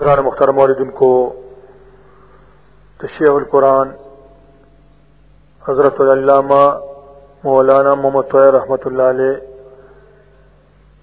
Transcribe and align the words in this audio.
قرآن 0.00 0.18
مختار 0.24 0.48
موردن 0.48 0.90
کو 0.90 1.12
تشیح 3.00 3.30
القرآن، 3.30 3.88
حضرت 5.62 6.00
علامہ 6.02 6.62
مولانا 7.44 7.94
محمد 7.94 8.30
طویر 8.30 8.52
رحمۃ 8.52 8.84
اللہ 8.84 9.10
علیہ 9.12 9.34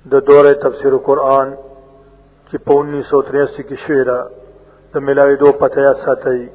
دا 0.06 0.20
دور 0.28 0.46
تفسیر 0.64 0.98
قرآن 1.06 1.54
کی 2.52 2.58
پا 2.58 2.74
انیس 2.74 3.06
سو 3.10 3.22
تریاسی 3.22 3.64
کی 3.64 3.76
شعر 3.86 4.10
دا 4.94 5.00
ملاوی 5.00 5.36
دو 5.36 5.52
پتہ 5.60 5.94
ستائی 6.02 6.46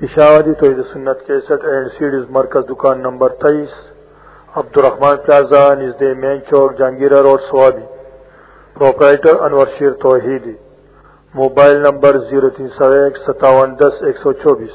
اشاعتی 0.00 0.54
توحید 0.54 0.80
سنت 0.92 1.26
کیسٹ 1.26 1.64
اینڈ 1.64 1.88
سیڈیز 1.98 2.24
مرکز 2.30 2.68
دکان 2.70 3.00
نمبر 3.02 3.28
تیئیس 3.42 3.72
Abdul Rahman 4.56 5.16
plaza 5.16 5.62
نژد 5.74 6.02
Main 6.18 6.38
Chowk, 6.50 6.76
Jahangira 6.78 7.22
Road, 7.22 7.40
Swabi. 7.50 7.84
Proprietor 8.76 9.40
Anwar 9.40 9.66
Sher 9.78 9.92
Tauheedi. 10.02 10.54
Mobile 11.34 11.76
number 11.82 12.16
zero 12.30 12.48
تین 12.56 12.68
سو 12.78 12.84
ایک 12.84 13.16
ستاون 13.26 13.74
دس 13.80 14.02
ایک 14.06 14.16
سو 14.22 14.32
چوبیس 14.42 14.74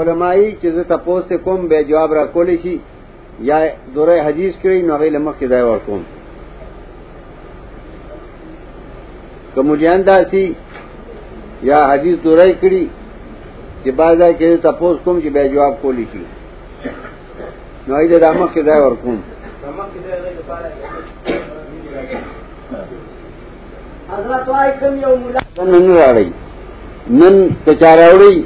علمائی 0.00 0.56
چې 0.60 0.68
زه 0.74 0.84
تاسو 0.90 1.20
ته 1.30 1.38
کوم 1.46 1.68
به 1.68 1.84
جواب 1.92 2.14
را 2.14 2.26
کولی 2.34 2.56
شي 2.62 2.74
یا 3.50 3.58
دوره 3.94 4.22
حدیث 4.22 4.54
کړی 4.62 4.82
نو 4.88 4.96
غیله 5.02 5.18
مخ 5.18 5.40
ځای 5.40 5.62
ورکوم. 5.62 6.02
کوم 9.54 9.76
ځان 9.76 10.06
داسي 10.06 10.44
یا 11.70 11.80
حدیث 11.92 12.16
دوره 12.24 12.46
کړی 12.62 12.84
چې 13.84 13.90
بازا 13.90 14.32
کې 14.32 14.62
تاسو 14.62 14.96
کوم 15.04 15.20
چې 15.22 15.28
به 15.34 15.48
جواب 15.48 15.82
کولی 15.82 16.06
شي. 16.12 16.24
نو 17.88 17.94
ایله 17.94 18.18
د 18.18 18.36
مخ 18.40 18.54
ځای 18.54 18.80
ورکوم. 18.82 19.22
نن 27.10 27.46
کچاراوڑی 27.64 28.42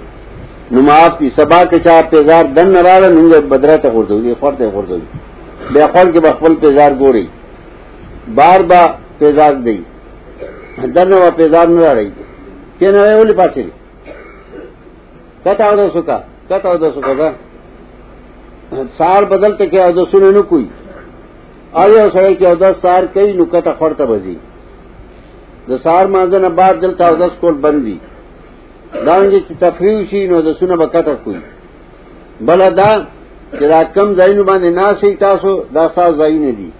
نماف 0.70 1.18
کی 1.18 1.28
سبا 1.36 1.62
کچا 1.70 2.00
پیزار 2.10 2.44
دن 2.56 2.72
نراڑا 2.72 3.08
ننگ 3.08 3.48
بدرا 3.48 3.76
تا 3.82 3.90
خوردو 3.92 4.20
دی 4.20 4.34
خور 4.40 4.52
تا 4.58 4.70
خوردو 4.70 4.96
دی 4.96 5.06
بے 5.74 5.86
خور 5.92 6.06
کے 6.12 6.20
بخفل 6.20 6.54
پیزار 6.60 6.92
گوڑی 7.00 7.26
بار 8.34 8.60
با 8.68 8.82
پیزار 9.18 9.52
دی 9.64 9.78
دن 10.94 11.10
نوا 11.10 11.30
پیزار 11.36 11.66
نراڑی 11.68 12.08
کہ 12.78 12.90
نوے 12.90 13.12
اولی 13.12 13.34
پاسی 13.36 13.68
کتا 15.44 15.64
او 15.66 15.76
دا 15.76 15.88
سکا 15.94 16.18
کتا 16.48 16.68
او 16.68 16.76
دا 16.78 16.90
سکا 16.96 17.12
دا 17.18 17.28
سال 18.98 19.24
بدل 19.24 19.52
تکے 19.56 19.82
او 19.82 19.90
دا 19.92 20.04
سنے 20.10 20.30
نو 20.30 20.42
کوئی 20.50 20.66
آیا 21.82 22.04
سڑے 22.12 22.34
کی 22.34 22.46
اودس 22.46 22.80
سار 22.82 23.02
کئی 23.14 23.32
نکتا 23.36 23.72
خورتا 23.78 24.04
بزی؟ 24.10 24.36
د 25.68 25.70
سار 25.82 26.04
مازن 26.14 26.44
بعد 26.58 26.74
دلتا 26.82 27.08
اودس 27.08 27.32
کول 27.40 27.54
بندی. 27.64 27.96
دانجی 29.06 29.40
چی 29.48 29.54
تفریو 29.60 30.04
شی 30.10 30.20
نو 30.30 30.40
د 30.46 30.48
سونه 30.58 30.76
بکتا 30.82 31.14
کوئی. 31.24 31.40
بلا 32.46 32.68
دا 32.78 32.90
چې 33.58 33.64
دا 33.72 33.80
کم 33.94 34.08
ځایونو 34.18 34.42
باندې 34.48 34.68
ناسي 34.80 35.10
تاسو 35.26 35.50
دا 35.74 35.84
ساز 35.94 36.12
ځایونه 36.20 36.50
دي 36.58 36.70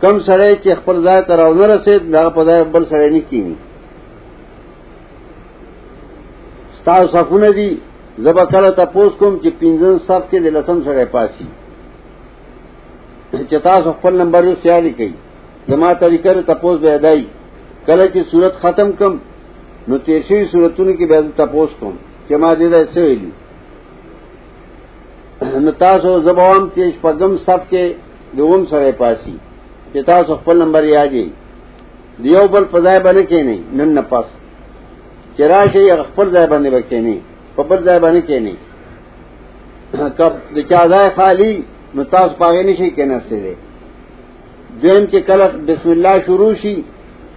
کم 0.00 0.14
سره 0.28 0.46
چې 0.62 0.70
خپل 0.80 0.96
ځای 1.06 1.20
ته 1.28 1.36
راونه 1.40 1.66
رسید 1.74 2.00
دا 2.12 2.22
په 2.36 2.44
ځای 2.48 2.64
بل 2.74 2.84
سره 2.92 3.10
نه 3.14 3.20
کینی. 3.28 3.54
ستاسو 6.78 7.06
صفونه 7.14 7.50
دي 7.58 7.70
زبا 8.24 8.44
کله 8.52 8.70
تاسو 8.80 9.08
کوم 9.20 9.38
چې 9.42 9.50
پینځن 9.60 9.94
صف 10.06 10.22
کې 10.30 10.38
د 10.44 10.46
لسم 10.56 10.82
سره 10.88 11.04
پاسي 11.14 11.48
چتا 13.32 13.74
خپل 13.84 14.14
نمبر 14.22 14.44
سیالی 14.62 14.92
کئی 14.98 15.12
جما 15.68 15.92
طریقہ 16.00 16.28
تپوس 16.46 16.78
بے 16.80 16.94
ادائی 16.94 17.24
کل 17.86 18.00
کی 18.12 18.22
صورت 18.30 18.54
ختم 18.62 18.90
کم، 18.98 19.16
نو 19.88 19.98
تیرشی 20.06 20.44
صورتوں 20.52 20.92
کی 20.98 21.06
بے 21.06 21.20
تپوس 21.36 21.70
کم 21.80 21.92
جما 22.28 22.52
دے 22.58 22.68
دا 22.68 22.76
ایسے 22.76 23.00
ہوئی 23.00 23.18
نتاسو 25.64 26.12
زبوام 26.26 26.68
تیش 26.74 26.92
پگم 27.00 27.36
سب 27.46 27.60
کے 27.70 27.82
دوم 28.36 28.64
سرے 28.70 28.92
پاسی. 28.98 29.36
چتاس 29.92 30.26
خپل 30.26 30.56
نمبر 30.58 30.84
یاد 30.84 31.10
گئی 31.12 31.28
دیو 32.22 32.46
بل 32.52 32.64
پذائے 32.70 33.00
بنے 33.00 33.22
کے 33.30 33.42
نہیں 33.42 33.62
نن 33.76 33.94
نپس 33.94 34.26
چرا 35.36 35.60
سے 35.72 35.90
اخبر 35.90 36.28
ضائع 36.28 36.46
بنے 36.50 36.70
بچے 36.70 37.00
نہیں 37.00 37.18
پبر 37.54 37.80
ضائع 37.84 37.98
بنے 37.98 38.20
کے 38.28 38.38
نہیں 38.38 38.58
کب 40.18 40.60
چادائے 40.70 41.08
خالی 41.16 41.50
نو 41.94 42.02
تاس 42.04 42.30
پاگے 42.38 42.62
نشی 42.62 42.90
کے 42.96 43.04
نسے 43.04 43.40
دے 43.40 43.54
دویم 44.82 45.04
کے 45.10 45.20
کلک 45.28 45.54
بسم 45.66 45.90
اللہ 45.90 46.16
شروع 46.26 46.52
شی 46.62 46.74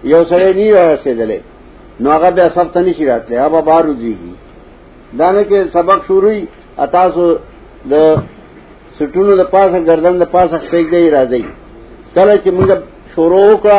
یو 0.04 0.24
سڑے 0.30 0.52
نہیں 0.54 0.72
رہا 0.74 0.96
سے 1.04 1.14
دلے 1.14 1.40
نو 2.00 2.12
آگا 2.12 2.30
بے 2.30 2.44
سب 2.56 2.74
تنشی 2.74 3.06
رہتے 3.06 3.38
اب 3.38 3.54
بار 3.66 3.84
ردی 3.84 4.14
گی 4.20 4.34
دانے 5.20 5.44
کے 5.44 5.64
سبق 5.74 6.08
شروع 6.08 6.32
اتاسو 6.78 7.26
دا 7.92 8.04
سٹونو 9.00 9.36
دا 9.36 9.44
پاس 9.52 9.72
گردن 9.88 10.20
دا 10.20 10.26
پاس 10.32 10.52
پیک 10.72 10.92
دے 10.92 11.10
رہ 11.12 11.26
دی 11.32 11.42
کل 12.14 12.36
چی 12.44 12.50
منگا 12.52 12.76
شروع 13.16 13.56
کا 13.64 13.78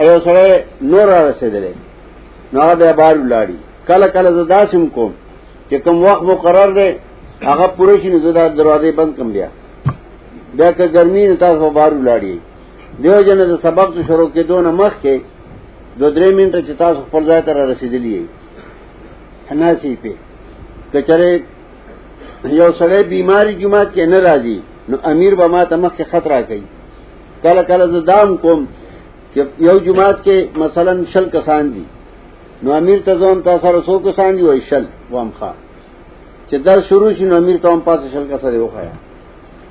ایو 0.00 0.18
سڑے 0.24 0.48
نور 0.82 1.06
رہا 1.08 1.30
سے 1.40 1.50
دلے 1.50 1.72
نو 2.52 2.60
آگا 2.60 2.74
بے 2.80 2.92
بار 2.98 3.14
لاڑی 3.30 3.56
کل 3.86 4.02
کل 4.14 4.26
زدا 4.34 4.60
سم 4.70 4.86
کو 4.94 5.08
کم 5.84 6.02
وقت 6.02 6.22
مقرر 6.22 6.70
دے 6.72 6.88
آگا 7.42 7.66
پورشی 7.76 8.08
نو 8.10 8.30
دروازے 8.30 8.90
بند 8.96 9.12
کم 9.16 9.30
لیا 9.32 9.48
بیا 10.56 10.72
که 10.78 10.86
گرمی 10.94 11.22
نه 11.26 11.36
تاسو 11.44 11.70
بارو 11.78 12.04
لاړی 12.08 12.36
دیو 13.02 13.22
جن 13.26 13.38
د 13.52 13.54
سبق 13.66 13.88
تو 13.94 14.00
شروع 14.08 14.28
کې 14.34 14.42
دون 14.50 14.66
مخ 14.80 14.92
کې 15.02 15.16
دو 15.98 16.06
درې 16.16 16.30
منټه 16.38 16.60
چې 16.66 16.72
تاسو 16.82 16.98
خپل 17.06 17.22
ځای 17.30 17.40
ته 17.46 17.52
رسیدلی 17.72 18.12
یې 18.18 18.24
حناسی 19.50 19.96
په 20.02 20.12
کچره 20.92 21.30
یو 22.60 22.68
سړی 22.80 23.02
بیماری 23.14 23.54
جماعت 23.62 23.88
کې 23.94 24.04
نه 24.12 24.18
راځي، 24.26 24.58
نو 24.88 24.96
امیر 25.12 25.32
به 25.40 25.46
ما 25.54 25.62
ته 25.70 25.76
مخ 25.82 25.92
کې 25.98 26.04
خطر 26.12 26.32
کوي 26.48 26.64
کله 27.42 27.62
کله 27.70 27.84
ز 27.92 28.04
دام 28.10 28.36
کوم 28.42 28.60
چې 29.32 29.40
یو 29.68 29.76
جماعت 29.86 30.18
کې 30.24 30.36
مثلا 30.62 30.92
شل 31.12 31.26
کسان 31.36 31.64
دي. 31.74 31.84
نو 32.62 32.68
امیر 32.80 32.98
ته 33.06 33.12
ځون 33.20 33.42
تاسو 33.46 33.62
سره 33.66 33.80
سو 33.86 33.98
کسان 34.08 34.36
دي، 34.36 34.42
وای 34.42 34.60
شل، 34.70 34.84
وام 35.10 35.30
ښا 35.38 35.52
چې 36.48 36.56
در 36.66 36.78
شروع 36.88 37.12
شي، 37.16 37.24
نو 37.30 37.34
امیر 37.42 37.56
ته 37.62 37.68
هم 37.72 37.80
پاسه 37.88 38.06
شل 38.12 38.26
کسان 38.32 38.50
دی 38.52 38.58
وخایا 38.58 38.94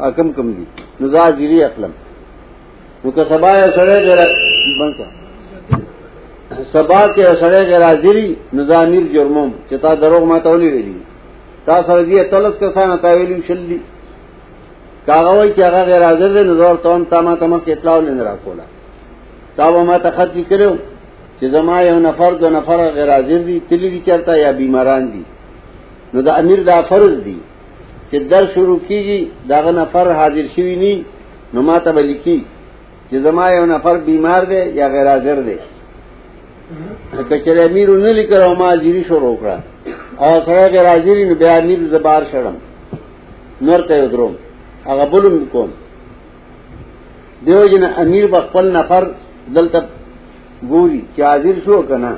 کم 0.10 0.32
کم 0.32 0.48
دی. 0.52 0.66
نزا 1.02 1.30
گیری 1.38 1.64
اقلم. 1.64 1.92
نو 3.04 3.12
که 3.12 3.24
سبا 3.30 3.52
سڑے 3.76 3.98
غیر 4.06 4.20
بنکا 4.80 5.08
سبا 6.72 7.02
کے 7.16 7.24
سڑے 7.40 7.62
غیر 7.70 7.84
حاضری 7.84 8.36
نزا 8.54 8.80
میر 8.92 9.06
جرموم. 9.14 9.52
چتا 9.70 9.94
دروغ 10.02 10.24
ما 10.24 10.38
تولی 10.40 10.70
ویلی. 10.70 10.98
تا 11.66 11.82
سر 11.88 12.04
دی 12.04 12.24
تلس 12.32 12.56
کسان 12.60 12.98
تا 13.02 13.10
ویلی 13.18 13.42
شل 13.48 13.62
دی. 13.70 13.80
کاغوی 15.06 15.50
چې 15.56 15.62
هغه 15.68 15.82
غیر 15.90 16.04
حاضر 16.04 16.30
دی 16.36 16.44
نزور 16.50 16.76
تون 16.84 17.06
تا 17.06 17.22
ما 17.22 17.36
تمس 17.36 17.62
اطلاع 17.68 18.00
لین 18.00 18.20
را 18.20 18.36
کولا 18.44 18.64
تا 19.56 19.74
و 19.74 19.84
ما 19.84 19.98
تخط 19.98 20.34
کی 20.34 20.44
کرو 20.50 20.76
چې 21.40 21.46
زما 21.46 21.82
یو 21.82 22.00
نفر، 22.00 22.32
دو 22.34 22.50
نفر 22.50 22.90
غیر 22.98 23.10
حاضر 23.14 23.38
دی 23.48 23.60
تلی 23.70 23.90
دی 23.90 24.00
چرتا 24.06 24.38
یا 24.38 24.52
بیماران 24.52 25.04
دی 25.14 25.24
نو 26.14 26.22
دا 26.22 26.32
امیر 26.42 26.60
دا 26.64 26.82
فرض 26.82 27.24
دی. 27.26 27.38
چې 28.12 28.18
در 28.32 28.46
شروع 28.54 28.80
کیږي 28.88 29.20
داغه 29.50 29.72
نفر 29.82 30.06
حاضر 30.20 30.46
شوی 30.56 30.76
ني 30.84 30.94
نو 31.54 31.62
ماته 31.62 31.92
به 31.96 32.02
لیکي 32.10 32.40
چې 33.10 33.16
زما 33.26 33.46
یو 33.52 33.66
نفر 33.74 33.96
بیمار 34.08 34.42
دی 34.52 34.62
یا 34.80 34.88
غیر 34.94 35.08
حاضر 35.14 35.38
دی. 35.48 35.58
کچره 37.30 37.62
امیر 37.70 37.90
نه 37.90 38.12
لیکره 38.20 38.48
ما 38.62 38.76
جری 38.84 39.04
شروع 39.10 39.36
کړه. 39.42 39.58
او 40.24 40.34
سره 40.46 40.68
غیر 40.74 40.88
حاضر 40.94 41.16
نو 41.30 41.36
بیا 41.42 41.54
امیر 41.62 41.80
زبار 41.94 42.22
شړم. 42.32 42.58
نور 43.68 43.82
ته 43.88 44.08
دروم 44.14 44.36
هغه 44.90 45.06
بولم 45.12 45.46
کوم. 45.52 45.70
دیو 47.46 47.66
جن 47.72 47.84
امیر 48.03 48.26
بخپل 48.34 48.66
نفر 48.78 49.03
دلته 49.56 49.80
ګوري 50.72 51.02
چې 51.16 51.22
حاضر 51.30 51.56
شو 51.66 51.82
کنه 51.90 52.12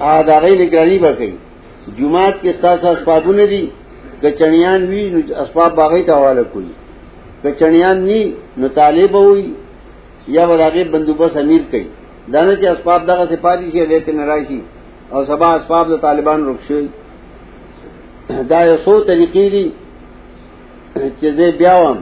ا 0.00 0.22
دا 0.28 0.36
غي 0.42 0.54
نگرانی 0.62 0.98
وکړي 0.98 1.32
جمعات 1.98 2.34
کې 2.42 2.52
تاسو 2.60 2.88
اسبابونه 2.88 3.44
دي 3.52 3.64
کچنیان 4.22 4.80
وی 4.90 5.02
نو 5.14 5.18
اسباب 5.42 5.70
باغی 5.80 6.02
ته 6.02 6.12
حواله 6.12 6.44
کوي. 6.52 6.72
کچنیان 7.42 7.98
ني 8.08 8.20
نو 8.60 8.68
طالب 8.80 9.14
وي 9.14 9.46
یا 10.36 10.44
ولغه 10.50 10.84
بندوبست 10.92 11.36
امیر 11.42 11.62
کوي 11.70 11.86
دانه 12.32 12.54
چې 12.60 12.66
اسباب 12.74 13.06
دغه 13.10 13.24
سپاری 13.32 13.70
شي 13.72 13.86
دته 13.86 14.12
ناراضي 14.12 14.60
او 15.12 15.24
سبا 15.30 15.48
اسباب 15.54 15.84
د 15.92 16.00
طالبان 16.06 16.40
رخصي 16.48 16.88
دا 18.50 18.60
یو 18.68 18.76
څو 18.84 18.94
طریقې 19.10 19.46
دي 19.54 19.66
چې 21.20 21.26
زه 21.36 21.46
بیا 21.60 21.74
وم. 21.82 21.98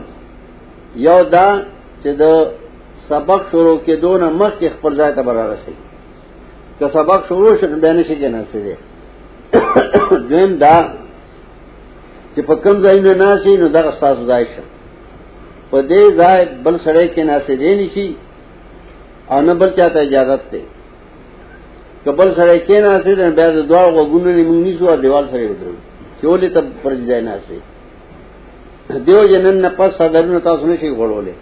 یو 1.06 1.18
دا 1.34 1.48
چې 2.02 2.10
د 2.20 2.24
سبق 3.08 3.40
شروع 3.50 3.78
کې 3.86 3.94
دونه 4.04 4.26
مخکې 4.30 4.74
خپل 4.76 4.92
ځای 5.00 5.10
ته 5.16 5.22
برابر 5.28 5.56
شي 5.64 5.74
که 6.78 6.88
سبق 6.96 7.20
شروع 7.28 7.56
شنه 7.60 7.76
بیا 7.82 7.92
نشي 7.92 8.14
جناسه 8.22 8.58
دي 8.64 8.74
دویم 10.28 10.52
دا 10.64 10.76
چې 12.34 12.40
په 12.48 12.54
کم 12.62 12.76
ځای 12.84 12.96
نه 13.06 13.12
ناشې 13.22 13.52
نو 13.62 13.66
دغه 13.76 13.90
تاسو 14.04 14.22
ځای 14.30 14.44
شه. 14.52 14.64
په 15.70 15.78
دې 15.90 16.02
ځای 16.20 16.40
بل 16.64 16.74
سره 16.84 17.00
کې 17.14 17.22
ناشې 17.30 17.54
دی 17.62 17.72
نشي 17.80 18.08
او 19.32 19.38
نه 19.46 19.52
بل 19.60 19.70
چاته 19.76 19.98
اجازه 20.06 20.36
ته 20.50 20.60
کبل 22.04 22.28
سره 22.38 22.54
کې 22.66 22.76
ناشې 22.86 23.12
نه 23.20 23.26
بیا 23.38 23.48
د 23.56 23.58
دعا 23.70 23.84
وګونې 23.96 24.42
موږ 24.48 24.58
نشو 24.66 24.86
دیوال 25.04 25.24
سره 25.32 25.44
ودرو 25.50 25.74
چې 26.18 26.24
ولې 26.30 26.48
ته 26.54 26.60
پر 26.82 26.92
ځای 27.08 27.20
ناشې 27.28 27.58
دیو 29.06 29.20
جنن 29.32 29.56
نه 29.64 29.70
پس 29.76 29.90
صدرونه 29.98 30.40
تاسو 30.48 30.62
نشي 30.70 30.88
غوړولې. 30.98 31.34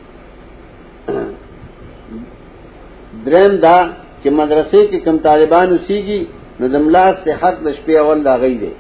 درم 3.25 3.53
دا 3.65 3.77
چې 4.23 4.29
مدرسې 4.41 4.81
کې 4.91 4.99
کم 5.05 5.17
طالبان 5.29 5.67
اوسېږي 5.73 6.21
نو 6.63 6.69
د 6.75 6.77
ملاس 6.87 7.17
ته 7.25 7.31
حق 7.43 7.57
د 7.67 7.69
شپې 7.77 7.95
اول 8.03 8.19
دا 8.29 8.35
غي 8.43 8.55
دي 8.63 8.73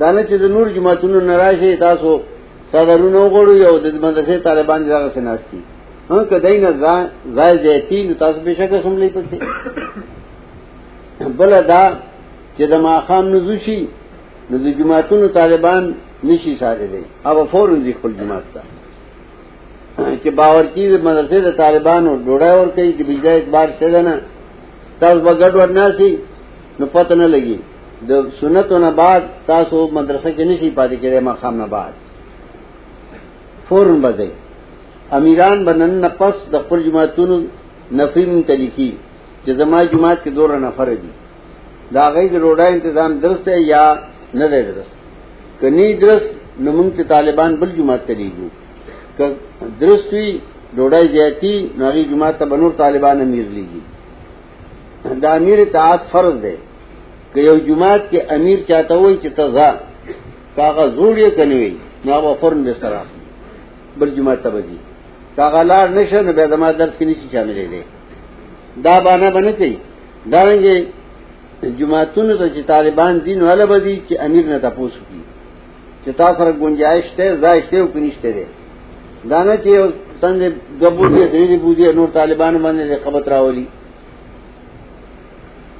دا 0.00 0.08
نه 0.16 0.22
چې 0.28 0.34
د 0.42 0.44
نور 0.54 0.66
جماعتونو 0.76 1.16
ناراضي 1.30 1.70
تاسو 1.86 2.08
صدرونو 2.72 3.20
غړو 3.34 3.54
یو 3.66 3.74
د 3.84 3.86
مدرسې 4.06 4.36
طالبان 4.48 4.80
دغه 4.88 5.08
سناستي 5.18 5.60
هغه 6.10 6.24
کدی 6.32 6.56
نه 6.64 6.70
ځای 7.36 7.54
ځای 7.66 8.02
نو 8.08 8.14
تاسو 8.22 8.38
به 8.44 8.52
شکه 8.60 8.78
سملې 8.84 9.08
پسې. 9.14 9.38
بل 11.38 11.52
دا 11.72 11.84
چې 12.56 12.64
د 12.72 12.74
ماخام 12.88 13.24
نزوشي 13.34 13.80
نو 14.50 14.56
د 14.64 14.66
جماعتونو 14.78 15.26
طالبان 15.40 15.82
نشي 16.28 16.54
سارے 16.60 16.86
دے 16.92 17.00
اب 17.28 17.36
فوراً 17.50 17.76
ذی 17.84 17.92
خپل 17.98 18.12
جماعت 18.20 18.46
تا 18.54 18.62
کہ 20.22 20.30
باورچی 20.38 20.84
مدرسے 21.08 21.38
د 21.46 21.50
طالبانو 21.62 22.10
ډوډۍ 22.26 22.52
ور 22.58 22.68
کوي 22.76 22.92
د 22.98 23.00
بجای 23.08 23.36
اعتبار 23.38 23.68
څه 23.78 23.86
ده 23.94 24.00
نه 24.08 24.14
تاسو 25.00 25.18
بغړ 25.26 25.52
ورنا 25.60 25.86
سي 25.98 26.10
نو 26.78 26.86
پته 26.94 27.14
نه 27.22 27.26
لګي 27.34 27.58
د 28.08 28.10
سنتو 28.40 28.78
نه 28.84 28.90
بعد 29.00 29.22
تاسو 29.52 29.76
مدرسه 29.98 30.30
کې 30.36 30.44
نشي 30.50 30.70
پاتې 30.78 30.96
کېږئ 31.02 31.20
مقام 31.30 31.54
نه 31.62 31.66
بعد 31.74 31.92
فورن 33.68 34.02
بځي 34.04 34.30
امیران 35.18 35.64
بنن 35.68 35.94
نه 36.04 36.10
پس 36.18 36.42
د 36.52 36.54
خپل 36.64 36.82
جماعتونو 36.88 37.36
نفرین 38.00 38.42
تلیکی 38.50 38.90
چې 39.44 39.50
زما 39.60 39.78
جماعت 39.92 40.18
کې 40.24 40.30
دوه 40.36 40.58
نفر 40.66 40.88
دي۔ 41.02 41.12
دا 41.94 42.04
غي 42.14 42.26
د 42.28 42.36
روډا 42.44 42.66
تنظیم 42.82 43.64
یا 43.72 43.84
نه 44.34 44.46
دی 44.52 44.62
درست 44.70 44.94
کنی 45.60 45.86
درست 46.02 46.60
نمنگ 46.66 46.90
سے 46.96 47.02
طالبان 47.14 47.54
بل 47.60 47.70
جماعت 47.76 48.06
تلیگو 48.06 48.48
درست 49.80 50.12
ہوئی 50.12 50.38
ڈوڑائی 50.76 51.08
جیتی 51.08 51.52
ناغی 51.78 52.04
جماعت 52.10 52.42
بنور 52.52 52.70
طالبان 52.76 53.20
امیر 53.20 53.46
لیگی 53.56 53.80
دا 55.22 55.32
امیر 55.40 55.58
اطاعت 55.58 56.10
فرض 56.12 56.34
دے 56.42 56.54
که 57.36 57.42
یو 57.48 57.56
جماعت 57.68 58.02
کې 58.10 58.18
امیر 58.36 58.58
چاته 58.68 58.94
وای 59.00 59.16
چې 59.22 59.30
ته 59.36 59.44
ځه 59.56 59.68
کاغه 60.56 60.84
زوړ 60.96 61.14
یې 61.24 61.30
کني 61.36 61.76
نو 62.04 62.12
هغه 62.16 62.32
فرن 62.40 62.60
به 62.66 62.74
سره 62.82 63.00
بل 63.98 64.10
جماعت 64.18 64.40
ته 64.44 64.50
وځي 64.54 64.78
کاغه 65.36 65.62
لار 65.70 65.86
نشه 65.96 66.22
نو 66.26 66.32
به 66.38 66.48
زما 66.52 66.68
درس 66.80 66.94
کې 66.98 67.04
نشي 67.08 67.26
شامل 67.32 67.58
دي 67.72 67.82
دا 68.84 68.94
باندې 69.06 69.28
باندې 69.36 69.52
کوي. 69.58 69.76
دا 70.32 70.40
رنګه 70.48 70.74
جماعتونو 71.80 72.32
ته 72.40 72.46
چې 72.54 72.62
طالبان 72.74 73.12
دین 73.26 73.42
ولا 73.48 73.64
بدی 73.72 73.94
چې 74.08 74.14
امیر 74.26 74.44
نه 74.52 74.58
تاسو 74.58 74.88
کی 75.08 75.20
چې 76.04 76.10
تاسو 76.20 76.38
سره 76.38 76.52
گنجائش 76.62 77.06
ته 77.16 77.36
زایشته 77.44 77.76
او 77.80 77.88
کنيشته 77.94 78.30
دي 78.36 78.46
دا 79.30 79.40
نه 79.48 79.56
چې 79.64 79.72
څنګه 80.22 80.46
غبو 80.80 81.04
دې 81.14 81.24
دې 81.32 81.58
بوزي 81.64 81.92
نور 81.98 82.08
طالبان 82.20 82.54
باندې 82.64 82.82
رقابت 82.92 83.28
راولي. 83.34 83.66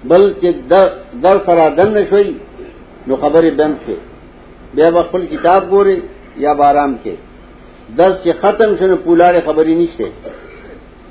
بل 0.08 0.22
بلکې 0.22 0.50
در 1.24 1.36
سره 1.46 1.64
دن 1.78 1.88
نشوي 1.98 2.34
نو 3.06 3.14
خبرې 3.22 3.50
بند 3.60 3.76
کې 3.84 3.96
بیا 4.74 4.88
خپل 5.08 5.22
کتاب 5.32 5.70
ګوري 5.72 5.96
یا 6.44 6.52
بارام 6.60 6.92
کې 7.04 7.14
درس 7.98 8.16
چې 8.24 8.32
ختم 8.42 8.70
شنه 8.78 8.96
پولاړې 9.04 9.40
خبرې 9.48 9.74
نشته 9.80 10.06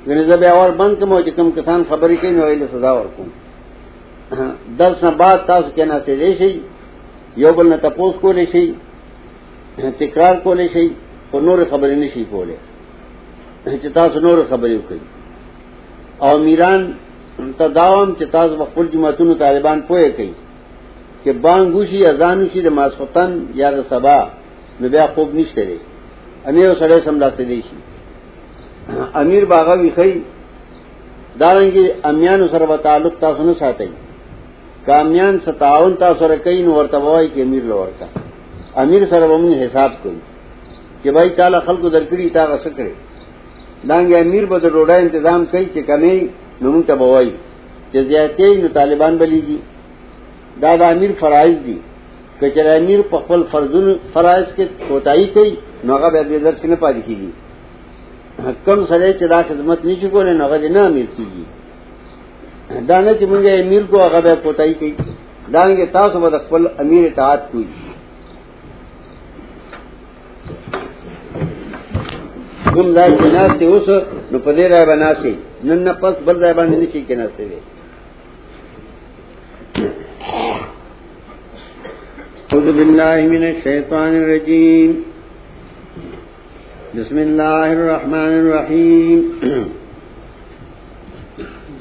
غنځه 0.06 0.28
یعنی 0.30 0.40
بیا 0.42 0.52
اور 0.60 0.70
بند 0.80 0.94
کوم 1.00 1.12
چې 1.26 1.30
کوم 1.36 1.48
کسان 1.58 1.80
خبرې 1.90 2.16
کوي 2.20 2.32
نو 2.38 2.44
ایله 2.50 2.66
سزا 2.74 2.92
ورکوم 2.98 3.28
درس 4.80 5.02
نه 5.04 5.10
بعد 5.22 5.38
تاسو 5.50 5.68
کې 5.76 5.84
نه 5.90 5.98
سي 6.06 6.34
شي 6.40 6.52
یو 7.42 7.52
بل 7.58 7.66
نه 7.72 7.76
تاسو 7.86 8.12
کولې 8.22 8.46
شي 8.52 8.66
تکرار 10.02 10.34
کولې 10.44 10.68
شي 10.74 10.86
او 11.32 11.40
نور 11.48 11.58
خبرې 11.70 11.96
نشي 12.02 12.24
کولې 12.32 12.56
چې 13.82 13.88
تاسو 13.98 14.20
نور 14.26 14.38
خبرې 14.50 14.76
وکړي 14.78 15.00
او 16.26 16.38
میران 16.46 16.82
تداوم 17.58 18.10
چې 18.18 18.24
تاسو 18.36 18.64
خپل 18.70 18.86
جماعتونو 18.92 19.34
طالبان 19.44 19.78
پوهه 19.88 20.10
کوي. 20.16 20.32
چې 21.22 21.30
بانګوشي 21.44 22.00
اذان 22.12 22.38
شي 22.52 22.60
د 22.62 22.68
ماسختن 22.78 23.30
یا 23.60 23.68
د 23.76 23.80
سبا، 23.90 24.18
نو 24.80 24.88
بیا 24.94 25.04
خوب 25.14 25.28
نشته 25.34 25.62
لري 25.68 25.78
انیو 26.48 26.74
سره 26.80 27.00
سملاسته 27.06 27.44
دي 27.50 27.60
شي. 27.66 27.76
امیر 29.22 29.44
باغوی 29.52 29.90
خی 29.96 30.12
دارنګي 31.40 31.86
امیانو 32.10 32.46
سره 32.52 32.66
په 32.70 32.76
تعلق 32.86 33.14
تاسو 33.24 33.40
نه 33.48 33.54
ساتي. 33.62 33.90
کامیان 34.86 35.34
ستاون 35.46 35.92
تاسو 36.02 36.18
سره 36.22 36.36
کین 36.46 36.66
ورته 36.68 36.98
وای 36.98 37.26
کې 37.28 37.40
امیر 37.46 37.64
لور 37.70 37.88
کا 37.98 38.06
امیر 38.82 39.02
سره 39.12 39.24
ومن 39.32 39.52
حساب 39.62 39.90
کوي 40.02 40.20
چې 41.02 41.08
بھائی 41.16 41.30
تعالی 41.38 41.58
خلکو 41.66 41.88
درکړي، 41.88 42.26
تا 42.36 42.42
غس 42.50 42.66
کړي. 42.76 42.92
دانګ 43.88 44.08
امیر 44.24 44.44
به 44.50 44.56
د 44.58 44.66
ډوډۍ 44.74 45.02
تنظیم 45.12 45.42
کوي، 45.52 45.66
چې 45.74 45.80
کمی 45.90 46.16
نو 46.60 46.82
ته 46.88 46.94
بوای 47.00 47.28
چې 47.90 47.98
زیاتې 48.10 48.48
نو 48.62 48.68
طالبان 48.78 49.12
بلیږي 49.20 49.58
دا 50.62 50.72
د 50.80 50.82
امیر 50.94 51.12
فرایض 51.22 51.56
دي. 51.66 51.78
کچره 52.40 52.70
امیر 52.80 53.00
په 53.10 53.16
خپل 53.22 53.40
فرضونو 53.50 53.92
فرایض 54.14 54.48
کې 54.56 54.64
کوتاهي 54.88 55.26
کوي، 55.34 55.52
نو 55.84 55.90
هغه 55.96 56.08
به 56.14 56.20
د 56.30 56.32
درس 56.46 56.64
نه 56.72 56.76
پاتې 56.82 57.00
کیږي. 57.08 57.30
کم 58.66 58.78
سره 58.90 59.12
چې 59.18 59.26
دا 59.34 59.40
خدمت 59.48 59.78
نشي 59.88 60.08
کولای، 60.14 60.34
نو 60.38 60.44
هغه 60.46 60.68
نه 60.76 60.82
امیر 60.90 61.06
کیږي. 61.16 61.44
دا 62.88 62.98
نه 63.06 63.12
چې 63.18 63.24
مونږه 63.30 63.50
امیر 63.64 63.82
کو، 63.90 63.96
هغه 64.06 64.20
به 64.26 64.32
کوتاهي 64.44 64.74
کوي. 64.80 64.94
دا 65.54 65.62
نه 65.66 65.86
تاسو 65.98 66.20
به 66.20 66.38
خپل 66.46 66.62
امیر 66.84 67.02
اطاعت 67.06 67.42
کوئ. 67.52 67.66
کوم 72.74 72.88
ځای 72.96 73.10
کې 73.18 73.28
ناشته 73.36 73.64
اوس 73.66 73.86
نو 74.30 74.38
په 74.44 74.50
دې 74.56 74.64
راي 74.72 74.84
بناسي 74.92 75.34
نن 75.64 75.78
نه 75.84 75.92
پس 76.00 76.14
بل 76.24 76.36
ځای 76.42 76.52
باندې 76.58 76.76
نشي 76.82 77.00
کې 77.08 77.14
ناشته 77.20 77.44
دي 77.50 77.60
اعوذ 82.52 82.66
بالله 82.78 83.16
من 83.34 83.42
الشیطان 83.52 84.12
الرجیم۔ 84.22 84.90
بسم 86.96 87.16
الله 87.22 87.66
الرحمن 87.76 88.32
الرحیم۔ 88.40 89.20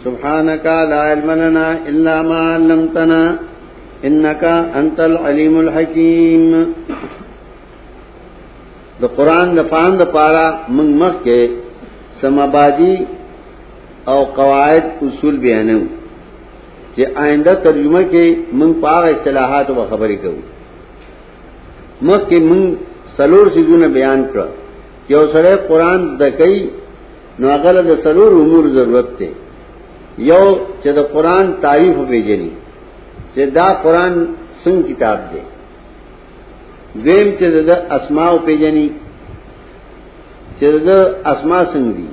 سبحانك 0.05 0.65
لا 0.91 1.01
علم 1.11 1.29
لنا 1.41 1.67
الا 1.91 2.15
ما 2.29 2.41
علمتنا 2.55 3.21
انك 4.07 4.43
انت 4.79 5.00
العليم 5.00 5.57
الحكيم 5.59 6.43
د 9.01 9.03
قران 9.17 9.47
د 9.57 9.69
فهم 9.71 9.93
د 10.01 10.03
پارا 10.15 10.47
من 10.79 10.88
مخ 11.03 11.13
کې 11.23 11.41
سمابادی 12.21 12.95
او 14.12 14.19
قواعد 14.39 14.85
اصول 15.05 15.35
بیانو 15.45 15.79
چې 16.95 17.03
آئنده 17.24 17.53
ترجمه 17.65 18.01
کې 18.12 18.25
من 18.59 18.74
پاغه 18.83 19.07
اصطلاحات 19.12 19.65
او 19.69 19.85
خبرې 19.91 20.17
کوو 20.24 20.41
مخ 22.07 22.21
کې 22.29 22.39
من 22.50 22.62
سلور 23.17 23.45
سيزونه 23.55 23.88
بیان 23.97 24.19
کړ 24.31 24.45
چې 25.07 25.13
اوسره 25.21 25.55
قران 25.69 26.01
د 26.21 26.24
کوي 26.39 26.62
نو 27.39 27.45
هغه 27.55 27.81
د 27.89 27.91
سلور 28.05 28.31
امور 28.43 28.63
ضرورت 28.77 29.09
ته 29.19 29.29
یو 30.31 30.45
چې 30.83 30.89
د 30.97 31.00
قران 31.13 31.45
تعریف 31.65 31.95
وبېجني 31.97 32.51
چې 33.33 33.41
دا 33.57 33.67
قران 33.83 34.13
څنګه 34.63 34.83
کتاب 34.89 35.19
دی 35.31 35.43
دویم 37.03 37.29
چې 37.39 37.45
د 37.69 37.71
اسماء 37.97 38.31
پیجنې 38.45 38.88
چې 40.59 40.67
د 40.88 40.89
اسماء 41.31 41.63
څنګه 41.74 41.93
دي 41.97 42.07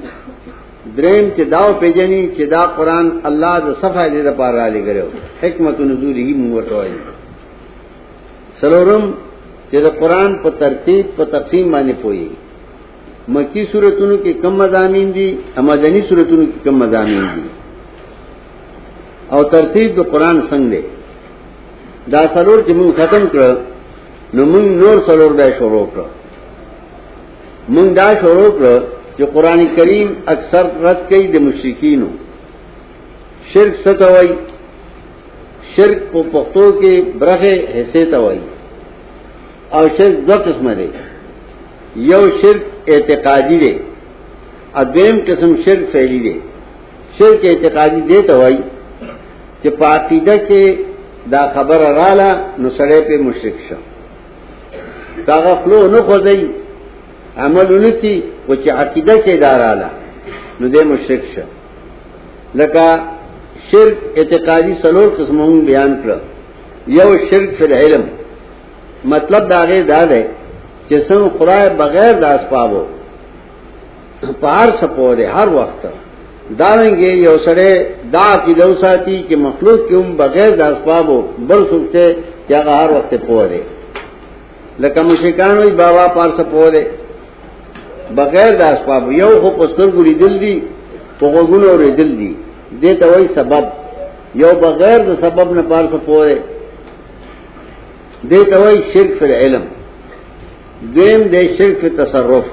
دریم 0.97 1.27
چې 1.37 1.43
دا 1.55 1.65
پیجنې 1.81 2.23
چې 2.37 2.45
دا 2.55 2.63
قران 2.77 3.07
الله 3.29 3.55
د 3.67 3.69
صفای 3.83 4.09
دې 4.15 4.23
لپاره 4.29 4.55
را 4.61 4.69
لګره 4.77 5.05
حکمت 5.43 5.77
نزوله 5.91 6.23
موږ 6.41 6.53
ورته 6.57 6.75
وایي 6.77 6.99
سلورم 8.61 9.05
چې 9.71 9.77
د 9.85 9.89
قران 10.01 10.31
په 10.43 10.51
ترتیب، 10.63 11.05
په 11.17 11.25
تقسیم 11.35 11.67
باندې 11.73 11.95
پوي 12.03 12.29
مکی 13.35 13.63
صورتونو 13.73 14.17
کې 14.25 14.33
کم 14.43 14.55
مضامین 14.63 15.09
دي 15.17 15.29
امدنی 15.61 16.01
صورتونو 16.09 16.45
کې 16.51 16.59
کم 16.65 16.75
مضامین 16.85 17.25
دي. 17.35 17.45
او 19.35 19.41
ترتیب 19.55 19.89
د 19.99 20.01
قران 20.13 20.37
څنګه 20.51 20.83
دا 22.15 22.23
سلور 22.35 22.59
چې 22.67 22.73
موږ 22.79 22.91
ختم 23.01 23.25
کړ 23.33 23.51
نو 24.35 24.43
مونږ 24.53 24.67
نور 24.83 24.97
سلور 25.07 25.33
به 25.39 25.47
شروع 25.59 25.87
کړ 25.95 26.07
مونږ 27.75 27.89
دا 28.01 28.09
شروع 28.23 28.51
کړ 28.59 28.65
جو 29.19 29.27
قرآن 29.33 29.65
کریم 29.77 30.13
اکثر 30.35 30.67
رد 30.83 31.09
کئی 31.09 31.27
دے 31.33 31.39
مشرقین 31.41 32.05
شرک 33.53 33.75
ستوائی 33.85 34.33
شرک 35.77 36.13
کو 36.13 36.23
پختو 36.33 36.71
کے 36.81 36.95
برخ 37.19 37.43
حصے 37.77 38.05
توائی 38.11 38.41
اور 39.71 39.89
شرک 39.99 40.27
دو 40.29 40.37
قسم 40.45 40.73
دے 40.79 40.87
یو 42.03 42.23
شرک 42.41 42.91
اعتقادی 42.95 43.59
دے 43.59 43.73
ادویم 44.81 45.21
قسم 45.27 45.55
شرک 45.65 45.93
فعلی 45.93 46.19
دے 46.21 46.33
شرک 47.19 47.45
اعتقادی 47.51 48.01
دے 48.09 48.21
توائی 48.29 48.57
کہ 49.63 49.71
پاقیدہ 49.79 50.37
کے 50.49 50.63
دا 51.33 51.43
خبر 51.55 51.81
رالا 51.95 52.31
نو 52.59 52.71
سڑے 52.77 53.01
پہ 53.09 53.17
مشرک 53.23 53.61
شا 53.69 53.77
کاغا 55.27 55.55
خلو 55.65 55.87
نو 55.91 56.03
خوزئی 56.07 56.47
عمل 57.45 57.75
انتی 57.75 58.15
وچ 58.49 58.69
عقیدہ 58.83 59.17
کے 59.25 59.37
دار 59.41 59.61
آلا 59.71 59.89
نو 60.61 60.69
دے 60.75 60.83
مشرق 60.85 61.23
شا 61.35 61.45
لکا 62.59 62.89
شرک 63.71 64.19
اعتقادی 64.19 64.75
سلور 64.83 65.09
قسموں 65.17 65.51
بیان 65.69 65.93
کر 66.03 66.19
یو 66.99 67.11
شرک 67.31 67.51
فی 67.59 67.65
العلم. 67.65 68.05
مطلب 69.05 69.51
داغے 69.51 69.83
داد 69.83 70.11
ہے 70.13 70.23
جسم 70.89 71.23
خدا 71.39 71.59
بغیر 71.77 72.13
داس 72.23 72.43
پاو 72.51 72.85
پار 74.41 74.69
سپو 74.81 75.15
دے 75.19 75.27
ہر 75.37 75.49
وقت 75.53 75.87
داریں 76.59 76.95
گے 77.01 77.11
یو 77.27 77.37
سڑے 77.45 77.71
دا 78.15 78.29
کی 78.45 78.55
دو 78.61 78.73
ساتھی 78.83 79.17
کہ 79.29 79.37
مخلوق 79.47 79.79
کیوں 79.89 80.03
بغیر 80.23 80.51
داس 80.63 80.77
پاو 80.85 81.21
بل 81.49 81.65
سکتے 81.71 82.05
کیا 82.47 82.61
ہر 82.69 82.91
وقت 82.97 83.15
پو 83.27 83.47
دے 83.51 83.63
لکم 84.83 85.09
شکان 85.23 85.57
ہوئی 85.57 85.73
بابا 85.83 86.07
پار 86.17 86.31
سپو 86.39 86.69
دے 86.75 86.83
بغیر 88.11 88.51
داس 88.59 88.79
پاو 88.87 89.13
یو 89.13 89.33
خو 89.43 89.51
پستر 89.59 89.89
گری 89.97 90.15
دل 90.23 90.35
دی 90.41 90.55
پوگن 91.19 91.69
اور 91.69 91.83
دل 91.99 92.11
دی 92.19 92.33
دے 92.83 92.95
تو 93.01 93.13
سبب. 93.35 93.65
یو 94.43 94.53
بغیر 94.61 94.99
دا 95.07 95.15
سبب 95.21 95.53
نہ 95.55 95.63
پار 95.69 95.85
سپو 95.93 96.25
دے 96.25 96.39
دے 98.31 98.43
تو 98.51 98.61
وہی 98.63 98.79
شرک 98.93 99.19
فی 99.19 99.25
العلم. 99.25 99.65
دیم 100.95 101.21
دے 101.33 101.43
شرف 101.57 101.85
تصرف. 101.99 102.47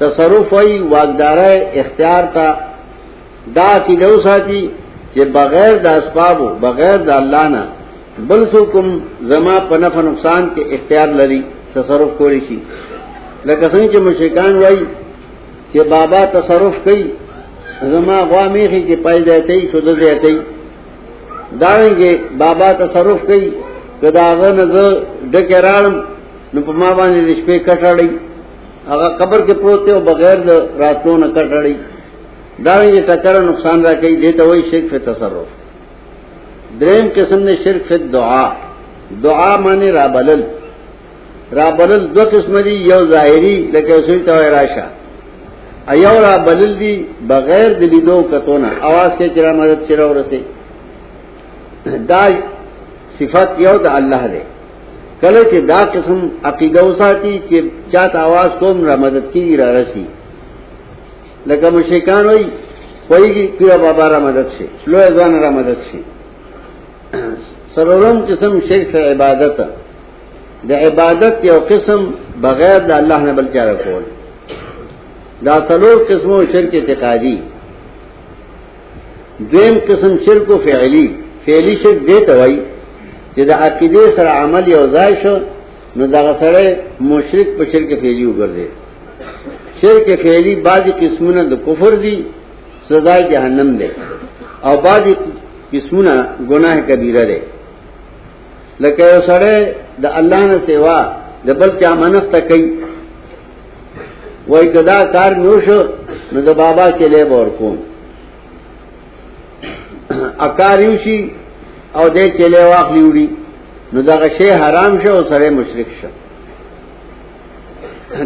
تصرف 0.00 0.52
ہوئی 0.52 0.78
واگدار 0.92 1.38
اختیار 1.80 2.24
کا 2.34 2.48
دا 3.56 3.70
کی 3.86 3.96
لو 3.96 4.14
ساتھی 4.24 4.62
کہ 5.12 5.24
بغیر 5.32 5.76
دا 5.84 5.92
اسباب 6.00 6.38
بغیر 6.60 6.96
دا 7.06 7.14
اللہ 7.22 7.44
نا 7.54 7.64
بل 8.28 8.44
سکم 8.52 8.86
زما 9.30 9.58
پنف 9.68 9.96
نقصان 10.08 10.48
کے 10.54 10.62
اختیار 10.76 11.08
لری 11.20 11.40
تصرف 11.74 12.10
کو 12.18 12.30
رشی 12.30 12.58
لکسن 13.46 13.86
کے 13.92 13.98
مشرکان 14.06 14.56
وائی 14.62 14.84
کہ 15.72 15.82
بابا 15.90 16.24
تصرف 16.32 16.84
کئی 16.84 17.02
زما 17.92 18.20
غوا 18.30 18.46
میخی 18.52 18.80
کے 18.88 18.96
پائی 19.02 19.22
دیتے 19.28 19.60
شد 19.72 19.88
دیتے 20.00 20.34
داریں 21.60 21.94
گے 22.00 22.10
بابا 22.42 22.72
تصرف 22.84 23.26
کئی 23.26 23.50
کہ 24.00 24.10
داغ 24.16 24.42
نظر 24.62 24.98
ڈکے 25.32 25.60
راڑم 25.68 26.00
نو 26.52 26.60
په 26.66 26.72
ما 26.80 26.90
باندې 26.98 27.20
د 27.28 27.30
شپې 27.40 27.56
کټړی 27.66 28.08
هغه 28.90 29.08
قبر 29.20 29.40
کې 29.46 29.54
پروت 29.60 29.88
او 29.94 30.00
بغیر 30.10 30.36
د 30.48 30.50
راتلو 30.82 31.14
نه 31.22 31.28
کټړی 31.36 31.76
دا 32.66 32.76
یې 32.92 33.00
ټکر 33.08 33.34
نقصان 33.50 33.78
را 33.86 33.92
کوي 34.00 34.16
دې 34.22 34.30
ته 34.38 34.42
وایي 34.48 34.62
شرک 34.70 34.86
په 34.92 34.98
تصرف. 35.08 35.48
دریم 36.80 37.06
قسم 37.16 37.40
نے 37.48 37.54
شرک 37.64 37.82
فی 37.88 37.96
دعا 38.16 38.46
دعا 39.24 39.52
معنی 39.64 39.90
را 39.96 40.06
بلل 40.16 40.42
را 41.56 41.70
دو 42.14 42.24
قسم 42.32 42.54
دی، 42.64 42.74
یو 42.90 43.02
ظاہری 43.12 43.56
لکہ 43.72 43.92
اسوی 43.92 44.18
توائی 44.26 44.50
راشا 44.50 44.86
ایو 45.92 46.16
را 46.24 46.36
دی 46.80 46.94
بغیر 47.28 47.68
دلی 47.80 48.00
دو 48.06 48.16
کتونا 48.30 48.70
آواز 48.88 49.10
کے 49.18 49.28
چرا 49.34 49.52
مدد 49.60 49.80
چرا 49.88 50.06
ورسے 50.10 50.40
دا 52.08 52.22
صفت 53.18 53.48
you 53.66 53.76
the 53.84 53.90
Allah 54.00 54.22
they 54.32 54.42
clay 55.20 55.42
چی 55.50 55.60
دا 55.70 55.80
قسم 55.92 56.20
عقیدہ 56.50 56.82
ساتی 56.98 57.38
چی 57.48 57.58
چاہت 57.92 58.14
آواز 58.16 58.50
کوم، 58.60 58.84
را 58.88 58.96
مدد 59.04 59.32
کی 59.32 59.56
را 59.56 59.72
رسی 59.72 60.04
لکہ 61.46 61.70
مشکان 61.76 62.24
ہوئی 62.28 62.44
کوئی 63.08 63.34
گی 63.34 63.46
پیو 63.58 63.78
بابا 63.82 64.06
را 64.12 64.18
مدد 64.26 64.48
شے 64.58 64.66
لو 64.90 64.98
ازوان 64.98 65.32
را 65.42 65.50
مدد 65.58 65.80
شے 65.90 66.00
سرورم 67.74 68.18
قسم 68.28 68.52
شرک 68.68 68.94
عبادت. 68.96 69.60
د 70.68 70.72
عبادت 70.72 71.34
یو 71.50 71.58
قسم 71.70 72.00
بغیر 72.46 72.78
د 72.88 72.90
الله 73.00 73.20
نه 73.28 73.32
بل 73.38 73.46
چاره 73.54 73.76
کول. 73.84 74.04
دا 75.46 75.54
سلور 75.68 75.98
قسمو 76.08 76.38
شرک 76.52 76.74
اعتقادی 76.74 77.36
دویم 79.50 79.76
قسم 79.88 80.12
شرک 80.26 80.50
و 80.54 80.58
فعلی. 80.66 81.06
فعلی 81.44 81.74
شرک 81.82 81.98
دیتا 82.08 82.34
وای 82.38 82.56
چې 83.34 83.42
د 83.48 83.50
عقیده 83.64 84.02
سره 84.16 84.30
عمل 84.40 84.64
یو 84.68 84.84
ځای 84.96 85.12
شو، 85.22 85.36
نو 85.96 86.06
دا 86.14 86.22
سره 86.40 86.62
مشرک 87.10 87.48
په 87.58 87.64
شرک 87.72 87.90
فعلی 88.02 88.24
وګرځي. 88.26 88.68
شرک 89.80 90.06
فعلی 90.22 90.54
بعضی 90.68 90.90
قسمونه 91.02 91.42
د 91.52 91.54
کفر 91.66 91.92
دي، 92.04 92.16
سزا 92.88 93.16
جهنم 93.32 93.70
ده 93.80 93.90
او 94.66 94.74
بعضی 94.86 95.12
قسمونه 95.72 96.14
گناہ 96.50 96.76
کبیره 96.88 97.24
ده 97.30 97.38
لکه 98.84 99.02
یو 99.12 99.20
سره 99.30 99.52
د 100.02 100.06
الله 100.20 100.42
نه 100.52 100.58
سیوا 100.66 100.98
د 101.46 101.48
بل 101.60 101.70
چا 101.80 101.90
منښت 102.00 102.34
کوي. 102.48 102.70
وای 104.50 104.66
کدا 104.74 104.98
کار 105.14 105.32
نو 105.44 105.54
شو 105.66 105.80
نو 106.32 106.38
د 106.48 106.50
بابا 106.62 106.86
چلے 106.98 107.22
ور 107.30 107.48
کوم 107.58 107.76
اکاریوشي 110.46 111.20
او 111.98 112.04
دے 112.16 112.24
چلے 112.38 112.62
واخلی 112.70 113.02
وڑی 113.08 113.26
نو 113.92 113.98
دا 114.08 114.16
شی 114.36 114.50
حرام 114.62 114.92
شو 115.02 115.12
او 115.16 115.22
سره 115.30 115.50
مشرک 115.58 115.90
شو 116.00 116.10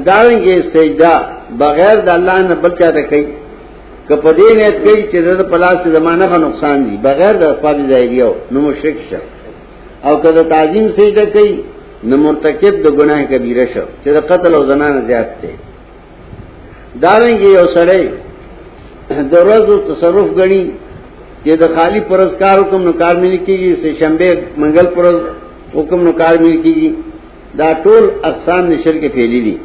داوینګه 0.06 0.56
سجدا 0.72 1.14
بغیر 1.62 1.96
د 2.06 2.08
الله 2.18 2.36
نه 2.48 2.54
بل 2.62 2.72
چا 2.80 2.90
ته 2.96 3.02
کوي. 3.10 3.26
کپه 4.08 4.30
دې 4.38 4.50
نه 4.60 4.70
کوي 4.84 5.02
چې 5.10 5.18
د 5.40 5.42
پلاس 5.50 5.78
زمانہ 5.96 6.24
په 6.32 6.38
نقصان 6.46 6.78
دي 6.86 6.96
بغیر 7.08 7.34
د 7.42 7.44
اسباب 7.52 7.76
ظاهریو 7.90 8.30
نو 8.52 8.58
مشرک 8.66 8.96
شو 9.10 9.22
او 10.06 10.14
کله 10.24 10.42
تعظیم 10.54 10.86
سجدا 10.96 11.24
کوي، 11.34 11.52
نو 12.08 12.14
مرتکب 12.26 12.74
د 12.84 12.86
ګناه 12.98 13.22
کبیره 13.30 13.66
شو 13.72 13.84
چې 14.02 14.08
د 14.16 14.18
قتل 14.30 14.54
او 14.54 14.62
زنا 14.70 14.88
نه 14.94 15.00
زیات 15.10 15.28
دي 15.42 15.52
داوینګه 17.02 17.48
یو 17.58 17.66
سره 17.76 17.94
د 19.32 19.34
ورځو 19.46 19.74
تصرف 19.88 20.28
غني 20.38 20.62
چې 21.44 21.52
د 21.62 21.64
خالی 21.74 22.00
پرسکار 22.08 22.56
حکم 22.62 22.80
نو 22.88 22.92
کار 23.02 23.14
ملي 23.22 23.40
کیږي. 23.46 23.70
سه 23.82 23.88
شنبه 24.00 24.30
منګل 24.60 24.86
پرز 24.96 25.16
حکم 25.76 25.98
نو 26.06 26.12
کار 26.22 26.34
ملي 26.42 26.58
کیږي. 26.64 26.90
دا 27.60 27.68
ټول 27.84 28.02
اقسام 28.30 28.62
نشر 28.72 28.94
کې 29.00 29.08
پھیلی 29.16 29.40
دي. 29.46 29.56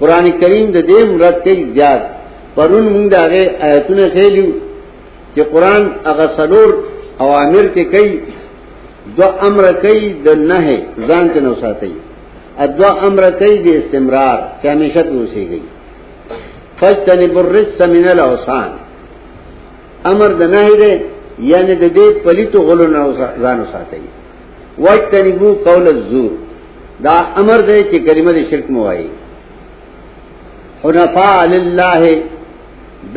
قران 0.00 0.26
کریم 0.40 0.66
د 0.76 0.78
دې 0.90 1.00
مراد 1.12 1.36
کې 1.44 1.54
زیات 1.76 2.02
پرون 2.56 2.86
موږ 2.94 3.06
دغه 3.16 3.42
آیتونه 3.68 4.04
خېلو 4.14 4.46
چې 5.34 5.42
قران 5.52 5.82
هغه 6.08 6.26
سلور 6.36 6.70
اوامر 7.24 7.64
کې 7.74 7.84
کوي. 7.92 8.14
دو 9.18 9.26
امر 9.48 9.64
کوي 9.84 10.06
د 10.26 10.28
نه 10.50 10.60
ځان 11.08 11.26
ته 11.32 11.40
نو 11.46 11.52
ساتي 11.62 11.92
ادو 12.64 12.88
امر 13.08 13.24
کوي 13.40 13.56
د 13.66 13.68
استمرار 13.80 14.38
سے 14.60 14.66
ہمیشہ 14.74 15.00
چې 15.00 15.08
همیشه 15.08 15.20
اوسېږي 15.20 15.62
فجتنب 16.80 17.34
الرجس 17.42 17.80
من 17.94 18.06
الاوسان 18.14 18.70
امر 20.12 20.30
د 20.40 20.42
نه 20.54 20.62
دی 20.80 20.92
یعنی 21.52 21.74
د 21.82 21.84
دې 21.96 22.06
پلیتو 22.24 22.58
غلو 22.68 22.86
نه 22.94 23.00
ځان 23.42 23.58
ساتي 23.72 24.02
وجتنبو 24.86 25.48
قول 25.66 25.86
الزور۔ 25.96 26.32
دا 27.06 27.16
امر 27.40 27.60
دی 27.68 27.80
چې 27.90 27.96
کلمه 28.06 28.32
د 28.38 28.40
شرک 28.50 28.66
موایي 28.76 29.08
حنفاء 30.84 31.38
لله 31.54 32.02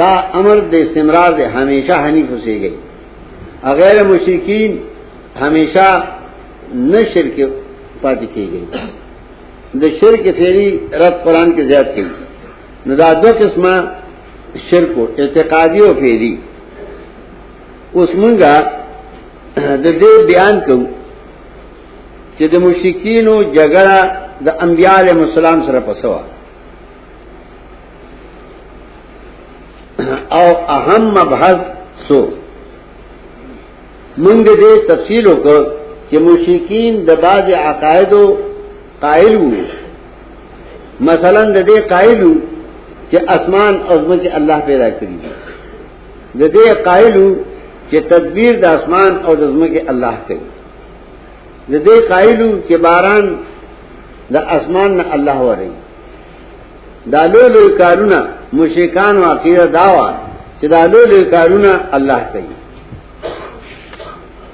دا 0.01 0.13
امر 0.39 0.58
د 0.72 0.74
استمرار 0.86 1.32
دی 1.38 1.46
همیشه 1.58 1.94
حنیف 2.03 2.27
اوسېږي 2.32 2.74
غیر 3.82 3.98
مشرکین 4.12 4.72
ہمیشہ 5.41 5.88
نہ 6.91 7.01
شرک 7.13 7.38
پاتې 8.01 8.25
کیږي. 8.33 8.62
د 9.81 9.83
شرک 10.00 10.24
فعلی 10.38 10.69
رد 11.01 11.15
قران 11.24 11.50
کې 11.55 11.63
زیات 11.71 11.88
کړي 11.95 12.12
نو 12.86 12.95
دا 13.01 13.13
دوه 13.21 13.31
قسمه 13.41 13.74
شرک 14.69 14.98
او 14.98 15.05
اعتقادي 15.17 15.79
او 15.88 15.93
فعلی. 16.01 16.33
اوس 17.93 18.09
مونږه 18.21 18.53
د 19.83 19.86
دې 20.01 20.13
بیان 20.31 20.55
کوم 20.65 20.81
چې 22.38 22.45
د 22.53 22.55
مشرکینو 22.65 23.36
جګړه 23.57 23.98
د 24.45 24.48
انبياله 24.65 25.13
مسالم 25.21 25.63
سره 25.67 25.79
پسوا 25.79 26.21
او 30.38 30.48
اهم 30.75 31.03
مبحث 31.17 31.59
سو 32.07 32.19
منگ 34.25 34.47
دے 34.61 34.71
تفصیل 34.88 35.27
ہو 35.27 35.35
کر 35.43 35.61
کہ 36.09 36.19
مشرقین 36.25 36.93
دباز 37.07 37.47
عقائد 37.67 38.13
و 38.13 38.23
قائل 38.99 39.35
ہوئے۔ 39.35 39.63
مثلا 41.09 41.43
دے 41.67 41.75
قائل 41.93 42.21
ہوں 42.23 42.38
کہ 43.09 43.17
اسمان 43.35 43.73
عظمت 43.91 44.23
اللہ 44.38 44.57
پیدا 44.65 44.89
کری 44.97 46.47
دے 46.55 46.65
قائل 46.88 47.13
ہوں 47.21 47.33
کہ 47.89 47.99
تدبیر 48.09 48.59
دا 48.63 48.71
اسمان 48.77 49.11
اور 49.25 49.38
عظم 49.47 49.61
کے 49.73 49.81
اللہ 49.91 50.15
کری 50.27 51.77
دے 51.88 51.95
قائل 52.11 52.41
ہوں 52.41 52.53
کہ 52.67 52.77
باران 52.85 53.25
دا 54.33 54.41
اسمان 54.55 54.97
نہ 54.97 55.03
اللہ 55.15 55.35
ہو 55.43 55.53
رہی۔ 55.59 55.73
دالو 57.11 57.43
لوی 57.53 57.69
کارونا 57.77 58.19
مشرکان 58.57 59.17
و 59.17 59.25
عقیدہ 59.33 59.65
داوا 59.77 60.09
چې 60.59 60.65
دالو 60.73 61.01
لوی 61.09 61.23
کارونا 61.35 61.73
الله 61.97 62.21
کوي 62.33 62.58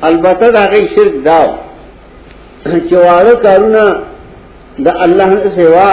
البته 0.01 0.49
دا 0.51 0.65
غي 0.71 0.87
شرک 0.95 1.23
داو. 1.25 1.47
چې 2.65 2.95
واړه 3.05 3.35
کارونا 3.45 3.85
د 4.85 4.87
الله 5.05 5.25
نه 5.25 5.49
سوا 5.55 5.89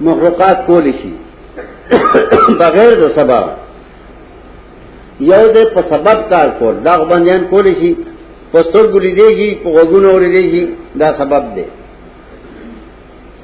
مخلوقات 0.00 0.66
کول 0.66 0.92
شي. 0.92 1.12
بغیر 2.60 2.92
د 3.02 3.10
سبب. 3.18 3.44
یو 5.20 5.44
دې 5.54 5.64
په 5.74 5.80
سبب 5.92 6.18
کار 6.30 6.48
کول. 6.58 6.74
دا 6.84 7.04
باندې 7.04 7.50
کول 7.50 7.74
شي 7.80 7.92
پستور 8.52 8.84
ګولې 8.92 9.12
دیږي 9.18 9.50
په 9.62 9.68
وګونو 9.68 10.08
ورې 10.14 10.28
دیږي 10.36 10.64
دا 11.00 11.08
سبب 11.18 11.42
دی. 11.54 11.66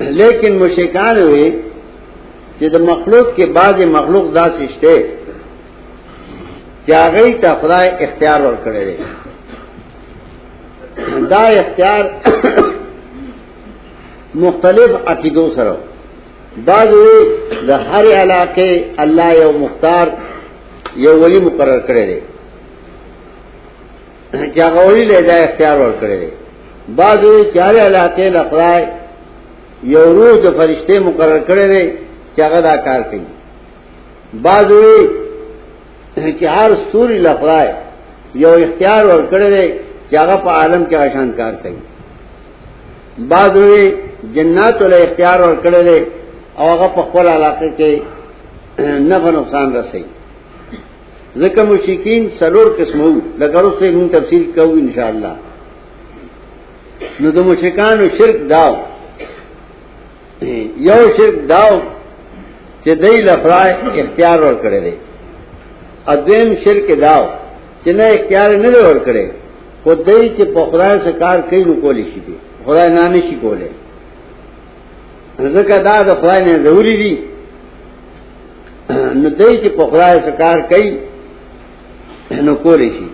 لیکن 0.00 0.58
مشکان 0.58 1.18
ہوئے 1.18 1.50
کہ 2.58 2.68
دا 2.68 2.78
مخلوق 2.92 3.36
کے 3.36 3.46
بعد 3.46 3.80
مخلوق 3.96 4.34
دا 4.34 4.44
سشتے 4.58 4.94
کیا 6.86 7.04
تا 7.42 7.50
خدا 7.60 7.78
اختیار 8.04 8.40
اور 8.46 8.56
کرے 8.64 8.82
رہے 8.84 8.96
دا 11.30 11.42
اختیار 11.62 12.02
مختلف 14.44 14.90
عقیدوں 15.12 15.48
سر 15.54 15.68
بعض 16.66 16.88
ہوئے 16.92 17.18
دا 17.68 17.76
ہر 17.90 18.04
علاقے 18.22 18.70
اللہ 19.04 19.28
یو 19.42 19.50
مختار، 19.58 20.06
یو 21.04 21.14
ولی 21.22 21.40
مقرر 21.46 21.78
کرے 21.88 22.04
رہے 22.06 22.20
کیا 24.54 24.68
لے 25.10 25.20
جائے 25.26 25.42
اختیار 25.44 25.76
اور 25.84 25.92
کرے 26.00 26.16
رہے 26.20 26.30
بعض 26.96 27.18
ہوئے 27.24 27.42
چارے 27.54 27.80
علاقے 27.86 28.26
لفرائے 28.36 28.84
یو 29.94 30.04
روح 30.16 30.34
د 30.44 30.46
فرشته 30.58 30.94
مقرر 31.06 31.40
کړی 31.48 31.66
دی، 31.72 31.84
چې 32.34 32.40
هغه 32.46 32.60
دا 32.68 32.76
کار 32.86 33.00
کوي. 33.10 33.26
بعض 34.42 34.70
وی 34.70 35.25
چې 36.16 36.44
هر 36.56 36.70
ستوري 36.82 37.18
لفظای 37.26 37.68
یو 38.44 38.54
اختیار 38.64 39.02
ور 39.06 39.22
کړی 39.32 39.48
دی 39.54 39.66
چې 40.08 40.14
هغه 40.22 40.36
په 40.44 40.50
عالم 40.58 40.82
کې 40.90 40.94
آشان 41.06 41.28
کار 41.40 41.54
کوي. 41.62 41.82
بعض 43.32 43.56
وی 43.56 43.84
جنات 44.34 44.82
له 44.82 44.96
اختیار 45.04 45.38
ور 45.40 45.56
کړی 45.64 45.82
دی 45.88 46.00
او 46.58 46.64
هغه 46.72 46.88
په 46.96 47.02
خپل 47.06 47.28
علاقه 47.36 47.68
کې 47.78 47.92
نفع 49.10 49.30
نقصان 49.38 49.76
رسي 49.76 50.04
ځکه 51.42 51.60
مشکین 51.70 52.22
سلور 52.38 52.68
قسمو 52.78 53.08
لکه 53.40 53.58
اوسه 53.60 53.90
موږ 53.96 54.08
تفصیل 54.16 54.44
کوو 54.56 54.78
ان 54.82 54.90
شاء 54.96 55.08
الله 55.14 55.34
نو 57.20 57.30
د 57.36 57.38
مشکانو 57.48 58.04
شرک 58.18 58.38
داو. 58.52 58.74
یو 60.88 61.02
شرک 61.16 61.36
داو 61.52 61.74
چې 62.84 62.90
دای 63.02 63.16
لفرای 63.28 63.70
اختیار 64.02 64.38
ور 64.42 64.56
کړی 64.62 64.80
دی 64.84 64.94
اذیم 66.14 66.48
شرک 66.64 66.88
داو 67.04 67.24
چې 67.82 67.90
نه 67.98 68.04
اختیار 68.14 68.50
نه 68.64 68.70
ور 68.88 68.98
کړی 69.06 69.26
خو 69.82 69.90
دای 69.94 70.24
چې 70.36 70.44
په 70.54 70.60
خدای 70.70 70.94
سره 71.04 71.18
کار 71.24 71.38
کوي 71.50 71.64
نو 71.68 71.74
کولی 71.82 72.04
شي 72.10 72.20
خدای 72.66 72.88
نه 72.96 73.08
نشي 73.14 73.36
کوله 73.42 73.68
ځکه 75.56 75.74
دا 75.88 75.96
د 76.08 76.10
خدای 76.20 76.40
نه 76.46 76.52
ضروری 76.66 76.96
دي 77.02 77.14
نو 79.20 79.28
دای 79.40 79.54
چې 79.62 79.68
په 79.78 79.84
خدای 79.90 80.14
سره 80.24 80.36
کار 80.44 80.58
کوي 80.70 80.92
نو 82.46 82.54
کولی 82.64 82.90
شي 82.96 83.08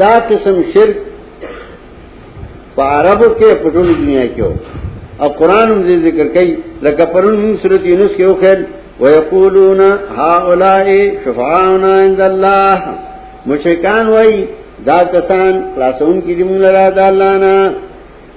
دا 0.00 0.12
قسم 0.28 0.56
شرک 0.72 0.96
عربو 2.80 3.28
کے 3.38 3.54
پٹولی 3.62 3.94
دنیا 3.94 4.26
کی 4.34 4.40
ہو 4.40 4.52
اور 5.22 5.30
قرآن 5.38 5.68
ذکر 6.02 6.28
کئی 6.34 6.54
لکپرن 6.82 7.56
صورت 7.62 7.86
یونس 7.86 8.12
کے 8.16 8.26
خیر 8.40 8.58
ویقولون 9.00 9.80
هؤلاء 10.18 10.86
شفعاؤنا 11.24 11.92
عند 12.04 12.20
اللہ 12.20 12.78
مشرکان 13.46 14.08
وئی 14.08 14.44
دا 14.86 14.98
کسان 15.12 15.52
خلاصون 15.74 16.20
کی 16.20 16.34
دمون 16.34 16.60
لرا 16.62 16.88
دا 16.96 17.06
اللہ 17.06 17.32
نا 17.44 17.54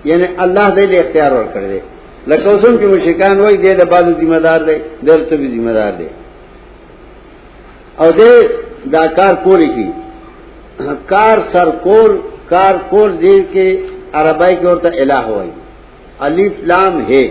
یعنی 0.09 0.25
اللہ 0.43 0.69
دے 0.75 0.85
لے 0.91 0.97
اختیار 0.97 1.31
ور 1.31 1.47
کر 1.53 1.67
دے 1.71 1.79
لکوسن 2.27 2.77
کی 2.77 2.85
مشرکان 2.93 3.39
وئی 3.39 3.57
دے 3.63 3.73
دا 3.79 3.85
بعض 3.93 4.05
ذمہ 4.21 4.39
دار 4.45 4.59
دے 4.67 4.77
دل 5.07 5.23
تو 5.29 5.37
بھی 5.37 5.47
ذمہ 5.55 5.73
دار 5.79 5.91
دے 5.99 6.07
او 8.01 8.11
دے 8.19 8.31
دا 8.93 9.05
کار 9.17 9.33
کولی 9.43 9.69
کی. 9.75 9.89
کار 11.07 11.37
سر 11.51 11.69
کول 11.83 12.17
کار 12.47 12.75
کول 12.89 13.11
دے 13.21 13.35
کے 13.53 13.67
عربائی 14.19 14.55
کی 14.55 14.65
عورت 14.67 14.85
الہ 14.85 15.19
ہوئی 15.27 15.49
الف 16.27 16.63
لام 16.71 16.99
ہے 17.09 17.23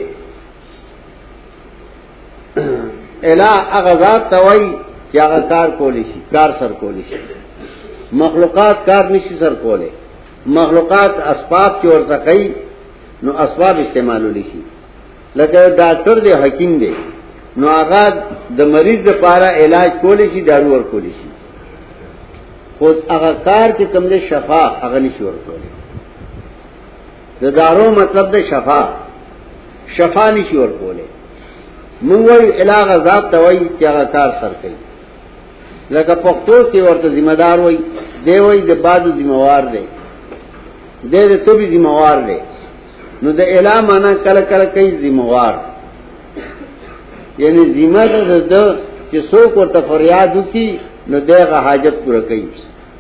الہ 3.33 3.55
اغذات 3.79 4.31
توئی 4.31 4.67
کیا 5.11 5.29
کار 5.49 5.69
کولی 5.79 6.03
شی 6.13 6.21
کار 6.33 6.51
سر 6.59 6.73
کولی 6.81 7.03
شی 7.09 7.23
مخلوقات 8.23 8.85
کار 8.87 9.11
نشی 9.11 9.37
سر 9.39 9.55
کولے 9.63 9.89
مخلوقات 10.59 11.21
اسباب 11.33 11.81
کی 11.81 11.89
اور 11.93 12.03
تقئی 12.17 12.53
نو 13.23 13.31
اسباب 13.45 13.79
استعمال 13.87 14.25
ہولی 14.25 14.43
شی 14.53 14.61
لکه 15.37 15.61
ډاکټر 15.81 16.17
دی 16.25 16.33
حکیم 16.43 16.73
دی. 16.79 16.93
نو 17.57 17.67
هغه 17.69 18.03
د 18.59 18.61
مریض 18.75 19.01
لپاره 19.11 19.47
علاج 19.63 19.91
کولی 20.03 20.27
شي 20.33 20.41
دارو 20.49 20.73
ور 20.73 20.83
کولی 20.91 21.13
شي. 21.19 21.29
خو 22.79 22.87
هغه 23.15 23.31
کار 23.49 23.69
کې 23.79 23.85
کوم 23.93 24.05
له 24.13 24.19
شفا 24.31 24.65
هغه 24.83 24.99
نشي 25.05 25.23
ور 25.25 25.39
کولی. 25.47 25.71
د 27.43 27.45
دارو 27.61 27.87
مطلب 28.01 28.27
د 28.35 28.37
شفا. 28.51 28.83
شفا 29.97 30.27
نشي 30.37 30.57
ور 30.57 30.73
کوله 30.81 31.07
مونږ 32.09 32.23
وی 32.31 32.49
الہ 32.63 32.97
ذات 33.07 33.25
ته 33.33 33.39
وی 33.45 33.59
چې 33.79 33.85
هغه 33.91 34.05
کار 34.15 34.31
سر 34.41 34.53
کئی 34.61 34.75
کوي. 34.75 34.77
لکه 35.95 36.15
پښتو 36.27 36.57
کې 36.71 36.81
ورته 36.87 37.09
ذمہ 37.17 37.35
دار 37.43 37.59
وای 37.65 37.79
دی 38.27 38.39
وای 38.45 38.61
د 38.71 38.73
بادو 38.85 39.11
ذمہ 39.19 39.37
وار 39.45 39.65
دی 39.73 39.85
دې 41.13 41.23
د 41.31 41.35
تو 41.45 41.53
به 41.59 41.67
ذمہ 41.75 41.93
وار 42.01 42.19
دی. 42.29 42.39
نو 43.23 43.29
د 43.39 43.41
الہ 43.57 43.77
معنا 43.89 44.13
کله 44.25 44.43
کله 44.51 44.67
کوي 44.75 44.91
ذمہ 45.05 45.25
وار 45.33 45.55
یعنی 47.43 47.63
ذمہ 47.77 48.05
دے 48.13 48.41
د 48.53 48.55
چې 49.11 49.19
څوک 49.31 49.51
ورته 49.57 49.81
فریاد 49.89 50.37
وکي 50.37 50.69
نو 51.11 51.17
دے 51.29 51.39
دغه 51.45 51.59
حاجت 51.67 51.97
پوره 52.05 52.21
کوي. 52.29 52.47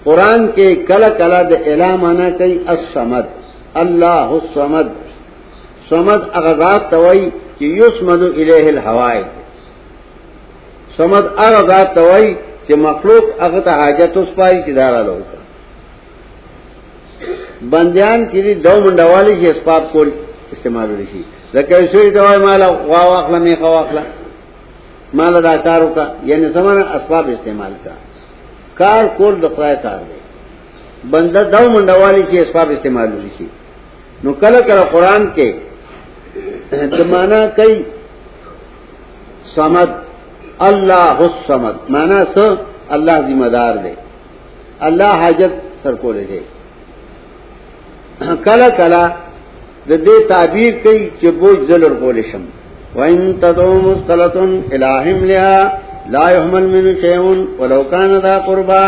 قران 0.04 0.40
کې 0.54 0.68
کله 0.88 1.08
کله 1.20 1.38
د 1.50 1.52
الہ 1.70 1.92
معنا 2.02 2.28
کوي 2.40 2.56
الصمد. 2.74 3.26
اللہ 3.82 4.28
الصمد. 4.40 4.88
سمد 5.90 6.22
اغذات 6.38 6.90
توئی 6.90 7.30
چې 7.60 7.64
یسمد 7.80 8.22
الیه 8.22 8.68
الحوائج. 8.68 9.26
سمد 10.96 11.24
هغه 11.38 11.60
ذات 11.70 11.94
توي 11.94 12.36
چې 12.66 12.74
مخلوق 12.86 13.24
هغه 13.40 13.60
ته 13.60 13.70
حاجت 13.80 14.16
اوس 14.16 14.28
پای 14.38 14.62
چې 14.64 14.70
دارالو 14.78 15.16
بندیان 17.72 18.20
چې 18.30 18.38
دو 18.66 18.74
منډوالي 18.84 19.34
چې 19.40 19.46
اسباب 19.50 19.82
کول 19.92 20.10
استعمال 20.52 20.88
لشي 21.00 21.22
لکه 21.54 21.86
شوی 21.92 22.10
دوای 22.10 22.38
مال 22.38 22.62
غوا 22.62 23.02
واخله 23.10 23.38
می 23.38 23.54
غوا 23.60 23.70
واخله. 23.70 24.02
مال 25.18 25.40
دا 25.42 25.56
کار 25.56 25.82
وکا 25.82 26.06
یعنی 26.24 26.52
سمانه 26.52 26.82
اسباب 26.96 27.28
استعمال 27.28 27.72
کا 27.84 27.94
کار 28.80 29.04
کول 29.18 29.34
د 29.40 29.46
خدای 29.54 29.76
کار 29.82 29.98
دی. 30.08 30.20
بنده 31.12 31.42
دو 31.54 31.64
منډوالي 31.74 32.22
چې 32.30 32.36
اسباب 32.44 32.70
استعمال 32.70 33.08
لشي 33.24 33.48
نو 34.24 34.32
کله 34.42 34.60
کله 34.68 34.82
قران 34.94 35.32
کې 35.36 35.48
د 36.98 37.00
معنا 37.14 37.42
کوي 37.58 37.82
صمد. 39.54 39.90
الله 40.68 41.18
الصمد. 41.30 41.76
معنا 41.94 42.20
څه 42.34 42.46
الله 42.94 43.16
ذمہ 43.28 43.48
دار 43.56 43.74
دی 43.84 43.94
الله 44.88 45.10
حاجت 45.22 45.52
سر 45.82 45.94
کولې 46.02 46.24
دی 46.30 46.40
کله 48.46 48.68
کله 48.80 49.02
د 49.88 49.92
دې 50.06 50.16
تعبیر 50.32 50.72
کوي 50.84 51.10
چې 51.20 51.28
بوج 51.40 51.58
زلر 51.70 51.92
کولې 52.02 52.24
شم. 52.30 52.44
وان 52.96 53.18
تدعو 53.42 53.74
مستلتن 53.88 54.50
الہم 54.72 55.18
لها 55.30 55.58
لا 56.14 56.26
يحمل 56.36 56.64
من 56.74 56.84
شيء 57.00 57.24
ولو 57.58 57.82
كان 57.90 58.10
ذا 58.24 58.38
قربا 58.46 58.84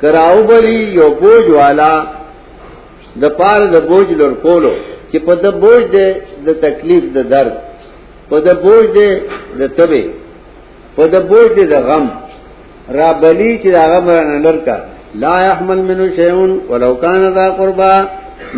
کراو 0.00 0.42
بلی 0.48 0.78
یو 0.98 1.08
بوج 1.20 1.46
والا 1.50 1.92
د 3.22 3.24
پار 3.38 3.60
د 3.74 3.76
بوج 3.88 4.08
لور 4.20 4.34
کہ 5.14 5.20
پد 5.26 5.44
بوجھ 5.62 5.84
دے 5.94 6.06
دا 6.44 6.52
تکلیف 6.60 7.04
دا 7.14 7.22
درد 7.32 7.54
پد 8.28 8.46
بوجھ 8.62 8.86
دے 8.96 9.08
دا 9.58 9.66
تبے 9.76 10.02
پد 10.94 11.14
بوجھ 11.28 11.52
دے 11.56 11.64
دا 11.72 11.80
غم، 11.88 12.04
را 12.96 13.10
بلی 13.20 13.50
چی 13.62 13.70
دا 13.76 13.84
غم 13.90 14.06
را 14.14 14.20
نلر 14.30 14.56
کا۔ 14.66 14.76
لا 15.22 15.34
احمل 15.50 15.80
منو 15.88 16.06
شیعون 16.16 16.52
ولو 16.70 16.92
دا 17.38 17.46
قربا۔ 17.58 17.92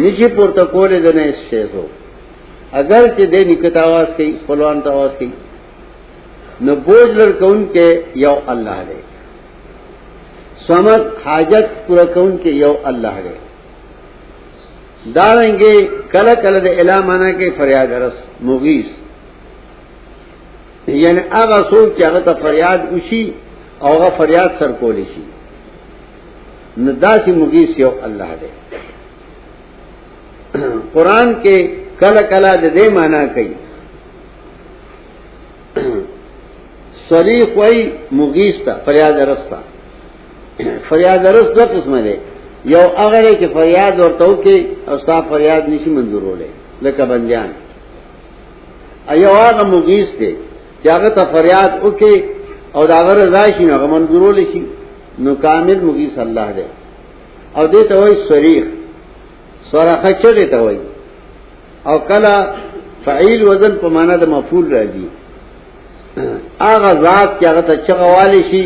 نشی 0.01 0.27
پورتا 0.37 0.65
کولے 0.73 0.99
دا 1.05 1.13
نیس 1.19 1.39
شیعو 1.51 1.85
اگر 2.81 3.03
چی 3.17 3.25
دے 3.33 3.41
نکت 3.51 3.77
آواز 3.87 4.09
کی 4.17 4.27
پلوان 4.47 4.79
آواز 4.93 5.13
کی 5.19 5.29
نو 6.65 6.73
بوجھ 6.87 7.13
لرکون 7.19 7.65
کے 7.75 7.87
یو 8.25 8.37
اللہ 8.53 8.79
دے۔ 8.89 9.01
سمت 10.67 11.03
حاجت 11.25 11.67
پورا 11.87 12.05
کے 12.43 12.51
یو 12.63 12.75
اللہ 12.91 13.17
دے۔ 13.25 13.46
داریں 15.15 15.59
گے 15.59 15.75
کل 16.11 16.29
کل 16.43 16.57
الا 16.81 17.01
مانا 17.01 17.31
کے 17.33 17.51
فریاد 17.51 17.91
رس 18.03 18.17
مغیس 18.41 18.89
یعنی 20.87 21.21
اگا 21.31 21.59
سوچ 21.71 21.97
کہ 21.97 22.05
اگر 22.05 22.33
فریاد 22.43 22.79
اسی 22.91 23.31
اور 23.79 24.01
فریاد 24.17 24.59
سر 24.59 24.73
کو 24.73 24.93
لسی 24.93 25.23
ندا 26.79 27.13
سی 27.25 27.33
مغیس 27.33 27.79
یو 27.79 27.91
اللہ 28.03 28.31
دے۔ 28.41 28.51
قرآن 30.93 31.35
کے 31.43 31.57
کل 31.99 32.17
کلا 32.31 32.55
دے 32.55 32.89
مانا 32.89 33.27
کئی۔ 33.35 33.53
سری 37.09 37.39
کوئی 37.55 37.97
مغیس 38.13 38.65
تھا 38.65 38.75
فریاد 38.85 39.19
رس 39.31 39.43
تھا 39.49 39.61
فریاد 40.89 41.27
رس 41.37 41.49
دو 41.57 41.65
قسم 41.73 41.97
دے۔ 42.05 42.17
یو 42.75 42.85
اغره 43.05 43.33
کې 43.41 43.47
فریاد 43.57 43.95
ورته 44.01 44.25
وکي 44.31 44.59
او 44.89 44.95
ستا 45.03 45.17
فریاد 45.31 45.63
نشي 45.73 45.91
منظورولې 45.99 46.51
لکه 46.85 47.03
بنجان 47.11 47.51
ایو 49.13 49.33
هغه 49.43 49.63
مغیث 49.75 50.09
دی 50.21 50.33
چې 50.83 50.87
هغه 50.97 51.09
ته 51.17 51.23
فریاد 51.35 51.73
وکي 51.85 52.17
او 52.77 52.87
دا 52.87 52.99
غره 53.07 53.25
راشي 53.37 53.65
نو 53.67 53.73
هغه 53.77 53.87
منظورولې 53.97 54.47
شي. 54.53 54.63
نو 55.25 55.31
کامل 55.47 55.79
مغیث 55.89 56.19
الله 56.25 56.49
دی. 56.57 56.67
او 57.57 57.65
دې 57.73 57.83
ته 57.89 57.95
وایي 58.01 58.17
صریح 58.31 58.63
صراخه 59.71 60.11
چغې 60.23 60.47
ته 60.53 60.59
وایي. 60.65 60.81
او 61.89 61.97
کله 62.11 62.35
فعیل 63.05 63.41
وزن 63.49 63.73
په 63.83 63.89
معنا 63.89 64.17
د 64.23 64.25
مفعول 64.35 64.67
راځي. 64.77 65.07
هغه 66.61 66.91
ذات 67.05 67.31
چې 67.39 67.45
هغه 67.51 67.63
ته 67.69 67.75
چغواله 67.87 68.43
شي 68.51 68.65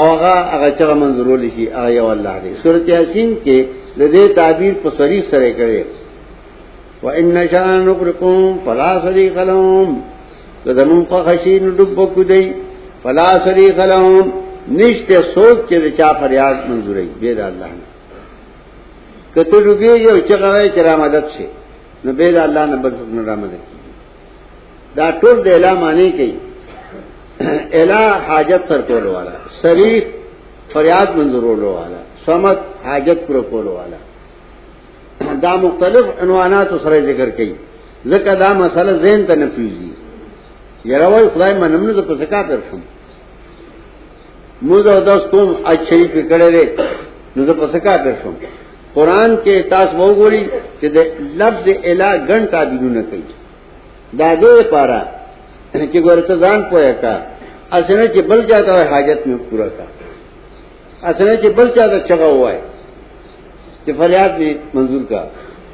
اوغا 0.00 0.34
اگر 0.54 0.70
چغا 0.78 0.94
منظرولی 0.94 1.50
شی 1.54 1.64
آغا 1.84 2.10
اللہ 2.10 2.34
دے 2.42 2.52
صورت 2.62 2.88
یاسین 2.88 3.34
کے 3.44 3.56
لدے 3.98 4.24
تعبیر 4.38 4.74
پا 4.82 4.90
صریح 4.96 5.22
سرے 5.30 5.52
کرے 5.58 5.82
وَإِنَّ 7.02 7.36
شَاءَ 7.50 7.68
نُقْرِقُمْ 7.88 8.58
فَلَا 8.64 8.92
صَرِيقَ 9.04 9.36
لَهُمْ. 9.50 9.90
کدمون 10.64 11.04
پا 11.10 11.22
خشی 11.26 11.54
ندب 11.60 11.90
بکو 11.96 12.22
دی 12.30 12.44
فلا 13.02 13.28
صریق 13.44 13.78
لهم. 13.92 14.26
نشت 14.68 15.12
سوک 15.34 15.58
چه 15.68 15.78
دا 15.78 15.90
چا 15.98 16.12
فریاد 16.20 16.56
منظوری 16.68 17.08
بید 17.20 17.40
اللہ 17.40 17.70
نے 17.78 17.86
کتو 19.34 19.60
ڈوبیو 19.64 19.96
یو 19.96 20.18
چغوی 20.28 20.68
چرا 20.74 20.94
مدد 20.96 21.24
شے 21.36 21.46
نو 22.04 22.12
بید 22.18 22.36
اللہ 22.36 22.64
نے 22.70 22.76
بد 22.82 22.94
سکن 22.98 23.18
مدد 23.42 23.62
کی 23.68 23.78
دا 24.96 25.06
ټول 25.20 25.36
د 25.44 25.46
اعلان 25.54 25.76
معنی 25.80 26.10
کوي 27.38 27.82
الا 27.82 28.02
حاجت 28.26 28.68
سر 28.68 28.80
کولو 28.88 29.12
والا، 29.12 29.34
شریف 29.62 30.04
فریاد 30.72 31.08
منظورولو 31.16 31.72
والا 31.78 32.00
سمت 32.26 32.58
حاجت 32.84 33.18
پر 33.26 33.40
کولو 33.50 33.72
والا۔ 33.78 33.98
دا 35.42 35.56
مختلف 35.56 36.04
عنوانات 36.22 36.68
سره 36.84 37.00
ذکر 37.10 37.28
کړي، 37.38 37.54
ځکه 38.12 38.30
دا 38.42 38.50
مسله 38.62 38.92
ذهن 39.04 39.26
ته 39.26 39.34
نه 39.34 39.48
پیږي 39.56 39.90
یروي 40.84 41.28
خدای 41.34 41.54
منم 41.62 41.86
نه 41.86 42.02
په 42.02 42.14
سکا 42.22 42.42
پرشم 42.48 42.80
موږ 44.68 44.82
دا 45.08 45.14
ستوم 45.24 45.48
اچھا 45.64 45.94
یې 45.96 46.22
کړه 46.30 46.48
نو 47.36 47.54
په 47.60 47.66
سکا 47.74 47.94
پرشم 48.04 48.34
قرآن 48.94 49.36
کے 49.44 49.54
تاس 49.70 49.88
وہ 49.98 50.08
گولی 50.16 50.44
کہ 50.80 50.88
لفظ 51.40 51.68
الا 51.90 52.10
گن 52.28 52.46
کا 52.52 52.62
بھی 52.70 52.88
نہ 52.96 53.02
کہی 53.10 53.22
دادے 54.18 54.52
پارا 54.70 55.00
یعنی 55.74 55.86
کہ 55.86 56.00
گورتان 56.00 56.62
پویا 56.62 56.92
کا۔ 56.92 57.24
اصل 57.70 58.06
چ 58.06 58.24
بل 58.26 58.40
جاتا 58.48 58.84
ہے 58.84 58.90
حاجت 58.90 59.26
میں 59.26 59.36
پورا 59.50 59.68
کا۔ 59.68 59.84
اصل 61.02 61.36
چ 61.36 61.44
بل 61.56 61.68
جاتا 61.76 61.98
چگا 61.98 62.24
ہوا 62.24 62.52
ہے۔ 62.52 62.60
کہ 63.84 63.92
فریاد 63.98 64.38
میں 64.38 64.54
منظور 64.74 65.00
کا۔ 65.08 65.28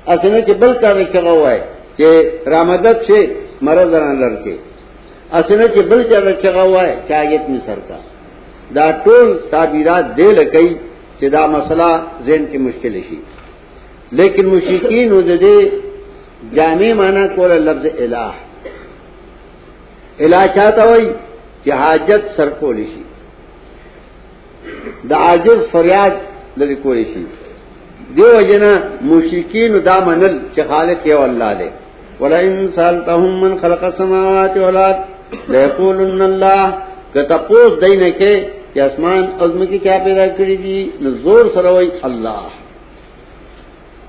اصل 0.06 0.40
چ 0.40 0.50
بل 0.50 0.72
جاتا 0.80 1.04
چگا 1.12 1.30
ہوا 1.30 1.50
ہے 1.50 1.64
کہ 1.96 2.30
رامدت 2.46 3.12
سے 3.12 3.40
مرض 3.60 3.94
لڑکے۔ 4.20 4.56
اصل 5.30 5.66
چ 5.74 5.78
بل 5.86 6.02
جاتا 6.02 6.32
چگا 6.42 6.62
ہوا 6.62 6.86
ہے 6.86 6.96
چاہیت 7.08 7.40
میں 7.48 7.58
سر 7.66 7.78
کا۔ 7.88 7.98
دا 8.74 8.90
ٹول 8.90 9.38
تعبیرات 9.50 10.16
دے 10.16 10.22
لکئی 10.22 10.74
کہ 11.18 11.28
دا 11.28 11.46
مسئلہ 11.46 12.04
ذہن 12.26 12.44
کی 12.46 12.58
مشکل 12.58 13.00
شی۔ 13.08 13.16
لیکن 14.10 14.46
مشکین 14.46 15.10
دے 15.40 15.68
جامع 16.54 16.92
مانا 16.92 17.26
کو 17.34 17.48
لفظ 17.48 17.86
الہ۔ 17.98 18.30
الہ 20.24 20.42
چاہتا 20.54 20.82
ہوئی 20.88 21.06
کہ 21.62 21.72
حاجت 21.80 22.22
سر 22.36 22.48
کو 22.60 22.72
لشی 22.72 23.02
دا 25.10 25.16
عاجز 25.26 25.60
فریاد 25.72 26.14
لدی 26.58 26.74
کو 26.82 26.94
لشی 26.94 27.24
دیو 28.16 28.40
جنا 28.48 28.72
مشکین 29.08 29.72
دا 29.86 29.96
منل 30.06 30.36
چ 30.54 30.58
خالق 30.68 31.06
یو 31.06 31.22
اللہ 31.22 31.50
دے۔ 31.58 31.68
ولئن 32.20 32.56
سالتهم 32.76 33.32
من 33.42 33.52
خلق 33.62 33.82
السماوات 33.84 34.56
والارض 34.64 35.00
ليقولن 35.54 36.20
الله 36.28 36.64
کتپوس 37.14 37.70
دینه 37.82 38.10
کې 38.20 38.34
کہ 38.72 38.80
اسمان 38.80 39.22
عزم 39.42 39.60
کی 39.70 39.78
کیا 39.84 39.96
پیدا 40.04 40.26
کری 40.36 40.56
دی 40.64 40.78
زور 41.22 41.44
سروئی 41.54 41.90
اللہ۔ 42.08 42.42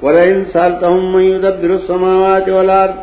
ورن 0.04 0.44
سال 0.54 0.72
تم 0.82 0.98
میدبر 1.14 1.72
السماوات 1.80 2.50
والارض 2.58 2.96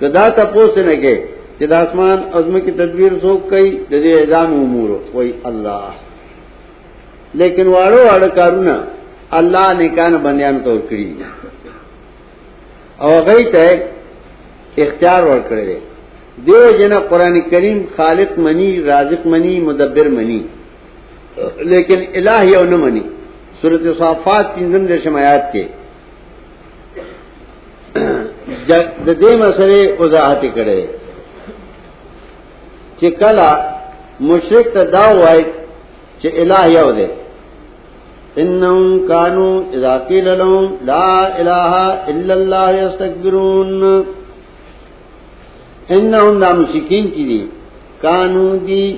کدا 0.00 0.28
تپوس 0.36 0.76
نے 0.88 0.96
کہ 1.02 1.14
جدا 1.62 1.78
آسمان 1.78 2.18
عزم 2.34 2.60
کی 2.60 2.70
تدبیر 2.70 3.12
سوک 3.22 3.50
کئی 3.50 3.70
ددی 3.90 4.12
اعظام 4.12 4.54
امور. 4.60 4.90
وہی 5.14 5.32
اللہ. 5.50 5.90
لیکن 7.40 7.66
واڑو 7.74 8.00
واڑ 8.06 8.26
کارونا 8.28 8.76
اللہ 9.38 9.66
نے 9.78 9.88
کان 9.96 10.16
بندیان 10.24 10.58
تو 10.64 10.76
کری 10.88 11.06
اور 13.06 13.20
گئی 13.28 13.44
تے 13.52 13.66
اختیار 14.82 15.22
ور 15.22 15.40
کرے 15.48 15.78
دیو 16.46 16.70
جنا 16.78 16.98
قرآن 17.10 17.40
کریم 17.50 17.78
خالق 17.96 18.38
منی، 18.44 18.70
رازق 18.82 19.26
منی، 19.26 19.54
مدبر 19.60 20.08
منی. 20.16 20.40
لیکن 21.72 21.98
الہ 22.18 22.38
یو 22.52 22.64
نہ 22.70 22.76
منی. 22.76 23.04
صورت 23.60 23.82
صافات 23.98 24.54
پنجم 24.54 24.86
جشم 24.86 25.16
آیات 25.16 25.52
کے. 25.52 25.64
دے 29.20 29.36
مسئلے 29.44 29.80
وضاحت 29.98 30.42
کرے 30.54 30.80
کہ 33.02 33.10
کلا 33.10 33.76
مشرق 34.20 34.74
دا 34.92 35.06
وائے 35.14 35.42
کہ 36.20 36.28
الہ 36.40 36.78
یو 36.78 36.92
دے۔ 36.92 37.06
انہم 38.36 39.06
کانو 39.08 39.48
اذا 39.72 39.98
قیل 39.98 40.26
لهم 40.38 40.64
لا 40.82 41.16
الہ 41.40 41.74
الا 42.10 42.34
اللہ 42.34 42.66
یستکبرون۔ 42.80 44.02
انہم 45.88 46.40
دا 46.40 46.50
مشکین 46.54 47.06
کی 47.10 47.24
دی۔ 47.24 47.46
کانو 48.00 48.56
دی 48.56 48.96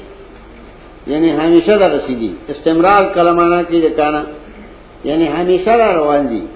یعنی 1.07 1.31
ہمیشہ 1.33 1.73
دا 1.81 1.89
رسیدی 1.89 2.35
استمرار 2.49 3.03
کلمانا 3.15 3.63
کی 3.63 3.81
دکانا 3.81 4.23
یعنی 5.05 5.29
ہمیشہ 5.29 5.71
دا 5.71 5.93
روان 5.95 6.23
دی۔ 6.31 6.47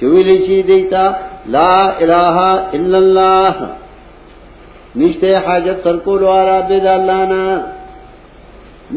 چویلی 0.00 0.38
چی 0.46 0.62
دیتا، 0.62 1.10
لا 1.48 1.76
الہ 2.02 2.38
الا 2.76 2.98
اللہ۔ 3.04 3.50
نشتے 4.96 5.34
حاجت 5.46 5.82
سرکول 5.84 6.22
والا 6.22 6.58
بید 6.68 6.86
اللہ 6.86 7.20
نا 7.30 7.42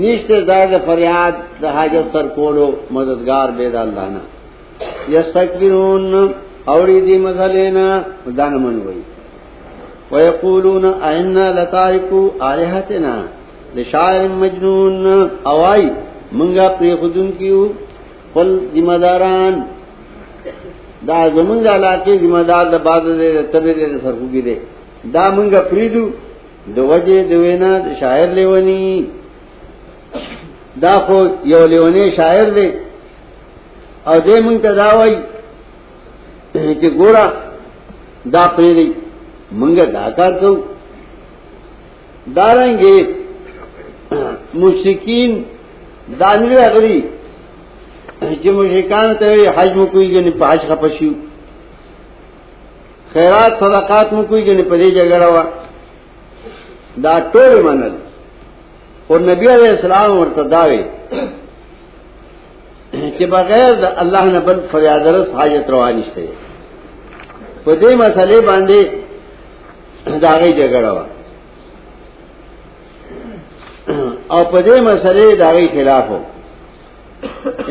نشتے 0.02 0.42
دائد 0.48 0.74
فریاد 0.86 1.36
دا 1.62 1.70
حاجت 1.78 2.12
سرکولو 2.14 2.70
مددگار 2.96 3.50
بید 3.58 3.76
اللہ 3.86 4.10
نا 4.16 4.24
یستکبرون 5.14 6.14
اوڑی 6.74 7.00
دی 7.02 7.18
مذہلینا 7.18 7.88
دانا 8.38 8.58
منوئی. 8.64 9.02
ویقولون 10.12 10.86
ایننا 11.10 11.46
لتارکو 11.58 12.20
آلہتنا 12.50 13.16
شاعر 13.92 14.28
مجنون، 14.42 15.06
اوائی، 15.52 15.90
منگا 16.38 16.68
پری 16.78 16.92
خودن 17.00 17.28
کیو 17.38 17.62
پل 18.34 18.50
ذمہ 18.74 18.98
داران 19.04 19.54
دا 21.08 21.28
زمنگا 21.36 21.76
علاقے 21.76 22.18
ذمہ 22.24 22.42
دار 22.50 22.66
دا 22.72 22.78
باد 22.88 23.04
دے 23.20 23.30
تبے 23.52 23.74
دے 23.74 23.86
سرکو 24.04 24.28
کی 24.32 24.42
دے. 24.46 24.56
دا 25.16 25.26
مونږه 25.38 25.60
پریدو 25.70 26.06
د 26.76 26.78
وجه 26.92 27.18
د 27.30 27.34
وینا 27.44 27.72
د 27.86 27.88
شاعر 28.00 28.30
لیونی. 28.38 29.08
دا 30.82 30.94
خو 31.06 31.18
یو 31.54 31.66
لیونی 31.72 32.06
شاعر 32.18 32.48
دی 32.58 32.70
او 34.10 34.18
دې 34.28 34.38
مونږ 34.46 34.58
ته 34.66 34.72
دا 34.82 34.90
وای 34.98 35.14
چې 36.80 36.88
ګورا 37.00 37.26
دا 38.36 38.44
پریدي 38.56 38.90
مونږه 39.60 39.86
دا 39.98 40.06
کار 40.18 40.32
کوو 40.42 40.64
دارنګي 42.36 42.98
مشرکین 44.62 45.32
دانې 46.20 46.68
غري 46.74 47.00
چې 48.42 48.50
مشرکان 48.58 49.10
ته 49.20 49.28
حج 49.58 49.72
مو 49.78 49.86
کوي 49.94 50.22
نه 50.26 50.32
پاج 50.44 50.60
خپشیو 50.70 51.12
خیرات 53.13 53.52
صدقات 53.63 54.08
مو 54.13 54.22
کوي 54.30 54.41
غني 54.48 54.63
په 54.63 54.76
دې 54.82 54.89
جګړه 54.98 55.28
وا. 55.34 55.43
دا 57.04 57.13
ټول 57.34 57.62
منل. 57.67 57.96
او 59.08 59.17
نبی 59.32 59.48
علیہ 59.58 59.72
السلام 59.76 60.17
ورته 60.17 60.43
داوي 60.43 60.84
چې 63.17 63.24
بغیر 63.36 63.70
د 63.84 63.86
الله 64.04 64.24
نه 64.36 64.39
بل 64.39 64.58
فریاد 64.72 65.08
رس 65.15 65.30
حاجت 65.38 65.70
روا 65.70 65.89
نشته. 65.91 66.28
پدے 67.67 67.89
مسئلے 67.96 68.39
باندھے 68.48 68.82
داغی 70.24 70.52
جگڑا 70.60 70.91
ہوا 70.91 71.06
اور 74.34 74.43
پدے 74.52 74.76
مسئلے 74.82 75.26
داغی 75.41 75.67
خلاف 75.74 76.10
ہو 76.10 76.20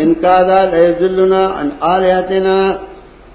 ان 0.02 0.12
کا 0.22 0.36
دلنا 1.00 1.42
ان 1.60 1.68
آلیاتنا 1.92 2.56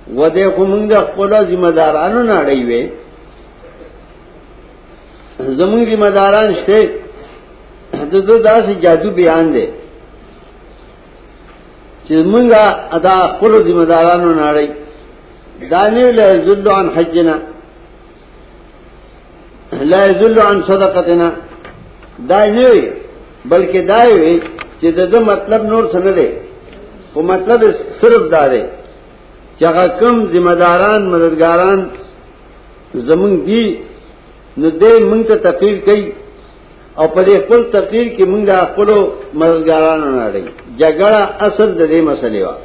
و 0.10 0.28
دیکھو 0.36 0.66
منگ 0.66 0.94
قولا 1.16 1.42
ذمہ 1.50 1.72
دارانو 1.78 2.22
ناڑی 2.24 2.64
وے. 2.68 2.82
زمون 5.58 5.82
ذمہ 5.90 6.10
داران 6.18 6.54
شتے. 6.60 6.80
دو 8.28 8.38
دا 8.46 8.56
سے 8.66 8.74
جادو 8.84 9.10
بیان 9.18 9.46
دے. 9.54 9.66
چیز 12.08 12.26
منگا 12.34 12.66
ادا 12.96 13.16
قلو 13.40 13.58
ذمہ 13.68 13.86
دارانو 13.92 14.32
ناڑی. 14.42 14.68
دانیو 15.72 16.10
لے 16.18 16.28
ذلو 16.46 16.72
عن 16.80 16.88
حجنا. 16.96 17.36
لا 19.90 20.02
ذلو 20.20 20.42
عن 20.50 20.58
صدقتنا. 20.68 21.30
دانیو 22.30 22.74
بلکہ 23.52 23.80
دائیوی 23.90 24.36
چیز 24.80 24.98
دو 25.12 25.20
مطلب 25.32 25.62
نور 25.72 25.84
سندے 25.94 26.28
وہ 27.16 27.22
مطلب 27.32 27.60
صرف 28.02 28.22
دارے 28.32 28.62
چاہ 29.60 29.78
کم 30.00 30.16
ذمہ 30.32 30.54
داران 30.62 31.02
مددگاران 31.12 31.80
زمن 33.08 33.32
دی، 33.46 33.64
نو 34.60 34.70
دے 34.82 34.92
منگ 35.10 35.24
تا 35.28 35.36
تقریر 35.50 35.78
کئی 35.86 36.02
او 37.00 37.08
پدے 37.14 37.36
خپل 37.44 37.62
تقریر 37.78 38.08
کی 38.16 38.24
منگ 38.32 38.46
دا 38.46 38.58
خپلو 38.72 38.98
مددگاران 39.40 40.02
رہی 40.34 40.46
جگڑا 40.80 41.24
اصل 41.48 41.70
دے 41.80 42.02
مسئلے 42.12 42.44
وا۔ 42.44 42.56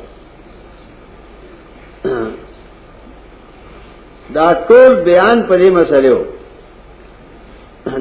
دا 4.34 4.46
ټول 4.68 4.92
بیان 5.08 5.42
پدے 5.48 5.68
مسئلے 5.80 6.10
ہو۔ 6.14 6.22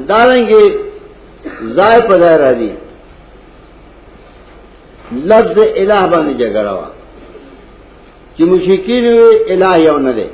داریں 0.08 0.44
گے 0.50 0.62
ضائع 1.76 2.00
پدہ 2.08 2.30
راضی 2.42 2.72
لفظ 5.30 5.56
الہ 5.80 6.00
باندې 6.10 6.34
جګړه 6.42 6.72
وا۔ 6.78 6.88
چې 8.36 8.42
مشکین 8.50 9.04
الہ 9.52 9.72
یو 9.88 9.98
نه 10.06 10.12
دی 10.16 10.28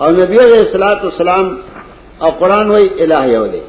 او 0.00 0.10
نبی 0.10 0.38
علیہ 0.46 0.62
الصلوۃ 0.64 1.00
والسلام 1.04 1.46
او 2.22 2.30
قران 2.38 2.70
وای 2.70 2.86
الہ 3.02 3.22
یو 3.36 3.46
دی 3.52 3.62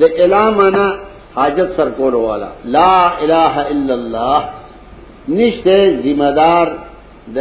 د 0.00 0.02
الہ 0.24 0.44
معنا 0.58 0.86
حاجت 1.36 1.68
سر 1.76 1.88
کول 1.96 2.14
والا۔ 2.14 2.50
لا 2.76 2.96
الہ 3.22 3.54
الا 3.72 3.94
اللہ 4.00 4.38
نشته 5.28 5.78
ذمہ 6.04 6.30
دار 6.36 6.66
د 7.34 7.38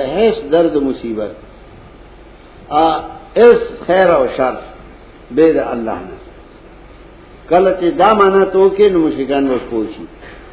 درد، 0.51 0.75
مصیبت۔ 0.89 1.33
اس 3.43 3.61
خیر 3.85 4.09
او 4.17 4.25
شر 4.37 4.55
به 5.35 5.53
د 5.53 5.59
الله 5.73 5.99
نه 6.09 6.17
کله 7.49 7.71
چې 7.79 7.87
دا 8.01 8.09
معنا 8.19 8.43
تو 8.53 8.69
کې 8.75 8.85
نو 8.93 8.99
مشکان 8.99 9.45
و 9.51 9.57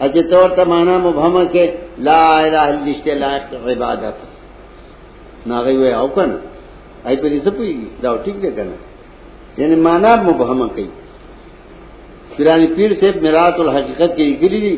اچھے 0.04 0.22
طور 0.30 0.48
تا 0.56 0.64
مانا 0.72 0.96
مبہم 1.06 1.36
کے 1.52 1.64
لا 2.06 2.22
الہ 2.44 2.64
الا 2.70 3.14
لائق 3.24 3.54
عبادت 3.54 4.16
ناغی 5.48 5.76
ہوئے 5.76 5.92
او 6.00 6.06
کنا 6.14 6.36
آئی 7.04 7.16
پر 7.22 7.30
اسے 7.36 7.50
پوئی 7.56 7.72
گی؟ 7.78 7.88
داو 8.02 8.16
ٹھیک 8.24 8.42
دے 8.42 8.50
کنا 8.56 8.76
یعنی 9.60 9.76
مانا 9.86 10.14
مبہم 10.28 10.68
کئی۔ 10.74 10.88
پیرانی 12.36 12.66
پیر 12.76 12.90
سے 13.00 13.10
میرات 13.22 13.60
الحقیقت 13.60 14.16
کی 14.16 14.24
لکلی 14.30 14.60
دی۔ 14.60 14.76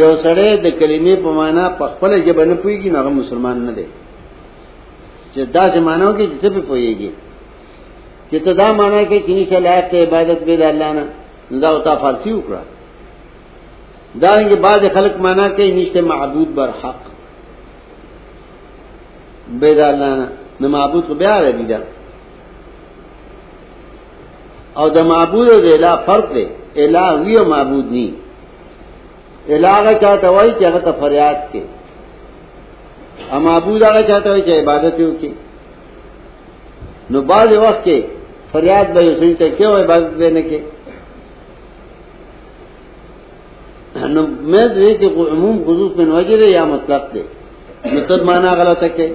یو 0.00 0.10
سڑے 0.24 0.48
د 0.64 0.66
کلمې 0.80 1.14
په 1.24 1.30
معنا 1.38 1.64
په 1.78 1.84
خپل 1.92 2.10
ژبه 2.26 2.44
نه 2.50 2.54
پويږي 2.62 2.90
نو 2.94 3.10
مسلمان 3.20 3.56
نه 3.66 3.72
دی 3.76 3.86
چې 5.34 5.40
دا 5.54 5.64
چې 5.72 5.78
مانو 5.88 6.10
کې 6.16 6.24
چې 6.40 6.48
په 6.54 6.60
پويږي 6.68 7.10
چې 8.30 8.36
ته 8.44 8.52
دا 8.60 8.68
معنا 8.80 9.00
کې 9.08 9.18
چې 9.26 9.32
نشه 9.38 9.58
لایق 9.66 9.94
عبادت 10.04 10.40
به 10.46 10.54
د 10.60 10.62
الله 10.72 10.90
نه 10.98 11.04
دا 11.62 11.68
او 11.72 11.78
تا 11.86 11.94
فارسی 12.02 12.32
وکړه 12.32 12.60
داریں 14.22 14.48
گے 14.50 14.56
بعض 14.60 14.80
خلق 14.94 15.14
مانا 15.24 15.46
کہ 15.56 15.72
نیچے 15.74 16.00
معبود 16.00 16.48
بر 16.56 16.70
حق. 16.80 17.02
بیدار 19.60 19.92
لانا 20.00 20.26
نہ 20.60 20.66
معبود 20.76 21.04
کو 21.08 21.14
بیار 21.14 21.44
ہے 21.44 21.52
بیدار 21.58 21.82
اور 24.78 24.88
دا 24.96 25.02
معبود 25.06 25.48
اور 25.52 25.64
الا 25.74 25.94
فرق 26.06 26.34
دے. 26.34 26.44
الا 26.82 27.04
ہوئی 27.10 27.34
اور 27.38 27.46
معبود 27.46 27.86
نہیں 27.92 28.10
الا 29.54 29.74
کا 29.84 29.92
چاہتا 30.02 30.30
وہی 30.30 30.52
چاہتا 30.60 30.90
فریاد 31.00 31.38
کے. 31.52 31.62
اور 33.30 33.40
معبود 33.40 33.82
آگا 33.88 34.02
چاہتا 34.08 34.30
وہی 34.30 34.42
چاہے 34.46 34.60
عبادت 34.62 35.00
ہو 35.00 35.10
کے. 35.20 35.30
نو 37.10 37.20
بعض 37.30 37.48
وقت 37.56 37.84
کے 37.84 38.00
فریاد 38.52 38.86
بھائی 38.94 39.14
سنتے 39.18 39.48
کیوں 39.56 39.72
عبادت 39.84 40.18
دینے 40.18 40.42
کے 40.48 40.58
نو 40.58 40.68
میں 44.40 44.68
دے 44.68 44.94
کہ 44.94 45.04
عموم 45.04 45.62
خصوص 45.64 45.96
میں 45.96 46.06
نوجر 46.06 46.48
یا 46.50 46.64
مطلب 46.64 47.00
دے. 47.14 47.22
مطلب 47.84 48.22
مانا 48.22 48.54
غلط 48.54 48.82
ہے 48.82 48.88
کہ 48.88 49.14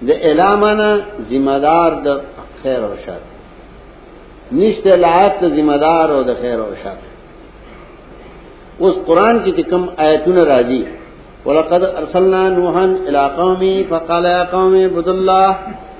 دے 0.00 0.12
الا 0.12 0.54
مانا 0.54 0.96
ذمہ 1.28 1.58
دار 1.62 1.92
دا 1.92 2.12
خیر 2.62 2.80
و 2.80 2.94
شر. 3.04 3.18
نشت 4.52 4.86
لائق 4.86 5.44
ذمہ 5.44 5.76
دار 5.76 6.08
اور 6.08 6.22
دا 6.22 6.34
خیر 6.40 6.58
و 6.58 6.74
شر. 6.82 6.94
اس 8.78 8.94
قرآن 9.06 9.38
کی 9.38 9.52
تکم 9.52 9.86
آیتون 9.96 10.36
راضی. 10.36 10.84
وَلَقَدْ 11.46 11.82
أَرْسَلْنَا 11.82 12.48
نُوحًا 12.48 12.86
إِلَىٰ 13.06 13.28
قَوْمِهِ 13.36 13.82
فَقَالَ 13.88 14.24
يَا 14.26 14.44
قَوْمِ 14.44 14.80
اعْبُدُوا 14.82 15.14
اللَّهَ 15.14 15.52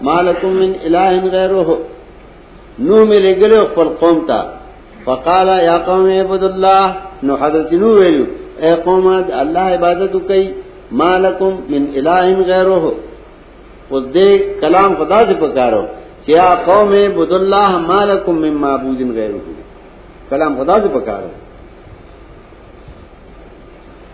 مَا 0.02 0.22
لَكُم 0.22 0.48
مِّنْ 0.48 0.72
إِلَٰهٍ 0.84 1.30
غَيْرُهُ. 1.32 1.82
نوح 2.78 3.04
میں 3.04 3.16
لے 3.16 3.36
گلے 3.36 3.60
خپل 3.72 3.88
قوم 3.98 4.26
تا. 4.26 4.42
فقال 5.06 5.48
یا 5.68 5.76
قوم 5.88 6.06
اعبدوا 6.18 6.50
الله. 6.54 6.84
نو 7.26 7.32
حضرت 7.42 7.72
نو 7.82 7.88
ویلو، 7.98 8.24
اے 8.62 8.72
قوم 8.84 9.06
اللہ 9.42 9.66
عبادت 9.76 10.14
کئی 10.28 10.44
مالکم 11.00 11.52
من 11.72 11.82
الہ 11.98 12.24
غیره 12.50 12.84
اس 13.94 14.02
دے 14.14 14.28
کلام 14.60 14.90
خدا 15.00 15.18
سے 15.28 15.34
پکارو 15.40 15.84
کیا 16.26 16.46
قوم 16.68 16.90
عبد 17.08 17.32
اللہ 17.40 17.70
مالکم 17.92 18.34
من 18.42 18.54
معبود 18.64 19.00
غیره 19.16 19.46
کلام 20.30 20.52
خدا 20.58 20.76
سے 20.82 20.88
پکارو. 20.96 21.30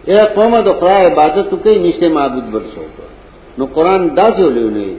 اے 0.09 0.19
قوم 0.35 0.53
تو 0.67 0.73
خدا 0.81 0.97
عبادت 1.09 1.55
کئی 1.65 1.77
نشتے 1.85 2.09
معبود 2.19 2.47
برسو. 2.53 2.85
نو 3.59 3.65
قرآن 3.77 4.01
دا 4.17 4.27
سے 4.37 4.43
ہو 4.43 4.51
لے. 4.55 4.63
انہیں 4.69 4.95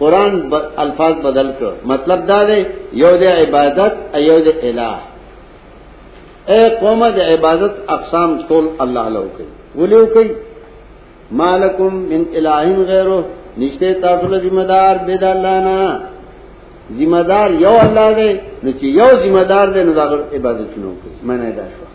قرآن 0.00 0.32
الفاظ 0.84 1.14
بدل 1.24 1.48
کر. 1.58 1.72
مطلب 1.92 2.18
دا 2.28 2.40
دے، 2.48 2.58
یو 3.02 3.12
دے 3.20 3.30
عبادت 3.42 3.92
ایو 4.18 4.38
دے 4.46 4.52
الہ. 4.68 4.92
اے 6.50 6.60
قوم 6.80 7.00
دے 7.16 7.22
عبادت 7.34 7.72
اقسام 7.94 8.30
ٹول 8.48 8.64
اللہ 8.84 9.04
لو 9.14 9.26
کئی 9.36 9.48
ولیو 9.80 10.04
کئی 10.14 10.28
مالکم 11.40 11.92
من 12.10 12.22
الہ 12.38 12.64
غیرو 12.90 13.18
نشتے 13.60 13.88
تاثل 14.02 14.32
ذمہ 14.44 14.64
دار، 14.72 14.94
بید 15.06 15.22
اللہ 15.34 15.56
نا. 15.66 15.78
ذمہ 16.98 17.22
دار 17.30 17.48
یو 17.64 17.74
اللہ 17.86 18.08
دے 18.18 18.28
نچی 18.64 18.88
یو 18.98 19.10
ذمہ 19.22 19.44
دار 19.52 19.66
دے، 19.74 19.80
نو 19.86 19.92
داغر 20.00 20.20
عبادت 20.36 20.68
چنو 20.74 20.90
کئی 21.02 21.12
میں 21.26 21.38
نے 21.42 21.50
دا 21.58 21.66
شوا. 21.74 21.88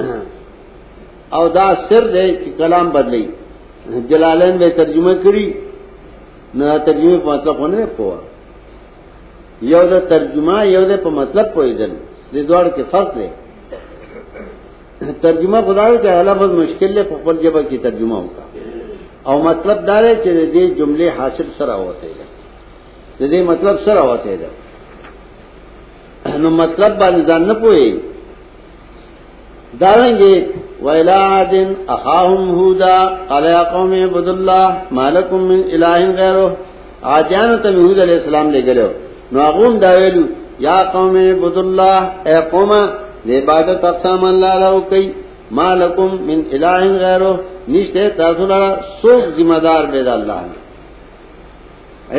او 1.36 1.44
دا 1.56 1.66
سر 1.88 2.02
دے 2.14 2.24
کہ 2.40 2.50
کلام 2.58 2.86
بدلی. 2.94 3.24
جلالین 4.08 4.56
بے 4.60 4.68
ترجمہ 4.78 5.12
کری. 5.22 5.46
نہ 6.54 6.64
ترجمے 6.84 7.18
پہ 7.18 7.28
مطلب 7.28 7.58
ہونے 7.58 7.84
پوا۔ 7.96 8.16
یو 9.72 9.82
دا 9.90 9.98
ترجمہ، 10.12 10.56
یو 10.66 10.84
دے 10.88 10.96
پہ 11.02 11.08
مطلب 11.20 11.46
پوئی 11.54 11.72
دل 11.78 11.92
دے 12.32 12.42
دوڑ 12.48 12.64
کے 12.76 12.82
فرق 12.90 13.08
دے۔ 13.16 13.28
ترجمہ 15.20 15.58
خدا 15.66 15.84
کا 16.02 16.22
لفظ 16.22 16.50
مشکل 16.62 16.98
ہے 16.98 17.02
پپل 17.10 17.36
جبا 17.42 17.62
کی 17.70 17.78
ترجمہ 17.78 18.14
ہوگا 18.14 18.44
اور 19.28 19.38
مطلب 19.48 19.76
دار 19.86 20.02
ہے 20.04 20.14
کہ 20.22 20.30
دے 20.52 20.62
جملے 20.78 21.08
حاصل 21.18 21.48
سرا 21.56 21.76
ہوتے 21.84 22.08
گا 22.18 22.24
دے 23.30 23.42
مطلب 23.50 23.74
سرا 23.84 24.02
ہوتے 24.10 24.36
گا 24.40 24.50
نو 26.42 26.50
مطلب 26.50 26.90
با 27.00 27.08
نظام 27.16 27.42
نہ 27.48 27.54
پوئے۔ 27.62 27.84
داریں 29.80 30.14
گے 30.18 30.32
ویلا 30.84 31.42
دن 31.50 31.68
اخاہم 31.94 32.50
ہودا 32.58 32.96
قلع 33.28 33.62
قوم 33.72 33.92
عبد 34.04 34.28
اللہ 34.28 34.66
مالکم 34.98 35.40
من 35.48 35.62
الہ 35.74 36.00
غیرو 36.18 36.46
آجانو 37.16 37.56
تم 37.62 37.76
یہود 37.80 37.98
علیہ 38.04 38.18
السلام 38.20 38.50
لے 38.54 38.60
گلے 38.66 38.86
نو 39.32 39.40
اغوم 39.46 39.72
داویلو، 39.82 40.24
یا 40.66 40.76
قوم 40.92 41.14
عبد 41.16 41.56
اللہ 41.64 41.98
اے 42.28 42.36
قوم 42.50 42.72
عبادت 43.38 43.84
اقسام 43.90 44.24
اللہ 44.24 44.52
لہو 44.62 44.80
کئی 44.90 45.06
مالکم 45.58 46.10
من 46.28 46.40
الہ 46.56 46.82
غیرو 47.02 47.32
نشتے 47.72 48.04
تاثلہ 48.16 48.62
سوک 49.00 49.24
ذمہ 49.36 49.58
دار 49.64 49.84
بید 49.92 50.08
اللہ 50.16 50.40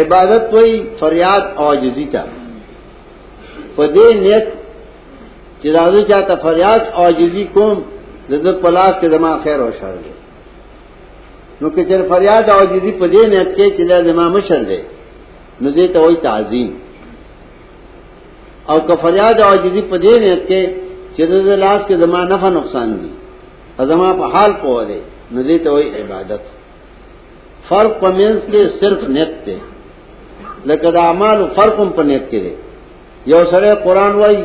عبادت 0.01 0.43
کوئی 0.51 0.71
فریاد 0.99 1.43
عاجزی 1.63 2.05
تا۔ 2.11 2.23
فدے 3.75 4.05
نیت 4.19 4.45
چرازو 5.63 6.01
چاہتا 6.09 6.35
فریاد 6.43 6.81
عاجزی 6.99 7.43
کوم 7.53 7.77
زدت 8.31 8.61
پلاس 8.61 8.93
کے 9.01 9.07
دماغ 9.13 9.37
خیر 9.43 9.59
و 9.59 9.69
شر 9.79 9.95
دے 10.03 10.13
نو 11.61 11.69
کہ 11.75 11.81
چر 11.89 12.01
فریاد 12.09 12.49
او 12.53 12.63
جدی 12.71 12.91
پدے 12.99 13.21
نیت 13.31 13.49
کے 13.55 13.65
چلا 13.77 13.99
زما 14.07 14.25
مشر 14.35 14.61
دے 14.69 14.79
نو 15.61 15.69
دے 15.77 15.87
تو 15.93 15.99
وہی 16.03 16.15
تعظیم. 16.27 16.69
او 18.69 18.77
کہ 18.87 18.95
فریاد 19.01 19.41
او 19.45 19.53
جدی 19.63 19.81
پدے 19.91 20.13
نیت 20.23 20.41
کے 20.47 20.61
چلا 21.15 21.55
لاس 21.65 21.81
کے 21.87 21.95
زما 22.03 22.21
نفع 22.31 22.49
نقصان 22.59 22.89
دی 23.01 23.11
ازما 23.81 24.09
په 24.19 24.25
حال 24.33 24.51
پوه 24.61 24.81
دے 24.89 24.99
نو 25.31 25.39
دے 25.47 25.57
تو 25.63 25.69
وہی 25.73 25.87
عبادت. 26.01 26.43
فرق 27.67 27.91
پمنس 28.01 28.39
کے 28.51 28.61
صرف 28.79 29.01
نیت 29.15 29.31
تے 29.45 29.55
لکه 30.69 30.89
دا 30.95 31.01
اعمال 31.11 31.37
فرق 31.55 31.75
هم 31.81 31.89
په 31.97 32.03
نیت 32.09 32.25
کې 32.31 32.39
دی. 32.45 32.53
یو 33.33 33.41
سره 33.51 33.75
قران 33.85 34.13
وای 34.21 34.37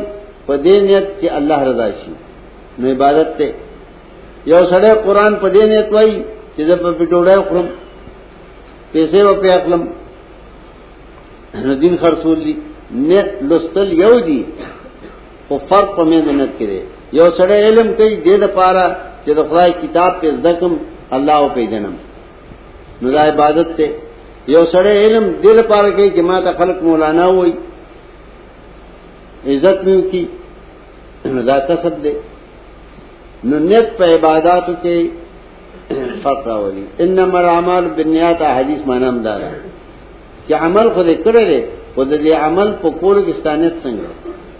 په 0.46 0.54
نیت 0.86 1.06
چې 1.20 1.26
الله 1.38 1.58
رضا 1.68 1.88
شي. 2.00 2.12
نو 2.78 2.84
عبادت 2.94 3.28
ته 3.38 3.65
یو 4.52 4.62
سره 4.72 4.88
قران 5.06 5.32
په 5.42 5.48
دې 5.54 5.64
نیت 5.70 5.88
وای 5.92 6.10
چې 6.54 6.62
زه 6.68 6.74
په 6.82 6.90
پټوړې 6.98 7.36
و 7.38 7.42
په 9.42 9.48
خپلم 9.60 9.82
نو 11.66 11.72
دین 11.82 11.94
خرصول 12.02 12.38
دي 12.46 12.54
نیت 13.08 13.28
لستل 13.50 13.88
یو 14.04 14.14
دی 14.26 14.40
او 15.48 15.54
فرق 15.68 15.88
په 15.96 16.02
مې 16.08 16.18
نیت 16.38 16.52
کې 16.58 16.80
یو 17.18 17.28
سره 17.38 17.54
علم 17.66 17.88
کوي 17.98 18.14
دې 18.26 18.36
لپاره 18.44 18.84
چې 19.24 19.30
د 19.38 19.40
خدای 19.48 19.70
کتاب 19.82 20.10
په 20.20 20.28
ذکم 20.46 20.72
الله 21.16 21.36
او 21.42 21.48
په 21.54 21.62
جنم 21.72 21.94
نو 23.02 23.08
عبادت 23.28 23.68
ته 23.78 23.86
یو 24.54 24.62
سڑے 24.72 24.92
علم 25.04 25.24
دل 25.42 25.60
پار 25.68 25.84
گئی 25.96 26.10
کہ 26.14 26.22
ماتا 26.22 26.52
خلق 26.58 26.82
مولانا 26.82 27.24
ہوئی، 27.26 27.52
عزت 29.52 29.84
میں 29.86 30.00
کی 30.10 30.24
کسب 31.68 31.94
دے۔ 32.02 32.12
نو 33.44 33.58
نیت 33.58 33.98
پہ 33.98 34.04
عبادات 34.14 34.70
کے 34.82 34.96
فرق 36.22 36.46
راولی. 36.46 36.86
ان 36.98 37.10
نمبر 37.10 37.44
عمل 37.44 37.88
بنیات 37.96 38.42
حدیث 38.42 38.86
مانام 38.86 39.22
دارا. 39.22 39.50
کہ 40.46 40.54
عمل 40.54 40.88
خود 40.94 41.08
کرے 41.24 41.44
رے 41.44 41.60
خود 41.94 42.10
دے 42.10 42.32
عمل 42.32 42.68
پو 42.80 43.14
کی 43.24 43.30
استانیت 43.30 43.74
سنگ 43.82 43.98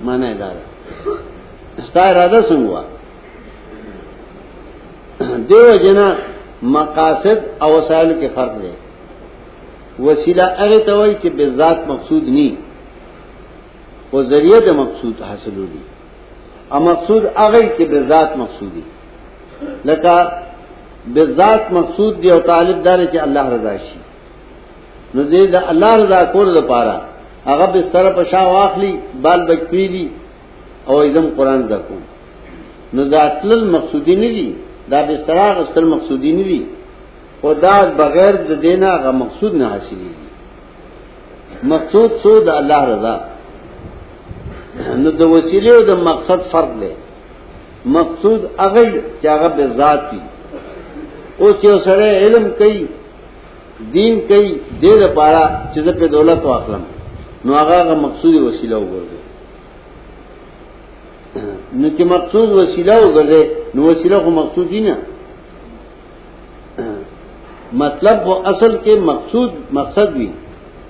مانا 0.04 0.32
دارا. 0.38 0.64
استا 1.78 2.02
ارادہ 2.10 2.40
سنگوا. 2.48 2.82
دیو 5.48 5.74
جنا 5.84 6.08
مقاصد 6.62 7.38
او 7.62 7.72
وسائل 7.72 8.20
کے 8.20 8.28
فرق 8.34 8.62
دے. 8.62 8.72
وسیلہ 9.98 10.42
اگر 10.42 10.78
تو 10.86 11.04
کہ 11.22 11.30
بے 11.30 11.46
ذات 11.50 11.78
مقصود 11.86 12.24
نہیں 12.28 12.54
وہ 14.12 14.22
ذریعہ 14.22 14.72
مقصود 14.72 15.22
حاصل 15.22 15.56
ہوگی 15.56 15.82
مقصود 16.70 17.22
اگر 17.34 17.66
کہ 17.76 17.84
بے 17.90 18.00
ذات 18.08 18.36
مقصودی 18.36 18.80
لکا 19.84 20.16
بے 21.14 21.24
ذات 21.38 21.72
مقصود 21.72 22.22
دی 22.22 22.28
اور 22.30 22.40
طالب 22.46 22.84
دار 22.84 23.04
کہ 23.12 23.18
اللہ 23.20 23.48
رضا 23.54 23.76
شی 23.76 23.98
نزید 25.14 25.54
اللہ 25.54 25.92
رضا 26.02 26.22
کو 26.32 26.44
رضا 26.44 26.66
پارا 26.66 26.98
اگر 27.52 27.74
اس 27.74 27.88
طرح 27.92 28.10
پشا 28.16 28.42
واخلی 28.50 28.92
بال 29.22 29.40
بچپی 29.48 29.86
دی 29.88 30.06
اور 30.84 31.04
ازم 31.04 31.26
قرآن 31.36 31.60
دکوں 31.70 32.00
نزاتل 32.94 33.64
مقصودی 33.64 34.14
نہیں 34.14 34.32
دی، 34.32 34.52
دا 34.90 35.02
بستر 35.02 35.56
استر 35.62 35.84
مقصودی 35.84 36.32
نہیں 36.32 36.48
دی. 36.48 36.62
دا 37.62 37.80
بغیر 37.96 38.34
دینا 38.62 38.90
غ 38.96 39.06
مقصود 39.14 39.54
نہ 39.54 39.64
حاصل 39.64 40.00
مقصود 41.62 42.10
سو 42.22 42.32
د 42.46 42.48
الله 42.48 42.80
رضا. 42.92 43.14
نو 45.02 45.10
د 45.10 45.22
وسیله 45.34 45.70
او 45.76 45.82
د 45.90 45.92
مقصد 46.08 46.40
فرق 46.52 46.70
دی. 46.80 46.92
مقصود 47.96 48.40
هغه 48.58 48.82
چې 49.20 49.26
هغه 49.34 49.48
به 49.56 49.64
ذات 49.80 50.00
دی 50.10 50.22
او 51.40 51.48
چې 51.60 51.68
سره 51.86 52.06
علم 52.22 52.44
کوي، 52.58 52.86
دین 53.96 54.14
کوي 54.28 54.52
دې 54.82 54.94
لپاره 55.04 55.42
چې 55.72 55.80
په 56.00 56.06
دولت 56.16 56.40
واخلم، 56.44 56.84
نو 57.44 57.50
هغه 57.60 57.94
مقصود 58.06 58.34
وسیله 58.34 58.76
وګرځي 58.76 59.20
نو 61.80 61.88
چې 61.96 62.02
مقصود 62.14 62.48
وسیله 62.60 62.94
وګرځي، 63.00 63.42
نو 63.74 63.80
وسیله 63.90 64.18
خو 64.24 64.30
مقصود 64.30 64.72
نه. 64.72 64.96
مطلب 67.72 68.16
وہ 68.28 68.34
اصل 68.50 68.76
کے 68.84 68.94
مقصود، 69.10 69.50
مقصد 69.78 70.06
بھی 70.16 70.28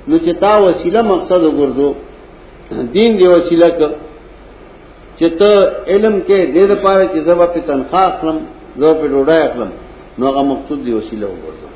نچتا 0.08 0.56
وسیلہ 0.66 1.02
مقصد 1.02 1.42
گردو 1.58 1.92
دین 2.70 3.18
دی 3.18 3.26
وسیلہ 3.26 3.68
کر 3.78 3.90
چت 5.18 5.42
علم 5.86 6.20
کے 6.26 6.46
دیر 6.46 6.74
پارے 6.74 7.06
کی 7.06 7.20
زبا 7.20 7.46
پہ 7.46 7.60
تنخواہ 7.66 8.06
اخلم، 8.12 8.38
زبا 8.76 8.92
پہ 9.00 9.06
ڈوڈا 9.06 9.36
اخلم، 9.36 9.70
نو 10.18 10.32
کا 10.32 10.42
مقصود 10.42 10.86
دی 10.86 10.92
وسیلہ 10.92 11.26
گردو۔ 11.26 11.68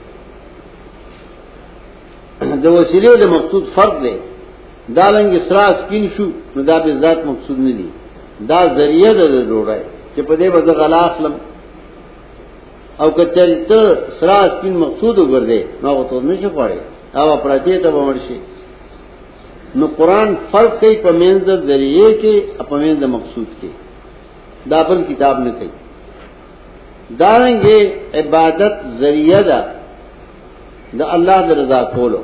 دو 2.62 2.72
وسیلے 2.72 3.16
دے 3.16 3.26
مقصود 3.26 3.64
فرق 3.74 3.94
دے۔ 4.04 4.18
دالنگ 4.96 5.38
سرا 5.48 5.64
اسپین 5.64 6.06
شو، 6.16 6.26
نو 6.56 6.62
دا 6.62 6.78
بے 6.78 6.92
ذات 6.92 7.18
مقصود 7.26 7.58
نہیں 7.58 7.72
دی۔ 7.72 7.88
دا 8.48 8.58
ذریعہ 8.76 9.12
دے 9.12 9.42
ڈوڈا 9.42 9.74
ہے 9.74 9.82
کہ 10.14 10.22
پدے 10.22 10.50
بزغلا 10.50 10.96
اخلم۔ 10.96 11.34
او 13.00 13.10
کچری 13.10 13.64
ته 13.68 13.80
سرا 14.18 14.38
سپین 14.52 14.74
مقصود 14.84 15.18
وګرځي 15.18 15.60
نو 15.82 16.04
ته 16.10 16.16
نشي 16.28 16.48
پړې 16.56 16.78
او 17.18 17.36
پراتی 17.36 17.78
ته 17.78 17.88
ومرشي 17.96 18.38
نو 19.78 19.86
قران 19.98 20.28
فرق 20.50 20.72
کوي 20.80 20.96
په 21.04 21.10
منځ 21.20 21.38
د 21.48 21.50
ذریعے 21.68 22.08
کې 22.20 22.34
په 22.70 22.76
منځ 22.82 22.96
د 23.00 23.06
مقصود 23.16 23.48
کې 23.60 23.70
دا 24.70 24.80
بل 24.88 24.98
کتاب 25.10 25.34
نه 25.46 25.52
کوي 25.58 25.74
دارنګه 27.20 27.78
عبادت 28.18 28.74
ذریعہ 29.00 29.40
ده 29.48 29.60
د 30.98 31.00
الله 31.16 31.38
د 31.48 31.50
رضا 31.60 31.80
کولو۔ 31.94 32.20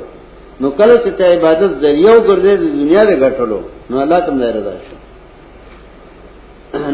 نو 0.61 0.67
کله 0.79 0.95
چې 1.03 1.21
عبادت 1.35 1.71
ذریعہ 1.83 2.11
وګرځي 2.15 2.53
د 2.63 2.65
دنیا 2.79 3.03
د 3.09 3.13
غټلو 3.23 3.59
نو 3.89 3.95
الله 4.03 4.19
تم 4.25 4.35
نه 4.41 4.47
رضا 4.57 4.75
شي 4.85 4.95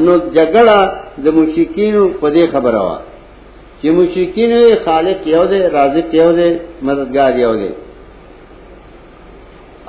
نو 0.06 0.14
جګړه 0.38 0.78
د 1.24 1.26
مشکینو 1.38 2.04
په 2.22 2.28
دې 2.36 2.46
خبره 2.54 2.82
وه 2.88 2.98
چې 3.84 3.92
مشرکین 3.98 4.52
خالق 4.86 5.20
you 5.36 5.44
the 5.52 5.60
Raziq 5.78 6.08
you 6.22 6.32
the 6.38 6.50
مددگار 6.88 7.32
یو 7.46 7.54
دی 7.62 7.72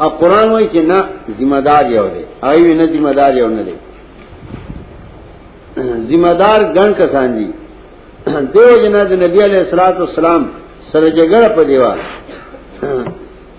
او 0.00 0.09
قران 0.20 0.48
وایي 0.50 0.68
چې 0.74 0.80
نه 0.90 0.98
ذمہ 1.38 1.61
دار 1.68 1.85
یو 1.96 2.07
دی. 2.14 2.24
ایوی 2.48 2.74
نه 2.80 2.85
ذمہ 2.94 3.12
دار 3.18 3.33
یو 3.40 3.48
نه 3.57 3.62
ذمہ 6.11 6.33
دار 6.40 6.61
ګڼ 6.76 6.90
کسان 7.00 7.28
دي. 7.37 7.48
دیو 8.54 8.74
جنا 8.83 9.02
د 9.11 9.12
نبی 9.24 9.40
علیہ 9.48 9.62
الصلوۃ 9.64 9.96
والسلام 10.02 10.42
سره 10.90 11.09
جګړه 11.18 11.48
په 11.57 11.62
دیوا 11.70 11.92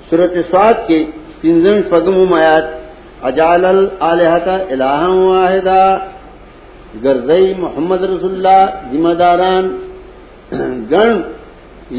سورۃ 0.09 0.35
سواد 0.51 0.77
کې 0.87 0.99
پنځم 1.41 1.77
پغم 1.89 2.33
آیات، 2.39 2.65
اجعل 3.29 3.63
الالهه 3.65 4.47
الها 4.73 5.09
واحده 5.31 5.81
ګرځي 7.03 7.45
محمد 7.63 8.01
رسول 8.13 8.33
الله 8.37 8.61
ذمہ 8.91 9.13
داران 9.21 9.65
گن 10.91 11.13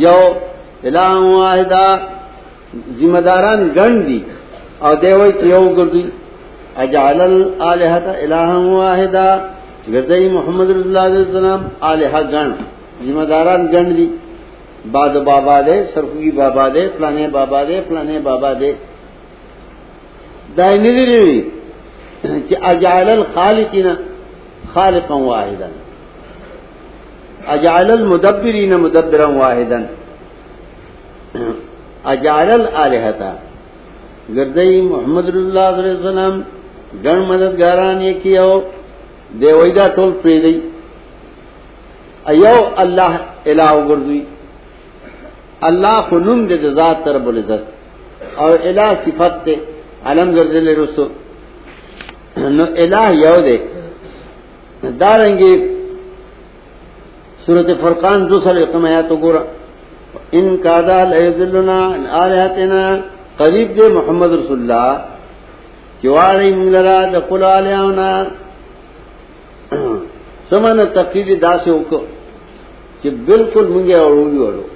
یو 0.06 0.20
الہ 0.88 1.10
واحدہ 1.38 1.86
ذمہ 2.98 3.18
داران 3.18 3.60
گن 3.76 3.94
دی 4.06 4.20
او 4.78 4.94
دیوئی 5.02 5.32
چی 5.32 5.50
گردی 5.76 6.02
اجعل 6.76 7.20
الالحة 7.20 8.06
الہ 8.24 8.50
واحدہ 8.78 9.28
گردئی 9.92 10.28
محمد 10.28 10.68
رسول 10.70 10.96
اللہ 10.96 11.04
علیہ 11.08 11.22
وسلم 11.28 11.62
آلحہ 11.80 12.22
گن 12.32 12.48
ذمہ 13.04 13.24
داران 13.24 13.62
گن 13.72 13.96
دی۔ 13.96 14.06
باد 14.90 15.14
بابا 15.28 15.60
دے 15.60 15.84
سرخی 15.94 16.30
بابا 16.30 16.68
دے، 16.68 16.88
فلانے 16.96 17.28
بابا 17.28 17.64
دے، 17.64 17.80
فلانے 17.88 18.18
بابا 18.18 18.52
دے۔ 18.60 18.72
دائنی 20.56 20.90
دی 20.96 21.06
لی 21.06 21.40
چی 22.48 22.54
اجعل 22.62 23.08
الخالقین 23.08 23.88
خالقا 24.72 25.14
واحدا۔ 25.14 25.68
اجعل 27.46 27.90
المدبرین 27.90 28.72
مدبرا 28.74 29.28
واحدا۔ 29.28 29.78
اجعل 32.12 32.50
الالهتا 32.60 33.32
گردئی 34.36 34.80
محمد 34.92 35.26
اللہ 35.34 35.68
علیہ 35.78 35.94
وسلم 35.96 36.34
گن 37.04 37.18
مددگاران 37.28 38.02
یہ 38.02 38.12
کیو 38.22 38.50
دے 39.40 39.50
ویدا 39.60 39.86
ټول 39.96 40.10
پری 40.22 40.38
دی 40.44 40.54
ایو 42.32 42.56
الله 42.82 43.12
الہ 43.50 43.70
گردوی۔ 43.88 44.22
الله 45.68 45.96
خنوم 46.08 46.40
دے 46.48 46.56
ذات 46.78 47.08
رب 47.16 47.26
العزت 47.28 47.62
اور 48.42 48.52
الہ 48.68 48.88
صفت 49.04 49.34
تے 49.44 49.54
علم 50.08 50.28
گردل 50.36 50.66
رسو۔ 50.80 51.04
نو 52.56 52.64
الہ 52.82 53.04
یو 53.24 53.36
دے۔ 53.46 53.56
دارنگی 55.00 55.52
سورت 57.44 57.68
فرقان 57.82 58.18
دو 58.30 58.36
سر 58.44 58.56
ختم 58.64 58.84
آیات 58.90 59.10
گورا۔ 59.22 59.42
ان 60.32 60.56
کادا 60.62 61.02
لنا 61.04 61.78
آلیاتنا 62.22 62.82
قریب 63.36 63.76
دے 63.76 63.88
محمد 63.94 64.32
رسول 64.32 64.60
اللہ 64.60 64.88
چواڑی 66.02 66.50
منگلرا 66.54 66.98
دقل 67.12 67.42
آلیاؤنا۔ 67.44 68.08
سمن 70.48 70.78
تقریب 70.94 71.28
دا 71.42 71.52
سے 71.64 71.70
اوکو 71.70 71.98
چی 73.02 73.10
بالکل 73.26 73.66
منگے 73.74 73.94
اوڑوی 73.94 74.38
اوڑو 74.44 74.66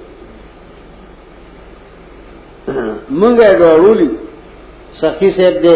منگے 3.19 3.49
ڈوڑولی 3.59 4.09
سخی 5.01 5.29
سے 5.37 5.47
دے، 5.63 5.75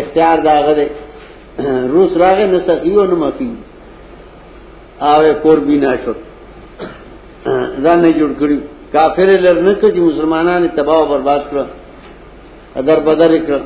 اختیار 0.00 0.38
داغ 0.46 0.66
دے۔ 0.76 0.86
روس 1.92 2.16
راگے 2.16 2.46
نہ 2.52 2.58
سخی 2.66 2.94
ہو 2.96 3.04
نہ 3.10 3.14
مفی 3.22 3.50
آوے 5.12 5.32
کور 5.42 5.58
بھی 5.66 5.76
نہ 5.78 5.94
شو 6.04 6.12
رن 7.84 8.02
جڑ 8.18 8.32
کری۔ 8.38 8.58
کافر 8.92 9.28
لڑ 9.40 9.54
نہ 9.62 9.72
کہ 9.80 10.00
مسلمانوں 10.00 10.58
نے 10.60 10.68
تباہ 10.76 11.04
برباد 11.10 11.40
کر 11.50 11.62
ادر 12.80 13.00
بدر 13.06 13.36
کر 13.46 13.60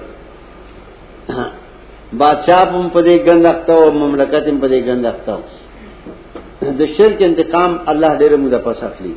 بادشاہ 2.20 2.64
پم 2.70 2.88
پدے 2.94 3.14
گند 3.26 3.46
رکھتا 3.46 3.74
ہو 3.74 3.90
مملکت 3.92 4.48
پدے 4.62 4.80
گند 4.86 5.06
رکھتا 5.06 5.34
ہو 5.34 6.72
دشر 6.80 7.12
کے 7.18 7.24
انتقام 7.24 7.76
اللہ 7.92 8.14
ڈیر 8.18 8.36
مجھے 8.42 8.58
پس 8.64 8.82
اخلی 8.82 9.14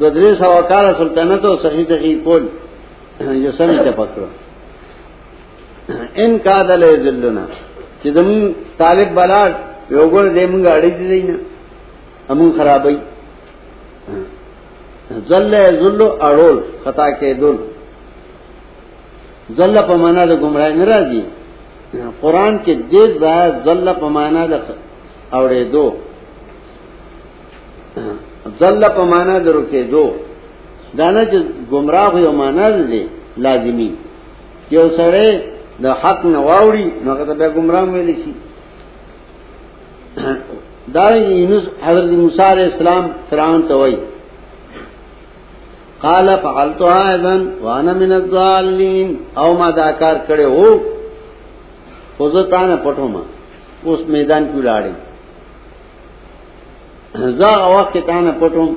بدرے 0.00 0.34
سوا 0.36 0.60
کال 0.68 0.92
سلطنت 0.98 1.44
ہو 1.44 1.56
سخی 1.62 1.84
سخی 1.88 2.14
کول 2.24 2.46
جو 3.42 3.52
سمی 3.58 3.76
تے 3.84 3.90
ان 6.16 6.38
کا 6.44 6.56
دل 6.68 6.84
ذلنا، 7.04 7.44
چې 8.02 8.08
زمون 8.10 8.52
طالب 8.76 9.08
بلا، 9.14 9.42
یو 9.90 10.04
ګور 10.10 10.26
دې 10.36 10.44
مونږ 10.52 10.64
اړې 10.66 10.90
دي 10.98 11.22
نه 11.22 11.36
ذل 15.10 15.54
ذل 15.82 16.00
اړول 16.28 16.58
خطا 16.84 17.06
کې 17.18 17.32
دل 17.42 17.56
ذل 19.58 19.76
په 19.88 19.94
معنا 20.02 20.24
د 20.30 20.32
گمراه 20.42 20.72
نه 20.80 20.84
راځي 20.92 21.22
قران 22.20 22.54
کې 22.64 22.72
دې 22.90 23.04
ځای 23.22 23.46
ذل 23.66 23.88
په 24.00 24.08
معنا 24.16 24.46
د 24.52 24.54
اورې 25.32 25.62
دو 25.72 25.86
ذل 28.60 28.84
په 28.96 29.02
معنا 29.12 29.36
درو 29.46 29.62
کې 29.70 29.82
دو 29.92 30.06
دانه 30.98 31.22
چې 31.30 31.38
گمراه 31.72 32.12
یو 32.26 32.32
معنا 32.32 32.66
دي 32.70 33.02
لازمی. 33.44 33.90
چې 34.70 34.88
سره 34.98 35.24
د 35.82 35.86
حق 36.00 36.20
نه 36.34 36.40
واوري 36.48 36.86
نو 37.04 37.10
هغه 37.20 37.34
به 37.40 37.48
گمراه 37.56 37.84
ویل 37.92 38.10
شي 38.22 38.32
دا 40.94 41.06
یونس 41.16 41.64
حضرت 41.86 42.10
موسی 42.22 42.42
علیہ 42.54 42.68
السلام 42.72 43.04
فرعون 43.28 43.62
ته 43.68 43.74
وای 43.80 43.96
قال 46.04 46.26
فعلتها 46.44 47.14
اذن 47.14 47.42
وانا 47.66 47.92
من 48.02 48.12
الضالين. 48.20 49.08
او 49.40 49.48
ما 49.60 49.68
دا 49.70 49.88
کار 50.02 50.16
کړي 50.28 50.46
وو. 50.56 50.70
خودتانه 52.16 52.76
پټو 52.84 53.06
ما 53.14 53.22
اوس 53.86 54.00
میدان 54.14 54.42
کې 54.50 54.60
لاړې 54.68 54.92
زه 57.38 57.50
وخت 57.76 57.94
ته 58.08 58.20
نه 58.26 58.32
پټوم. 58.40 58.70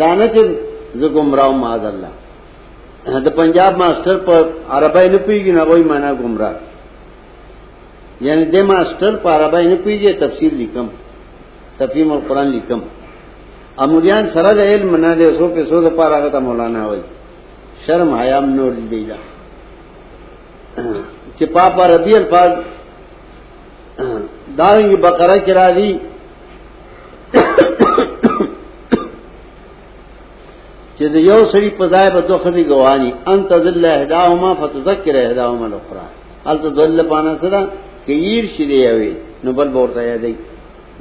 دانه 0.00 0.26
چې 0.34 0.42
زه 1.00 1.08
گمراه 1.08 1.52
ما 1.62 1.74
الله. 1.74 2.12
د 3.26 3.28
پنجاب 3.36 3.72
ماسٹر 3.76 4.16
پر 4.26 4.42
عربی 4.68 5.08
نه 5.08 5.18
پیږي 5.26 5.52
نه 5.58 5.62
وای 5.68 5.82
معنا 5.82 6.10
گمراه. 6.12 6.54
یعنی 8.26 8.44
د 8.44 8.56
ماسٹر 8.72 9.12
پر 9.22 9.30
عربی 9.30 9.64
نه 9.72 9.76
پیږي 9.84 10.10
تفسیر 10.20 10.52
لیکم. 10.60 10.86
تفہیم 11.78 12.12
القرآن 12.12 12.46
لیکم. 12.46 12.80
امولیان 13.82 14.24
سره 14.34 14.50
د 14.58 14.60
علم 14.70 14.96
نه 15.04 15.14
ده 15.18 15.26
سو 15.38 15.46
په 15.54 15.62
سو 15.68 15.76
د 15.86 15.88
پاره 15.98 16.16
غته 16.24 16.38
مولانا 16.46 16.82
وای 16.88 17.02
شرم، 17.84 18.10
حیام، 18.20 18.46
نور 18.58 18.72
دی 18.90 19.02
دا 19.10 19.18
چې 21.36 21.44
پاپا 21.56 21.84
ربی 21.94 22.14
الفاظ 22.16 22.50
داوی 24.60 24.96
بقره 25.06 25.36
کرا 25.46 25.68
دی 25.76 25.90
چې 30.98 31.04
د 31.14 31.16
یو 31.30 31.40
سړي 31.52 31.70
په 31.78 31.84
ځای 31.92 32.06
به 32.14 32.20
دوه 32.28 32.38
خدي 32.44 32.64
ګوانی 32.72 33.10
انت 33.32 33.50
ذل 33.64 33.84
اهداهما 33.84 34.50
فتذكر 34.60 35.14
اهداهما 35.26 35.66
الاخرى. 35.66 36.06
الته 36.50 36.68
ذل 36.78 36.98
پانا 37.12 37.32
سره 37.42 37.60
کې 38.06 38.14
ير 38.28 38.44
شي 38.56 38.64
دی 38.70 38.82
وي 38.98 39.12
نو 39.44 39.50
بل 39.58 39.68
ورته 39.76 40.02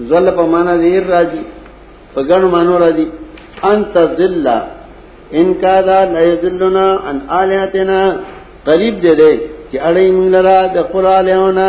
ذل 0.09 0.27
په 0.37 0.43
معنا 0.53 0.75
دی 0.83 0.99
راځي. 0.99 1.43
په 2.13 2.21
ګڼو 2.29 2.47
مانو 2.55 2.75
راځي. 2.83 3.07
انت 3.71 3.95
ذل، 4.17 4.47
ان 5.37 5.47
کا 5.61 5.77
دا 5.87 5.99
لا 6.13 6.21
یذلنا 6.29 6.87
عن 7.07 7.17
الہتنا 7.39 7.99
قریب 8.67 8.95
دے 9.03 9.13
دے 9.19 9.31
چې 9.69 9.77
اړې 9.87 10.05
موږ 10.15 10.27
لرا 10.35 10.59
د 10.75 10.77
خپل 10.87 11.05
الہونه 11.19 11.67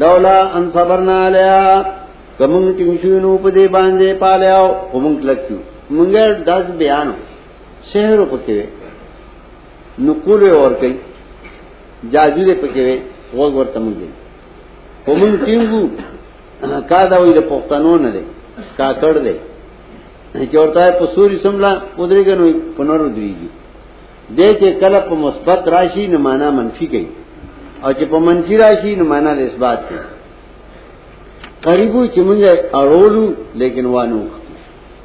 لولا 0.00 0.38
ان 0.56 0.64
صبرنا 0.76 1.16
علیها. 1.26 1.68
کوم 2.38 2.52
چې 2.76 2.84
شنو 3.02 3.32
په 3.42 3.48
دې 3.56 3.66
باندې 3.76 4.08
پالیاو 4.24 4.68
کوم 4.90 5.04
کلکو 5.20 5.56
مونږه 5.96 6.24
داس 6.48 6.64
بیانو. 6.80 7.14
شہر 7.92 8.24
پکے 8.30 8.60
نقول 10.06 10.42
اور 10.50 10.70
کئی 10.80 10.92
جادو 12.12 12.44
دے 12.48 12.54
پکے 12.62 12.84
وہ 13.38 13.50
ور 13.54 13.66
تم 13.74 13.84
گئی 13.98 14.12
ومن 15.08 15.32
ټینګو 15.44 15.82
کا 16.90 17.00
دا 17.10 17.16
وې 17.22 17.32
د 17.38 17.40
پښتنو 17.50 17.92
نه 18.04 18.10
دی 18.14 18.24
کا 18.78 18.88
کړ 19.00 19.14
دی 19.24 19.36
چې 20.34 20.56
ورته 20.62 20.90
په 21.00 21.06
سوري 21.14 21.36
سملا 21.44 21.72
پودري 21.96 22.24
کنو 22.28 22.46
په 22.76 22.82
نورو 22.90 23.06
دیږي 23.16 23.48
دې 24.36 24.48
چې 24.60 24.68
کله 24.80 24.98
مثبت 25.26 25.68
راشي 25.74 26.06
نه 26.12 26.18
معنا 26.26 26.50
منفي 26.58 26.86
کوي 26.92 27.08
او 27.84 27.90
چې 27.98 28.04
په 28.12 28.18
منفي 28.26 28.56
راشي 28.64 28.96
نه 29.00 29.04
معنا 29.12 29.30
د 29.34 29.40
اثبات 29.48 29.80
کوي 29.88 30.04
قریبو 31.66 32.06
چې 32.06 32.20
مونږه 32.28 32.52
لیکن 33.60 33.86
وانو 33.86 34.22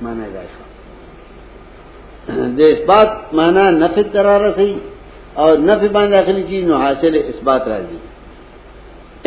معنا 0.01 0.25
دا 2.57 2.65
اس 2.73 2.81
بات. 2.87 3.09
مانا 3.33 3.69
نفی 3.69 4.03
درار 4.13 4.43
سی 4.55 4.71
اور 5.41 5.57
نفی 5.67 5.87
باندھ 5.95 6.13
اخلی 6.15 6.43
چیز 6.49 6.63
نو 6.67 6.75
حاصل 6.83 7.13
اس 7.29 7.39
بات 7.43 7.67
راضی. 7.67 7.99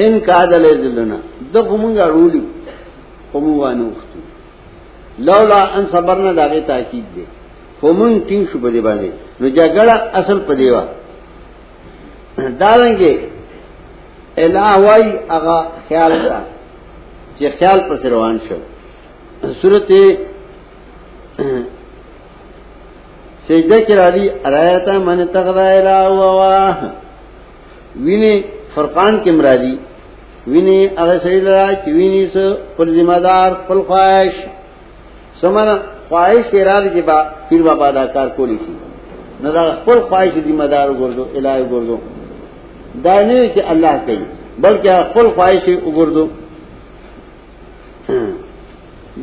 ان 0.03 0.21
کا 0.27 0.45
دل 0.51 0.65
دلنا. 0.83 1.17
دو 1.53 1.63
خمنگا 1.69 2.07
رولی 2.15 2.43
خموانو 3.33 3.89
لولا 5.19 5.61
ان 5.77 5.85
صبرنا 5.93 6.33
داغی 6.37 6.61
تاکید 6.67 7.05
دے 7.17 7.25
خمنگ 7.81 8.19
تین 8.29 8.45
شو 8.53 8.59
بدے 8.59 8.81
باندے 8.81 9.11
نو 9.41 9.49
جگڑا 9.57 9.95
اصل 10.21 10.39
پدیوا 10.47 10.85
دارنگے 12.61 13.15
الہ 14.37 14.71
وائی 14.85 15.11
اغا 15.37 15.61
خیال 15.89 16.13
کا 16.25 16.41
چی 17.39 17.49
خیال 17.59 17.81
پس 17.89 18.05
روان 18.05 18.37
شو. 18.49 18.59
صورت 19.61 19.91
سجدہ 23.49 23.79
کرا 23.89 24.09
دی 24.15 24.29
ارایتا 24.47 24.99
من 24.99 25.27
تغدا 25.33 25.69
الہ 25.71 26.09
وواہ 26.11 26.85
وینی 28.05 28.35
فرقان 28.75 29.19
کم 29.25 29.41
را 29.41 29.55
دی 29.63 29.75
وینی 30.47 30.79
اغا 30.97 31.19
سجد 31.25 31.47
را 31.47 31.67
چی 31.85 31.93
وینی 31.93 32.25
سو 32.33 32.45
پل 32.77 32.95
ذمہ 32.97 33.19
دار 33.25 33.53
پل 33.67 33.81
خواہش 33.87 34.35
سمانا 35.41 35.75
خواہش 36.09 36.45
کے 36.51 36.63
ارادی 36.63 36.89
کے 36.95 37.03
با 37.09 37.19
پھر 37.49 37.63
بابا 37.69 37.91
دا 37.97 38.05
کار 38.15 38.29
کولی 38.37 38.59
سی. 38.65 38.73
ندا 39.43 39.63
پل 39.85 39.99
خواہش 40.09 40.35
ذمہ 40.47 40.67
دار 40.73 40.89
گردو، 41.01 41.25
الہ 41.37 41.55
گردو. 41.73 41.97
دا 43.05 43.15
نہیں 43.27 43.49
کہ 43.55 43.63
اللہ 43.73 43.95
کئی 44.07 44.23
بلکہ 44.61 44.91
پل 45.15 45.27
خواہش 45.35 45.69
اگردو 45.89 46.25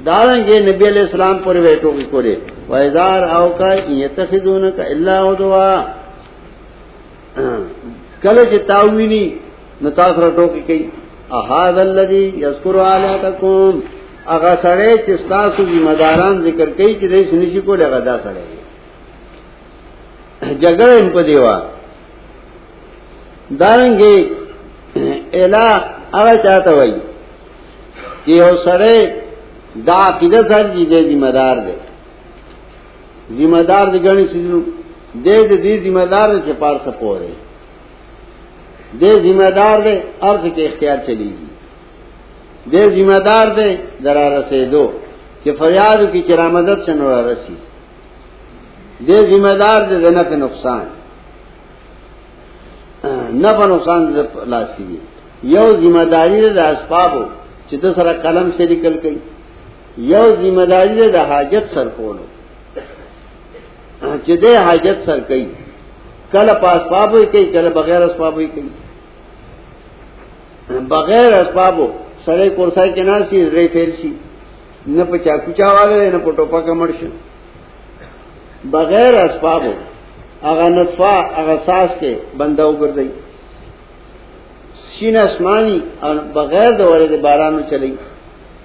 داریں 0.05 0.41
گے 0.47 0.55
نبی 0.59 0.87
علیہ 0.87 1.01
السلام 1.01 1.37
پر 1.43 1.55
بیٹھو 1.61 1.91
کی 1.91 2.03
کورے 2.11 2.35
ویدار 2.69 3.21
او 3.35 3.47
کا 3.57 3.73
یہ 3.73 4.03
یتخذون 4.03 4.69
کا 4.77 4.83
اللہ 4.93 5.25
دعا 5.39 5.71
کل 8.21 8.37
چتاوینی 8.51 9.25
نتاثر 9.81 10.29
ٹوکی 10.35 10.61
کئی. 10.67 10.81
احاد 11.39 11.77
الذی 11.79 12.25
یذکر 12.43 12.75
علیکم 12.83 13.79
اغا 14.35 14.53
سڑے 14.61 14.91
چستا 15.05 15.41
سو 15.55 15.63
ذمہ 15.71 15.93
داران 15.99 16.35
ذکر 16.45 16.69
کئی 16.77 16.93
چې 16.99 17.05
دې 17.11 17.21
سنشي 17.29 17.61
کو 17.65 17.75
لگا 17.81 17.99
دا 18.07 18.15
سڑے۔ 18.23 18.43
جګړه 20.63 20.93
ان 20.99 21.09
په 21.15 21.21
دیوا۔ 21.29 21.55
دارنګي 23.61 24.17
الا 25.41 25.65
هغه 26.17 26.33
چاته 26.43 26.71
وای 26.77 26.93
چې 28.23 28.31
یو 28.41 28.53
سړی 28.67 28.99
دا 29.87 29.97
عقیده 30.09 30.41
سر 30.49 30.63
جی 30.73 30.83
دے 30.91 30.99
ذمہ 31.09 31.31
دار 31.39 31.55
دے۔ 31.65 31.75
ذمہ 33.37 33.61
دار 33.69 33.85
دے 33.93 33.99
گنی 34.05 34.25
چیزوں 34.31 34.61
دے 35.25 35.37
دے 35.49 35.55
دی 35.63 35.73
ذمہ 35.85 36.05
دار 36.13 36.27
دے 36.33 36.39
چپار 36.47 36.75
سپو 36.85 37.11
رہے 37.19 37.35
دے 38.99 39.11
ذمہ 39.25 39.49
دار 39.57 39.77
دے 39.85 39.93
ارض 40.29 40.43
کے 40.55 40.63
اختیار 40.67 40.97
چلی 41.05 41.29
گی 41.37 41.48
دے 42.71 42.83
ذمہ 42.95 43.19
دار 43.25 43.47
دے 43.57 43.69
درا 44.03 44.25
رسے 44.29 44.65
دو 44.71 44.83
کہ 45.43 45.51
فریاد 45.59 45.99
کی 46.11 46.21
چرا 46.27 46.47
مدد 46.55 46.77
سے 46.85 46.93
نورا 46.93 47.21
رسی. 47.29 47.55
دے 49.07 49.17
ذمہ 49.29 49.53
دار 49.61 49.79
دے 49.89 49.95
دے 50.03 50.09
نفع 50.17 50.35
نقصان. 50.45 50.85
نفع 53.43 53.65
نقصان 53.65 54.01
دے 54.15 54.21
لاسی 54.51 54.83
دی 54.89 54.97
یو 55.53 55.67
ذمہ 55.81 56.03
داری 56.11 56.39
دے 56.55 56.63
اسباب 56.73 57.11
ہو 57.13 57.23
چتو 57.69 57.89
سرا 57.95 58.13
قلم 58.23 58.47
سے 58.57 58.63
نکل 58.71 58.95
گئی 59.03 59.17
یو 60.11 60.25
ذمہ 60.41 60.65
داری 60.71 60.95
د 61.11 61.17
حاجت 61.29 61.65
سر 61.73 61.87
کولو 61.97 62.25
چدے 64.25 64.53
حاجت 64.65 64.97
سر 65.05 65.19
کئی 65.29 65.45
کل 66.31 66.47
پاس 66.61 66.81
پاب 66.89 67.09
ہوئی 67.13 67.25
کئی 67.31 67.45
کل 67.53 67.65
بغیر 67.73 68.01
اسباب 68.01 68.33
ہوئی 68.33 68.47
کئی 68.55 68.69
بغیر 70.87 71.31
اسباب 71.39 71.75
سره 72.29 72.49
کورسای 72.57 72.89
کې 72.95 73.03
ناس 73.11 73.23
چې 73.29 73.37
ری 73.55 73.67
فیل 73.75 73.91
شي. 74.01 74.13
نه 74.97 75.03
په 75.11 75.17
چاکو 75.25 75.51
چاواله 75.59 76.09
نه 76.15 76.19
په 76.25 76.31
ټوپا 76.37 76.59
کمړ 76.67 76.89
شي. 76.99 77.09
بغیر 78.75 79.13
اسبابو 79.27 79.73
هغه 80.47 80.67
نطفه 80.77 81.13
هغه 81.37 81.55
ساس 81.67 81.89
کې 82.01 82.13
بندو 82.37 82.71
ګرځي 82.81 83.09
شین 84.91 85.15
اسماني 85.17 85.77
بغیر 86.37 86.71
د 86.79 86.81
اورې 86.89 87.17
بارانو 87.25 87.61
چلی. 87.69 87.93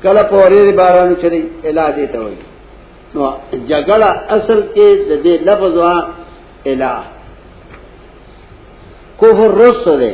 کله 0.02 0.22
په 0.30 0.36
اورې 0.42 0.74
بارانو 0.82 1.14
چلی 1.22 1.42
الهه 1.68 2.06
ته 2.12 2.18
وایي. 2.20 2.42
نو 3.14 3.20
جګړه 3.70 4.10
اصل 4.36 4.60
کې 4.74 4.88
د 5.10 5.12
دې 5.24 5.34
لفظ 5.48 5.76
وا 5.82 5.96
اله. 6.70 6.94
کفر 9.20 9.50
رسره 9.62 10.12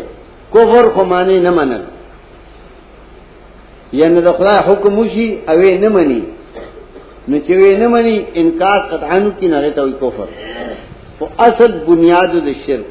کفر 0.55 0.85
خو 0.95 1.03
معنی 1.13 1.39
نه 1.47 1.51
منل. 1.59 1.85
یعنی 3.93 4.21
دا 4.21 4.33
خدا 4.33 4.57
حکم 4.69 4.99
وشي 4.99 5.39
اوی 5.49 5.79
نه 5.79 5.89
مني. 5.89 6.23
نو 7.29 7.37
چې 7.47 7.51
وی 7.51 8.17
انکار 8.41 8.79
قطعانو 8.91 9.31
کی 9.39 9.49
نه 9.49 9.71
ته 9.71 9.83
وي 9.83 9.93
کفر. 10.01 10.29
او 11.21 11.29
اصل 11.39 11.71
بنیاد 11.87 12.31
د 12.47 12.51
شرک. 12.67 12.87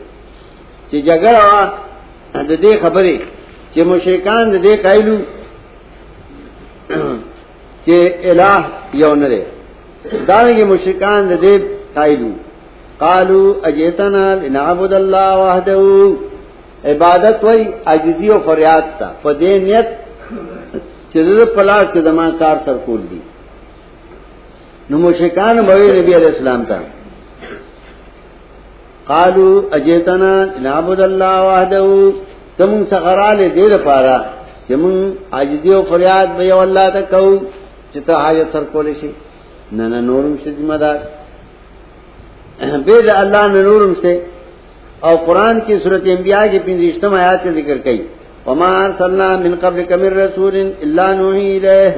چې 0.92 0.98
جګړه 1.08 1.42
وا 1.50 1.64
د 2.50 2.52
دې 2.64 2.74
خبرې، 2.84 3.18
چې 3.74 3.80
مشرکان 3.92 4.44
د 4.54 4.56
دې 4.66 4.74
قایلو، 4.86 5.18
چې 7.86 7.98
الہ 8.32 8.56
یو 9.04 9.16
نه 9.22 9.28
دی. 9.32 9.44
دانګي 10.28 10.66
مشرکان 10.74 11.22
د 11.32 11.34
دې 11.44 11.56
قایلو. 11.98 12.32
قالو 13.04 13.44
اجیتنا 13.68 14.26
لنعبد 14.44 14.94
الله 14.94 15.32
وحده. 15.44 15.80
عبادت 16.86 17.44
وای 17.44 17.64
عجزی 17.86 18.30
او 18.30 18.40
فریاد 18.40 18.84
تا 19.00 19.08
په 19.24 19.34
دې 21.14 21.46
پلاس 21.56 21.86
کې 21.94 22.00
دما 22.08 22.30
کار 22.40 22.56
سر 22.66 22.78
کول 22.86 23.02
دي 23.12 23.20
نو 24.90 24.98
مشکان 24.98 25.56
بوي 25.70 25.90
نبی 26.00 26.16
عليه 26.16 26.32
السلام 26.34 26.66
ته 26.70 26.80
قالو، 29.12 29.50
اجیتنا 29.78 30.34
نعبد 30.66 31.00
الله 31.10 31.36
وحده 31.50 31.86
تم 32.58 32.72
سغراله 32.92 33.48
دې 33.56 33.66
لپاره 33.76 34.16
چې 34.68 34.74
مون 34.82 34.96
عاجزي 35.36 35.74
او 35.76 35.84
فریاد 35.92 36.28
به 36.38 36.44
یو 36.52 36.60
الله 36.68 36.90
ته 36.96 37.02
کوو 37.14 37.34
چې 37.94 38.00
ته 38.08 38.14
حاجت 38.24 38.48
سر 38.54 38.64
کول 38.74 38.88
شي 39.02 39.12
نه 39.78 40.02
نورم 40.10 40.34
شي 40.44 40.50
ذمہ 40.60 40.78
دار. 40.84 40.98
به 42.86 43.20
الله 43.24 43.44
نورم 43.70 43.94
سے 44.02 44.14
اور 45.06 45.16
قرآن 45.26 45.60
کی 45.66 45.74
صورت 45.84 46.04
انبیاء 46.16 46.46
کی 46.52 46.60
پنجم 46.66 47.14
آیات 47.22 47.44
کا 47.44 47.52
ذکر 47.60 47.78
کئی. 47.86 48.00
وما 48.50 48.72
ارسلنا 48.86 49.30
من 49.44 49.56
قبلك 49.62 49.92
من 50.04 50.12
رسول 50.24 50.56
الا 50.82 51.08
نوحي 51.14 51.52
اليه 51.60 51.94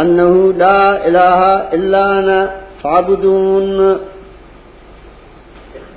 انه 0.00 0.34
لا 0.56 0.80
اله 1.08 1.40
الا 1.76 2.02
انا 2.18 2.38
فاعبدون. 2.82 3.68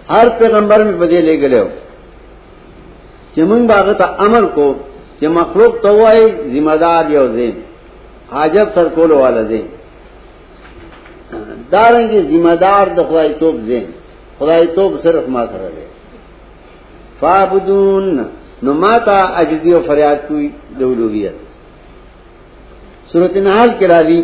ہر 0.09 0.27
پیغمبر 0.39 0.79
میں 0.83 0.97
بدے 1.01 1.21
لے 1.21 1.41
گلے 1.41 1.59
ہو۔ 1.59 1.69
چمن 3.35 3.67
باغت 3.67 4.01
امر 4.17 4.43
کو، 4.53 4.73
کہ 5.19 5.27
مخلوق 5.27 5.73
تو 5.81 6.07
ہے 6.07 6.21
ذمہ 6.53 6.75
دار 6.81 7.03
یو 7.09 7.27
زین، 7.27 7.55
حاجت 8.31 8.67
سر 8.73 8.87
کولو 8.95 9.17
والا 9.19 9.41
زین۔ 9.41 9.67
داریں 11.71 12.07
گے 12.11 12.21
ذمہ 12.21 12.55
دار 12.55 12.87
د 12.87 12.99
خدائی 13.09 13.33
توپ 13.39 13.55
زین 13.65 13.85
خدائی 14.37 14.67
توپ 14.67 14.91
صرف 15.03 15.23
ما 15.27 15.45
کر 15.45 15.69
دے۔ 15.75 15.85
فابدون 17.19 18.23
نو 18.63 18.73
ماتا 18.73 19.17
اجزی 19.41 19.71
و 19.73 19.79
فریاد 19.87 20.17
کوئی 20.27 20.47
دولوگیت 20.79 21.35
سورت 23.11 23.35
نحال 23.47 23.69
کرا 23.79 24.01
دی 24.07 24.21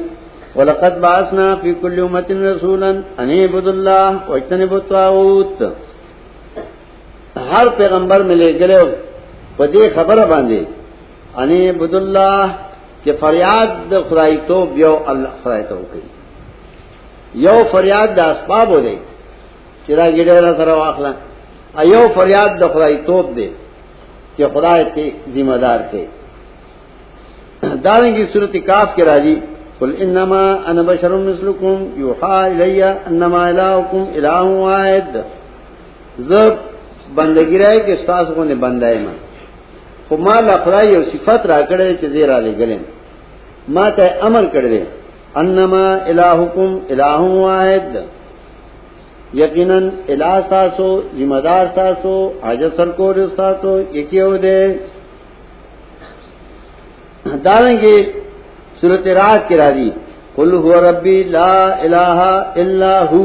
وَلَقَدْ 0.58 0.94
بَعَثْنَا 1.06 1.48
فِي 1.62 1.70
كُلِّ 1.82 1.98
أُمَّةٍ 2.08 2.30
رَسُولًا 2.54 2.92
أَنِ 3.22 3.30
اعْبُدُوا 3.42 3.74
اللَّهَ 3.78 4.12
وَاجْتَنِبُوا 4.30 4.80
الطَّاغُوتَ. 4.82 5.60
ہر 7.50 7.68
پیغمبر 7.78 8.20
میں 8.28 8.36
لے 8.36 8.50
گلے 8.60 8.80
پدے 9.58 9.84
خبر 9.96 10.18
باندھے 10.32 10.62
ان 11.42 11.50
اعبدوا 11.52 12.32
کہ 13.04 13.12
فریاد 13.20 13.70
د 13.92 13.94
خدای 14.10 14.36
تو 14.48 14.58
یو 14.84 14.96
اللہ 15.12 15.32
خدای 15.44 15.64
تو 15.70 15.82
کوي 15.92 16.08
یو 17.46 17.58
فریاد 17.72 18.10
د 18.18 18.20
اسباب 18.34 18.68
ہو 18.74 18.80
دے، 18.86 18.96
چرا 19.88 20.06
ګډه 20.18 20.54
سره 20.60 20.74
واخلا 20.84 21.12
ایو 21.82 22.04
فریاد 22.16 22.52
د 22.62 22.64
خدای 22.74 22.96
توپ 23.08 23.28
دے. 23.36 23.48
کہ 24.38 24.48
خدا 24.54 24.84
کے 24.84 25.12
ذمہ 25.34 25.56
دار 25.56 25.80
تھے۔ 25.90 26.06
داریں 27.62 28.16
کی 28.16 28.26
صورت 28.34 28.54
کاف 28.54 28.96
کے 28.96 29.04
راجی 29.04 29.40
قل 29.80 29.96
انما 30.00 30.44
انا 30.66 30.82
بشر 30.86 31.10
مثلكم 31.10 31.76
يوحى 31.98 32.40
الي 32.50 32.82
انما 32.82 33.42
الهكم 33.48 34.04
اله 34.16 34.48
واحد۔ 34.66 35.18
زب 36.20 36.54
بندگی 37.16 37.58
رہے 37.60 37.80
کہ 37.80 37.92
استاد 37.92 38.26
کو 38.36 38.44
نے 38.44 38.56
بندائے 38.56 38.98
ماں۔ 38.98 39.18
کو 40.08 40.18
ماں 40.18 40.42
لفرائی 40.42 40.96
اور 40.96 41.04
صفت 41.12 41.46
را 41.46 41.62
کڑے 41.62 41.94
چ 42.02 42.06
زیر 42.06 42.38
علی 42.38 42.54
گلے۔ 42.58 42.78
ماں 43.70 43.90
تے 43.96 44.08
عمل 44.22 44.46
کر 44.54 44.66
دے، 44.68 44.84
انما 45.36 45.86
الہکم 46.06 46.70
الہ 46.90 47.20
واحد۔ 47.20 47.98
یقیناً 49.34 49.90
الہ 50.08 50.40
ساسو، 50.50 51.02
ذمہ 51.18 51.40
دار 51.44 51.66
ساسو، 51.76 52.16
حاجت 52.44 52.76
سرکور 52.78 53.16
ساسو، 53.36 53.80
یکی 53.98 54.22
ہو 54.22 54.38
دے۔ 54.38 54.62
داریں 57.46 57.78
گے 57.82 57.96
صورت 58.82 59.08
رات 59.08 59.48
کی 59.48 59.56
راضی 59.58 59.90
کل 60.36 60.52
ہو 60.54 60.72
ربی 60.88 61.24
لا 61.24 61.54
الہ 61.86 62.20
الا 62.62 62.96
ہو۔ 63.12 63.22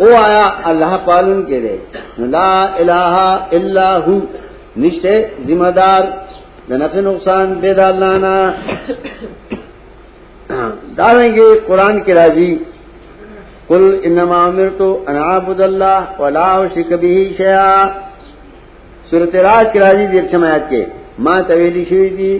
او 0.00 0.06
آیا 0.24 0.44
اللہ 0.70 0.96
پالن 1.04 1.42
کے 1.42 1.60
دے۔ 1.60 1.76
لا 2.18 2.52
الہ 2.80 3.16
الا 3.56 3.90
ہو۔ 4.06 4.18
نشتے 4.76 5.14
ذمہ 5.46 5.70
دار 5.70 6.02
نفع 6.70 7.00
نقصان، 7.00 7.48
بے 7.60 7.74
دالانا 7.74 8.34
داریں 10.98 11.30
گے 11.34 11.48
قرآن 11.66 12.00
کے 12.00 12.12
راضی 12.14 12.50
کل 13.68 13.84
انما 14.08 14.40
امر 14.46 14.68
تو 14.78 14.88
انعبد 15.10 15.60
اللہ 15.60 16.20
ولا 16.20 16.50
شک 16.74 16.92
بھی 17.00 17.16
شیا 17.36 17.70
صورت 19.10 19.34
راج 19.48 19.66
کی 19.72 19.78
راضی 19.78 20.06
دیر 20.12 20.24
سمایات 20.30 20.68
کے 20.70 20.84
ماں 21.24 21.40
طویلی 21.48 21.84
شوی 21.88 22.08
دی، 22.18 22.32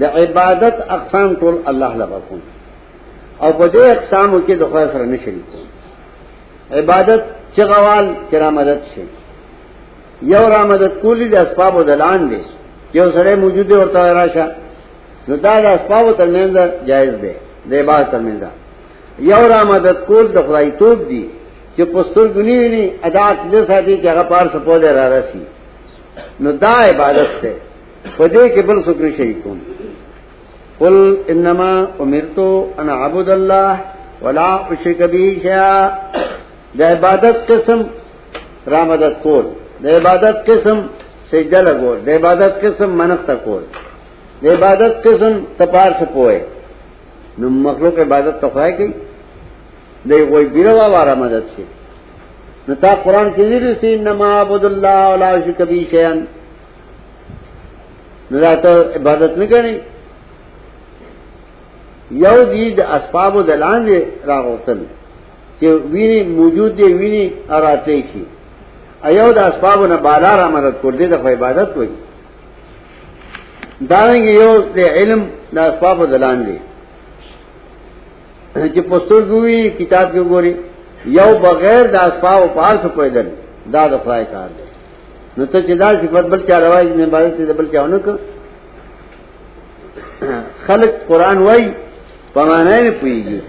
دا 0.00 0.08
عبادت 0.20 0.74
اقسام 0.96 1.34
ٹول 1.40 1.56
اللہ 1.70 1.92
لبا 2.00 2.18
اور 3.42 3.52
بجے 3.58 3.84
اقسام 3.90 4.38
کے 4.46 4.54
دخلا 4.62 4.86
سر 4.92 5.04
نے 5.12 5.16
شریف 5.24 6.74
عبادت 6.78 7.20
چغوال 7.56 8.06
چرا 8.30 8.50
مدد 8.58 8.80
سے 8.94 9.04
یو 10.32 10.44
را 10.52 10.62
مدد 10.72 10.92
کولی 11.02 11.28
دا 11.28 11.40
اسباب 11.46 11.76
و 11.76 11.82
دلان 11.90 12.20
دے 12.30 12.40
یو 12.96 13.06
سڑے 13.14 13.34
موجود 13.42 13.68
دے 13.68 13.74
اور 13.80 14.14
راشا۔ 14.20 14.46
نو 15.28 15.34
دا 15.44 15.54
دا 15.64 15.70
اسباب 15.78 16.04
و 16.08 16.12
تلمیند 16.20 16.56
جائز 16.88 17.12
دے 17.22 17.32
دے 17.70 17.82
بات 17.88 18.10
تلمیندہ 18.10 18.50
یو 19.20 19.42
را 19.52 19.60
مدد 19.72 19.98
کول 20.08 20.26
د 20.32 20.38
خدای 20.46 20.70
توپ 20.80 20.98
دی، 21.08 21.24
چې 21.76 21.82
پستر 21.92 22.26
غنی 22.36 22.58
ویني 22.58 22.84
ادا 23.08 23.26
کړي 23.40 23.60
ساتي 23.70 23.94
چې 24.02 24.06
هغه 24.12 24.22
پار 24.32 24.46
سپو 24.52 24.76
را 24.98 25.06
رسی 25.14 25.42
نو 26.42 26.52
دا 26.64 26.74
عبادت 26.90 27.30
ده 27.42 27.52
په 28.16 28.24
دې 28.34 28.44
کې 28.52 28.60
بل 28.68 28.78
څوک 28.86 28.98
نشي 29.04 29.34
کوم 29.42 29.58
قل 30.80 30.96
انما 31.32 31.72
امرت 32.02 32.38
ان 32.80 32.88
اعبد 32.88 33.28
الله 33.38 33.72
ولا 34.24 34.50
اشرك 34.72 35.00
به 35.12 35.24
شيئا 35.42 35.90
د 36.78 36.80
عبادت 36.82 37.36
قسم 37.50 37.80
را 38.72 38.82
مدد 38.92 39.14
کول. 39.22 39.46
د 39.82 39.86
عبادت 39.98 40.36
قسم 40.50 40.78
سجده 41.30 41.60
لګول. 41.68 41.98
د 42.06 42.08
عبادت 42.18 42.52
قسم 42.64 42.90
منښت 43.00 43.30
کول. 43.44 43.62
د 44.42 44.44
عبادت 44.54 44.92
قسم 45.06 45.32
تپار 45.58 45.90
سپوئے 46.00 46.40
نو 47.38 47.46
مخلوق 47.66 47.98
عبادت 48.06 48.34
تو 48.40 48.48
خدای 48.54 48.72
کوي. 48.78 48.92
دے 50.08 50.18
کوئی 50.30 50.46
بیروا 50.54 50.86
وارا 50.94 51.14
مدد 51.14 51.44
سے۔ 51.54 51.62
نتا 52.68 52.92
قرآن 53.04 53.28
کی 53.34 53.44
سی 53.80 53.90
نما 54.06 54.30
عبد 54.40 54.64
اللہ 54.64 55.00
علا 55.14 55.30
کبھی 55.58 55.84
شیان 55.90 56.18
نہ 58.30 58.54
تو 58.62 58.72
عبادت 58.96 59.32
نہیں 59.38 59.48
کرنی 59.52 59.76
یو 62.24 62.38
دید 62.52 62.78
اسباب 62.96 63.36
و 63.36 63.42
دلان 63.42 63.86
دے 63.86 63.98
راغوتن 64.26 64.78
کہ 65.58 65.68
وینی 65.92 66.20
موجود 66.38 66.70
دے، 66.78 66.88
وینی 67.00 67.24
اور 67.52 67.62
آتے 67.72 67.96
ہی 68.10 68.22
ایو 69.08 69.28
دا 69.32 69.44
اسباب 69.46 69.78
نہ 69.86 69.96
بالا 70.06 70.32
را 70.36 70.48
مدد 70.54 70.74
کر 70.82 70.92
دے 70.98 71.06
دفعہ 71.12 71.32
عبادت 71.32 71.68
ہوئی۔ 71.76 71.92
داریں 73.90 74.20
گے 74.24 74.32
یو 74.42 74.52
دے 74.74 74.86
علم 74.98 75.20
دا 75.56 75.62
اسباب 75.70 76.00
و 76.00 76.06
دلان 76.06 76.38
دے۔ 76.46 76.56
یعنی 78.56 78.68
چې 78.74 78.80
پستر 78.90 79.20
ګوي 79.32 79.58
کتاب 79.78 80.06
کې 80.12 80.22
ګوري 80.30 80.54
یو 81.18 81.30
بغیر 81.42 81.82
داس 81.92 82.12
پاو 82.20 82.46
پار 82.54 82.74
سے 82.82 82.88
پیدل 82.94 83.28
دا 83.72 83.86
دفرائے 83.92 84.24
کار 84.32 84.48
دے 84.56 84.64
نو 85.36 85.44
تو 85.52 85.60
چدا 85.68 85.88
صفت 86.00 86.24
بل 86.32 86.40
چا 86.48 86.56
رواج 86.60 86.86
میں 86.96 87.06
عبادت 87.06 87.36
تے 87.48 87.52
بل 87.60 87.66
چا 87.72 87.80
انکو 87.82 88.12
خلق 90.66 90.92
قرآن 91.06 91.38
وائی 91.46 91.64
پمانے 92.32 92.80
نے 92.82 92.90
پوئی 93.00 93.18
گی 93.28 93.40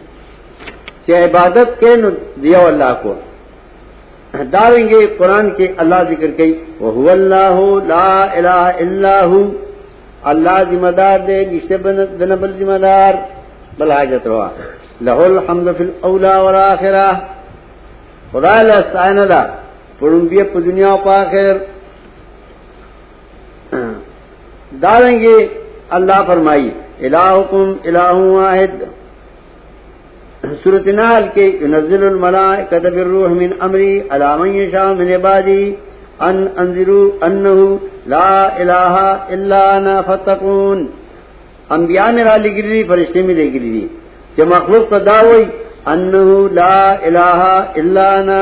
کہ 1.06 1.24
عبادت 1.26 1.80
کے 1.80 1.96
نو 2.02 2.10
دیو 2.44 2.66
اللہ 2.68 2.94
کو. 3.02 3.14
ڈالیں 4.52 4.88
گے 4.90 5.00
قرآن 5.18 5.50
کے 5.58 5.68
اللہ 5.82 6.04
ذکر 6.10 6.32
کئی 6.38 6.54
وہ 6.80 7.10
اللہ 7.12 7.58
لا 7.88 8.12
الہ 8.38 8.62
الا 8.84 9.18
ہو. 9.32 9.42
اللہ 10.32 10.58
ذمہ 10.72 10.92
دار 10.98 11.18
دے 11.28 11.38
گشتے 11.52 11.78
بنبل 11.84 12.52
ذمہ 12.60 12.78
دار، 12.86 13.14
بل 13.78 13.92
حاجت 13.92 14.28
روا. 14.28 14.48
لہو 15.08 15.24
الحمد 15.24 15.68
فی 15.78 15.84
الاولا 15.84 16.34
والآخرہ 16.42 17.08
خدا 18.32 18.54
اللہ 18.60 18.78
استعین 18.84 19.18
دا. 19.30 19.42
پڑھنگی 20.00 20.44
پا 20.54 20.60
دنیا 20.66 20.96
پا 21.04 21.16
آخر. 21.22 21.58
ڈالیں 24.84 25.18
گے 25.20 25.36
اللہ 25.98 26.20
فرمائی، 26.28 26.70
الہکم 27.08 27.74
الہ 27.90 28.12
واحد. 28.14 28.84
سورت 30.64 30.88
نال 31.00 31.28
کے، 31.34 31.46
ينزل 31.62 32.04
الملائکۃ 32.08 32.86
بالروح 32.96 33.30
من 33.42 33.52
امری 33.68 33.94
علی 34.12 34.30
من 34.40 34.50
یشاء 34.56 34.92
من 35.00 35.12
عبادی، 35.18 35.64
ان 36.28 36.38
انذروا 36.62 37.06
انه 37.28 37.60
لا 38.14 38.34
الہ 38.62 38.96
الا 39.36 39.62
انا 39.76 39.96
فتقون 40.08 40.86
انبیاء 41.78 42.10
میں 42.16 42.24
را 42.24 42.36
لگری، 42.46 42.84
فرشتے 42.90 43.22
میں 43.28 43.36
لگری. 43.36 43.88
کہ 44.36 44.44
مخلوق 44.54 44.90
کا 44.90 44.98
دعوی 45.08 45.44
انه 45.92 46.30
لا 46.60 46.80
الہ 47.08 47.42
الا 47.80 48.08
انا 48.20 48.42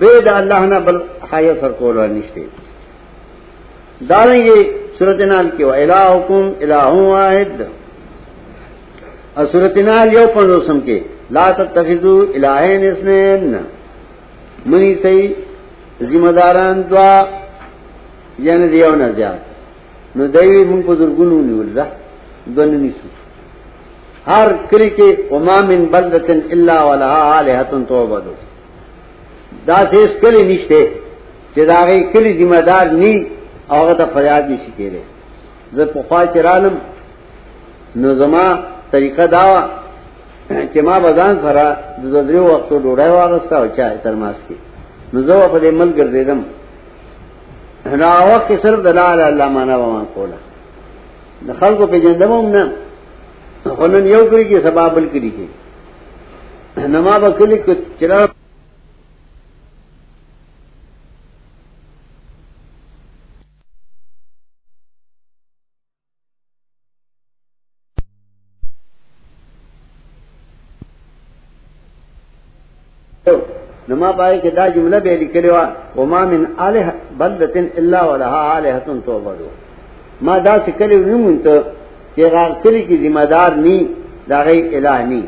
بید 0.00 0.26
اللہ 0.40 0.60
نہ 0.72 0.78
بل 0.86 0.96
حیا 1.30 1.52
سر 1.60 1.72
کو 1.78 1.92
نشتے۔ 2.16 2.44
ڈالیں 4.08 4.42
گے 4.46 4.58
سورت 4.98 5.20
نال 5.32 5.48
کے 5.56 5.64
الہکم 5.64 6.44
الہ 6.64 6.86
واحد۔ 7.12 7.60
صورت 9.52 9.76
نال 9.88 10.08
یو 10.16 10.26
پن 10.34 10.46
پنسم 10.50 10.78
کے، 10.86 10.98
لا 11.36 11.46
تتخذو 11.58 12.16
الہین 12.36 12.82
اسنین 12.90 13.56
منی 14.70 14.94
سی 15.02 15.18
ذمہ 16.10 16.30
داران 16.38 16.76
دعا 16.90 17.14
یعنی 18.46 18.66
دیو 18.72 18.94
نہ 19.00 19.08
زیاد۔ 19.16 19.40
نو 20.16 20.26
دیوی 20.34 20.62
من 20.70 20.80
کو 20.86 20.94
درگنو 21.00 21.38
نیول 21.48 21.68
دا 21.76 21.84
دون 22.54 22.70
نیسو 22.82 23.08
ہر 24.28 24.48
کلی 24.70 24.88
کے 24.98 25.08
وما 25.30 25.58
من 25.68 25.84
بلدتن 25.92 26.40
الا 26.54 26.76
ولها 26.88 27.20
آلہتن 27.38 27.84
توبدو۔ 27.88 28.34
دا 29.68 29.78
سیس 29.90 30.10
کلی 30.20 30.42
نشتے 30.52 30.80
چې 31.54 31.60
دا 31.70 31.80
غي 31.88 32.00
کلی 32.12 32.32
ذمہ 32.40 32.60
دار 32.68 32.86
نی 33.00 33.14
هغه 33.70 33.94
ته 33.98 34.04
فریاد 34.14 34.44
نشي 34.50 34.72
کېره 34.78 35.02
زه 35.76 35.84
په 35.94 36.00
خوا 36.08 36.20
چرالم 36.34 36.74
نو 38.00 38.08
زما 38.22 38.44
طریقہ 38.90 39.24
داوا 39.36 39.60
چې 40.72 40.78
ما 40.88 40.96
بزان 41.06 41.34
سره 41.44 41.64
د 42.02 42.04
دریو 42.28 42.44
وختو 42.44 42.74
ډوډۍ 42.84 43.10
واغستا 43.16 43.56
او 43.58 43.66
چا 43.76 43.88
ترماس 44.02 44.36
کې 44.48 44.56
نو 45.12 45.18
زه 45.28 45.48
په 45.52 45.58
دې 45.62 45.70
مل 45.80 45.90
ګرځیدم 45.98 46.40
دا 48.02 48.12
وخت 48.30 48.52
صرف 48.62 48.78
دلال 48.84 49.20
الله 49.20 49.48
معنا 49.56 49.76
وما 49.82 50.02
کولا۔ 50.14 50.38
د 51.46 51.50
خلکو 51.60 51.84
په 51.92 51.96
جندمم 52.04 52.46
نه 53.66 53.74
خلن 53.78 54.06
یو 54.06 54.22
کړی 54.30 54.44
چې 54.50 54.62
سبب 54.66 54.94
بل 54.94 55.06
کړی 55.12 55.30
چې 55.36 55.46
نما 56.94 57.18
به 57.18 57.30
کلی 57.38 57.56
کو 57.66 57.72
چرای 58.00 58.26
نما 73.88 74.10
پائے 74.12 74.38
کہ 74.40 74.50
دا 74.56 74.66
جملہ 74.74 74.96
بے 75.04 75.16
لکھلے 75.16 75.50
وا، 75.50 75.64
وما 75.96 76.24
من 76.32 76.44
الہ 76.66 76.86
بلدتن 77.18 77.66
الا 77.80 78.00
ولها 78.10 78.56
الہۃ 78.56 78.88
توبدو 79.06 79.48
ما 80.26 80.38
دا 80.44 80.54
سکلی 80.66 80.96
نمون 81.04 81.38
تو 81.44 81.54
کہ 82.18 82.48
کلی 82.62 82.82
کی 82.82 82.96
ذمہ 82.96 83.24
دار 83.30 83.52
نی، 83.56 83.78
دا 84.30 84.38
الہ 84.38 85.02
نی، 85.10 85.22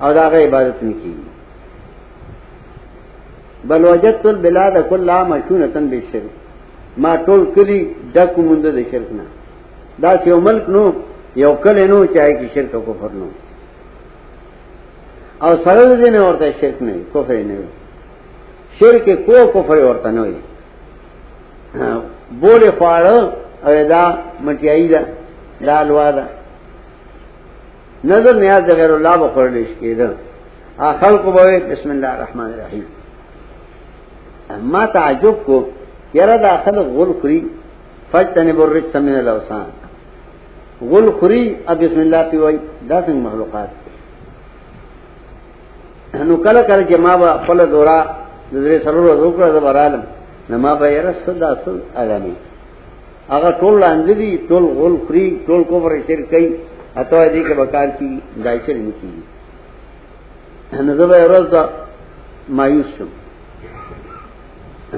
او 0.00 0.12
دا 0.12 0.28
عبادت 0.28 0.82
نی 0.82 0.92
کی۔ 1.02 1.12
بل 3.68 3.84
وجدت 3.84 4.26
البلاد 4.26 4.74
كلها 4.90 5.22
مشونة 5.28 5.88
بالشرك 5.90 6.26
ما 6.98 7.16
ټول 7.26 7.44
کلی 7.54 7.94
ډک 8.12 8.38
مونږ 8.38 8.62
د 8.62 8.78
شرک 8.90 9.12
نه۔ 9.12 9.24
دا 10.02 10.10
یو 10.26 10.40
ملک 10.40 10.68
نو، 10.68 10.84
یو 11.36 11.52
کلی 11.62 11.86
نو 11.86 12.04
چاہے 12.04 12.32
کی 12.34 12.46
شرک 12.54 12.72
کو 12.72 12.80
کفر 12.86 13.08
نو۔ 13.14 13.28
او 15.38 15.50
سره 15.64 15.82
دې 16.00 16.10
نه 16.10 16.20
ورته 16.28 16.46
شرک 16.60 16.82
نه 16.82 16.92
کفر 17.12 17.34
نه 17.46 17.56
شرک 18.78 19.26
کو 19.26 19.50
کفر 19.54 19.76
ورته 19.76 20.10
نه 20.10 20.22
وي۔ 20.22 20.40
بوله 22.40 22.70
فاړه 22.78 23.18
او 23.64 23.88
دا 23.88 24.02
مټیای 24.44 24.88
دا 24.88 25.00
دا 25.64 25.82
لوا 25.82 26.10
دا 26.10 26.24
نظر 28.04 28.34
نیاز 28.34 28.62
د 28.68 28.70
غیر 28.80 28.92
الله 28.94 29.14
په 29.22 29.28
خورلش 29.34 29.70
کېده 29.80 30.08
اخر 30.78 31.16
کو 31.22 31.30
به 31.36 31.58
بسم 31.70 31.90
الله 31.90 32.10
الرحمن 32.16 32.50
الرحیم. 32.54 32.86
ما 34.72 34.86
تعجب 34.86 35.34
کو 35.46 35.56
یرا 36.14 36.36
دا 36.36 36.52
خلق 36.64 36.86
غل 36.96 37.12
خری 37.22 37.40
فجتنی 38.10 38.52
برج 38.52 38.84
سمین 38.92 39.16
الاوسان 39.18 39.66
غل 40.90 41.06
خری 41.20 41.56
اب 41.66 41.76
بسم 41.84 42.00
الله 42.00 42.22
پی 42.30 42.36
وای، 42.36 42.58
دا 42.88 43.02
څنګه 43.02 43.20
مخلوقات 43.26 43.68
نو 46.28 46.36
کله 46.36 46.62
کله 46.62 46.82
چې 46.88 46.96
ما 47.06 47.16
به 47.16 47.28
خپل 47.44 47.58
دورا 47.70 47.98
د 48.52 48.54
دې 48.64 48.84
سره 48.84 48.98
ورو 49.00 49.32
کړو 49.36 49.48
د 49.56 49.58
برالم 49.66 50.02
نو 50.50 50.58
ما 50.58 50.74
به 50.74 50.86
یې 50.94 51.00
رسول 51.08 51.42
اصل 51.44 51.76
عالمي 51.96 52.34
هغه 53.34 53.50
ټول 53.60 53.74
لاندې 53.84 54.12
دي 54.20 54.30
ټول 54.48 54.64
غول 54.76 54.94
فری 55.06 55.24
ټول 55.46 55.60
کوبر 55.70 55.92
شر 56.08 56.20
کوي 56.32 56.48
اته 57.00 57.18
دې 57.34 57.42
کې 57.46 57.54
وکړ 57.60 57.88
کی 57.98 58.10
دایشه 58.44 58.72
نه 58.74 58.92
کیږي. 58.98 59.22
به 61.10 61.18
ورځ 61.28 61.54
مایوس 62.58 62.88
شم. 62.96 63.10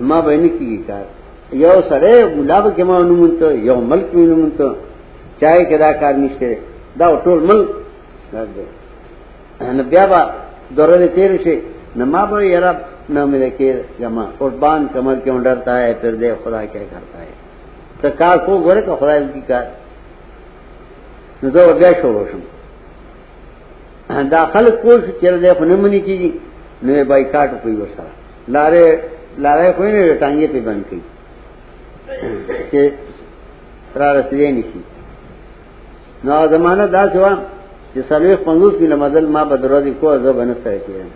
ما 0.09 0.19
به 0.21 0.37
نه 0.43 0.51
کیږي 0.59 0.81
کار. 0.89 1.05
یو 1.65 1.77
سره 1.91 2.11
ګلاب 2.37 2.65
کې 2.77 2.83
ما 2.91 2.97
نومته 3.11 3.49
یو 3.69 3.79
ملک 3.91 4.15
نومته 4.15 4.69
چای 5.41 5.61
کدا 5.71 5.91
کار 6.01 6.15
نشته 6.23 6.51
دا 6.99 7.07
ټول 7.25 7.39
ملک 7.51 7.69
نه 9.61 9.83
بیا 9.91 10.05
با 10.11 10.21
دورے 10.77 11.09
تیر 11.15 11.31
سے 11.45 11.55
نماب 12.01 12.33
یار 12.43 12.65
نہ 13.15 13.25
میرے 13.31 13.51
کے 13.59 13.73
جمع 13.99 14.25
قربان 14.39 14.87
کمر 14.93 15.17
کیوں 15.25 15.39
ڈرتا 15.45 15.79
ہے 15.83 15.93
پھر 16.01 16.15
دے 16.21 16.33
خدا 16.45 16.65
کیا 16.73 16.83
کرتا 16.91 17.18
ته 18.03 18.09
کار 18.21 18.37
کو 18.47 18.53
غره 18.67 18.81
ته 18.81 18.97
خدای 19.01 19.19
دې 19.35 19.43
کار. 19.49 19.65
نو 21.43 21.51
زه 21.55 21.73
بیا 21.81 21.91
شروع 22.03 22.25
شم. 22.31 22.43
دا 24.35 24.41
خلک 24.53 24.75
کوش 24.83 25.01
چې 25.21 25.25
له 25.25 25.55
خپل 25.55 25.69
منی 25.83 26.01
کیږي 26.01 26.31
نو 26.83 27.05
بایکاټ 27.11 27.51
کوي 27.63 27.75
ورسره 27.77 28.11
لارې 28.55 28.85
لارې 29.45 29.73
کوی 29.77 29.91
نه 29.93 30.19
ټانګې 30.21 30.47
په 30.53 30.61
بند 30.67 30.83
کړي 30.89 31.01
چې 32.71 32.83
را 34.01 34.09
رسېږي 34.19 34.51
نشي 34.57 34.81
نو 36.25 36.47
زمانہ 36.55 36.85
دا 36.97 37.03
شو 37.13 37.25
چې 37.93 38.01
سلوي 38.09 38.37
50 38.47 38.79
کیلو 38.79 38.97
مزل 39.03 39.27
ما 39.35 39.43
بدروزي 39.51 39.93
کو 40.01 40.17
زه 40.25 40.33
بنسته 40.33 40.79
کیږم 40.87 41.11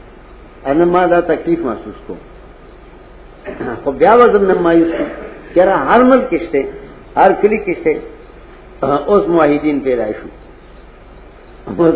ان 0.71 0.89
ما 0.95 1.03
دا 1.13 1.21
تکلیف 1.33 1.59
محسوس 1.69 1.99
کو 2.07 2.15
خو 3.85 3.91
بیا 4.01 4.13
وزم 4.21 4.45
نه 4.51 4.55
مایوس 4.67 4.91
کو 4.99 5.05
کړه 5.57 5.75
هر 5.89 6.01
ملک 6.11 6.25
کېشته 6.31 6.61
هر 7.21 7.31
کلی 7.41 7.59
کېشته 7.67 7.93
اوس 9.13 9.25
موحدین 9.35 9.81
پیدا 9.87 10.07
شو. 10.19 10.29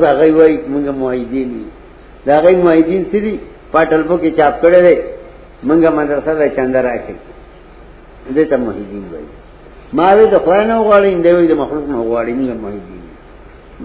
دا 0.02 0.10
غي 0.20 0.30
وای 0.38 0.54
موږ 0.72 0.86
موحدین 1.02 1.50
دا 2.26 2.36
غي 2.44 2.56
موحدین 2.64 3.02
سړي 3.12 3.34
پټلبو 3.72 4.16
کې 4.22 4.30
چاپ 4.38 4.54
کړي 4.62 4.80
دي 4.86 4.96
موږ 5.68 5.80
مدرسه 5.98 6.32
د 6.40 6.54
چندر 6.56 6.82
راکې 6.88 7.14
دې 8.36 8.44
ته 8.50 8.56
موحدین 8.64 9.04
وای. 9.12 9.26
ما 9.98 10.08
وی 10.16 10.26
د 10.34 10.36
خدای 10.44 10.64
نه 10.70 10.76
غواړي 10.86 11.10
دی 11.24 11.46
د 11.52 11.54
مخلوق 11.62 11.86
نه 11.94 11.98
غواړي 12.08 12.32
موږ 12.38 12.50
موحدین 12.64 13.02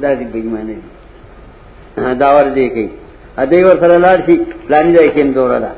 دا 0.02 0.10
دې 0.20 0.26
بېمانه 0.34 0.76
دي. 0.80 0.90
داور 2.22 2.46
دې 2.56 2.68
کوي 2.74 2.90
ا 3.42 3.44
دې 3.52 3.60
ور 3.66 3.78
سره 3.84 3.96
لاړ 4.06 4.18
شي 4.26 4.36
پلان 4.68 4.86
دې 4.96 5.10
کېم 5.16 5.30
دورا 5.36 5.58
دا 5.66 5.72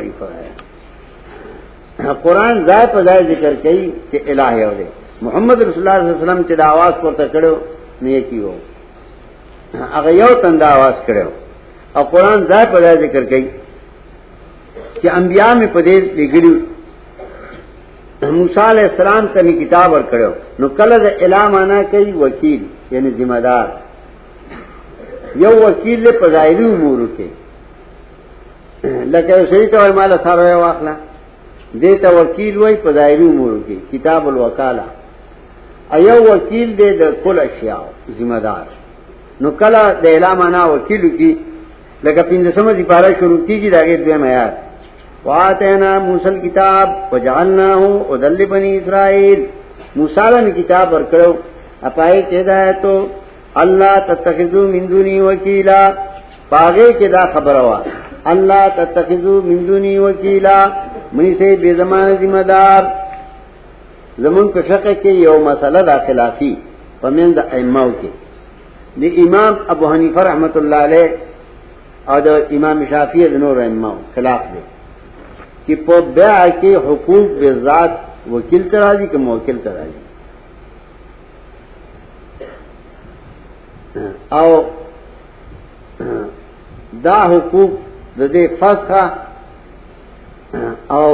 ای 0.00 0.10
خدای 0.18 0.67
قرآن 1.98 2.66
ذائے 2.66 2.86
پذائے 2.92 3.22
ذکر 3.28 3.54
کئی 3.62 3.90
کہ 4.10 4.18
الہ 4.26 4.42
علیہ 4.42 4.90
محمد 5.22 5.62
رسول 5.62 5.88
اللہ 5.88 5.90
صلی 5.90 6.08
اللہ 6.08 6.12
علیہ 6.12 6.22
وسلم 6.22 6.42
چدا 6.48 6.66
آواز 6.70 6.92
پر 7.02 7.12
تکڑو 7.18 7.54
نیکی 8.02 8.38
ہو 8.42 8.56
اگر 9.92 10.12
یو 10.12 10.34
تندہ 10.42 10.64
آواز 10.64 10.96
کرو۔ 11.06 11.30
اور 11.92 12.04
قرآن 12.04 12.44
ذائے 12.50 12.66
پذائے 12.72 12.96
ذکر 13.06 13.24
کئی 13.24 13.48
کہ 15.00 15.08
انبیاء 15.12 15.52
میں 15.58 15.66
پدیر 15.66 16.02
لگڑی 16.18 16.54
موسیٰ 18.38 18.68
علیہ 18.68 18.86
السلام 18.90 19.26
تمی 19.32 19.52
کتاب 19.52 19.94
اور 19.94 20.04
کرو۔ 20.10 20.32
نو 20.58 20.68
کلد 20.68 21.04
الہ 21.24 21.42
مانا 21.48 21.82
کئی 21.90 22.12
وکیل 22.12 22.62
یعنی 22.90 23.10
ذمہ 23.18 23.40
دار۔ 23.40 23.66
یو 25.34 25.52
وکیل 25.66 26.00
لے 26.00 26.12
پذائری 26.18 26.64
امور 26.64 27.06
کے۔ 27.16 27.28
لکہ 28.84 29.32
اسے 29.42 29.66
تو 29.66 29.86
ہمارا 29.86 30.16
سارا 30.22 30.56
واقعہ 30.56 30.94
دیتا 31.82 32.08
وکیل 32.18 32.56
وئی 32.56 32.76
پذائری 32.82 33.26
امور 33.28 33.58
کے 33.66 33.76
کتاب 33.90 34.28
الوکالہ 34.28 34.86
ایو 35.96 36.22
وکیل 36.30 36.68
دے 36.78 36.90
دا 36.98 37.10
کل 37.24 37.38
اشیاء 37.40 37.82
ذمہ 38.18 38.38
دار 38.44 38.64
نو 39.40 39.50
کلا 39.60 39.82
دا 40.02 40.10
علام 40.16 40.40
آنا 40.42 40.64
وکیلو 40.74 41.08
کی 41.18 41.32
لکہ 42.04 42.22
پندر 42.28 42.50
سمجھ 42.58 42.80
پارا 42.88 43.10
شروع 43.20 43.40
کی 43.46 43.60
جی 43.60 43.70
داگے 43.70 43.96
دوے 44.04 44.16
میار 44.24 44.50
واتینا 45.24 45.92
موسیٰ 46.08 46.32
کتاب 46.42 46.88
وجعلناہو 47.12 47.88
ادل 48.14 48.44
بنی 48.50 48.76
اسرائیل. 48.76 49.40
موسیٰ 49.96 50.30
نے 50.44 50.50
کتاب 50.60 50.92
ورکڑو 50.94 51.32
اپائی 51.88 52.20
چیدہ 52.30 52.54
ہے 52.64 52.72
تو 52.82 52.92
اللہ 53.62 53.94
تتخذو 54.08 54.62
من 54.72 54.84
دونی 54.90 55.18
وکیلا. 55.20 55.80
پاگے 56.48 56.88
کے 56.98 57.08
دا 57.14 57.22
خبر 57.34 57.54
ہوا، 57.60 57.78
اللہ 58.32 58.62
تتخذو 58.76 59.34
من 59.48 59.66
دونی 59.68 59.96
وکیلا. 59.98 60.58
منی 61.12 61.34
سے 61.38 61.56
بے 61.62 61.74
زمان 61.74 62.06
ذمہ 62.20 62.42
دار. 62.48 62.82
زمن 64.22 64.48
کو 64.52 64.60
شق 64.68 64.86
کے 65.02 65.10
یو 65.10 65.38
مسئلہ 65.44 65.80
دا 65.88 65.96
خلافی 66.06 66.54
پمین 67.00 67.36
دا 67.36 67.42
کے. 68.00 68.10
دی 69.00 69.08
امام 69.22 69.54
ابو 69.72 69.92
حنیفہ 69.92 70.20
رحمت 70.30 70.56
اللہ 70.56 70.80
علیہ 70.86 71.08
اور 72.10 72.22
امام 72.56 72.78
شافی 72.90 73.28
دنور 73.28 73.56
ایماؤ 73.62 73.96
خلاف 74.14 74.42
دے. 74.54 74.60
کہ 75.66 75.74
پو 75.86 76.00
بیع 76.14 76.46
کے 76.60 76.74
حقوق 76.86 77.26
بے 77.40 77.52
ذات 77.64 77.92
وکیل 78.32 78.68
تراجی 78.70 79.06
کہ 79.06 79.18
موکل 79.18 79.58
تراجی 79.64 80.00
او 84.38 84.50
دا 87.04 87.22
حقوق 87.32 87.70
دا 88.18 88.26
دے 88.32 88.46
فسخا 88.60 89.02
او 90.54 91.08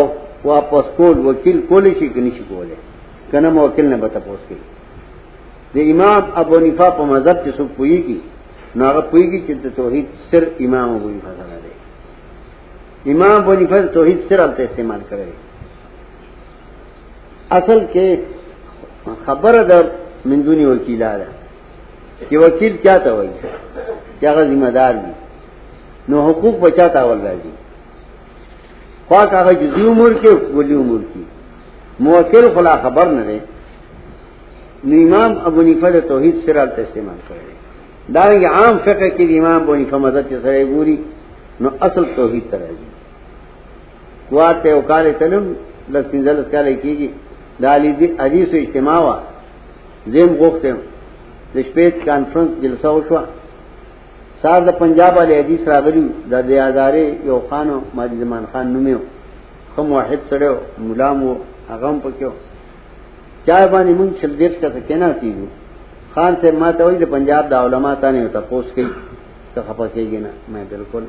واپس 0.45 0.87
کول 0.97 1.17
وکیل 1.27 1.61
کولی 1.69 1.93
شي 1.99 2.09
کني 2.15 2.31
شي 2.37 2.45
کوله 2.49 2.77
کنه 3.33 3.49
موکل 3.51 3.87
نه 3.93 3.97
بتا 4.03 4.21
پوس 4.27 4.43
کی 4.49 4.59
د 5.75 5.77
امام 5.93 6.23
ابو 6.43 6.57
نفا 6.67 6.89
په 6.99 7.05
مذهب 7.13 7.37
کې 7.45 7.51
څوک 7.59 7.69
پوي 7.77 7.99
کی 8.07 8.19
نو 8.77 8.83
هغه 8.89 9.01
پوي 9.11 9.25
کی 9.31 9.41
چې 9.47 9.69
توحید 9.77 10.07
سر 10.31 10.43
امام 10.67 10.89
ابو 10.97 11.09
نفا 11.17 11.33
سره 11.39 11.59
دی. 11.65 11.73
امام 13.13 13.37
ابو 13.43 13.53
نفا 13.63 13.81
توحید 13.99 14.19
سر 14.29 14.39
الته 14.47 14.63
استعمال 14.65 15.01
کړي 15.11 15.31
اصل 17.59 17.81
کې 17.93 18.07
خبره 19.27 19.63
د 19.71 19.73
من 20.31 20.39
دونی 20.47 20.65
وکیلاله 20.65 21.29
کہ 22.29 22.37
وکیل 22.39 22.77
کیا 22.83 22.97
تھا 23.05 23.13
وہی 23.13 23.29
کیا 24.21 24.33
ذمہ 24.35 24.71
دار 24.75 24.95
بھی 25.03 25.13
نو 26.09 26.17
حقوق 26.29 26.59
بچاتا 26.61 27.03
ول 27.05 27.21
راضی 27.27 27.51
خواہ 29.09 29.25
کاغذ 29.31 29.57
جزی 29.61 29.87
عمر 29.89 30.13
کے 30.23 30.31
ولی 30.57 30.75
عمر 30.75 31.03
کی۔ 31.13 31.23
موکل 32.01 32.45
خلا 32.55 32.75
خبر 32.83 33.07
نہ 33.07 33.23
رہے 33.27 33.39
نو 34.85 34.95
امام 35.05 35.33
ابو 35.49 35.63
نیفا 35.63 35.89
توحید 36.09 36.35
سرال 36.45 36.69
استعمال 36.77 37.19
کرے 37.29 37.53
ڈالیں 38.15 38.41
گے 38.41 38.47
عام 38.59 38.79
فقہ 38.85 39.09
کی 39.17 39.25
امام 39.39 39.61
ابو 39.63 39.75
نیفا 39.75 39.97
مدد 39.97 40.29
کے 40.29 40.37
سرے 40.43 40.65
گوری 40.71 40.97
نو 41.61 41.69
اصل 41.87 42.05
توحید 42.17 42.51
طرح 42.51 42.71
جی 42.79 42.89
قوات 44.29 44.67
اوکال 44.67 45.07
تلم 45.19 45.53
دس 45.53 45.95
لس 45.95 46.11
پنزلس 46.11 46.47
کالے 46.51 46.75
کی 46.83 46.99
گی۔ 46.99 47.09
ڈالی 47.61 47.91
عزیز 48.19 48.55
و 48.55 48.57
اجتماع 48.57 48.99
ہوا 48.99 49.19
زیم 50.13 50.31
گوختے 50.39 50.71
ہوں 50.71 50.83
دشپیت 51.55 51.95
کانفرنس 52.05 52.51
جلسہ 52.63 52.87
وشوا 52.87 53.23
سار 54.45 54.61
دا 54.61 54.73
پنجاب 54.79 55.17
والے 55.17 55.35
حدیث 55.41 55.63
راغلی، 55.69 56.07
دا 56.31 56.41
دیادارے 56.49 57.05
یو 57.29 57.39
خانو 57.49 57.79
ماجی 57.97 58.17
زمان 58.23 58.45
خان 58.53 58.67
نمیو 58.75 58.99
خم 59.75 59.93
واحد 59.93 60.21
سڑیو 60.29 60.55
ملامو 60.87 61.33
اغم 61.75 61.99
پکیو 62.05 62.31
چاہے 63.47 63.67
بانی 63.73 63.93
من 63.99 64.09
چل 64.21 64.39
دیرس 64.39 64.57
کا 64.61 64.69
سکینا 64.75 65.09
تیجو 65.21 65.47
خان 66.15 66.33
سے 66.41 66.51
ماتا 66.61 66.85
ہوئی 66.85 66.97
دا 66.99 67.07
پنجاب 67.11 67.51
دا 67.51 67.65
علماء 67.65 67.95
تانے 68.01 68.23
ہوتا 68.23 68.41
پوس 68.49 68.67
کئی 68.75 68.89
تو 69.55 69.61
خفا 69.67 69.87
کئی 69.95 70.11
گینا 70.11 70.31
میں 70.53 70.65
بالکل. 70.71 71.05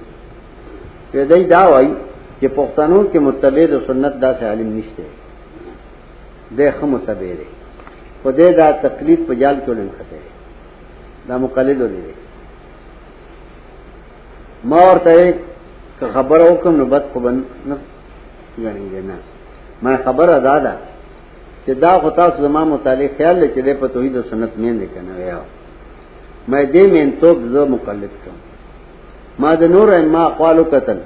کہ 1.11 1.25
دای 1.29 1.43
دا 1.53 1.63
وائی 1.71 1.93
کہ 2.39 2.47
پختانوں 2.55 3.03
کے 3.11 3.19
متبع 3.27 3.65
دا 3.71 3.79
سنت 3.87 4.13
دا 4.21 4.31
سے 4.39 4.45
علم 4.51 4.69
نشتے 4.77 5.03
دے 6.57 6.69
خم 6.79 6.89
متبع 6.91 7.33
دے 7.39 7.47
خدے 8.23 8.47
دا 8.57 8.71
تقلید 8.81 9.27
پجال 9.27 9.55
کیوں 9.65 9.75
نہیں 9.75 9.89
خطے 9.97 10.19
دا 11.29 11.37
مقلد 11.45 11.81
ہو 11.81 11.87
دے 11.87 12.24
ما 14.63 14.79
اور 14.87 14.97
تے 15.03 15.31
کہ 15.99 16.05
خبر 16.13 16.39
ہو 16.41 16.55
کم 16.63 16.75
نبت 16.81 17.03
کو 17.13 17.19
بن 17.19 17.41
گنی 18.57 18.87
دینا 18.91 19.15
میں 19.83 19.95
خبر 20.05 20.29
ادا 20.33 20.57
دا 20.63 20.73
کہ 21.65 21.73
دا 21.83 21.91
خطا 22.03 22.25
زمان 22.39 22.67
متعلق 22.69 23.17
خیال 23.17 23.39
لے 23.39 23.47
چلے 23.55 23.73
پا 23.79 23.87
توحید 23.93 24.15
و 24.17 24.21
سنت 24.29 24.57
میں 24.59 24.73
دے 24.79 24.87
کنا 24.93 25.17
گیا 25.17 25.39
میں 26.47 26.63
دے 26.73 26.81
میں 26.91 27.01
انتوب 27.01 27.37
زو 27.53 27.65
مقلد 27.75 28.13
کم 28.23 28.35
ما 29.39 29.53
دا 29.59 29.67
نور 29.67 29.87
اما 29.93 30.23
اقوالو 30.25 30.63
قتل 30.71 30.99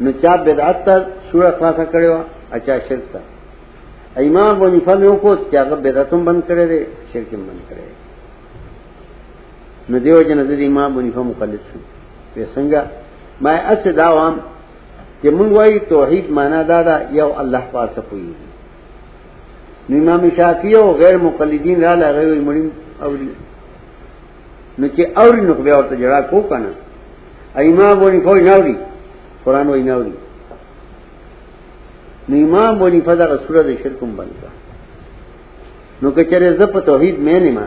نو 0.00 0.10
چاپ 0.22 0.40
بدعت 0.46 0.84
تا 0.86 0.94
سورہ 1.30 1.50
خاصا 1.58 1.84
کرے 1.92 2.08
وا 2.08 2.22
اچھا 2.56 2.74
شرک 2.88 3.12
تا 3.12 3.18
امام 4.20 4.48
ابو 4.48 4.66
حنیفہ 4.66 4.90
میں 5.00 5.16
کو 5.22 5.34
کیا 5.50 5.62
بدعتم 5.64 6.24
بند 6.24 6.40
کرے 6.48 6.66
دے 6.66 6.78
شرکم 7.12 7.40
بند 7.48 7.68
کرے 7.68 7.84
نو 9.90 9.98
دیو 10.04 10.22
جن 10.28 10.38
د 10.48 10.52
امام 10.66 10.90
ابو 10.90 11.00
حنیفہ 11.00 11.22
مقلد 11.30 11.62
شو 11.72 11.78
په 12.36 12.44
څنګه 12.54 12.80
ما 13.44 13.54
اس 13.72 13.86
داوام 14.02 14.34
چې 15.20 15.28
مونږ 15.36 15.50
وایي 15.58 15.78
توحید 15.92 16.26
معنا 16.38 16.60
دا 16.70 16.78
دا 16.88 16.96
یو 17.20 17.28
الله 17.42 17.62
پاسه 17.72 18.02
کوي 18.10 18.32
نو 19.88 19.94
امام 20.02 20.22
شافعی 20.36 20.74
او 20.80 20.92
غیر 21.02 21.16
مقلدین 21.26 21.78
را 21.84 21.94
لغوي 22.02 22.40
مړي 22.48 22.64
اوري 23.04 23.28
نو 24.78 24.86
چې 24.96 25.02
اوري 25.22 25.40
نو 25.48 25.54
بیا 25.66 25.78
ورته 25.78 25.96
جړه 26.02 26.20
کو 26.30 26.40
کنه 26.50 26.70
ایمام 27.64 27.90
ابو 27.96 28.08
حنیفه 28.08 28.32
ناوري 28.50 28.76
قران 29.44 29.68
وای 29.68 29.82
ناوري 29.82 30.14
نو 32.28 32.34
امام 32.44 32.74
ابو 32.74 32.86
حنیفه 32.86 33.14
دا 33.20 33.26
سوره 33.46 33.62
د 33.62 33.70
شرکم 33.82 34.10
بند 34.16 34.46
نو 36.02 36.10
که 36.10 36.22
چیرې 36.30 36.58
زه 36.58 36.66
په 36.74 36.80
توحید 36.88 37.16
مې 37.26 37.36
نه 37.44 37.50
ما 37.56 37.66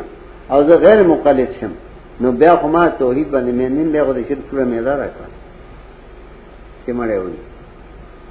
او 0.52 0.60
غیر 0.86 1.00
مقلد 1.14 1.52
شم. 1.60 1.74
نو 2.22 2.32
بیا 2.42 2.54
خو 2.62 2.68
ما 2.76 2.84
توحید 3.02 3.28
باندې 3.34 3.52
مې 3.58 3.68
نیم 3.76 3.92
بیا 3.96 4.04
خو 4.06 4.14
د 4.18 4.22
شرک 4.28 4.44
سوره 4.50 4.66
مې 4.72 4.80
دار 4.88 5.00
کړ 5.16 5.30
چې 6.84 6.92
مړې 7.00 7.18
وي 7.24 7.38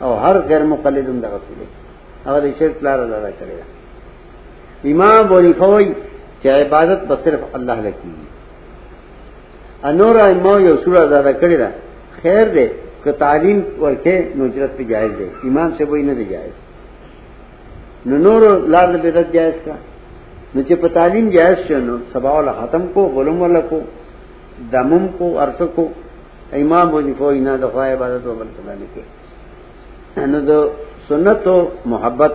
او 0.03 0.11
هر 0.23 0.37
غیر 0.49 0.63
مقلد 0.73 1.07
هم 1.11 1.21
دغه 1.27 1.39
څه 1.45 1.53
هغه 2.27 2.39
د 2.47 2.49
شرک 2.59 2.77
لار 2.87 2.99
لاره 3.13 3.33
کړی 3.41 3.57
امام 4.93 5.15
ابو 5.25 5.35
حنیفه 5.41 5.67
وای 5.71 5.87
چې 6.41 6.49
عبادت 6.61 7.01
بس 7.09 7.19
صرف 7.27 7.41
الله 7.57 7.79
لکی 7.87 8.11
انور 9.89 10.17
ایمو 10.27 10.55
یو 10.69 10.77
سوره 10.85 11.03
دا 11.13 11.33
کړی 11.41 11.57
دا 11.63 11.71
خیر 12.21 12.47
دے 12.55 12.67
کہ 13.03 13.11
تعلیم 13.25 13.59
ورکے 13.83 14.17
نجرت 14.39 14.73
پہ 14.77 14.83
جائز 14.91 15.13
دے 15.19 15.27
ایمان 15.47 15.69
سے 15.77 15.85
وہی 15.91 16.03
نہ 16.09 16.13
دے 16.19 16.25
جائز 16.33 16.55
نو 18.09 18.17
نور 18.27 18.43
لال 18.75 18.97
بدت 19.05 19.33
جائز 19.37 19.57
کا 19.65 19.75
نو 20.55 20.61
چې 20.69 20.89
تعلیم 20.93 21.31
جائز 21.31 21.59
شنو 21.69 21.97
سبا 22.13 22.31
ول 22.39 22.49
ختم 22.59 22.87
کو 22.93 23.09
غلم 23.15 23.43
ول 23.43 23.57
کو 23.69 23.81
دمم 24.73 25.07
کو 25.19 25.27
ارث 25.41 25.61
کو، 25.75 25.89
امام 26.63 26.87
وځي 26.95 27.13
کو 27.19 27.31
نه 27.47 27.57
د 27.63 27.65
عبادت 27.93 28.27
او 28.27 28.35
بل 28.39 28.49
کله 28.57 28.75
نه 30.17 30.27
نو 30.33 30.39
د 30.49 30.53
سنت 31.09 31.47
او 31.53 31.59
محبت 31.93 32.33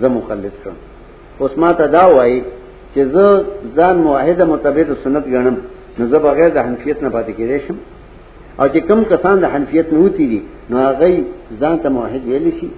ز 0.00 0.04
مخلد 0.16 0.54
کړم 0.62 0.78
اوس 1.40 1.52
ما 1.62 1.70
ته 1.78 1.86
دا 1.96 2.04
وایي 2.16 2.38
چې 2.94 3.00
زه 3.14 3.24
ځان 3.76 3.96
موحد 4.06 4.40
متبع 4.52 4.84
سنت 5.04 5.24
غنم 5.34 5.56
نو 5.98 6.06
زه 6.12 6.18
بغیر 6.28 6.48
د 6.54 6.58
حنفیت 6.66 7.02
نه 7.04 7.10
پاتې 7.14 7.32
کېږم 7.38 7.60
شم۔ 7.66 7.76
او 8.58 8.66
چې 8.72 8.80
کم 8.88 9.04
کسان 9.12 9.36
د 9.40 9.44
حنفیت 9.54 9.92
نه 9.92 9.98
وتی 10.04 10.26
دي 10.32 10.40
نو 10.70 10.76
هغه 10.86 11.08
ځان 11.60 11.76
ته 11.82 11.88
موحد 11.96 12.22
ویل 12.28 12.48
شي 12.60 12.68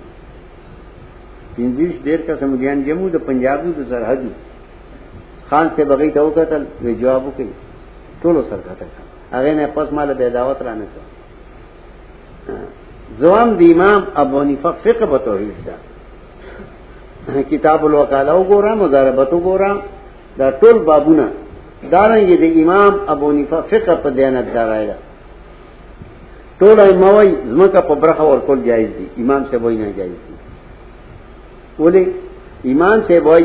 پنځیش 1.57 1.93
ډیر 2.07 2.21
کا 2.27 2.35
سمجھان 2.41 2.83
جمو 2.87 3.09
د 3.15 3.17
پنجابو 3.27 3.69
د 3.79 3.81
سرحدي 3.91 4.31
خان 5.55 5.69
سے 5.77 5.85
بغی 5.91 6.11
ته 6.11 6.21
وکتل، 6.27 6.63
وی 6.83 6.95
جواب 7.03 7.27
وکړي. 7.27 7.53
ټول 8.23 8.35
سر 8.51 8.61
کته 8.67 8.87
هغه 9.33 9.53
نه 9.59 9.67
پس 9.75 9.93
مال 9.97 10.15
به 10.19 10.29
دعوت 10.37 10.63
را 10.67 10.75
نه 10.75 10.87
زوام 13.21 13.49
د 13.61 13.63
امام 13.75 14.01
ابو 14.23 14.41
حنیفه 14.43 14.71
فقه 14.85 15.07
په 15.13 15.19
توحید 15.25 15.59
دا 15.67 17.43
کتاب 17.51 17.85
الوکاله 17.85 18.33
وګورم 18.41 18.77
مضاربت 18.85 19.31
وګورم 19.33 19.77
دا 20.39 20.51
ټول 20.61 20.77
بابونه. 20.89 21.27
دارنګه 21.93 22.37
د 22.43 22.45
امام 22.63 22.93
ابو 23.13 23.31
حنیفه 23.31 23.59
فقه 23.71 23.95
په 24.03 24.09
دیانت 24.17 24.47
دارایدا 24.55 24.97
ٹول 26.59 26.79
موئی 27.05 27.31
زم 27.51 27.63
کا 27.73 27.81
پبرخ 27.89 28.21
اور 28.21 28.39
کل 28.47 28.59
جائز 28.65 28.91
دی 28.99 29.07
امام 29.23 29.43
سے 29.51 29.57
وہی 29.63 29.77
نہ 29.77 29.89
جائز 29.97 30.19
دی 30.27 30.35
بولے 31.79 32.03
ایمان 32.71 32.99
سے 33.07 33.21
بوئی 33.27 33.45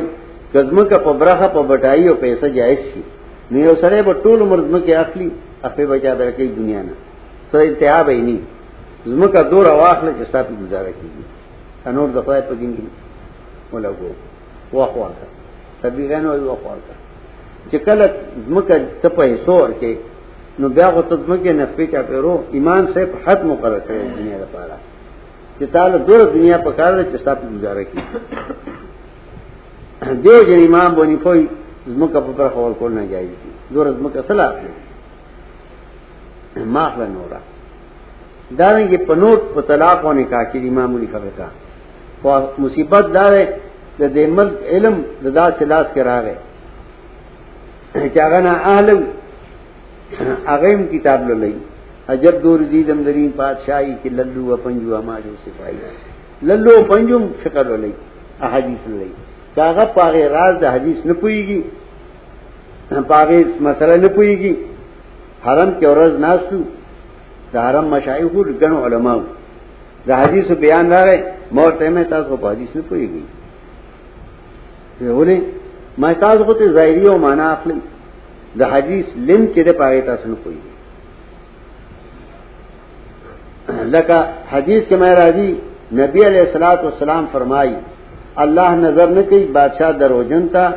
گزم 0.55 0.77
کا 0.89 0.97
پبرخ 1.03 1.41
پہ 1.53 1.61
بٹائی 1.67 2.07
اور 2.07 2.15
پیسہ 2.19 2.45
جائز 2.55 2.79
تھی 2.93 3.01
نہیں 3.51 3.65
ہو 3.67 3.73
سرے 3.81 4.01
وہ 4.05 4.13
ٹول 4.23 4.39
مرزم 4.49 4.79
کے 4.85 4.95
اخلی 4.95 5.29
افے 5.67 5.85
بچا 5.85 6.13
دے 6.19 6.31
کئی 6.37 6.47
دنیا 6.57 6.81
نہ 6.81 6.93
سر 7.51 7.59
انتہا 7.59 8.01
بھائی 8.07 8.21
نہیں 8.21 8.41
زم 9.05 9.21
کا 9.33 9.41
دور 9.51 9.65
اواخ 9.65 10.03
لے 10.03 10.11
جسا 10.19 10.41
پہ 10.47 10.53
گزارا 10.61 10.91
کیجیے 10.99 11.27
انور 11.89 12.07
دفاع 12.15 12.39
پہ 12.47 12.53
گن 12.61 12.71
گی 12.77 12.87
بولا 13.71 13.89
وہ 13.99 14.09
وہ 14.73 14.83
اخبار 14.83 15.11
کا 15.19 15.27
سبھی 15.81 16.07
رہنا 16.07 16.31
وہ 16.31 16.51
اخبار 16.51 16.77
کا 16.87 16.93
چکل 17.71 18.01
زم 18.47 18.59
کا 18.67 18.75
تپ 19.01 19.21
سور 19.45 19.69
کے، 19.79 19.93
نو 20.59 20.67
بیا 20.75 20.89
کو 20.93 21.01
تزم 21.09 21.31
کے 21.43 21.51
نفے 21.53 21.85
کیا 21.91 22.01
پیرو، 22.07 22.35
ایمان 22.55 22.85
سے 22.93 23.03
حد 23.25 23.43
مقرر 23.45 23.79
کرے 23.87 24.07
دنیا 24.17 24.37
کا 24.37 24.45
پارا. 24.51 24.75
کہ 25.57 25.65
تال 25.71 25.91
دور 26.07 26.19
دنیا 26.33 26.57
پکار 26.65 26.93
رہے 26.93 27.03
چسا 27.11 27.33
پہ 27.33 27.47
گزارا 27.53 27.83
کی 27.91 27.99
دیو 30.23 30.41
جن 30.47 30.59
امام 30.65 30.93
بونی 30.95 31.15
کوئی 31.23 31.41
زم 31.87 32.01
کا 32.13 32.19
پتر 32.19 32.47
خبر 32.53 32.71
کو 32.79 32.89
نہ 32.89 33.03
جائے 33.09 33.25
گی 33.25 33.49
دور 33.73 33.85
زم 33.85 34.07
کا 34.13 34.21
سلاح 34.27 34.51
معاف 36.73 36.97
نہ 36.97 37.39
داریں 38.59 38.87
گے 38.91 38.97
پنوٹ 39.07 39.39
په 39.55 39.61
طلاق 39.67 40.03
ہونے 40.03 40.23
کا 40.29 40.43
کہ 40.51 40.57
امام 40.67 40.95
علی 40.95 41.07
خبر 41.11 41.29
کا 41.37 41.47
مصیبت 42.63 43.05
دار 43.13 43.31
ہے 43.37 43.45
دے 44.15 44.25
ملک 44.37 44.55
علم 44.73 44.95
ددا 45.23 45.45
سے 45.57 45.65
لاس 45.65 45.87
کے 45.93 46.03
راہ 46.03 46.25
کیا 48.13 48.27
گنا 48.29 48.53
عالم 48.71 49.01
اغیم 50.53 50.81
کتاب 50.91 51.19
لو 51.29 51.35
لئی. 51.43 51.57
عجب 52.13 52.35
دور 52.43 52.59
دیدم 52.71 52.99
درین 53.05 53.31
بادشاہی 53.35 53.93
کہ 54.01 54.09
للو 54.09 54.43
و 54.51 54.55
پنجو 54.63 54.97
ہمارے 54.99 55.31
سپاہی. 55.43 55.77
للو 56.47 56.71
و 56.79 56.83
پنجو 56.89 57.17
فکر 57.43 57.65
لو 57.69 57.75
لئی، 57.83 57.91
احادیث 58.45 58.87
لو 58.87 58.97
لئی. 58.97 59.13
کاغذ 59.55 59.93
پاگے 59.93 60.27
راز 60.29 60.53
دا 60.61 60.73
حدیث 60.73 61.05
نہ 61.05 61.13
پوئے 61.21 61.41
گی 61.47 61.61
پاگے 63.07 63.43
مسئلہ 63.61 63.95
نہ 63.97 64.07
پوئے 64.15 64.33
گی 64.39 64.53
حرم 65.45 65.69
کے 65.79 65.85
عرض 65.85 66.19
ناسو 66.19 66.61
حرم 67.55 67.85
مشائی 67.89 68.25
گن 68.61 68.73
علماء 68.77 69.17
دا 70.07 70.15
حدیث 70.15 70.51
بیان 70.59 70.85
رہا 70.91 71.05
ہے 71.07 71.17
مور 71.51 71.71
میں 71.89 72.03
تاز 72.09 72.23
کو 72.29 72.35
حدیث 72.47 72.75
نہ 72.75 72.81
پوئے 72.89 73.07
گی 73.13 73.23
بولے 75.01 75.37
میں 75.97 76.13
تاز 76.19 76.37
کو 76.45 76.53
تو 76.53 76.65
ظاہری 76.73 77.07
ہو 77.07 77.17
مانا 77.17 77.51
آپ 77.51 77.67
دا 78.59 78.67
حدیث 78.75 79.05
لم 79.27 79.45
کے 79.53 79.61
دے 79.63 79.73
پاگے 79.79 80.01
تاز 80.01 80.25
نہ 80.25 80.35
پوئے 80.43 80.55
گی 80.55 80.69
لکا 83.87 84.19
حدیث 84.51 84.87
کے 84.89 84.95
میں 84.95 85.13
راضی 85.15 85.51
نبی 85.93 86.25
علیہ 86.25 86.39
السلاۃ 86.39 86.83
والسلام 86.83 87.25
فرمائی 87.31 87.73
اللہ 88.35 88.75
نظر 88.77 89.07
نہ 89.07 89.21
کئی، 89.29 89.45
بادشاہ 89.51 89.91
دروجن 89.91 90.47
تھا 90.47 90.69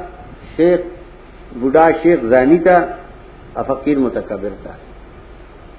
شیخ 0.57 0.81
بڈا 1.57 1.89
شیخ 2.03 2.25
زانی 2.25 2.59
تھا 2.59 2.79
افقیر 3.55 3.99
متکبر 3.99 4.55
تھا 4.63 4.73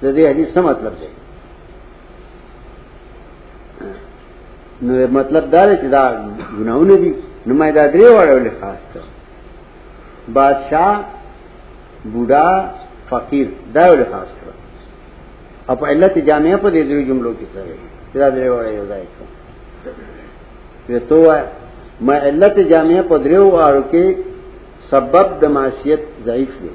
حدیث 0.02 0.48
سے 0.54 0.60
مطلب 0.60 0.92
ہے 1.00 1.12
مطلب 5.12 5.52
دار 5.52 5.74
چدا 5.82 6.04
گناؤں 6.58 6.84
نے 6.84 6.96
بھی 6.96 7.12
نمائندہ 7.46 7.86
درے 7.94 8.08
والے 8.08 8.50
خاص 8.60 8.80
کر 8.92 9.00
بادشاہ، 10.32 10.92
بوڑھا، 12.04 12.48
فقیر، 13.08 13.46
دا 13.74 13.88
والے 13.88 14.04
خاص 14.10 14.30
کر 14.32 14.50
اب 15.66 15.84
اللہ 15.84 16.18
جامعہ 16.20 16.56
پر 16.62 16.70
دے 16.70 16.82
دے 16.82 17.02
جملوں 17.04 17.32
کی 17.38 17.46
طرح 17.52 17.74
چدا 18.12 18.28
درے 18.28 18.48
والے 18.48 19.02
تو 21.08 21.30
ما 22.00 22.16
علت 22.28 22.58
جامع 22.70 23.00
پدریو 23.08 23.50
وارو 23.50 23.82
کې 23.90 24.04
سبب 24.90 25.26
د 25.40 25.44
معصیت 25.56 26.00
ضعیف 26.24 26.52
دی. 26.62 26.72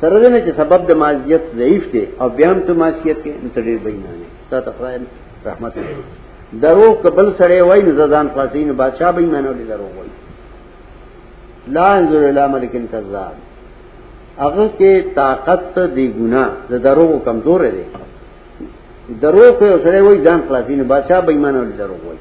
سره 0.00 0.16
دې 0.22 0.40
چې 0.46 0.52
سبب 0.56 0.80
د 0.88 0.92
معصیت 1.02 1.42
ضعیف 1.56 1.84
دی 1.92 2.04
او 2.20 2.28
بیا 2.36 2.50
هم 2.52 2.60
ته 2.66 2.72
معصیت 2.82 3.18
کې 3.24 3.30
انتړي 3.42 3.74
بینانه 3.84 4.26
تا 4.50 4.60
تفرائل 4.68 5.02
رحمت 5.46 5.74
دې 5.74 6.60
درو 6.62 6.88
قبل 7.04 7.32
سره 7.38 7.62
وای 7.68 7.82
نزدان 7.82 8.28
فاسین 8.34 8.72
بادشاہ 8.82 9.10
بینانه 9.18 9.50
دې 9.58 9.64
درو 9.68 9.88
وای 9.96 10.10
لا 11.76 11.86
انظر 11.98 12.22
الى 12.30 12.48
ملک 12.54 12.74
کذاب. 12.92 13.34
هغه 14.38 14.70
کې 14.78 15.14
طاقت 15.14 15.78
دی 15.94 16.06
ګنا 16.18 16.44
د 16.70 16.82
درو 16.88 17.08
کمزور 17.24 17.60
دی. 17.76 17.86
درو 19.22 19.46
په 19.58 19.78
سره 19.84 20.02
وای 20.02 20.18
ځان 20.26 20.40
خلاصینه 20.48 20.84
بادشاہ 20.92 21.20
بېمانه 21.26 21.60
لري 21.80 21.98
وای 22.06 22.18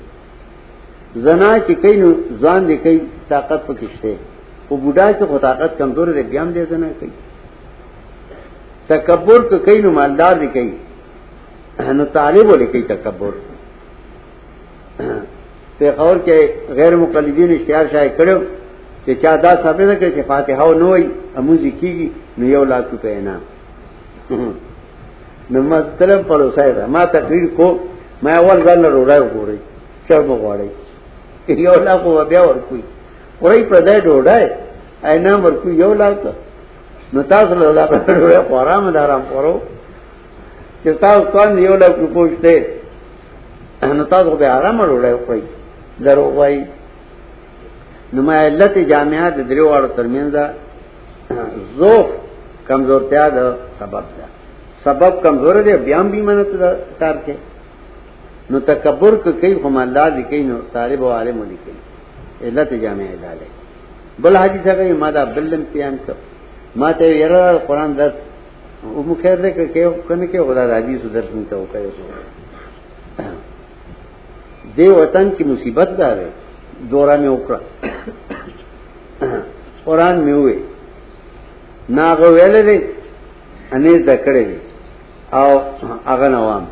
زنا 1.23 1.57
کی 1.65 1.75
کئی 1.75 1.95
نو 2.01 2.11
زان 2.41 2.67
دے 2.67 2.77
کئی 2.77 2.99
طاقت 3.27 3.67
پہ 3.67 3.73
کشتے 3.79 4.15
وہ 4.69 4.77
بوڑھا 4.77 5.11
کے 5.11 5.25
کو 5.29 5.37
طاقت 5.41 5.77
کمزور 5.77 6.07
دے، 6.07 6.23
بیام 6.31 6.51
دے 6.51 6.65
زنا 6.69 6.87
کئی۔ 6.99 7.09
تکبر 8.87 9.39
کو 9.49 9.57
کئی 9.57 9.81
نو 9.81 9.91
مالدار 9.91 10.35
دے 10.41 10.47
کئی۔ 10.47 10.69
نو 11.97 12.05
طالب 12.05 12.45
ہو 12.49 12.55
کئی 12.71 12.81
تکبر۔ 12.81 13.33
خبر 15.97 16.17
کے 16.17 16.37
غیر 16.77 16.95
مقلدین 16.95 17.51
اشتہار 17.51 17.85
شاہ 17.91 18.07
کرو۔ 18.17 18.39
کہ 19.05 19.13
کیا 19.21 19.35
دا 19.43 19.51
ثابت 19.63 20.03
ہے 20.03 20.09
کہ 20.15 20.21
فاتحہ 20.27 20.65
نو 20.79 20.87
ہوئی 20.87 21.07
اموزی 21.35 21.69
کی 21.69 21.91
گی 21.97 22.09
نو 22.37 22.45
یو 22.45 22.63
لاکھ 22.65 22.87
روپے 22.91 23.13
انعام۔ 23.15 23.43
نو 25.51 25.61
مطلب 25.61 26.27
پڑو 26.27 26.49
صاحب، 26.55 26.89
ما 26.89 27.05
تقریر 27.05 27.45
کو 27.55 27.67
میں 28.23 28.35
اول 28.35 28.59
گل 28.67 28.85
رو 28.85 29.05
رہا 29.05 29.45
رہی 29.47 29.55
چل 30.07 30.21
بگواڑی 30.21 30.67
یو 31.65 31.75
لاکھ 31.87 32.05
بیا 32.29 32.41
ورکوي. 32.49 32.81
وای 33.41 33.63
په 33.69 33.77
دې 33.87 33.95
ډوډۍ 34.05 34.45
اینا 35.09 35.33
ورکو 35.45 35.69
یو 35.83 35.93
لاکھ. 36.01 36.25
نو 37.13 37.19
تاسو 37.33 37.51
له 37.61 37.71
لاکھ 37.79 37.93
ډوډۍ 38.07 38.39
قرآن 38.49 38.93
دارم 38.93 39.21
پرو 39.29 39.55
چې 40.83 40.89
تاسو 41.03 41.21
کوم 41.33 41.57
یو 41.67 41.75
لاکھ 41.83 41.99
پوښتې 42.15 42.55
نو 43.97 44.03
تاسو 44.13 44.29
به 44.39 44.47
آرام 44.57 44.77
ډوډۍ 44.89 45.13
وکړئ 45.15 45.41
درو 46.05 46.25
وای. 46.37 46.57
نو 48.13 48.19
ما 48.27 48.35
علت 48.47 48.75
جامعات 48.91 49.33
د 49.37 49.41
دریو 49.49 49.73
اړو 49.75 49.89
ترمنځ 49.97 50.33
ذوق 51.79 52.07
کمزورتیا 52.67 53.25
ده 53.35 53.45
سبب 53.79 54.05
ده. 54.17 54.25
سبب 54.85 55.21
کمزور 55.21 55.55
دی 55.65 55.73
بیان 55.85 56.09
بھی 56.13 56.21
منت 56.21 56.49
کار 56.99 57.15
کے 57.25 57.33
نو 58.51 58.59
تکبر 58.71 59.15
کو 59.23 59.31
کئی 59.41 59.53
خمالدار 59.63 60.11
لکھی 60.17 60.41
نو 60.49 60.57
طالب 60.71 61.01
و 61.03 61.11
عالم 61.11 61.43
لکھی 61.49 62.47
علت 62.47 62.71
جامع 62.81 63.07
ادالے 63.13 63.47
بل 64.21 64.35
حاجی 64.35 64.59
صاحب 64.63 64.79
یہ 64.81 64.93
مادہ 65.03 65.23
بلن 65.35 65.63
پیان 65.71 65.95
کر 66.05 66.13
ما 66.79 66.91
ته 66.91 67.05
یرا 67.21 67.43
قرآن 67.67 67.97
درس. 67.97 68.15
او 68.83 69.03
مخیر 69.03 69.37
دے 69.43 69.49
کہ 69.51 69.83
کنے 70.07 70.27
کہ 70.27 70.39
خدا 70.47 70.65
راضی 70.67 70.97
سو 71.01 71.07
درس 71.13 71.29
نہیں 71.33 71.45
تو 71.49 71.65
کہے 71.71 71.89
سو 71.97 72.03
دے 74.77 74.87
وطن 74.91 75.29
کی 75.37 75.43
مصیبت 75.43 75.89
دا 75.97 76.09
ہے 76.17 76.29
دورہ 76.91 77.15
میں 77.21 77.29
اوکرا 77.29 77.57
قرآن 79.85 80.15
میں 80.25 80.33
ہوئے 80.33 80.55
ناغو 81.97 82.31
ویلے 82.33 82.61
دے 82.67 82.77
انیز 83.75 83.99
دکڑے 84.07 84.43
دے 84.43 84.57
او 85.37 85.49
اغن 86.13 86.33
عوام 86.41 86.65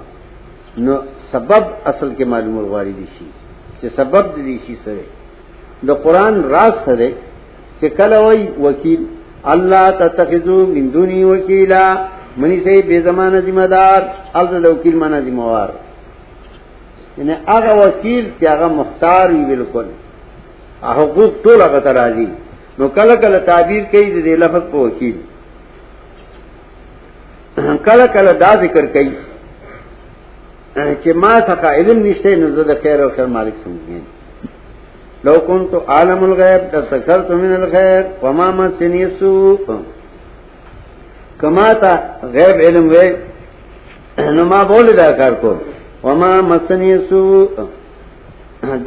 نو 0.86 0.96
سبب 1.34 1.64
اصل 1.86 2.10
کے 2.18 2.26
معلوم 2.26 2.56
غاری 2.74 2.92
دیشی 2.98 3.28
کہ 3.80 3.88
سبب 3.96 4.26
دیشی 4.36 4.76
سرے۔ 4.84 5.04
دا 5.88 5.94
قرآن 5.94 6.34
راز 6.54 6.76
سرے 6.86 7.12
کہ 7.80 7.90
کل 7.90 8.14
وکیل، 8.58 9.04
اللہ 9.44 9.86
تتخذو 10.00 10.60
من 10.68 10.94
دونی 10.94 11.24
وکیلا، 11.24 11.86
منی 12.38 12.60
سے 12.64 12.76
بے 12.88 13.02
زمانہ 13.02 13.40
ذمہ 13.46 13.66
دار 13.76 14.02
الد 14.34 14.66
وکیل 14.66 14.96
مانا 14.96 15.20
ذمہ 15.20 15.46
وار۔ 15.54 15.70
یعنی 17.18 17.34
اگا 17.46 17.74
وکیل 17.74 18.30
کہ 18.40 18.46
اگا 18.48 18.68
مختار 18.68 19.30
ہی 19.30 19.42
بالکل 19.46 19.88
حقوق 20.84 21.34
تو 21.44 21.52
لگا 21.58 21.80
تراجی 21.80 22.26
نو 22.80 22.88
کل 22.88 23.10
کل 23.22 23.34
تعبیر 23.46 23.84
کئی 23.92 24.22
دے 24.22 24.36
لفظ 24.36 24.64
کو 24.72 24.78
وکیل۔ 24.80 25.18
کل 27.86 28.00
کل 28.14 28.28
دا 28.40 28.52
ذکر 28.62 28.86
کئی۔ 28.86 29.10
یعنی 30.76 30.94
کہ 31.04 31.14
ما 31.14 31.34
سکا، 31.48 31.70
علم 31.76 31.98
نشتے 32.06 32.36
نزد 32.36 32.70
خیر 32.82 33.00
و 33.06 33.10
خیر 33.16 33.26
مالک 33.36 33.56
سمجھیں۔ 33.64 34.04
لو 35.26 35.36
کن 35.48 35.66
تو 35.72 35.80
عالم 35.96 36.24
الغیب 36.24 36.62
تسکر 36.72 37.20
تو 37.28 37.34
من 37.38 37.52
الخیر 37.54 38.02
وما 38.24 38.50
مسنی 38.60 39.06
سو 39.20 39.32
کما 41.40 41.68
تا 41.82 41.94
غیب 42.36 42.56
علم 42.68 42.86
وے 42.94 43.08
نما 44.38 44.62
بول 44.70 44.88
دا 44.98 45.10
کار 45.20 45.34
کو۔ 45.42 45.54
وما 46.04 46.34
مسنی 46.50 46.94
سو 47.10 47.22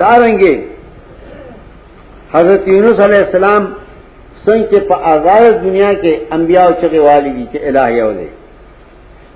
دارنگے، 0.01 0.55
حضرت 2.35 2.63
یونس 2.69 2.99
علیہ 3.07 3.23
السلام 3.27 3.65
سنگ 4.45 4.63
کے 4.71 4.81
پا 4.89 4.97
آزاد 5.13 5.53
دنیا 5.65 5.93
کے 6.03 6.13
انبیاء 6.37 6.69
چکے 6.81 6.99
والی 7.09 7.31
بھی 7.37 7.45
کہ 7.53 7.59
الہیہ 7.69 8.11
دے 8.17 8.27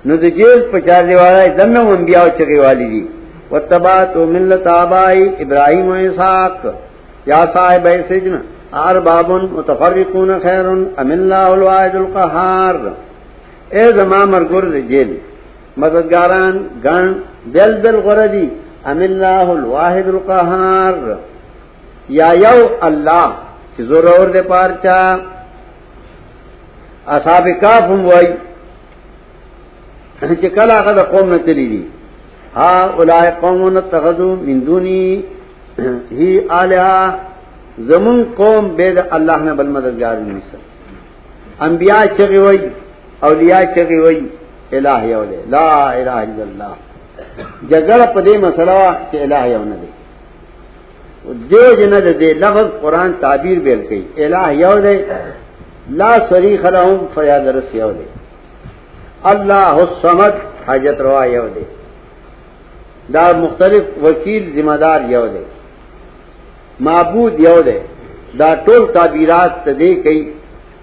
نو 0.05 0.13
د 0.23 0.25
جیل 0.37 0.59
پچار 0.71 1.03
دی 1.09 1.15
والا 1.21 1.43
دنه 1.57 1.81
انبیاء 1.97 2.27
چغي 2.37 2.57
والی 2.59 2.87
دي. 2.93 3.03
وتبات 3.51 4.15
ملت 4.35 4.67
ابای 4.67 5.19
ابراهیم 5.43 5.87
و 5.89 5.93
اسحاق. 6.07 6.61
یا 7.31 7.41
صاحب 7.53 7.87
سجن 8.09 8.35
ارباب 8.73 9.31
متفرقون 9.31 10.29
خیر 10.43 10.67
ام 11.01 11.11
الله 11.11 11.47
الواحد 11.57 11.95
القهار 11.95 12.75
اے 13.75 13.83
زما 13.97 14.21
مرګور 14.33 14.63
دی 14.73 14.81
جیل، 14.91 15.11
مددگاران، 15.77 16.55
گن، 16.85 17.05
دل 17.53 17.71
دل 17.83 17.97
غردی، 18.05 18.47
ام 18.91 18.99
الله 19.09 19.47
الواحد 19.59 20.07
القهار 20.15 20.95
یا 22.19 22.29
یو 22.45 22.59
الله 22.87 23.27
چې 23.73 23.81
زور 23.89 24.03
اور 24.13 24.27
دے 24.35 24.41
پارچا. 24.41 24.99
اصحاب 27.15 27.45
کاف 27.61 27.83
هم 27.91 28.05
وای 28.05 28.25
چې 30.21 30.47
کله 30.57 31.03
قوم 31.13 31.29
نه 31.29 31.37
تللی 31.37 31.67
دي 31.73 31.83
ها 32.55 32.73
اولای 32.97 33.31
قوم 33.41 33.77
اتخذوا 33.77 34.35
من 34.35 34.57
دوني 34.65 35.23
هی 36.11 36.31
الها 36.49 37.19
زمون 37.79 38.19
قوم 38.37 38.75
بيد 38.75 38.97
الله 39.13 39.37
نه 39.37 39.53
بل 39.53 39.69
مددگار 39.77 40.15
نشي 40.19 40.57
انبیاء 41.67 42.05
چغي 42.17 42.37
وای 42.37 42.59
اولیاء 43.27 43.63
چغي 43.75 43.99
وای 44.03 44.19
الہ 44.77 45.01
یو 45.13 45.23
دے 45.29 45.37
لا 45.53 45.67
الہ 45.99 46.17
الا 46.25 46.43
اللہ. 46.49 46.73
جګړه 47.71 48.05
په 48.13 48.21
دې 48.25 48.35
مسله 48.45 48.77
چې 49.11 49.17
الہ 49.25 49.43
یو 49.53 49.63
نه 49.71 49.75
دی 49.81 49.91
جی 51.25 51.47
دیو 51.49 51.73
جن 51.79 51.93
دے 52.19 52.33
لفظ 52.43 52.67
قرآن 52.81 53.11
تعبیر 53.23 53.57
بیل 53.65 53.81
کئی. 53.89 54.03
الہ 54.25 54.45
یو 54.63 54.75
دے، 54.85 54.95
لا 55.99 56.11
شریک 56.29 56.65
لهم 56.65 56.99
فیاد 57.13 57.47
رس 57.57 57.75
یو 57.75 57.91
دے 59.23 59.29
اللہ 59.31 59.77
الصمد 59.85 60.35
حاجت 60.67 61.01
روا 61.07 61.23
یو 61.25 61.47
دے 61.55 61.63
دا 63.13 63.25
مختلف 63.43 63.83
وکیل 64.03 64.43
ذمہ 64.55 64.75
دار 64.83 65.09
یو 65.13 65.25
دے 65.33 65.43
معبود 66.87 67.39
یو 67.47 67.59
دے 67.65 67.79
دا 68.39 68.49
ټول 68.65 68.81
تعبیرات 68.97 69.53
ته 69.65 69.71
دی 69.79 69.91
کوي 70.03 70.21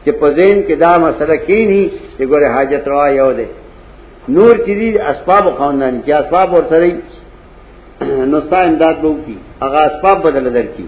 چې 0.05 0.11
په 0.20 0.26
ذهن 0.39 0.59
کې 0.66 0.74
دا 0.84 0.93
مسله 1.07 1.36
کینی 1.47 1.82
چې 2.16 2.22
ګوره 2.30 2.49
حاجت 2.57 2.89
روا 2.93 3.09
یو 3.20 3.30
دے 3.39 3.47
نور 4.36 4.55
چې 4.64 4.72
دي 4.80 4.89
اسباب 5.12 5.45
خواندان 5.59 5.95
چې 6.05 6.11
اسباب 6.20 6.55
ورسره 6.55 6.91
نو 8.30 8.41
ستا 8.47 8.59
امداد 8.70 8.97
بو 9.03 9.12
کی 9.26 9.36
هغه 9.62 9.80
اسباب 9.91 10.22
بدل 10.26 10.53
درکی 10.55 10.86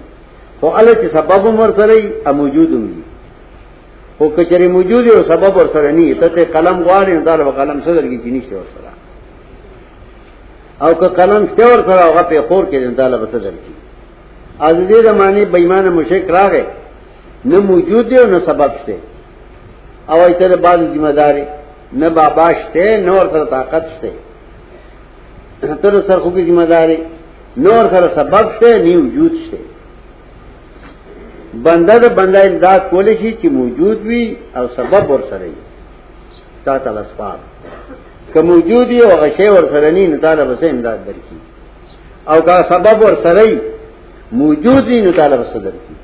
خو 0.60 0.66
الله 0.78 0.94
چې 0.94 1.06
سبب 1.16 1.46
مر 1.60 1.70
سره 1.78 2.32
موجود 2.40 2.70
وي 2.72 3.02
خو 4.20 4.28
کچری 4.36 4.68
موجود 4.68 5.04
او 5.10 5.22
سبب 5.32 5.56
ور 5.56 5.68
سره 5.74 5.90
نه 5.98 6.14
ته 6.14 6.44
قلم 6.54 6.76
غواړي 6.86 7.24
دا 7.24 7.36
قلم 7.60 7.78
صدر 7.84 8.04
کی 8.10 8.18
چینی 8.24 8.40
شي 8.48 8.54
ور 8.54 8.68
سره 8.74 8.90
او 10.84 10.94
که 11.00 11.06
قلم 11.18 11.46
شته 11.50 11.64
ور 11.66 11.80
سره 11.88 12.02
هغه 12.08 12.22
په 12.30 12.42
خور 12.48 12.64
کې 12.70 12.96
دا 13.00 13.06
له 13.08 13.26
صدر 13.32 13.54
کی 13.64 13.74
از 14.68 14.76
دې 14.88 14.98
زمانه 15.08 15.44
بېمانه 15.44 15.90
مشرک 15.98 16.24
راغې 16.36 16.64
نه 17.44 17.58
موجود 17.60 18.08
دی 18.08 18.16
او 18.18 18.26
نه 18.26 18.38
سبب 18.38 18.70
شته. 18.82 18.96
او 20.10 20.18
ایتره 20.26 20.56
بعد 20.56 20.78
ذمہ 20.94 21.12
داری 21.20 21.44
نه 21.92 22.08
بابا 22.08 22.48
شته 22.60 23.00
نور 23.08 23.24
سره 23.32 23.44
طاقت 23.44 23.84
شته. 23.94 24.10
تر 25.82 26.00
سر 26.06 26.18
خو 26.22 26.30
کی 26.30 26.42
ذمہ 26.48 26.66
داری 26.72 26.98
نور 27.56 27.84
سره 27.92 28.08
سبب 28.18 28.44
شته 28.56 28.78
نی 28.84 28.96
وجود 28.96 29.32
شته 29.44 29.69
بنده 31.54 31.98
د 31.98 32.14
بنده 32.18 32.40
امداد 32.48 32.80
کولی 32.90 33.14
شي 33.20 33.30
چې 33.42 33.46
موجود 33.58 33.98
وي 34.06 34.36
او 34.56 34.64
سبب 34.76 35.10
ور 35.10 35.22
سره 35.30 35.46
وي. 35.52 35.60
تا 36.64 36.78
ته 36.78 36.90
اسباب 37.00 37.38
که 38.32 38.40
موجود 38.42 38.88
وي 38.88 39.00
او 39.02 39.16
غشي 39.22 39.48
ور 39.50 39.64
سره 39.72 39.90
نه 39.90 40.06
نو 40.06 40.16
تعالی 40.16 40.44
به 40.44 40.70
امداد 40.70 40.98
درکې؟ 41.06 41.36
او 42.30 42.40
که 42.40 42.62
سبب 42.72 43.04
ور 43.04 43.14
سره 43.24 43.42
وي 43.42 43.58
موجود 44.32 44.84
وي 44.86 45.00
نو 45.00 45.12
تعالی 45.12 45.36
به 45.36 45.44
درکې؟ 45.44 45.94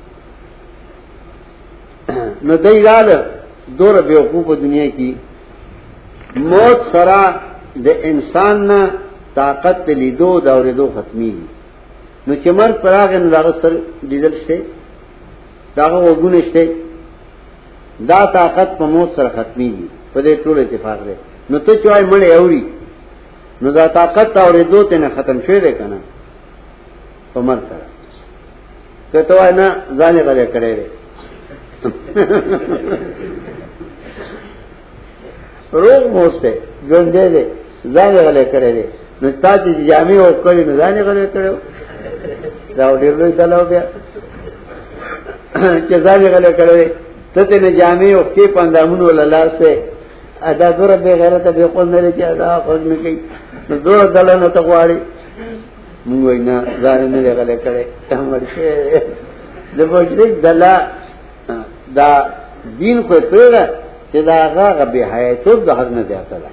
نو 2.43 2.57
دایاله 2.57 3.17
دور 3.77 4.01
بیوقوف 4.01 4.47
دنیا 4.59 4.87
کی 4.97 5.13
موت 6.35 6.79
سرا 6.91 7.23
د 7.85 7.87
انسان 8.09 8.67
نه 8.67 8.81
طاقت 9.35 9.89
لیدو 9.89 10.39
دا 10.39 10.51
اوریدو 10.57 10.87
ختمي 10.95 11.31
نو 12.27 12.33
چې 12.43 12.47
مر 12.57 12.71
پراغ 12.83 13.09
نه 13.23 13.29
داغه 13.29 13.53
سر 13.61 13.73
لیدل 14.11 14.33
شي 14.47 14.59
داغه 15.77 15.99
وګونه 16.07 16.39
شته 16.47 16.63
دا 18.09 18.19
طاقت 18.37 18.69
په 18.79 18.85
موت 18.93 19.09
سره 19.17 19.29
ختمي 19.37 19.69
په 20.13 20.19
دې 20.25 20.33
ټول 20.43 20.55
اتفاق 20.59 20.99
دی. 21.07 21.15
نو 21.49 21.57
ته 21.65 21.71
چوي 21.83 22.03
مړ 22.11 22.21
اوري 22.37 22.63
نو 23.61 23.67
دا 23.77 23.85
طاقت 23.99 24.29
اوریدو 24.37 24.81
ته 24.89 24.95
نه 25.03 25.09
ختم 25.15 25.37
شوی 25.45 25.59
دی 25.65 25.71
کنه 25.79 25.97
په 27.33 27.39
مر 27.47 27.59
سره. 27.69 27.87
کته 29.11 29.35
نه 29.59 29.67
ځانې 29.99 30.21
غلې 30.27 30.45
کړې 30.53 30.71
دی. 30.77 30.87
روغ 35.83 36.03
موسته 36.15 36.51
ژوندې 36.89 37.25
دی 37.33 37.43
ځانې 37.95 38.19
غلې 38.25 38.45
کړې 38.53 38.71
دی. 38.77 38.85
نو 39.21 39.27
تاسو 39.43 39.67
جامع 39.89 40.17
او 40.25 40.31
کړی 40.43 40.61
نو 40.67 40.73
ځانې 40.81 41.01
غلې 41.07 41.25
کړو 41.33 41.53
دا 42.77 42.85
ډېر 43.01 43.13
لوی 43.19 43.31
دلاو 43.39 43.63
بیا 43.69 43.83
چې 45.87 45.95
ځانې 46.05 46.27
غلې 46.33 46.51
کړې 46.59 46.87
ته 47.33 47.43
ته 47.49 47.69
جامع 47.79 48.09
او 48.17 48.23
کې 48.35 48.45
پاندامونو 48.55 49.11
لاله 49.19 49.41
سه 49.59 49.71
ادا 50.49 50.69
دور 50.77 50.95
به 51.03 51.15
غیرت 51.21 51.47
به 51.47 51.67
قول 51.75 51.87
نه 51.93 51.99
لري 52.01 52.23
ادا 52.23 52.61
خود 52.65 52.87
نه 52.87 52.95
کوي. 52.95 53.17
دور 53.85 54.05
دلانه 54.15 54.47
ته 54.55 54.61
غواړي. 54.67 54.97
موږ 56.07 56.21
وینا 56.27 56.57
ځان 56.83 57.01
نه 57.13 57.33
غلې 57.37 57.57
کړې. 57.65 57.83
همر 58.19 58.41
شه 58.53 59.01
د 59.77 59.79
بوجلیک 59.91 60.31
دلا 60.43 60.73
دا 61.95 62.09
دین 62.79 62.97
خو 63.07 63.15
پیغه 63.31 63.63
چې 64.11 64.19
دا 64.29 64.35
هغه 64.55 64.85
به 64.91 65.01
حیاتو 65.13 65.51
د 65.67 65.69
حد 65.77 65.89
نه 65.97 66.03
زیاته 66.09 66.37
ده. 66.43 66.49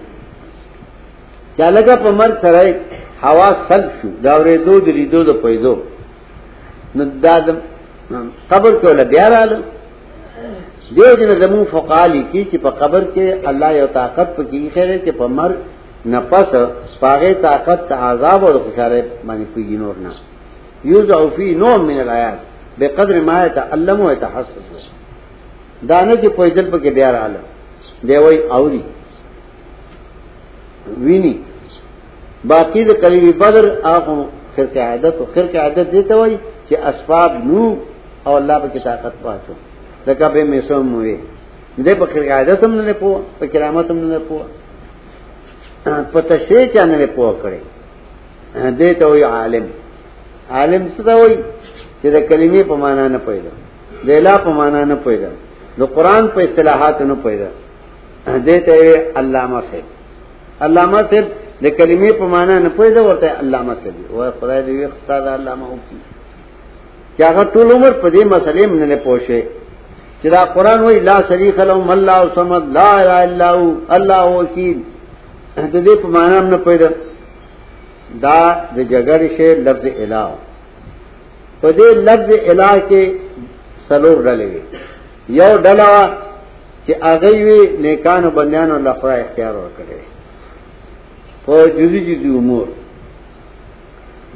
چا 1.57 1.67
لګه 1.77 1.95
په 2.05 2.11
مر 2.19 2.31
سره 2.43 2.63
هوا 3.27 3.49
سلب 3.69 3.91
شو 3.99 4.09
دا 4.25 4.33
ورې 4.39 4.57
دو 4.67 4.75
د 4.87 4.89
لیدو 4.99 5.21
د 5.29 5.33
پیدو 5.43 5.75
نو 6.97 7.05
دا 7.25 7.37
قبر 8.51 8.73
کې 8.81 8.85
ول 8.91 9.05
بیا 9.15 9.29
رااله 9.35 9.59
دیو 10.97 11.15
جن 11.21 11.31
زمو 11.41 11.65
فقالی 11.71 12.23
کی 12.33 12.43
چې 12.51 12.57
په 12.65 12.71
قبر 12.81 13.05
کې 13.15 13.49
الله 13.51 13.71
یو 13.81 13.87
طاقت 13.99 14.37
په 14.37 14.43
کې 14.51 14.75
خیره 14.75 14.97
چې 15.05 15.13
په 15.19 15.27
مر 15.37 15.53
نفس 16.15 16.51
پاغه 17.01 17.33
طاقت 17.45 17.89
ته 17.89 17.95
عذاب 18.09 18.45
او 18.45 18.59
خوشاله 18.59 19.05
باندې 19.27 19.47
کوي 19.55 19.77
نور 19.85 19.95
نه 20.07 20.13
یوزع 20.93 21.21
فی 21.37 21.55
نوع 21.55 21.77
من 21.77 22.01
الآیات. 22.01 22.41
بقدر 22.79 23.21
ما 23.21 23.47
يتعلم 23.47 24.01
و 24.01 24.11
يتحسس 24.11 24.91
دانه 25.83 26.15
چې 26.15 26.29
پویدل 26.37 26.71
په 26.71 26.79
کې 26.79 26.91
بیا 26.99 27.11
رااله 27.13 27.41
دی 28.09 28.17
وای 28.17 28.39
اوري 28.59 28.83
ویني 31.05 31.35
باقی 32.53 32.85
د 32.85 32.93
کلیوی 33.03 33.33
بدر 33.33 33.67
هغه 33.85 34.27
خرق 34.57 34.77
عادت 34.77 35.15
او 35.21 35.27
خرق 35.35 35.57
عادت 35.65 35.91
دي 35.91 36.03
ته 36.03 36.17
وای 36.17 36.39
اسباب 36.91 37.33
نو 37.47 37.65
او 38.27 38.33
الله 38.41 38.59
په 38.63 38.85
طاقت 38.89 39.15
پاتو 39.23 39.55
لکه 40.07 40.29
به 40.35 40.45
میسوم 40.53 40.95
وي 40.95 41.17
دې 41.85 41.95
په 42.01 42.07
خرق 42.13 42.29
عادت 42.39 42.65
هم 42.65 42.73
نه 42.81 42.95
پوه 43.03 43.21
په 43.39 43.47
کرامت 43.53 43.91
هم 43.91 43.99
نه 44.13 44.21
پوه 44.29 44.45
په 46.13 46.21
تشریح 46.33 46.67
چا 46.75 46.85
نه 46.91 47.07
پوه 47.17 47.33
کړي 47.43 47.63
دې 48.55 48.91
ته 48.99 49.07
وای 49.11 49.25
عالم. 49.37 49.67
عالم 50.51 50.83
څه 50.97 51.03
دا 51.09 51.15
وای 51.21 51.35
چې 52.01 52.09
د 52.17 52.19
کلمې 52.29 52.63
په 52.71 52.75
معنا 52.83 53.09
نه 53.15 53.19
پیدا. 53.29 53.53
د 54.07 54.09
اله 54.19 54.35
په 54.45 54.51
معنا 54.59 54.85
نه 54.93 54.97
پیدا. 55.07 55.31
د 55.79 55.83
قران 55.97 56.25
په 56.35 56.41
اصطلاحات 56.47 57.03
نه 57.11 57.17
پیدا. 57.27 57.51
دې 58.47 58.59
ته 58.67 58.75
علامه 59.19 59.61
سي 59.71 59.83
علامه 60.67 61.01
سي 61.11 61.21
د 61.65 61.67
کلمې 61.79 62.11
په 62.21 62.25
معنا 62.35 62.59
نه 62.67 62.71
پیدا 62.79 63.01
ورته 63.09 63.27
علامه 63.41 63.75
سي 63.83 63.91
او 64.11 64.19
خدای 64.41 64.61
دې 64.67 64.75
اختیار 64.89 65.29
علامه 65.39 65.67
وکړي 65.73 66.14
چې 67.17 67.23
هغه 67.29 67.43
ټول 67.55 67.67
عمر 67.75 67.93
په 68.03 68.09
دې 68.15 68.23
مسلې 68.35 68.65
نه 68.81 68.87
نه 68.93 68.99
پوښي 69.07 69.43
چې 70.21 70.27
دا 70.35 70.43
قران 70.55 70.81
وای 70.85 71.01
لا 71.09 71.17
شریک 71.29 71.59
له 71.71 71.93
الله 71.97 72.21
صمد 72.35 72.63
لا 72.79 72.91
اله 73.01 73.17
الا 73.25 73.49
هو 73.59 73.67
الله 73.97 74.23
وکیل 74.39 74.79
د 75.73 75.77
دې 75.87 75.95
په 76.03 76.09
معنا 76.17 76.41
نه 76.53 76.59
پیدا 76.69 76.89
دا 78.25 78.41
د 78.77 78.79
جګړې 78.93 79.29
شه 79.37 79.49
لفظ 79.67 79.85
الہ 80.03 80.25
په 81.61 81.69
دې 81.79 81.89
لفظ 82.09 82.31
الہ 82.51 82.73
کې 82.89 83.03
سلور 83.89 84.17
ډلې 84.27 84.61
یو 85.41 85.53
ډله 85.67 85.91
چې 86.87 86.93
هغه 87.09 87.31
وی 87.47 87.61
نیکانو 87.85 88.29
بندیانو 88.37 88.79
لخوا 88.87 89.15
اختیار 89.21 89.55
ورکړي 89.55 90.01
په 91.45 91.55
جزئی 91.77 92.01
جزئی 92.09 92.31
امور. 92.41 92.67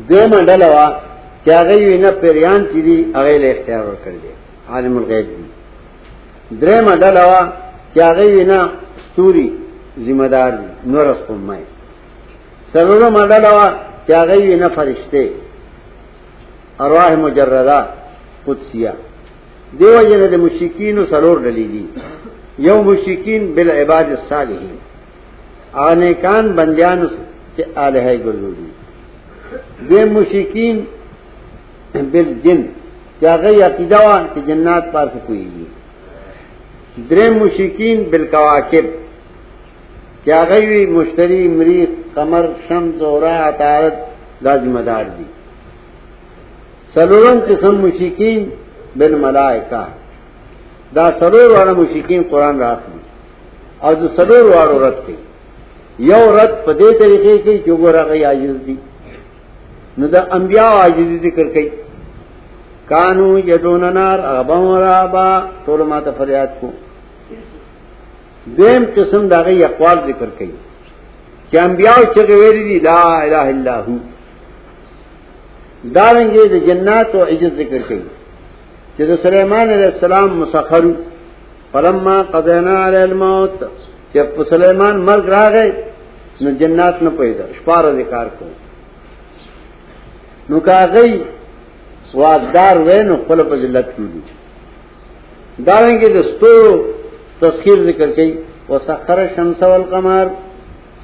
دیمه 0.09 0.39
ډله 0.49 0.69
وا 1.45 1.45
چې 1.45 1.51
هغه 1.61 1.75
وی 1.77 1.99
نه 1.99 2.11
پریان 2.11 2.61
چې 2.73 2.79
دی 2.87 2.97
هغه 3.15 3.39
له 3.39 3.49
اختیار 3.51 3.83
ورکړي 3.85 4.19
عالم 4.69 4.97
الغیب 4.99 5.27
دی. 5.27 5.47
درېمه 6.61 6.95
ډله 7.03 7.23
وا 7.31 7.43
چې 7.95 8.01
هغه 8.01 8.25
وی 8.33 8.45
نه 8.45 8.59
ستوري 9.07 9.49
ذمہ 10.07 10.27
دار 10.35 10.51
دی 10.51 10.91
نورس 10.93 11.21
کو 11.27 11.35
میں 11.35 11.65
سرور 12.73 13.11
مڈا 13.11 13.39
کیا 14.07 14.25
گئی 14.29 14.55
نہ 14.63 14.69
فرشتے. 14.75 15.23
ارواہ 16.85 17.17
مجردہ، 17.25 17.81
قدسیہ. 18.45 18.93
دیو 19.79 20.01
جن 20.09 20.21
دے 20.33 20.37
مشکین 20.37 20.99
و 20.99 21.05
سرور 21.13 21.37
ڈلی 21.45 21.67
دی. 21.73 21.85
یو 22.67 22.83
مشکین 22.83 23.43
بل 23.55 23.71
عباد 23.71 24.09
الصالحین 24.19 24.77
آنے 25.87 26.13
کان 26.23 26.45
بندیان 26.59 27.01
سے 27.57 27.63
آلہ 27.85 28.09
گلوری 28.25 28.71
دے 29.89 30.05
مشکین 30.05 30.77
بل 31.95 32.33
جن. 32.45 32.63
کیا 33.19 33.37
گئی 33.37 33.63
عقیدہ 33.63 34.27
کہ 34.35 34.41
جنات 34.41 34.93
پاس 34.93 35.09
کوئی 35.27 35.49
جی. 35.55 35.65
گی 36.97 37.03
در 37.11 37.31
مشکین 37.31 38.03
بل 38.11 38.27
کواکب. 38.27 38.87
کیا 40.25 40.45
گئی 40.49 40.87
مشتری، 40.87 41.49
مریخ 41.49 42.15
کمر 42.15 42.47
شم 42.69 42.91
زورا 42.99 43.47
اطارت 43.47 43.95
دا 44.45 44.57
ذمہ 44.57 44.81
دار 44.81 45.05
دی. 45.05 45.25
سلورم 46.95 47.39
قسم 47.49 47.75
مشکین 47.75 48.51
بن 48.97 49.13
ملائکہ. 49.13 49.85
دا 50.95 51.05
سلور 51.19 51.51
والا 51.59 51.73
مشکین 51.73 52.23
قرآن 52.31 52.59
رات 52.59 52.87
دی. 52.87 52.99
اور 53.79 53.95
جو 53.95 54.09
سلور 54.09 54.57
والو 54.57 54.89
رت 54.89 55.07
تھے 55.07 55.15
یو 55.99 56.37
رت 56.37 56.67
پدے 56.67 56.99
طریقے 56.99 57.39
کی 57.39 57.59
جو 57.59 57.77
گورا 57.77 58.09
گئی 58.09 58.25
آجز 58.25 58.67
دی. 58.67 58.75
نہ 59.99 60.07
دا 60.07 60.21
انبیاء 60.37 60.71
آجزی 60.85 61.19
ذکر 61.23 61.47
کئی. 61.55 61.69
کانو 62.91 63.39
یدون 63.39 63.85
نار 63.95 64.19
ابا 64.19 64.59
رابا 64.81 65.29
ٹول 65.65 65.81
ماتا 65.91 66.11
فریاد 66.19 66.51
کو. 66.61 66.71
دیم 68.59 68.83
قسم 68.95 69.23
دا 69.29 69.43
گئی 69.47 69.65
اقوال 69.65 69.99
ذکر 70.07 70.29
کئی. 70.39 70.51
کہ 71.51 71.57
انبیاء 71.61 72.01
چکے 72.15 72.37
ویری 72.41 72.63
دی، 72.69 72.79
لا 72.89 73.01
الہ 73.25 73.45
الا 73.53 73.77
ہو 73.87 73.97
دارنگے 75.95 76.45
دا 76.53 76.59
جنات 76.67 77.15
و 77.15 77.23
عجت 77.31 77.53
ذکر 77.61 77.83
کئی. 77.89 78.03
کہ 78.97 79.07
دا 79.07 79.17
سلیمان 79.23 79.67
علیہ 79.75 79.91
السلام 79.95 80.29
مسخر 80.41 80.85
فلما 81.73 82.17
قضینا 82.33 82.77
علیہ 82.87 83.05
الموت 83.09 83.65
جب 84.15 84.27
سلیمان 84.51 84.97
مرگ 85.09 85.29
را 85.35 85.47
گئے 85.55 85.71
نو 86.41 86.51
جنات 86.61 87.03
نہ 87.03 87.11
پیدا 87.19 87.45
شپار 87.57 87.85
ذکار 88.01 88.27
کو. 88.39 88.47
نو 90.51 90.61
کہا 90.67 90.85
گئی 90.95 91.13
وادار 92.15 92.77
وے 92.87 92.99
نو 93.09 93.15
خپل 93.23 93.39
په 93.49 93.57
ذلت 93.63 93.89
کیږي 93.97 94.23
دارنګه 95.67 96.09
د 96.17 96.19
ستورو 96.31 96.73
تسخير 97.41 97.79
ذکر 97.89 98.09
کړي 98.17 98.31
وسخر 98.69 99.19
الشمس 99.19 99.63
والقمر. 99.63 100.27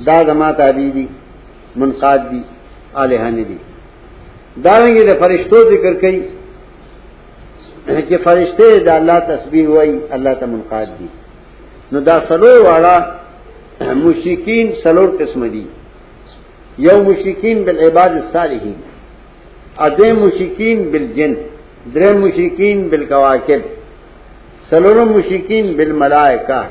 دا 0.07 0.23
دما 0.29 0.49
تابع 0.53 0.89
دي، 0.95 1.07
منقاد 1.81 2.21
دي 2.31 2.43
الہان 3.03 3.37
دي. 3.49 3.59
دارنګه 4.65 5.03
د 5.11 5.13
فرشتو 5.21 5.59
ذکر 5.73 5.95
کړي 6.03 6.21
چې 8.09 8.17
فرشته 8.27 8.67
د 8.87 8.89
الله 8.99 9.19
تسبیح 9.33 9.67
وای، 9.69 9.99
الله 10.15 10.35
ته 10.41 10.47
منقاد 10.47 10.89
دي. 10.99 11.09
نو 11.93 11.99
دا 12.01 12.17
سلور 12.29 12.59
والا 12.69 12.97
مشرکین 14.05 14.67
سلور 14.83 15.11
قسم 15.21 15.41
دي. 15.55 15.65
یو 16.87 16.97
مشرکین 17.09 17.65
بالعباد 17.65 18.13
الصالحین. 18.23 18.79
ادم 19.77 20.19
مشکین 20.19 20.83
بل 20.91 21.07
جن 21.17 21.33
در 21.95 22.13
مشکین 22.15 22.89
بل 22.89 23.05
قواقب 23.09 23.63
سلور 24.71 24.97
مشکین 25.07 25.73
بل 25.77 25.93
ملائکہ 25.93 26.63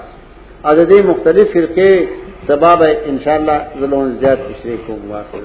عدد 0.64 0.92
مختلف 1.06 1.54
فرقے 1.54 1.92
سباب 2.48 2.84
ہے 2.88 2.94
ان 3.10 3.18
شاء 3.24 3.34
اللہ 3.34 3.58
ضلع 3.80 4.04
زیاد 4.20 4.38
پچھلے 4.48 4.76
کو 4.86 4.98
واقع 5.08 5.38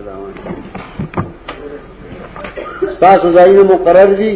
مقرر 3.73 4.13
جی 4.19 4.33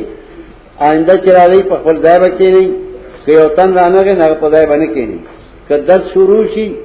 آئندہ 0.89 1.17
چلا 1.25 1.47
رہی 1.49 1.63
پخل 1.69 2.03
دائے 2.03 2.19
بچے 2.21 2.51
نہیں 2.51 2.71
کہ 3.25 3.39
اوتن 3.41 3.79
رانا 3.79 4.03
کے 4.03 4.13
نہ 4.13 4.33
پدائے 4.41 4.67
بنے 4.67 4.87
کے 4.95 5.07
نہیں 5.07 5.23
کہ 5.69 5.77
درد 5.89 6.05
شروع 6.15 6.43
سی 6.55 6.67
نہ 6.69 6.79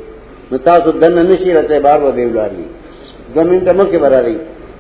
متاث 0.51 0.85
دن 1.01 1.15
نشی 1.29 1.53
رہتے 1.53 1.79
بار 1.79 2.01
وہ 2.01 2.11
بیولار 2.11 2.49
لی 2.57 2.67
دو 3.35 3.43
منٹ 3.43 3.67
مکھ 3.77 3.91
کے 3.91 3.97
برا 3.97 4.21
رہی۔ 4.23 4.37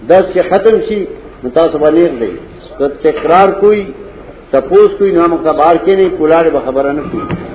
دس 0.07 0.33
کے 0.33 0.41
ختم 0.49 0.75
سی 0.87 0.99
متاث 1.43 1.75
بلیغ 1.81 2.11
دی 2.19 2.31
تو 2.77 2.87
تکرار 3.01 3.49
کوئی، 3.59 3.83
تپوس 4.51 4.97
کوئی 4.99 5.11
نام 5.11 5.37
کا 5.43 5.51
بار 5.59 5.75
کے 5.85 5.95
نہیں 5.95 6.17
پلاڑ 6.19 6.43
بخبر 6.53 6.91
نہ 6.93 7.01
کوئی. 7.11 7.45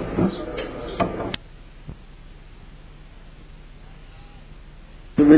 بسم 5.19 5.33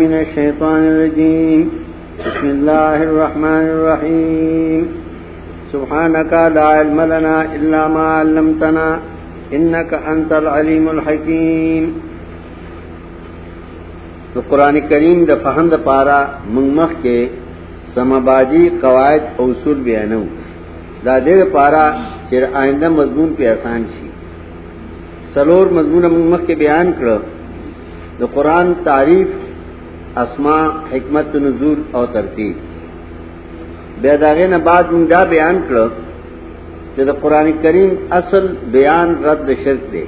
من 0.00 0.12
الشيطان 0.14 0.82
الرجيم 0.88 1.60
بسم 2.18 2.46
الله 2.50 2.98
الرحمن 3.08 3.64
الرحيم 3.74 4.82
سبحانك 5.72 6.32
لا 6.56 6.66
علم 6.76 7.00
لنا 7.12 7.36
إلا 7.56 7.82
ما 7.94 8.06
علمتنا 8.20 8.86
إنك 9.56 9.90
أنت 10.12 10.32
العليم 10.32 10.88
الحكيم 10.88 11.84
تو 14.32 14.40
قرآن 14.48 14.76
کریم 14.88 15.18
د 15.24 15.42
فهم 15.42 15.66
د 15.74 15.84
پارا 15.84 16.20
منمخ 16.54 16.90
کے 17.02 17.18
سمابادی، 17.96 18.64
قواعد 18.80 19.22
اصول 19.38 19.78
بیانو. 19.86 20.22
دا 21.04 21.18
دیر 21.26 21.44
پارا 21.52 21.86
چر 22.30 22.42
آئندہ 22.62 22.88
مضمون 22.98 23.30
پہ 23.36 23.44
آسان 23.48 23.82
شی 23.92 24.08
سلور 25.34 25.66
مضمون 25.76 26.04
منمخ 26.14 26.46
کے 26.46 26.54
بیان 26.62 26.92
کرو 26.98 27.18
دا 28.20 28.26
قرآن 28.34 28.72
تعریف 28.84 29.28
اسما 30.22 30.58
حکمت، 30.92 31.34
نزول 31.46 31.78
اور 31.96 32.06
ترتیب. 32.12 32.54
بیداغے 34.02 34.46
نے 34.52 34.58
بعد 34.68 34.84
دا 35.10 35.22
بیان 35.34 35.56
کرو 35.68 35.86
کہ 36.94 37.04
دا 37.04 37.12
قرآن 37.22 37.50
کریم 37.62 37.90
اصل 38.18 38.44
بیان 38.76 39.08
رد 39.24 39.48
شرک 39.64 39.82
دے 39.92 40.04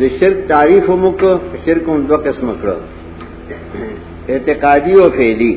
دا 0.00 0.08
شرک 0.18 0.38
تعریف 0.48 0.90
و 0.90 0.96
مک 1.04 1.24
شرک 1.64 1.88
ان 1.92 2.00
دو 2.08 2.16
قسم 2.24 2.52
کرو 2.60 2.78
اعتقادی 4.32 4.94
و 4.94 5.08
فیلی 5.16 5.52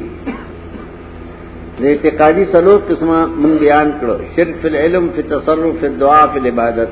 اعتقادی 1.82 2.44
سلوک 2.52 2.88
قسم 2.88 3.10
من 3.42 3.58
بیان 3.58 3.92
کرو 4.00 4.18
شرک 4.36 4.56
فی 4.62 4.68
العلم، 4.68 5.08
فی 5.16 5.22
تصرف 5.30 5.80
فی 5.80 5.88
دعا 6.00 6.26
فی 6.34 6.40
العبادت. 6.40 6.90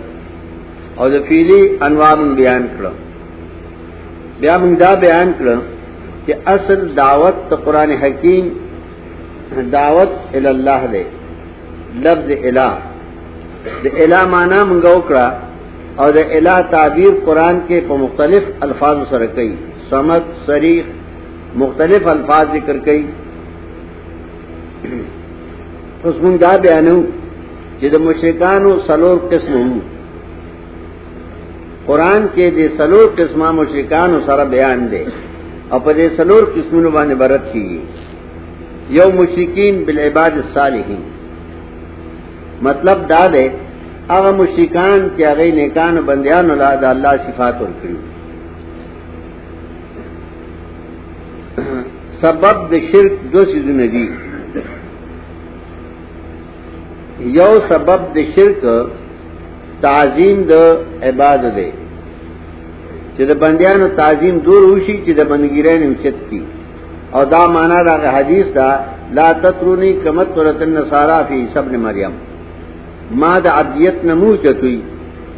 اور 0.95 1.11
فیلی 1.27 1.61
انواع 1.81 2.13
من 2.15 2.33
بیان 2.35 2.67
کرو 2.77 2.89
بیا 4.39 4.57
من 4.57 4.79
دا 4.79 4.93
بیان 5.03 5.31
کرو 5.39 5.55
کہ 6.25 6.33
اصل 6.55 6.79
دعوت 6.97 7.35
تو 7.49 7.55
قرآن 7.65 7.91
حکیم 8.03 8.49
دعوت 9.71 10.11
اللہ 10.33 10.85
دے 10.91 11.03
لفظ 12.05 12.29
الہ 12.49 12.71
دا 13.83 13.89
الہ 14.03 14.21
مانا 14.33 14.63
منگو 14.63 14.99
کرا 15.07 15.27
اور 16.01 16.11
دا 16.17 16.23
الہ 16.37 16.57
تعبیر 16.71 17.13
قرآن 17.25 17.59
کے 17.67 17.79
پا 17.87 17.95
مختلف 17.95 18.43
الفاظ 18.67 18.97
سر 19.09 19.25
کئی 19.35 19.51
سمت 19.89 20.23
سریح 20.45 20.81
مختلف 21.63 22.07
الفاظ 22.07 22.45
ذکر 22.53 22.77
کئی 22.85 23.01
اس 24.83 26.15
من 26.21 26.37
دا 26.41 26.57
بیانو 26.57 27.01
کہ 27.79 27.89
دا 27.89 27.97
مشرکانو 27.97 28.71
سلور 28.87 29.17
قسم 29.29 29.53
ہوں۔ 29.53 29.79
قرآن 31.85 32.27
کے 32.33 32.49
دے 32.49 32.67
سلور 32.77 33.07
قسمہ 33.15 33.51
مشرکانو 33.51 34.19
سر 34.25 34.45
بیان 34.45 34.91
دے۔ 34.91 35.03
اور 35.69 35.79
پدے 35.79 36.09
سلور 36.15 36.43
قسموں 36.55 36.91
بانے 36.91 37.15
برت 37.15 37.53
کی 37.53 37.85
یو 38.89 39.07
مشرکین 39.19 39.83
بالعباد 39.83 40.31
الصالحین۔ 40.31 41.01
مطلب 42.61 43.09
دا 43.09 43.27
دے 43.33 43.49
اغا 44.07 44.31
مشرکان 44.31 45.07
کے 45.15 45.25
اغی 45.25 45.51
نیکان 45.51 45.97
و 45.97 46.01
بندیان 46.01 46.51
اللہ 46.51 46.75
دا 46.81 46.89
اللہ 46.89 47.13
صفات 47.25 47.55
اور 47.59 47.71
کری 47.81 47.95
سبب 52.21 52.71
د 52.71 52.73
شرک 52.91 53.33
دو 53.33 53.41
سیزو 53.41 53.73
ندی۔ 53.81 54.07
یو 57.39 57.51
سبب 57.69 57.99
د 58.15 58.17
شرک، 58.35 58.63
تعظیم 59.81 60.37
د 60.51 60.53
عباد 61.07 61.43
دے 61.55 61.69
چې 63.15 63.23
د 63.29 63.31
بندیانو 63.43 63.87
تعظیم 64.01 64.35
دور 64.47 64.61
وشي، 64.71 64.95
چې 65.05 65.11
د 65.19 65.21
بندګیرانو 65.31 65.85
اوچت 65.87 66.17
کی. 66.29 66.41
او 67.15 67.23
دا 67.33 67.43
معنا 67.55 67.79
دا 67.87 67.95
حدیث 68.17 68.45
دا 68.55 68.69
لا 69.17 69.31
تترونی 69.43 69.91
کمت 70.03 70.27
ترت 70.35 70.61
النصارى 70.61 71.19
فی 71.27 71.37
ابن 71.59 71.75
مریم. 71.85 72.13
ما 73.21 73.33
د 73.45 73.47
عبدیت 73.47 73.97
نمو 74.09 74.35
چتوي 74.43 74.79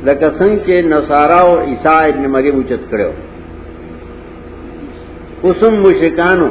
لکه 0.08 0.28
څنګه 0.40 0.58
چې 0.66 0.76
نصارا 0.94 1.40
او 1.48 1.60
عیسی 1.60 2.10
ابن 2.14 2.24
مریم 2.36 2.56
اوچت 2.56 2.84
کړو. 2.92 3.12
اوسم 5.44 5.74
مشرکانو 5.86 6.50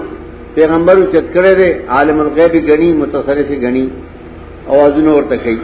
پیغمبر 0.54 0.96
اوچت 0.98 1.26
کړی 1.34 1.54
دی، 1.60 1.70
عالم 1.88 2.18
الغیب 2.20 2.54
غنی 2.70 2.92
متصرف 3.02 3.48
غنی 3.62 3.86
اوازونه 4.68 5.10
ورته 5.14 5.36
کوي. 5.36 5.60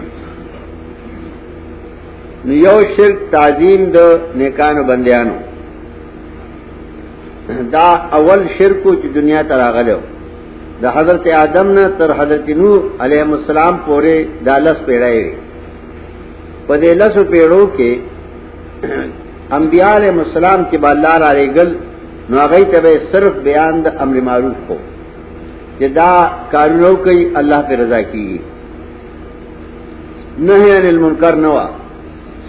نو 2.45 2.53
یو 2.55 2.79
شرک 2.97 3.17
تعظیم 3.31 3.81
د 3.95 3.99
نیکانو 4.41 4.83
بندیانو. 4.91 5.37
دا 7.73 7.87
اول 8.17 8.41
شرکو 8.59 8.95
چی 9.01 9.09
دنیا 9.09 9.41
تراغلو 9.49 9.99
دا 10.83 10.89
حضرت 10.97 11.27
آدم 11.43 11.69
نہ 11.77 11.85
تر 11.99 12.11
حضرت 12.19 12.49
نو 12.61 12.71
علیہ 13.05 13.23
السلام 13.37 13.75
پورے 13.85 14.17
دا 14.47 14.57
لس 14.65 14.79
پیڑے 14.87 15.17
پدے 16.67 16.91
لس 17.01 17.17
پیڑوں 17.31 17.65
کے 17.77 17.91
انبیاء 19.59 19.93
علیہ 19.97 20.13
السلام 20.25 20.61
کے 20.71 20.77
بالار 20.85 21.21
آرے 21.31 21.47
گل 21.57 21.71
ناغی 22.31 22.65
تب 22.73 22.87
صرف 23.13 23.35
بیان 23.43 23.75
دا 23.85 23.91
امر 24.03 24.21
معروف 24.29 24.59
کو. 24.69 24.77
کہ 25.79 25.89
دا 25.99 26.13
کارنو 26.51 26.95
کئی 27.05 27.21
اللہ 27.41 27.61
پہ 27.69 27.75
رضا 27.83 28.01
کی 28.11 28.27
نہیں 30.47 30.71
انل 30.77 30.99
منکر 31.05 31.35
نوا. 31.45 31.67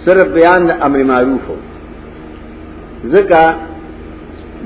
صرف 0.04 0.26
بیان 0.36 0.68
دا 0.68 0.74
امر 0.86 1.02
معروف 1.10 1.48
ہو. 1.48 1.56
ذکا 3.12 3.44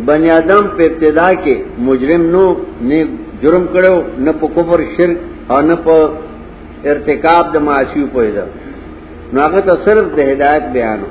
بنی 0.07 0.31
آدم 0.31 0.65
پہ 0.77 0.85
ابتدا 0.91 1.29
کے 1.45 1.55
مجرم 1.87 2.23
نو 2.35 2.45
نے 2.89 2.99
جرم 3.43 3.65
کرو 3.73 3.97
نہ 4.25 4.31
پا 4.41 4.47
کفر، 4.55 4.81
شرک 4.97 5.17
اور 5.53 5.63
نہ 5.69 5.77
پا 5.85 5.97
ارتکاب 6.91 7.45
دا 7.55 7.59
معاشیو 7.67 8.07
پویدہ 8.13 8.45
نو 9.33 9.39
آگا 9.43 9.75
صرف 9.85 10.05
دا 10.17 10.23
ہدایت 10.31 10.65
بیانو 10.75 11.09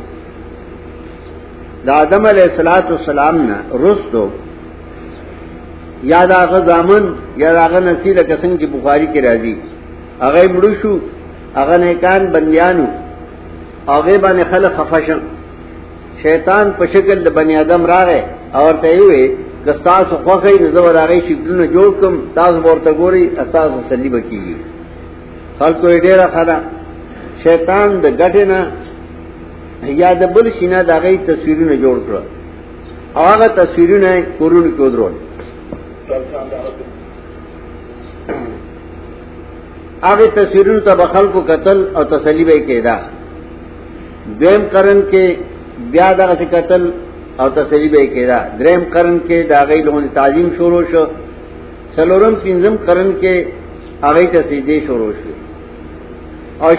دا 1.86 1.94
آدم 2.04 2.26
علیہ 2.32 2.48
السلام 2.50 2.84
والسلام 2.90 3.36
نا 3.48 3.58
رستو 3.84 4.26
یاد 6.14 6.32
آغا 6.42 6.60
زامن 6.68 7.04
یاد 7.44 7.56
آغا 7.66 7.80
نسیل 7.80 8.18
کسنگ 8.30 8.54
کی 8.58 8.66
جی 8.66 8.72
بخاری 8.78 9.08
کی 9.14 9.22
راضی. 9.22 9.54
اغی 10.28 10.48
مڑوشو 10.54 10.94
اغا 11.62 11.76
نیکان 11.84 12.22
بندیانو. 12.34 12.88
اغی 13.96 14.18
بان 14.24 14.38
خلق 14.52 14.74
خفشن. 14.78 15.20
شیطان 16.22 16.66
پشکل 16.80 17.20
دا 17.26 17.32
بنی 17.38 17.56
آدم 17.64 17.86
را 17.92 18.02
گئے 18.08 18.22
اور 18.60 18.74
تیوے 18.82 19.22
کستاس 19.66 20.10
خوخی 20.26 20.56
نزور 20.64 20.96
آغی 21.04 21.20
شکلون 21.28 21.62
جوڑ 21.74 21.90
کم 22.00 22.14
تاس 22.36 22.56
بورتا 22.64 22.92
گوری 23.00 23.24
استاس 23.42 23.72
سلی 23.90 24.10
بکی 24.10 24.40
گی. 24.46 24.56
خلقو 25.60 25.88
ایڈیرا 25.88 26.28
خدا. 26.36 26.58
شیطان 27.44 27.90
دا 28.04 28.10
گٹے 28.20 28.44
نا 28.52 28.60
یا 30.02 30.10
د 30.22 30.24
بل 30.36 30.46
شینه 30.58 30.80
دا 30.90 30.98
غي 31.04 31.18
تصویرونه 31.30 31.76
جوړ 31.84 31.98
کړ 32.06 32.14
او 33.18 33.24
هغه 33.32 33.48
تصویرونه 33.60 34.12
کورونه 34.40 34.70
کې 34.76 34.82
ودرول 34.86 35.14
هغه 40.06 40.26
تصویرونه 40.38 40.82
ته 40.88 40.94
بخل 41.02 41.28
کو 41.34 41.40
قتل 41.52 41.80
او 41.96 42.04
تسلی 42.14 42.44
به 42.50 42.58
کېدا 42.68 42.96
دیم 44.42 44.62
کرن 44.74 45.00
کې 45.12 45.26
بیا 45.94 46.10
دغه 46.22 46.48
قتل 46.56 46.84
او 47.42 47.48
تسلی 47.58 47.90
به 47.94 48.06
کېدا 48.16 48.40
دریم 48.60 48.84
کرن 48.94 49.20
کې 49.28 49.38
دا 49.52 49.60
غي 49.70 49.82
لون 49.82 50.10
تعظیم 50.18 50.50
شروع 50.58 50.84
شو. 50.92 51.04
سلورم 51.96 52.36
پنځم 52.44 52.76
کرن 52.88 53.10
کې 53.22 53.36
هغه 54.06 54.26
ته 54.34 54.42
سجدي 54.50 54.80
شروع 54.88 55.12
شو. 55.22 55.32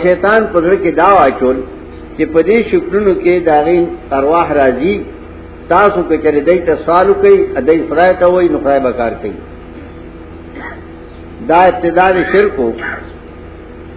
شیطان 0.02 0.40
پدړ 0.52 0.74
کې 0.82 0.90
دا 1.01 1.09
واچول 1.18 1.59
چې 2.16 2.24
په 2.32 2.40
دې 2.48 2.59
شکرونو 2.70 3.12
کې 3.22 3.34
داغین 3.51 3.84
ارواح 4.18 4.52
راځي 4.60 4.94
تاسو 5.72 6.01
کې 6.09 6.16
چره 6.24 6.40
دای 6.48 6.59
ته 6.68 6.74
سوال 6.84 7.12
کوي 7.22 7.36
ادای 7.59 7.78
خدای 7.88 8.12
ته 8.20 8.26
وای 8.32 8.48
بکار 8.86 9.12
کوي 9.22 9.38
دا 11.48 11.60
ابتدا 11.70 12.06
د 12.16 12.18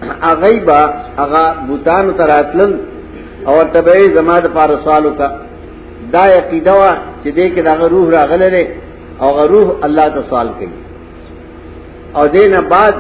شرکو 0.02 0.28
اغیبا، 0.32 0.82
اغا 1.24 1.46
بوتان 1.68 2.06
تراتلن 2.18 2.72
او 3.48 3.56
تبعی 3.74 4.08
زما 4.18 4.40
د 4.40 4.48
پار 4.56 4.70
سوالو 4.84 5.12
کا. 5.18 5.28
دا 6.14 6.24
عقیده 6.40 6.74
وا 6.80 6.92
چې 7.24 7.30
دې 7.38 7.46
کې 7.54 7.62
دا 7.68 7.74
روح 7.94 8.06
راغله 8.18 8.68
او 9.22 9.48
روح 9.54 9.68
الله 9.86 10.10
ته 10.10 10.22
سوال 10.30 10.50
کوي. 10.60 10.78
او 12.18 12.28
دینه 12.28 12.62
بعد 12.62 12.96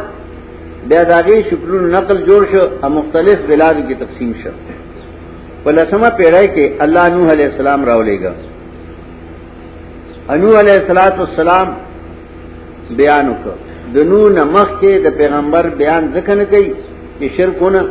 بیا 0.90 1.03
داغي 1.03 1.44
شکرونو 1.49 1.88
نقل 1.98 2.18
جوړ 2.28 2.41
شو 2.52 2.64
او 2.84 2.90
مختلف 2.90 3.38
بلاد 3.49 3.76
کی 3.88 3.95
تقسیم 4.03 4.32
شو. 4.44 4.52
پلسما 5.64 6.10
پیڑائی 6.18 6.48
کے 6.56 6.65
اللہ 6.84 7.07
نوح 7.14 7.32
علیہ 7.32 7.45
السلام 7.52 7.86
راولے 7.86 8.18
گا 8.22 8.34
انو 10.34 10.52
علیہ 10.60 10.78
السلام 10.82 11.19
السلام 11.22 11.68
بیان 12.99 13.32
کو 13.44 13.52
دنو 13.94 14.22
نمخ 14.38 14.69
کے 14.82 14.91
د 15.06 15.18
پیغمبر 15.18 15.69
بیان 15.82 16.07
ذکر 16.14 16.44
کئی 16.52 16.68
کہ 17.19 17.27
شرک 17.35 17.61
ہونا۔ 17.61 17.81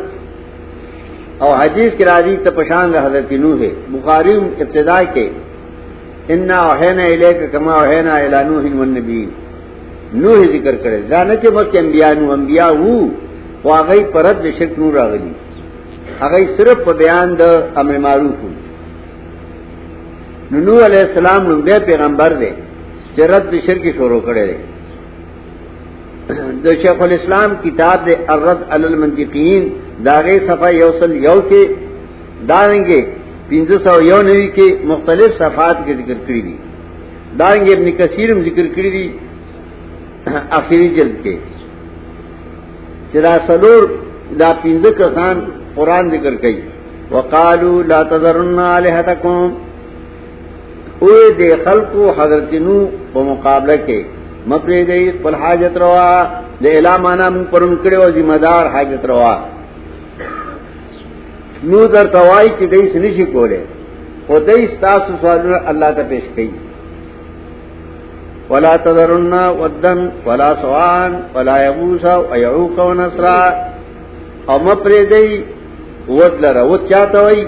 اور 1.38 1.54
حدیث 1.58 1.92
کے 1.98 2.04
راضی 2.04 2.36
تپشان 2.36 2.94
حضرت 2.94 3.32
نو 3.32 3.50
ہے۔ 3.60 3.70
بخاری 3.88 4.34
ابتدا 4.36 4.98
کے 5.14 5.28
انا 6.28 6.56
اوہینا 6.56 7.02
علیہ 7.14 7.32
کا 7.40 7.46
کما 7.52 7.72
اوہینا 7.72 8.14
الا 8.24 8.42
نوح 8.42 8.64
والنبی 8.78 9.24
نوح 10.14 10.38
ذکر 10.54 10.74
کرے۔ 10.82 11.00
جانا 11.10 11.34
کے 11.34 11.48
مکھ 11.56 11.76
انبیاء 11.82 12.12
نو 12.18 12.32
انبیاء 12.32 12.70
ہو 12.80 12.94
واغی 13.64 14.04
پرد 14.12 14.46
شرک 14.58 14.78
نور 14.78 14.92
راغلی۔ 14.92 15.32
هغه 16.24 16.42
صرف 16.56 16.76
په 16.84 16.92
بیان 17.02 17.28
د 17.40 17.42
امر 17.80 17.98
معروف 17.98 18.38
نو 20.52 20.58
نو 20.66 20.74
علی 20.86 20.98
السلام 21.06 21.42
نو 21.48 21.56
به 21.66 21.78
پیغمبر 21.90 22.30
دی 22.40 22.50
چې 23.14 23.22
رد 23.32 23.52
شرک 23.66 23.84
شروع 23.96 24.20
کړي 24.28 24.44
دی 24.48 24.58
د 26.28 26.66
شیخ 26.82 27.02
الاسلام 27.02 27.52
کتاب 27.62 28.06
د 28.06 28.30
الرد 28.34 28.62
علی 28.76 28.86
المنطقین 28.86 29.68
داغه 30.06 30.38
صفحه 30.46 30.70
یوصل 30.70 31.12
یو 31.24 31.38
کې 31.50 31.62
دانګه 32.48 33.00
591 33.50 34.48
کې 34.56 34.68
مختلف 34.92 35.36
صفحات 35.42 35.76
کې 35.86 35.92
ذکر 36.00 36.18
کړی 36.26 36.40
دي 36.46 36.56
دانګه 37.38 37.72
ابن 37.76 37.90
کثیر 37.98 38.34
ذکر 38.48 38.66
کړی 38.76 38.90
دي 38.96 39.06
اخیری 40.58 40.88
جلد 40.88 41.16
کې 41.24 41.36
چې 43.12 43.18
دا 43.26 43.34
سلور، 43.46 43.82
دا 44.40 44.50
پینځه 44.62 44.90
کسان 44.98 45.40
قرآن 45.74 46.10
ذکر 46.10 46.34
کئی۔ 46.42 46.60
وقالو 47.10 47.82
لا 47.82 48.02
تذرن 48.02 48.58
آلہتکم۔ 48.58 49.48
اوے 50.98 51.30
دے 51.38 51.50
خلقو 51.64 52.10
حضرت 52.18 52.52
نو 52.66 52.86
په 53.12 53.20
مقابلہ 53.30 53.76
کے۔ 53.86 54.02
مپری 54.50 54.84
دی 54.88 55.10
قل 55.22 55.34
حاجت 55.42 55.76
روا. 55.82 56.10
دے 56.62 56.70
علامانا 56.78 57.28
من 57.28 57.44
پرن 57.50 57.74
کرے 57.82 57.96
و 57.96 58.10
ذمہ 58.16 58.36
دار 58.44 58.66
حاجت 58.74 59.04
روا. 59.10 59.34
نو 61.70 61.86
در 61.92 62.06
توائی 62.12 62.48
کی 62.58 62.66
دی 62.72 62.82
سنشی 62.92 63.24
کولے 63.32 63.62
و 64.28 64.38
دی 64.46 64.66
ستاسو 64.66 65.12
سوالنا 65.20 65.56
اللہ 65.70 65.90
تا 65.96 66.02
پیش 66.08 66.24
کئی 66.34 66.50
ولا 68.50 68.74
تذرن 68.84 69.32
ودن 69.60 70.00
ولا 70.26 70.52
سوان 70.62 71.12
ولا 71.34 71.56
یغوسا 71.62 72.14
و 72.30 72.36
یعوق 72.36 72.78
و 72.88 72.92
نصرا 72.94 73.38
او 74.48 74.58
مپری 74.64 75.04
دی 75.12 75.28
وت 76.08 76.34
لره، 76.40 76.62
وت 76.62 76.82
چاته 76.90 77.18
وای؟ 77.22 77.46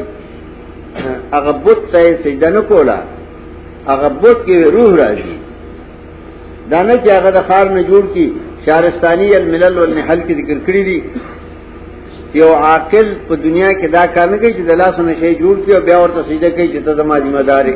هغه 1.33 1.53
بت 1.53 1.81
ته 1.93 2.17
سجده 2.25 2.51
نه 2.51 2.61
کولا 2.61 2.99
هغه 3.87 4.09
بت 4.09 4.39
کې 4.47 4.57
روح 4.75 4.91
راځي. 4.97 5.37
دانه 6.71 6.95
چې 7.03 7.09
هغه 7.17 7.31
د 7.37 7.41
خار 7.49 7.67
نه 7.77 7.83
جوړ 7.91 8.05
کی 8.15 8.27
شارستانی 8.65 9.29
الملل 9.41 9.75
والنحل 9.79 10.21
کې 10.27 10.33
ذکر 10.41 10.59
کړی 10.67 10.83
دي. 10.89 10.99
چې 12.31 12.39
او 12.47 12.53
عاقل 12.65 13.07
په 13.29 13.35
دنیا 13.47 13.71
کې 13.79 13.87
دا 13.97 14.05
کار 14.15 14.27
نه 14.33 14.39
کوي 14.41 14.53
چې 14.59 14.63
د 14.71 14.73
لاسونو 14.81 15.13
شی 15.21 15.33
جوړ 15.43 15.57
کی 15.65 15.71
او 15.77 15.83
بیا 15.89 15.99
ورته 16.01 16.21
سجده 16.29 16.51
کوي 16.57 16.69
چې 16.73 16.81
ته 16.85 16.95
زما 17.01 17.17
ذمہ 17.25 17.43
دار 17.51 17.67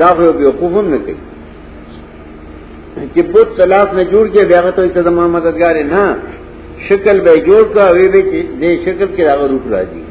دا 0.00 0.08
خو 0.16 0.32
به 0.38 0.44
وقوفم 0.48 0.86
نه 0.94 0.98
کوي. 1.04 1.20
چې 3.14 3.20
بت 3.32 3.48
سلاف 3.60 3.88
نه 3.98 4.04
جوړ 4.12 4.24
کې 4.32 4.42
بیا 4.50 4.60
ته 4.76 4.88
ته 4.94 5.02
زما 5.08 5.24
مددگار 5.36 5.74
شکل 6.88 7.16
به 7.24 7.32
جوړ 7.48 7.64
کا 7.74 7.86
وی 7.96 8.06
به 8.12 8.20
دې 8.60 8.70
شکل 8.84 9.08
کې 9.16 9.22
هغه 9.32 9.46
روح 9.52 9.64
راځي. 9.74 10.02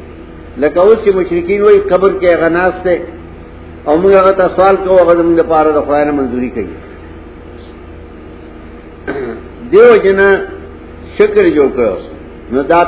لکه 0.62 0.78
اوس 0.80 0.98
چې 1.04 1.10
مشرکین 1.18 1.60
وای 1.62 1.78
قبر 1.90 2.10
کې 2.20 2.38
غناس 2.42 2.76
ته 2.84 2.94
او 3.88 3.94
موږ 4.02 4.12
هغه 4.20 4.48
سوال 4.56 4.76
کوو، 4.84 4.98
هغه 5.02 5.22
موږ 5.22 5.36
لپاره 5.42 5.68
د 5.72 5.78
خدای 5.86 6.04
نه 6.08 6.12
منځوري 6.18 6.50
کوي. 6.56 6.74
دیو 9.08 9.90
جنا 10.04 10.28
شکر 11.18 11.44
جوړ 11.56 11.68
کړو 11.76 11.94
نو 12.52 12.62
دا 12.72 12.82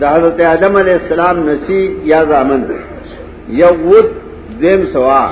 د 0.00 0.02
حضرت 0.14 0.40
آدم 0.54 0.76
علی 0.76 0.92
السلام 0.92 1.36
نسی 1.48 1.82
یا 2.12 2.20
زامن. 2.30 2.62
یو 3.60 3.74
ود 3.90 4.08
دیم 4.60 4.82
سوا. 4.92 5.24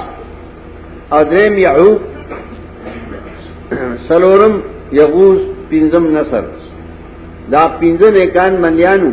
او 1.15 1.23
دیم 1.33 1.55
یعوب 1.67 1.99
سلورم 4.09 4.55
یغوس 5.01 5.41
پینځم 5.71 6.05
نصر. 6.17 6.45
دا 7.53 7.63
پینځه 7.81 8.09
نیکان 8.19 8.53
بندیانو 8.63 9.13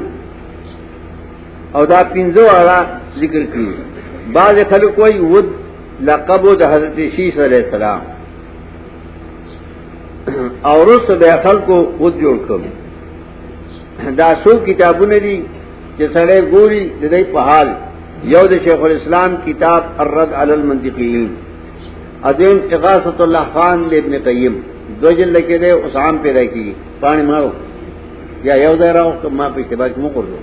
او 1.76 1.86
دا 1.86 2.02
پینځه 2.14 2.42
والا 2.52 2.80
ذکر 3.22 3.44
کړی 3.54 3.72
بعض 4.36 4.56
خلک 4.70 4.96
کوئی 4.96 5.20
ود 5.34 5.48
لقب 6.08 6.44
د 6.60 6.64
حضرت 6.74 6.98
شیش 7.16 7.38
علیہ 7.48 7.62
السلام. 7.66 8.02
او 10.70 10.78
رس 10.86 11.08
به 11.22 11.32
خلکو 11.44 11.76
ود 12.00 12.14
جوړ 12.22 12.38
کړو 12.48 12.70
دا 14.18 14.28
سو 14.44 14.52
کتابونه 14.66 15.18
دي 15.18 15.38
چې 15.98 16.04
سړی 16.16 16.40
ګوري 16.54 16.84
د 17.02 17.04
دې 17.14 17.24
په 17.34 17.40
حال 17.40 17.68
یو 18.24 18.44
د 18.52 18.54
شیخ 18.64 18.82
الاسلام 18.84 19.32
کتاب 19.46 19.82
الرد 19.98 20.34
علی 20.34 20.54
المنطقیین 20.54 21.28
ادیم 22.30 22.58
اقاصت 22.72 23.22
اللہ 23.22 23.44
خان 23.54 23.80
ابن 23.84 24.14
قیم۔ 24.24 24.54
دو 25.02 25.12
جل 25.18 25.30
لکے 25.34 25.58
دے 25.58 25.72
اس 25.72 25.96
عام 25.96 26.18
پہ 26.18 26.30
رہ 26.34 26.46
کی۔ 26.54 26.74
پانی 27.00 27.24
مارو۔ 27.24 27.50
یا 28.44 28.54
یو 28.54 28.76
دے 28.76 28.94
رہا 28.94 29.04
ہو 29.04 29.30
ماں 29.30 29.50
پہ 29.54 29.62
اتباع 29.62 29.88
کیوں 29.88 30.10
کر 30.16 30.26
دو۔ 30.32 30.38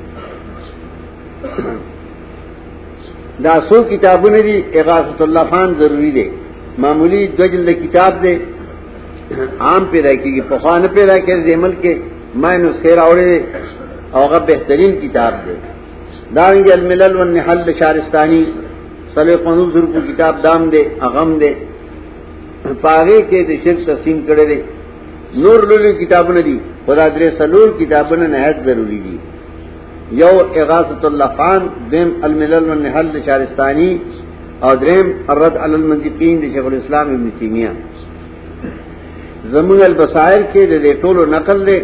دا 3.45 3.55
سو 3.69 3.83
کتابوں 3.83 4.31
نے 4.31 4.41
دی 4.47 4.79
اقاصت 4.79 5.23
اللہ 5.23 5.45
خان 5.51 5.75
ضروری 5.79 6.11
دے۔ 6.11 6.27
معمولی 6.79 7.27
دو 7.27 7.47
جلد 7.53 7.69
کتاب 7.85 8.23
دے۔ 8.23 8.35
عام 9.61 9.85
پہ 9.91 10.01
رہ 10.01 10.17
کی 10.23 10.41
پخوان 10.49 10.83
پہ 10.95 11.01
رہ 11.01 11.21
کے 11.27 11.35
دے 11.37 11.57
ملک 11.57 11.83
کے 11.83 11.95
میں 12.35 12.59
نے 12.59 12.69
خیر 12.83 12.99
اوڑے 12.99 13.39
اور 14.11 14.41
بہترین 14.41 14.93
کتاب 15.01 15.33
دے۔ 15.47 15.55
دارنگ 16.37 16.69
الملل 16.73 17.17
والنحل 17.17 17.73
شارستانی 17.79 18.45
صلی 19.15 19.37
قنوز 19.45 19.73
کو 19.73 20.01
کتاب 20.09 20.35
دام 20.45 20.71
دے، 20.71 20.83
اغم 21.01 21.39
دے۔ 21.39 21.55
پاگے 22.81 23.23
کے 23.31 23.43
دے 23.43 23.57
شرک 23.65 23.79
تقسیم 23.87 24.19
کرے 24.27 24.45
دے۔ 24.47 24.63
نور 25.43 25.61
لولی 25.69 25.93
کتاب 26.05 26.33
نے 26.33 26.43
دی 26.43 26.59
خدا 26.87 27.09
در 27.09 27.31
سلور 27.39 27.69
کتاب 27.81 28.15
نے 28.15 28.27
نہایت 28.27 28.57
ضروری 28.65 29.01
دی۔ 29.05 29.17
یو 30.11 30.37
اغاثت 30.63 31.05
اللہ 31.05 31.29
خان، 31.37 31.63
دیم 31.91 32.11
الملل 32.23 32.69
والنحل 32.69 33.19
شارستانی 33.25 33.99
اور 34.59 34.77
دریم 34.77 35.07
الرد 35.27 35.57
المنطقین 35.57 36.43
دے 36.43 36.47
شیخ 36.53 36.67
الاسلام 36.67 37.09
ابن 37.09 37.29
تیمیہ۔ 37.39 37.69
زمون 39.53 39.81
البصائر 39.91 40.41
کې 40.53 40.63
د 40.73 40.75
دې 40.85 40.93
ټولو 41.03 41.21
نقل 41.35 41.59
دی 41.69 41.79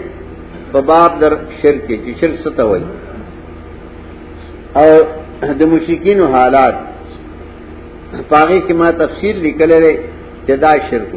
په 0.72 0.80
باب 0.90 1.10
در 1.20 1.32
شرک 1.60 1.80
کې 1.88 2.12
شرک 2.20 2.34
ستوي 2.44 2.82
او 4.80 4.88
د 5.60 5.62
مشرکین 5.72 6.18
حالات 6.34 6.76
پاغه 8.28 8.58
کې 8.66 8.74
ما 8.80 8.88
تفصیل 9.02 9.36
لیکل 9.46 9.68
لري 9.74 9.94
چې 10.46 10.52
دا 10.64 10.72
شرک 10.90 11.10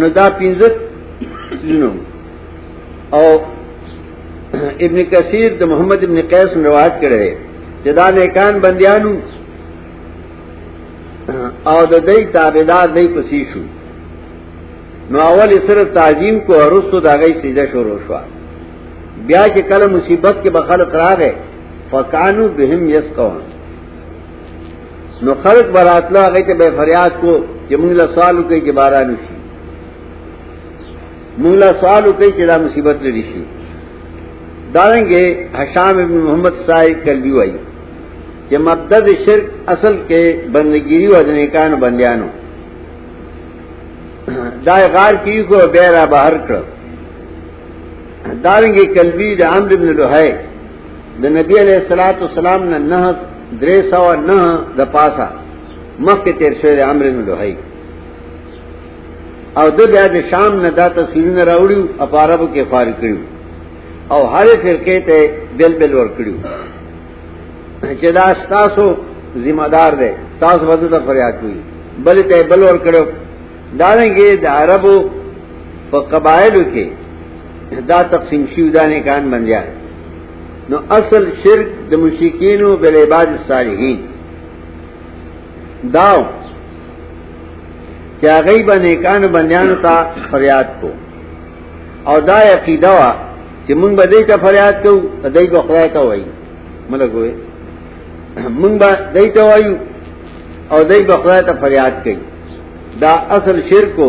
نو 0.00 0.06
دا 0.18 0.26
پینځه 0.38 0.68
شنو 1.62 1.92
او 3.16 3.26
ابن 4.84 4.98
کثیر 5.12 5.48
د 5.60 5.62
محمد 5.72 6.00
ابن 6.06 6.18
قیس 6.32 6.50
روایت 6.68 6.94
کړي 7.02 7.28
چې 7.82 7.90
دا 7.98 8.06
نیکان 8.18 8.58
بندیانو 8.64 9.14
او 11.70 11.78
د 11.92 11.94
دې 12.08 12.18
تابعدار 12.36 12.86
دې 12.96 13.06
پسی 13.14 13.42
شو. 13.52 13.62
نو 15.12 15.20
اول 15.20 15.52
صرف 15.66 15.88
تعظیم 15.94 16.38
کو 16.46 16.54
عرص 16.64 16.90
تو 16.90 16.98
داغئی 17.06 17.32
سیدھا 17.42 17.64
شور 17.72 17.86
وشوا 17.86 18.20
بیا 19.26 19.46
کے 19.54 19.62
کل 19.68 19.82
مصیبت 19.92 20.42
کے 20.42 20.50
بخل 20.50 20.84
قرار 20.92 21.20
ہے 21.20 21.32
فکانو 21.90 22.46
بہم 22.56 22.88
یس 22.90 23.08
کون 23.16 23.40
نو 25.24 25.34
خلق 25.42 25.70
براتلا 25.76 26.22
گئی 26.34 26.42
تھے 26.42 26.54
بے 26.60 26.68
فریاد 26.76 27.20
کو 27.20 27.36
کہ 27.68 27.76
منگلا 27.76 28.06
سوال 28.14 28.38
اکئی 28.38 28.60
کے 28.66 28.72
بارہ 28.80 29.02
نشی 29.08 29.34
منگلا 31.38 31.72
سوال 31.80 32.04
اکئی 32.08 32.30
چلا 32.36 32.56
مصیبت 32.66 33.02
لے 33.02 33.10
رشی 33.18 33.42
ڈالیں 34.72 35.04
گے 35.08 35.24
حشام 35.54 35.98
ابن 35.98 36.18
محمد 36.18 36.66
صاحب 36.66 37.04
کل 37.04 37.40
آئی 37.40 37.56
کہ 38.48 38.58
مقدد 38.68 39.08
شرک 39.24 39.70
اصل 39.74 39.96
کے 40.06 40.20
بندگیری 40.52 41.06
و 41.06 41.16
ادنکان 41.16 41.74
بندیانو. 41.80 42.26
دائے 44.66 44.86
غار 44.94 45.14
کی 45.24 45.42
کو 45.48 45.58
بیرا 45.72 46.04
باہر 46.04 46.36
کر۔ 46.46 46.62
داریں 48.44 48.72
گے 48.74 48.84
کلبی 48.94 49.34
دا 49.34 49.48
عمر 49.56 49.72
ابن 49.72 49.88
لوہے 49.98 50.30
دا 51.22 51.28
نبی 51.28 51.54
علیہ 51.60 51.78
السلاۃ 51.82 52.18
والسلام 52.20 52.62
نے 52.70 52.78
نہ 52.90 53.00
درے 53.60 53.78
سو 53.90 54.04
نہ 54.28 54.40
دا 54.78 54.84
پاسا۔ 54.96 55.26
مخ 56.04 56.18
کے 56.24 56.32
تیر 56.38 56.52
شعر 56.62 56.78
عمر 56.90 57.04
ابن 57.06 57.22
لوہے 57.26 57.52
اور 59.58 59.68
دو 59.76 59.84
بیا 59.92 60.04
شام 60.30 60.52
نے 60.62 60.70
دا 60.70 60.86
تصویر 60.96 61.30
نہ 61.36 61.44
راوڑی 61.50 61.80
اپارب 62.04 62.40
کے 62.54 62.62
فارغ 62.70 62.94
کریو۔ 63.00 63.16
اور 64.12 64.22
ہر 64.34 64.46
فرقے 64.62 64.98
تے 65.06 65.18
بل 65.56 65.72
بل 65.80 65.94
ور 65.94 66.08
کریو۔ 66.16 66.36
چدا 68.00 68.26
تاسو 68.48 68.84
ذمہ 69.44 69.66
دار 69.72 69.92
دے 70.00 70.10
تاس 70.38 70.62
ودتا 70.68 70.98
فریاد 71.06 71.36
ہوئی 71.42 71.60
بل 72.04 72.22
تے 72.28 72.38
بل 72.50 72.62
ور 72.62 72.78
کرو 72.84 73.02
ڈالیں 73.78 74.10
گے 74.16 74.36
دا 74.36 74.52
عربو 74.62 74.96
قبائل 75.90 76.62
کے 76.74 76.88
دا 77.88 78.02
تقسیم 78.02 78.44
شیودانے 78.54 79.00
کان 79.00 79.30
بن 79.30 79.46
جائے۔ 79.46 79.70
نو 80.70 80.76
اصل 80.88 81.24
شرک 81.42 81.90
د 81.90 81.94
مشکین 81.94 82.62
و 82.62 82.76
بل 82.76 82.96
عباد 82.96 83.26
الصالحین۔ 83.26 83.98
داؤ 85.94 86.22
کیا 88.20 88.40
گئی 88.46 88.62
بنے 88.62 88.94
کان 88.96 89.22
بنیان 89.26 89.74
تا 89.82 89.96
فریاد 90.30 90.68
کو۔ 90.80 90.90
اور 92.02 92.20
دا 92.20 92.38
عقیدہ 92.38 92.90
وا 92.90 93.12
کہ 93.66 93.74
منگ 93.74 93.96
بدئی 93.96 94.22
کا 94.24 94.36
فریاد 94.46 94.84
کو 94.84 95.28
دئی 95.28 95.46
کو 95.46 95.62
خدا 95.62 95.86
کا 95.86 96.00
وئی 96.00 96.24
ملک 96.90 97.10
ہوئے 97.12 97.32
منگ 98.48 98.82
دئی 99.14 99.30
تو 99.30 99.44
وایو 99.46 99.74
اور 100.68 100.82
دئی 100.82 101.04
بخرا 101.04 101.40
تا 101.40 101.52
فریاد 101.60 102.04
کئی 102.04 102.16
دا 103.00 103.12
اصل 103.36 103.60
شرک 103.70 103.96
کو 103.96 104.08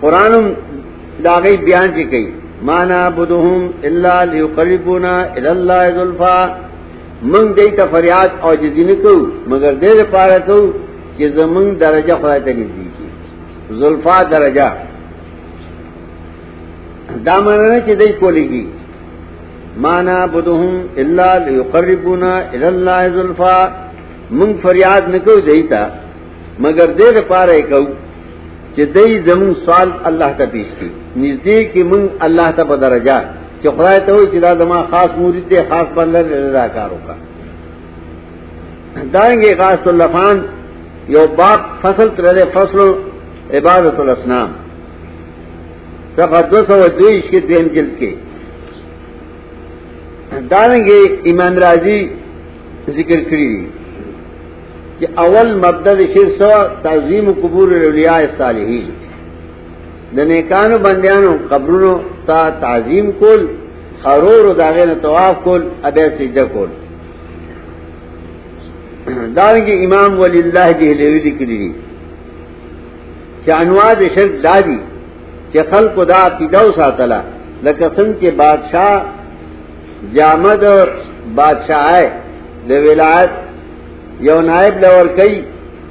قرآن 0.00 0.32
دا 1.24 1.34
گئی 1.44 1.56
بیان 1.66 1.88
کی 1.94 2.04
گئی. 2.12 2.26
مانا 2.68 3.08
بدہم 3.16 3.60
اللہ 3.88 4.18
لیقربونا 4.32 5.14
اللہ 5.50 5.82
ذلفا 5.96 6.36
منگ 7.32 7.48
دئی 7.56 7.70
تا 7.76 7.84
فریاد 7.92 8.30
اور 8.44 8.54
جدین 8.62 8.90
کو 9.02 9.14
مگر 9.50 9.74
دیر 9.82 9.98
پارا 10.10 10.38
کو 10.46 10.58
کہ 11.16 11.28
زمنگ 11.36 11.68
درجہ 11.82 12.14
خدا 12.20 12.38
تا 12.44 12.52
نزدی 12.58 12.88
کی 12.96 13.06
ذلفا 13.80 14.16
درجہ. 14.30 14.68
دا 17.26 17.38
مانا 17.44 17.78
چی 17.86 17.94
دئی 18.00 18.12
کو 18.20 18.30
لگی 18.30 18.64
مانا 19.84 20.18
بدہم 20.32 20.74
اللہ 21.02 21.32
لیقربونا 21.46 22.32
اللہ 22.68 23.00
ذلفا 23.16 23.56
منگ 24.38 24.54
فریاد 24.62 25.08
نکو 25.14 25.40
دئی 25.46 25.62
تا 25.70 25.82
مگر 26.64 26.88
دیر 26.98 27.20
پارے 27.28 27.60
کہ 28.74 28.84
دئی 28.94 29.18
زمون 29.26 29.52
سوال 29.64 29.90
اللہ 30.08 30.30
تا 30.38 30.44
پیش 30.52 30.68
کی۔ 30.78 30.88
نزدیک 31.16 31.72
کی 31.72 31.82
منگ 31.82 32.06
اللہ 32.26 32.50
تا 32.56 32.62
بدرجا 32.70 33.18
کہ 33.60 33.68
خدا 33.76 33.98
تو 34.06 34.12
ہوئی 34.14 34.26
چلا 34.32 34.52
دما 34.58 34.80
خاص 34.90 35.10
مرید 35.18 35.50
دے، 35.50 35.56
خاص 35.68 35.88
بندر 35.94 36.24
رضاکاروں 36.24 37.00
کا۔ 37.06 37.14
دائیں 39.12 39.38
گے 39.42 39.54
خاص 39.58 39.86
اللہ 39.86 40.08
خان 40.12 40.36
یو 41.14 41.24
باپ 41.36 41.60
فصل 41.82 42.08
ترے 42.16 42.44
فصل 42.54 42.78
عبادت 43.56 44.00
الاسلام 44.00 44.50
صفحہ 46.16 46.42
دو 46.50 46.58
سو 46.68 46.80
دین 46.98 47.68
جلد 47.74 47.98
کے۔ 47.98 48.10
دائیں 50.50 50.80
گے 50.88 51.00
ایمان 51.28 51.54
راضی 51.58 51.98
ذکر 52.96 53.20
کری 53.30 53.50
کہ 54.98 55.06
اول 55.24 55.48
مبدد 55.64 56.00
شر 56.14 56.28
سو 56.38 56.50
تعظیم 56.82 57.30
قبور 57.42 57.68
اولیاء 57.84 58.22
صالحین. 58.38 58.86
دنیکانو 60.16 60.78
بندیانو، 60.78 61.32
قبرونو 61.50 61.94
تا 62.26 62.38
تعظیم 62.60 63.10
کول 63.18 63.46
خرور 64.02 64.44
و 64.44 64.52
داغین 64.52 64.90
طواف 65.02 65.36
کول 65.44 65.62
ابے 65.88 66.06
سجدہ 66.18 66.44
کول. 66.52 66.70
دارنگی 69.36 69.74
امام 69.84 70.18
ولی 70.20 70.38
اللہ 70.42 70.68
دہلیوی 70.80 71.20
دکری 71.26 71.58
دی. 71.58 71.72
کہ 73.44 73.50
انواز 73.62 74.02
شرک 74.14 74.32
دادی 74.44 74.78
کہ 75.52 75.60
خلق 75.70 75.96
دا 76.08 76.22
کی 76.38 76.46
دو 76.54 76.70
ساتلا 76.78 77.20
لکسن 77.64 78.12
کے 78.20 78.30
بادشاہ، 78.36 78.94
جامد 80.14 80.64
اور 80.64 80.88
بادشاہ 81.34 81.80
آئے 81.92 82.08
ولایت 82.88 83.47
یو 84.20 84.40
نائب 84.40 84.78
لور 84.78 85.06
کئی 85.06 85.42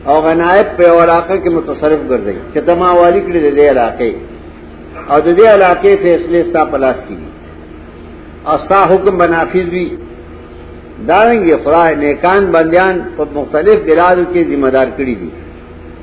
اور 0.04 0.36
نائب 0.36 0.78
پہ 0.78 1.04
علاقہ 1.04 1.34
کے 1.34 1.50
متصرف 1.50 2.00
کر 2.10 2.18
دئی 2.18 2.40
کہ 2.54 2.62
تما 2.62 2.92
والی 2.92 3.20
کے 3.20 3.52
دے 3.52 3.70
علاقے۔ 3.70 4.12
اور 5.08 5.22
دے 5.22 5.54
علاقے 5.54 5.96
فیصلے 6.02 6.44
ستا 6.44 6.64
پلاس 6.64 6.96
کی 7.08 7.16
اور 8.44 8.60
ستا 8.60 8.86
حکم 8.86 9.18
بنافذ 9.18 9.70
بھی۔ 9.70 9.96
ڈالیں 11.06 11.48
گے 11.48 11.54
خدا 11.64 11.90
نیکان 11.98 12.46
بندیان 12.46 13.02
پر 13.16 13.26
مختلف 13.32 13.76
براد 13.76 14.34
کے 14.34 14.44
ذمہ 14.44 14.68
دار 14.68 14.88
کری 14.98 15.16
دی۔ 15.16 15.30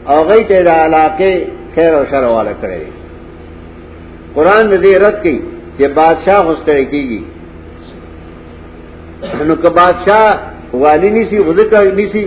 اور 0.04 0.26
گئی 0.26 0.44
تیرا 0.44 0.84
علاقے 0.84 1.44
خیر 1.74 1.94
و 1.94 2.04
شر 2.10 2.22
والا 2.22 2.52
کرے۔ 2.60 2.84
قرآن 4.34 4.70
نے 4.70 4.76
دے 4.76 4.98
رد 4.98 5.22
کی 5.22 5.38
کہ 5.76 5.88
بادشاہ 5.88 6.46
اس 6.46 6.58
طرح 6.64 6.82
کی 6.90 7.08
گی۔ 7.08 7.24
بادشاہ 9.74 10.53
والی 10.82 11.08
نہیں 11.10 11.24
سی 11.30 11.42
خود 11.46 11.58
کا 11.70 11.82
نہیں 11.82 12.08
سی 12.12 12.22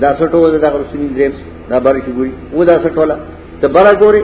دا 0.00 0.12
سٹو 0.18 0.38
دا 0.50 0.70
رسول 0.70 1.06
دریم 1.16 1.32
دا 1.70 1.78
بار 1.84 1.94
کی 2.04 2.12
گوری. 2.16 2.30
وہ 2.52 2.64
دا 2.64 2.76
سٹو 2.84 3.00
والا 3.00 3.16
تو 3.60 3.68
بڑا 3.74 3.92
گورے 4.00 4.20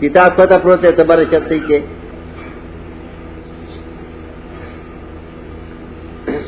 کتاب 0.00 0.36
پتہ 0.36 0.54
پروتے 0.62 0.90
تو 0.92 1.04
بڑا 1.06 1.24
چلتے 1.30 1.58
کے. 1.66 1.78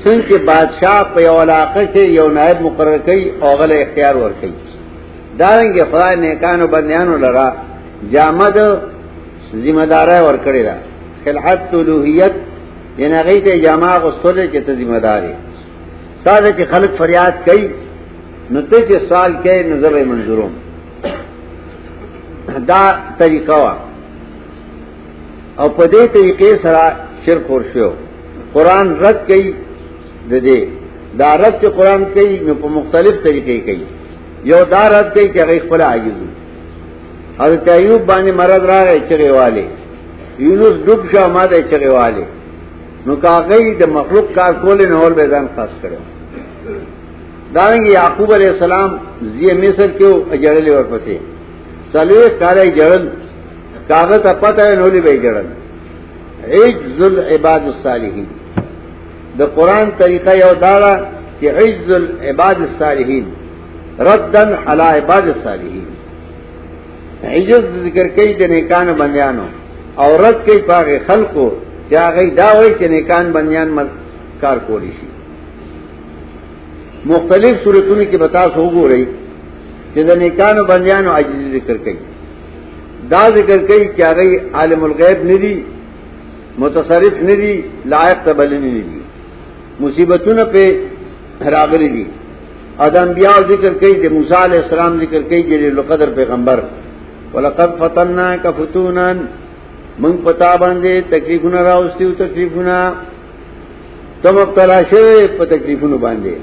سن 0.02 0.20
کے 0.28 0.38
بادشاہ 0.44 1.02
پہ 1.14 1.26
علاقے 1.28 1.84
سے 1.92 2.06
یو 2.06 2.28
نائب 2.32 2.60
مقرر 2.60 2.96
کئی 3.06 3.22
اوغل 3.40 3.70
اختیار 3.76 4.14
ور 4.14 4.32
کئی. 4.40 4.52
ڈالیں 5.38 5.72
گے 5.74 5.84
خدا 5.90 6.08
نے 6.14 6.34
کان 6.40 6.62
و 6.62 6.66
بندیان 6.74 7.08
و 7.12 7.16
لڑا 7.18 7.48
جامد 8.10 8.56
ذمہ 9.64 9.84
دار 9.90 10.08
اور 10.18 10.36
کرے 10.44 10.62
رہا 10.62 10.78
خلحت 11.24 11.74
لوہیت 11.74 12.34
یہ 12.98 13.08
نہ 13.08 13.20
تے 13.44 13.58
جامع 13.58 13.96
کو 14.02 14.32
کے 14.52 14.60
تو 14.66 14.74
ذمہ 14.74 14.98
دار 15.02 15.22
تازہ 16.24 16.50
کے 16.56 16.64
خلق 16.72 16.96
فریاد 16.98 17.44
کئی 17.46 17.66
نتے 18.52 18.80
کے 18.86 18.98
سوال 19.08 19.32
کے 19.42 19.62
نظر 19.62 19.92
منظوروں 20.04 20.48
دا 22.68 22.82
طریقہ 23.18 23.58
وا 23.62 23.74
اور 25.56 25.70
پدے 25.76 26.06
طریقے 26.14 26.50
سرا 26.62 26.88
شرک 27.24 27.50
اور 27.50 27.60
شو. 27.72 27.88
قرآن 28.52 28.94
رد 29.02 29.26
کئی 29.28 29.52
دے 30.30 30.58
دا 31.18 31.32
رد 31.38 31.60
کے 31.60 31.68
قرآن 31.76 32.04
کئی 32.14 32.38
میں 32.44 32.54
مختلف 32.70 33.22
طریقے 33.24 33.58
کئی 33.66 33.84
یو 34.50 34.62
دا 34.70 34.84
رد 34.90 35.14
کئی 35.14 35.28
کہ 35.32 35.40
اگر 35.40 35.68
خلا 35.68 35.90
آئی 35.90 36.10
حضرت 37.40 37.68
ایوب 37.70 38.02
بانے 38.08 38.32
مرد 38.32 38.64
را 38.70 38.80
گئے 38.84 38.98
چرے 39.08 39.30
والے 39.30 39.66
یونس 40.38 40.76
ڈب 40.86 41.00
شاہ 41.12 41.28
ماد 41.34 41.54
چرے 41.70 41.88
والے 41.88 42.24
نو 43.06 43.16
کا 43.24 43.38
گئی 43.50 43.74
دا 43.80 43.86
مخلوق 43.98 44.34
کار 44.34 44.52
کولے 44.62 44.86
نہ 44.90 45.08
بیدان 45.16 45.46
خاص 45.56 45.72
کرے 45.82 45.96
داریں 47.54 47.80
گے 47.84 47.92
یعقوب 47.92 48.32
علیہ 48.34 48.48
السلام 48.48 48.96
زی 49.34 49.52
مصر 49.62 49.88
کیوں 49.98 50.14
جڑلے 50.42 50.74
اور 50.74 50.84
پسے 50.90 51.18
سلوے 51.92 52.28
کالے 52.38 52.64
جڑل 52.78 53.08
کاغذ 53.88 54.26
پتہ 54.40 54.66
ہے 54.68 54.74
نولی 54.80 55.00
بھائی 55.00 55.18
جڑل 55.18 55.46
عز 56.44 57.00
العباد 57.04 57.66
الصالحین. 57.66 58.24
دا 59.38 59.46
قرآن 59.54 59.90
طریقہ 59.98 60.30
یو 60.36 60.52
دارا 60.60 60.94
کہ 61.38 61.50
عز 61.50 61.92
العباد 61.92 62.60
الصالحین. 62.66 63.24
ردن 64.08 64.54
علی 64.66 64.88
عباد 64.98 65.26
الصالحین. 65.34 65.86
عزت 67.34 67.64
ذکر 67.84 68.08
کئی 68.16 68.34
دے 68.34 68.46
نیکان 68.46 68.92
بندیانو. 68.98 69.46
اور 69.94 70.18
رد 70.20 70.46
کئی 70.46 70.60
پاک 70.66 70.86
خلقو. 71.06 71.48
چاہ 71.90 72.08
گئی 72.16 72.30
دا 72.38 72.48
ہوئی 72.52 72.72
کہ 72.78 72.86
نیکان 72.88 73.30
بندیان 73.32 73.68
مد 73.76 73.88
کار 74.40 74.56
کولی 74.66 74.90
شی. 75.00 75.06
مختلف 77.12 77.54
صورتوں 77.64 78.04
کی 78.10 78.16
بتا 78.16 78.42
سو 78.54 78.64
گو 78.74 78.88
رہی 78.88 79.04
کہ 79.94 80.02
دا 80.08 80.14
نیکان 80.24 80.56
بندیانو 80.68 81.10
عجزی 81.16 81.50
ذکر 81.58 81.76
کئی. 81.84 81.96
دا 83.10 83.22
ذکر 83.36 83.58
کئی 83.68 83.84
کیا 83.96 84.12
گئی 84.16 84.36
عالم 84.58 84.84
الغیب 84.84 85.18
ندی، 85.30 85.54
متصرف 86.58 87.14
ندی، 87.28 87.54
لائق 87.92 88.18
تبلنی 88.24 88.70
ندی. 88.76 89.00
مصیبتوں 89.80 90.38
پہ 90.52 90.64
راغلی 91.54 91.88
دی. 91.94 92.04
ادم 92.86 93.08
بیا 93.16 93.34
ذکر 93.48 93.72
کئی 93.80 93.94
دے 94.02 94.08
موسیٰ 94.08 94.42
علیہ 94.44 94.60
السلام 94.64 94.92
ذکر 95.00 95.22
کئی، 95.28 95.42
جلیل 95.42 95.78
القدر 95.78 96.08
پیغمبر. 96.14 96.60
ولقد 97.34 97.70
فتنا 97.78 98.28
کا 98.42 98.50
فتون 98.56 98.98
منگ 100.02 100.16
پتا 100.24 100.54
باندھے 100.60 101.00
تکلیف 101.08 101.44
نہ 101.44 101.60
راؤستی 101.68 102.12
تکلیف 102.18 102.56
نہ 102.68 102.78
تم 104.22 104.36
اب 104.38 104.54
تلاشے 104.56 105.04
پہ 105.36 105.44
تکلیف 105.44 105.82
نہ 105.82 105.96
باندھے 106.04 106.34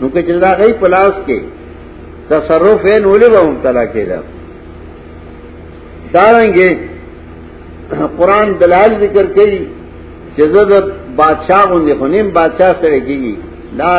نو 0.00 0.08
کہ 0.12 0.22
چل 0.26 0.38
رہا 0.42 0.58
گئی 0.58 0.72
پلاس 0.80 1.14
کے۔ 1.26 1.38
تصرف 2.28 2.80
ہے 2.86 2.98
نولے 2.98 3.28
با 3.32 3.40
مبتلا 3.50 3.84
کے 3.92 4.04
دا۔ 4.04 4.20
ڈالیں 6.12 6.50
گے 6.56 6.68
قرآن 8.16 8.48
دلال 8.60 8.90
ذکر 9.00 9.26
کئی 9.36 9.56
جزد 10.36 10.70
بادشاہ 11.16 11.62
ہوں 11.70 11.84
دیکھو 11.86 12.06
نیم 12.06 12.28
بادشاہ 12.38 12.72
سرے 12.80 13.00
کی 13.06 13.16
گی۔ 13.22 13.34
لا 13.78 13.92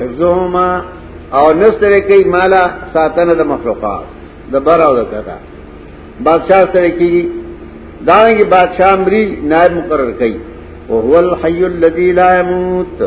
حفظہما، 0.00 0.68
اور 1.38 1.54
نس 1.54 1.74
طرح 1.80 1.98
کئی 2.08 2.24
مالا 2.34 2.64
ساتن 2.92 3.28
دا 3.38 3.44
مخلوقات، 3.54 4.04
دا 4.52 4.58
برا 4.66 4.88
دا 4.96 5.04
کتا۔ 5.10 5.36
بادشاہ 6.22 6.64
سرے 6.72 6.90
کی 6.98 7.08
گی۔ 7.12 7.24
داریں 8.06 8.34
گے 8.38 8.44
بادشاہ 8.54 8.94
مری 9.04 9.24
نائب 9.50 9.72
مقرر 9.76 10.10
کئی. 10.18 10.36
وہ 10.88 11.16
الحی 11.16 11.64
الذی 11.64 12.10
لا 12.18 12.28
يموت 12.38 13.02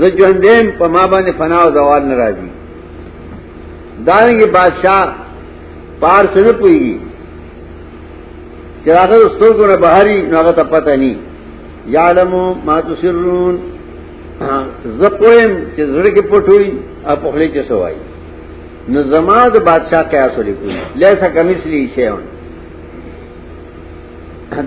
زجہندین 0.00 0.70
پا 0.78 0.86
ما 0.94 1.04
بانے 1.12 1.32
فنا 1.38 1.58
و 1.64 1.70
زوال 1.76 2.02
نراجی 2.08 2.48
داریں 4.06 4.38
گے 4.38 4.46
بادشاہ 4.58 5.00
پار 6.00 6.24
سے 6.34 6.40
نہ 6.44 6.52
پوئی 6.60 6.78
گی 6.84 6.96
چراغت 8.84 9.20
استور 9.26 9.52
کو 9.58 9.66
نہ 9.66 9.76
بہاری 9.82 10.16
ناغت 10.30 10.58
پتہ 10.70 10.90
نہیں 11.02 11.14
یعلمو 11.94 12.44
ما 12.64 12.80
تسرون. 12.88 13.56
زپویم 15.00 15.52
چې 15.74 15.82
زړه 15.94 16.10
کې 16.14 16.22
پټوي 16.30 16.70
او 17.06 17.14
په 17.22 17.28
خله 17.32 17.48
کې 17.54 17.62
سوای 17.68 17.94
زماد 19.14 19.56
بادشاہ 19.68 20.02
قیاس 20.10 20.38
ولیکو 20.38 20.66
لیسا 21.00 21.28
کمثلی 21.34 21.82
شیون 21.94 22.22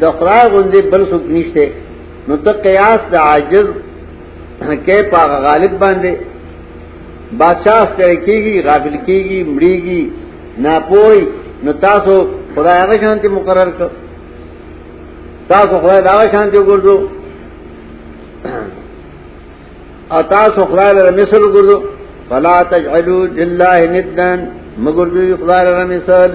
د 0.01 0.03
خدای 0.17 0.43
غوندې 0.51 0.81
بل 0.91 1.03
څوک 1.11 1.23
نشته. 1.35 1.65
نو 2.27 2.37
ته 2.45 2.51
قیاس 2.65 3.01
د 3.13 3.15
عاجز 3.27 3.67
کې 4.85 4.97
پاغ 5.11 5.29
غالب 5.47 5.73
باندې. 5.83 6.13
بادشاہ 7.39 7.81
ستړي 7.91 8.17
کیږي، 8.27 8.55
غافل 8.67 8.95
کیږي، 9.07 9.39
مړیږي 9.55 10.03
ناپوي 10.63 11.21
نو 11.63 11.71
تاسو 11.85 12.13
خدای 12.55 12.77
هغه 12.83 12.95
شانتي 13.03 13.27
مقرر 13.37 13.69
کړ. 13.77 13.89
تاسو 15.47 15.73
خدای 15.83 16.01
دا 16.01 16.13
شانتي 16.33 16.57
وګورئ 16.57 16.99
او 20.13 20.21
تاسو 20.35 20.59
خدای 20.71 20.91
لره 20.97 21.11
مثل 21.21 21.41
وګورئ 21.43 21.77
فلا 22.29 22.57
تجعلوا 22.73 23.25
لله 23.39 23.77
ندا. 23.95 24.31
مگر 24.85 25.05
دوی 25.05 25.35
خدای 25.35 25.65
لره 25.65 25.85
مثال 25.85 26.31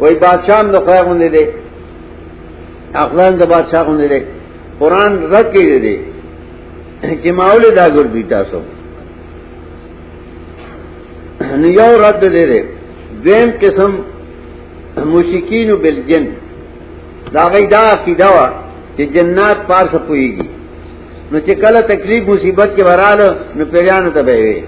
وای 0.00 0.14
بادشاہ 0.14 0.62
نو 0.62 0.80
خدای 0.80 1.02
غوندې 1.06 1.28
دي 1.34 1.44
اخلاق 2.94 3.32
د 3.40 3.42
بادشاہ 3.52 3.82
غوندې 3.86 4.08
دي 4.12 4.20
قران 4.78 5.12
رد 5.32 5.46
کړي 5.54 5.78
دي 5.84 5.96
چې 7.22 7.30
ماول 7.38 7.74
دا 7.76 7.88
ګور 7.88 8.06
دي 8.14 8.22
تاسو 8.22 8.60
نو 11.60 11.68
یو 11.80 11.92
رد 12.04 12.22
دي 12.34 12.44
دي 12.50 12.62
دیم 13.24 13.50
قسم 13.60 13.92
مشکین 15.12 15.74
بالجن۔ 15.82 16.26
دا 17.34 17.44
غي 17.52 17.66
دا 17.66 17.82
عقیده 17.94 18.28
وا 18.34 18.46
چې 18.96 19.02
جنات 19.14 19.58
پار 19.68 19.84
سپويږي 19.92 20.46
نو 21.30 21.38
چې 21.46 21.52
کله 21.62 21.80
تکلیف 21.80 22.28
مصیبت 22.28 22.76
کې 22.76 22.82
وراله 22.88 23.28
نو 23.56 23.64
پیرانو 23.72 24.10
ته 24.10 24.22
به 24.22 24.62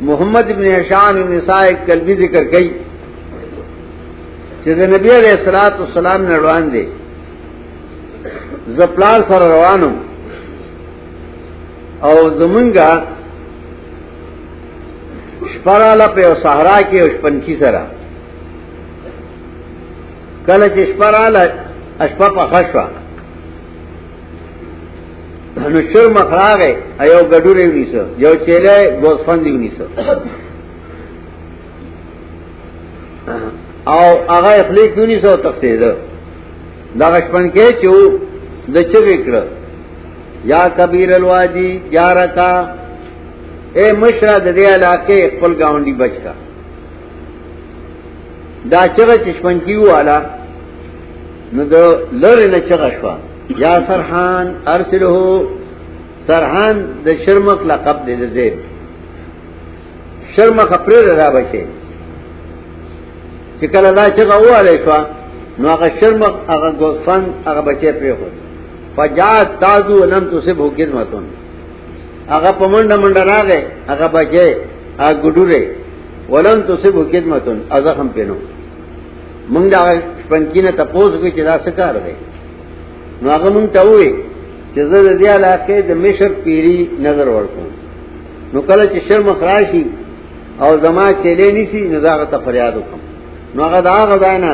محمد 0.00 0.46
ابن 0.50 0.64
حشام 0.64 1.14
ابن 1.22 1.40
سائق 1.40 1.76
قلبی 1.86 2.14
ذکر 2.14 2.44
کئی۔ 2.44 2.68
چې 4.64 4.70
د 4.78 4.80
نبی 4.94 5.10
علیہ 5.20 5.34
الصلوۃ 5.38 5.74
والسلام 5.80 6.20
نه 6.28 6.36
روان 6.42 6.64
دي 6.72 6.84
زپلار 8.76 9.20
سره 9.30 9.46
روانو 9.54 9.90
او 12.06 12.14
زمونږه 12.40 12.88
شپراله 15.52 16.06
په 16.14 16.22
صحرا 16.44 16.78
کې 16.88 16.98
او 17.00 17.08
شپنکی 17.16 17.56
سره. 17.62 17.82
کله 20.46 20.66
چې 20.74 20.82
شپراله 20.92 21.42
اشپا 22.04 22.28
په 22.36 22.44
خشوا 22.52 22.86
نو 25.72 25.80
شر 25.92 26.08
مخراغه 26.18 26.70
ایو 27.02 27.20
ګډورې 27.32 27.64
ونیسو 27.68 28.02
یو 28.24 28.32
چيله 28.46 28.76
ګوسفندې 29.02 29.50
ونیسو 29.52 29.86
او 33.86 34.04
هغه 34.34 34.62
خپل 34.62 34.78
کونی 34.94 35.20
سو 35.20 35.36
تختید 35.36 35.82
دا 37.00 37.06
غشپن 37.14 37.44
کې 37.54 37.66
چو 37.82 37.94
د 38.74 38.76
چوي 38.92 39.16
کړ 39.24 39.34
یا 40.52 40.62
کبیر 40.76 41.14
الوادی 41.14 41.70
یا 41.96 42.08
رکا 42.20 42.52
اے 43.78 43.86
مشرا 44.00 44.34
د 44.46 44.48
دې 44.56 44.66
علاقې 44.76 45.18
خپل 45.36 45.52
گاونډي 45.60 45.94
بچا 46.00 46.32
دا 48.72 48.82
چغه 48.96 49.16
چشمن 49.24 49.58
کیو 49.64 49.82
والا 49.90 50.18
نو 51.54 51.64
د 51.72 51.74
لری 52.22 52.48
نه 52.54 52.60
چغه 52.68 52.90
شو 52.96 53.14
یا 53.64 53.74
سرحان 53.88 54.46
ارسله 54.74 55.16
سرحان 56.26 56.76
د 57.06 57.08
شرمک 57.24 57.66
لقب 57.70 57.96
دې 58.06 58.14
زید 58.36 58.54
شرمک 60.36 60.70
پر 60.86 61.04
را 61.20 61.28
بچي 61.34 61.64
چې 63.60 63.66
کله 63.74 63.90
لا 63.98 64.06
چې 64.16 64.22
غواړې 64.30 64.76
کا 64.86 64.98
نو 65.58 65.66
هغه 65.74 65.88
شرم 66.00 66.22
هغه 66.52 66.70
ګوفن 66.80 67.22
هغه 67.46 67.60
بچي 67.68 67.90
پرې 67.98 68.12
خو 68.18 68.28
فجاء 68.96 69.38
تازو 69.62 70.04
لم 70.12 70.24
تصب 70.32 70.58
حکمتون 70.66 71.24
هغه 72.32 72.50
پمنډ 72.60 72.90
منډ 73.02 73.16
راغې 73.32 73.60
هغه 73.90 74.06
بچي 74.16 74.50
هغه 75.00 75.14
ګډوره 75.24 75.62
ولم 76.32 76.58
تصب 76.68 76.94
حکمتون 77.00 77.58
ازخم 77.76 78.08
پینو 78.16 78.38
مونږ 79.52 79.66
دا 79.74 79.80
پنکینه 80.28 80.70
تاسو 80.78 81.16
کې 81.22 81.30
چې 81.36 81.42
دا 81.48 81.56
سکار 81.66 81.94
دی. 82.04 82.14
نو 83.22 83.26
هغه 83.36 83.48
مونږ 83.56 83.66
ته 83.74 83.80
وې 83.88 84.10
چې 84.74 84.80
زه 84.90 84.98
د 85.08 85.10
دې 85.20 85.28
علاقې 85.38 85.78
د 85.88 85.90
مشر 86.04 86.30
پیری 86.44 86.78
نظر 87.06 87.26
ورکوم. 87.36 87.68
نو 88.52 88.58
کله 88.68 88.84
چې 88.92 88.98
شرم 89.08 89.28
خراشي 89.40 89.84
او 90.62 90.70
زما 90.84 91.06
چلې 91.22 91.48
نسی 91.56 91.82
نو 91.92 91.98
دا 92.06 92.12
غته 92.20 92.38
فریاد 92.44 92.74
وکم. 92.76 93.00
نو 93.54 93.62
اگا 93.64 93.80
دا 93.86 93.90
آغا 94.02 94.16
دائنا 94.24 94.52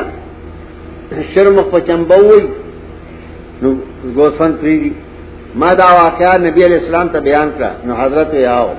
شرم 1.33 1.57
پچنبوئی 1.71 2.45
نو 3.61 3.69
گوسفن 4.15 4.51
پریدی 4.61 4.91
ما 5.59 5.73
دا 5.79 5.87
واقعات 6.03 6.39
نبی 6.47 6.61
علیہ 6.65 6.79
السلام 6.81 7.07
تا 7.13 7.19
بیان 7.27 7.49
کرا 7.57 7.69
نو 7.85 7.93
حضرت 8.01 8.33
آو. 8.57 8.69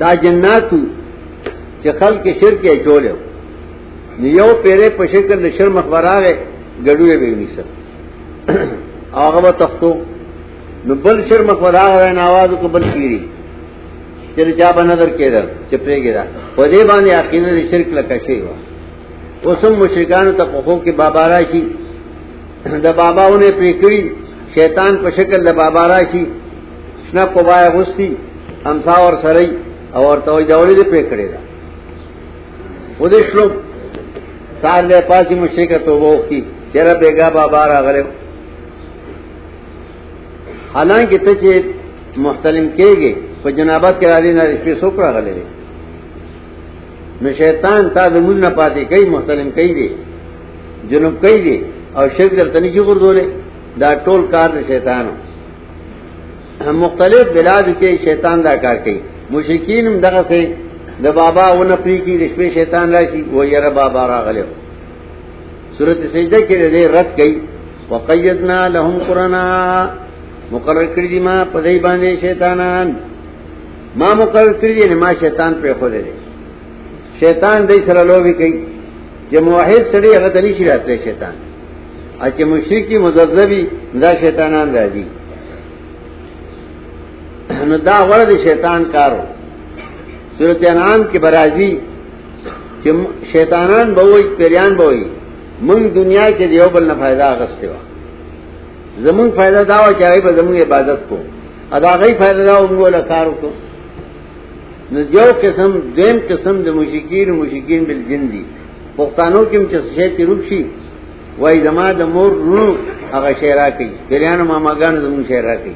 دا 0.00 0.14
جناتو 0.22 0.78
چی 1.82 1.90
خلق 2.00 2.24
شرک 2.40 2.66
چولے 2.84 3.12
نو 4.18 4.26
یو 4.38 4.50
پیرے 4.62 4.88
پشکر 4.98 5.48
شرم 5.58 5.78
اخبار 5.78 6.04
آگے 6.14 6.34
گڑوے 6.86 7.16
بے 7.20 7.30
نیسا 7.40 7.62
آغا 9.24 9.50
تختو 9.60 9.92
نو 10.86 10.94
بل 11.04 11.18
شرم 11.28 11.48
خدا 11.60 11.84
غرین 11.94 12.18
آوازو 12.18 12.56
کو 12.60 12.68
بل 12.74 12.84
کیری. 12.92 13.18
چر 14.36 14.50
چا 14.58 14.70
نظر 14.92 15.08
کے 15.18 15.30
در 15.30 15.44
چپرے 15.70 15.96
گی 16.02 16.12
دا 16.12 16.22
ودے 16.58 16.84
باندے 16.88 17.14
آقینہ 17.14 17.50
دی 17.56 17.62
شرک 17.70 17.88
لکا 17.96 18.16
شیوا 18.26 18.54
اسم 19.50 19.72
مشرکانو 19.80 20.32
تا 20.38 20.44
پخو 20.52 20.76
کے 20.84 20.92
بابا 21.02 21.24
راشی۔ 21.28 21.62
دا 22.84 22.92
بابا 23.02 23.24
انہیں 23.32 23.58
پریکری 23.58 24.00
شیطان 24.54 24.96
پر 25.02 25.10
شکل 25.16 25.44
دا 25.46 25.52
بابا 25.62 25.84
راشی۔ 25.88 26.24
شنا 27.06 27.24
قبائے 27.34 27.68
غستی 27.74 28.08
امسا 28.70 28.94
اور 29.02 29.14
سرئی 29.22 29.50
اور 30.02 30.18
توی 30.24 30.44
دولی 30.44 30.74
دے 30.74 30.84
پریکڑے 30.90 31.26
دا۔ 31.32 31.40
ودے 33.00 33.20
شلو، 33.28 33.46
سار 34.60 34.82
دے 34.88 35.00
پاسی 35.08 35.34
مشرکہ 35.42 35.78
تو 35.84 35.98
بوختی 36.00 36.40
چرا 36.72 36.92
بیگا 37.00 37.28
بابا 37.38 37.62
را 37.68 37.78
غلے۔ 37.86 38.02
حالانکہ 40.74 41.16
تچے 41.24 41.54
محتلم 42.24 42.66
کے 42.76 42.90
گے 43.00 43.12
تو 43.46 43.50
جنابت 43.56 44.00
کے 44.00 44.06
راضی 44.10 44.30
نہ 44.32 44.42
اس 44.42 44.58
پہ 44.64 44.72
سوکڑا 44.80 45.10
گلے 45.16 45.32
دے 45.34 45.42
نہ 47.22 47.30
شیطان 47.40 47.88
تا 47.94 48.06
دمول 48.14 48.40
نہ 48.40 48.50
پاتے 48.56 48.84
کئی 48.92 49.04
محتلم 49.10 49.50
کئی 49.58 49.74
دے 49.74 49.86
جنوب 50.90 51.20
کئی 51.22 51.38
دے 51.44 51.56
اور 51.96 52.08
شرک 52.16 52.32
در 52.38 52.48
تنی 52.54 52.70
کی 52.74 52.80
گردولے 52.88 53.24
دا 53.80 53.92
ٹول 54.04 54.26
کار 54.32 54.48
دا 54.56 54.62
شیطان 54.72 55.06
مختلف 56.82 57.32
بلاد 57.34 57.70
کے 57.80 57.96
شیطان 58.04 58.44
دا 58.44 58.56
کار 58.66 58.76
کئی 58.84 58.98
مشرقین 59.30 59.86
دغه 60.02 60.22
سے 60.28 60.40
د 61.02 61.06
بابا 61.22 61.46
و 61.58 61.62
نپری 61.70 61.98
کی 62.04 62.18
رشپے 62.18 62.50
شیطان 62.54 62.94
راشی 62.94 63.22
وہ 63.32 63.46
یر 63.46 63.70
بابا 63.80 64.06
را 64.08 64.20
غلے 64.26 64.42
صورت 65.78 65.98
سجدہ 66.12 66.46
کے 66.48 66.56
دے 66.76 66.86
رد 66.98 67.18
گئی 67.18 67.34
وقیدنا 67.90 68.60
لهم 68.68 68.96
قرآن 69.08 69.34
مقرر 70.52 70.86
کری 70.94 71.08
دی 71.08 71.18
ما 71.26 71.42
پدئی 71.52 71.78
باندھے 71.84 72.16
شیطانان. 72.20 72.90
ما 74.00 74.08
مقرر 74.14 74.52
کری 74.60 74.72
دی 74.74 74.80
یعنی 74.80 74.94
ما 75.02 75.10
شیطان 75.20 75.52
پہ 75.60 75.72
خود 75.78 75.92
دے 75.92 76.12
شیطان 77.20 77.68
دئی 77.68 77.80
سر 77.86 78.04
لو 78.04 78.20
بھی 78.22 78.32
کئی 78.40 78.52
جب 79.30 79.42
موحد 79.42 79.82
سڑی 79.92 80.14
اگر 80.16 80.28
دلی 80.34 80.52
شی 80.56 80.64
رہتے 80.64 80.96
شیطان. 81.04 81.34
اچھا 82.24 82.44
مشرقی 82.46 82.96
مذبذبی 82.98 83.62
دا 84.02 84.10
شیطانان 84.20 84.74
دا 84.74 84.84
دی 84.94 85.04
نو 87.68 87.76
دا 87.88 87.96
ورد 88.10 88.30
شیطان 88.44 88.84
کارو 88.92 89.22
صورت 90.38 90.64
انعام 90.70 91.02
کی 91.10 91.18
برازی 91.18 91.70
کہ 92.82 92.92
شیطانان 93.32 93.92
بوئی 93.94 94.22
پیریان 94.36 94.74
بوئی 94.76 95.02
منگ 95.68 95.84
دنیا 95.94 96.26
کے 96.38 96.46
دیو 96.46 96.68
بل 96.72 96.84
نہ 96.88 96.92
فائدہ 97.00 97.24
اگستے 97.34 97.66
ہوا 97.66 97.80
زمون 99.04 99.30
فائدہ 99.36 99.62
داوا 99.68 99.92
چاہے 100.00 100.20
بس 100.24 100.34
زمون 100.40 100.56
عبادت 100.62 101.08
کو 101.08 101.16
ادا 101.76 101.94
گئی 102.00 102.14
فائدہ 102.18 102.42
دا 102.48 102.56
انگو 102.64 102.88
لکارو 102.96 103.32
کو 103.40 103.50
جو 104.90 105.26
قسم، 105.42 105.70
دیم 105.96 106.16
قسم 106.30 106.56
د 106.66 106.68
مشکین 106.78 107.28
مشکین 107.40 107.84
بل 107.88 108.02
جن 108.08 108.22
دی. 108.32 108.42
پختانو 108.96 109.44
کم 109.50 109.64
چسشیتی 109.72 110.24
روکشی 110.24 110.62
وای 111.40 111.56
زما 111.66 111.86
د 112.00 112.02
مور 112.14 112.32
رونو 112.32 112.68
هغه 113.14 113.30
شعرا 113.40 113.68
کوي 113.78 113.90
پیرانو 114.08 114.44
ماما 114.50 114.72
ګان 114.80 114.94
زمون 115.04 115.22
شعرا 115.30 115.54
کوي 115.62 115.74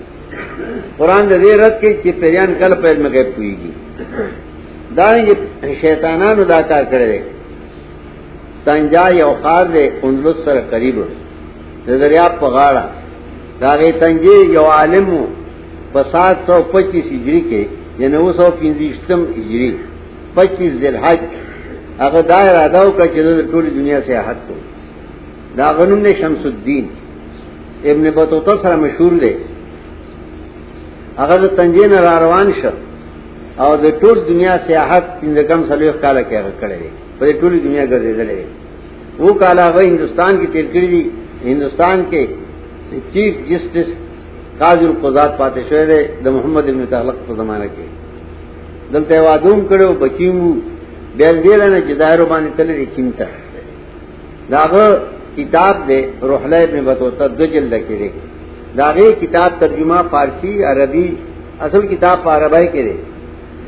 قران 0.99 1.24
د 1.28 1.35
دې 1.43 1.53
رد 1.62 1.74
کوي 1.81 1.93
چې 2.03 2.11
پیران 2.20 2.51
کله 2.61 2.77
پیل 2.82 2.97
مګه 3.05 3.23
پويږي 3.35 3.73
دا 4.97 5.09
شیطانانو 5.81 6.43
دا 6.53 6.61
کار 6.70 6.85
کړی 6.93 7.20
تنجا 8.65 9.05
یو 9.23 9.32
خار 9.43 9.65
دے 9.74 9.85
انلس 10.07 10.37
سر 10.45 10.57
قریب. 10.70 10.97
دریاب 11.87 12.39
پغاڑا 12.41 12.87
داغے 13.61 13.91
تنجے 14.01 14.37
یو 14.57 14.66
عالم 14.78 15.09
سات 16.12 16.37
سو 16.47 16.62
پچیس 16.73 17.07
ہجری 17.12 17.41
کے 18.01 18.06
یا 18.06 18.09
نو 18.09 18.32
سو 18.32 18.51
پنجم 18.60 19.24
ہجری 19.36 19.70
پچیس 20.35 20.81
دل 20.82 20.97
حج 21.05 21.20
اگر 21.98 22.22
دائر 22.28 22.55
اداؤ 22.59 22.90
کا 22.98 23.06
چلو 23.14 23.40
ٹولی 23.51 23.70
دنیا 23.70 23.98
سے 24.06 24.16
حد 24.27 24.39
کو 24.48 24.55
داغن 25.56 25.98
نے 26.02 26.12
شمس 26.20 26.44
الدین 26.47 26.86
ابن 27.85 28.10
بطوطا 28.14 28.55
سر 28.62 28.77
مشہور 28.77 29.12
دے 29.20 29.32
اگر 31.24 31.47
تنجے 31.56 31.86
نہ 31.89 32.01
راروان 32.01 32.52
شب 32.60 32.77
اور 33.62 33.78
دا 33.78 33.90
ٹول 34.01 34.18
دنیا 34.28 34.56
سے 34.66 34.77
حد 34.90 35.09
کم 35.48 35.64
سلیخ 35.68 36.01
کالا 36.02 36.22
کیا 36.31 36.43
کڑے 36.60 36.77
بڑے 37.18 37.32
ٹولی 37.40 37.59
دنیا 37.60 37.85
گردے 37.90 38.12
دلے 38.14 38.43
وہ 39.18 39.32
کالا 39.40 39.68
وہ 39.74 39.82
ہندوستان 39.82 40.39
کی 40.40 40.47
تلکڑی 40.52 40.86
دی 40.86 41.02
ہندوستان 41.44 42.05
کے 42.10 42.27
چیف 43.12 43.35
جسٹس 43.48 43.90
قاضی 44.61 44.85
القضات 44.87 45.39
پاتے 45.39 45.61
شعر 45.69 45.91
دا 46.24 46.31
محمد 46.31 46.69
ابن 46.69 46.85
تعلق 46.91 47.16
کو 47.27 47.35
زمانہ 47.37 47.66
کے 47.77 47.87
دلتے 48.93 49.19
وادوم 49.20 49.61
کرو 49.69 49.93
بچیمو 50.01 50.51
بیل 51.16 51.37
دیل 51.45 51.61
نا 51.73 51.78
جدائرو 51.89 52.24
بانی 52.31 52.51
تلے 52.57 52.74
دی 52.78 52.87
چمتا 52.97 53.24
داغ 54.51 54.74
کتاب 55.37 55.89
دے 55.89 55.99
روحلہ 56.23 56.57
ابن 56.66 56.85
بطوتا 56.85 57.27
دو 57.39 57.45
جلدہ 57.55 57.78
کے 57.89 57.97
دے 58.01 58.09
داغے 58.78 59.07
کتاب 59.20 59.51
ترجمہ 59.61 60.01
فارسی 60.11 60.53
عربی 60.65 61.07
اصل 61.66 61.87
کتاب 61.87 62.23
پا 62.24 62.37
عربائی 62.37 62.66
کے 62.74 62.82
دے 62.82 62.97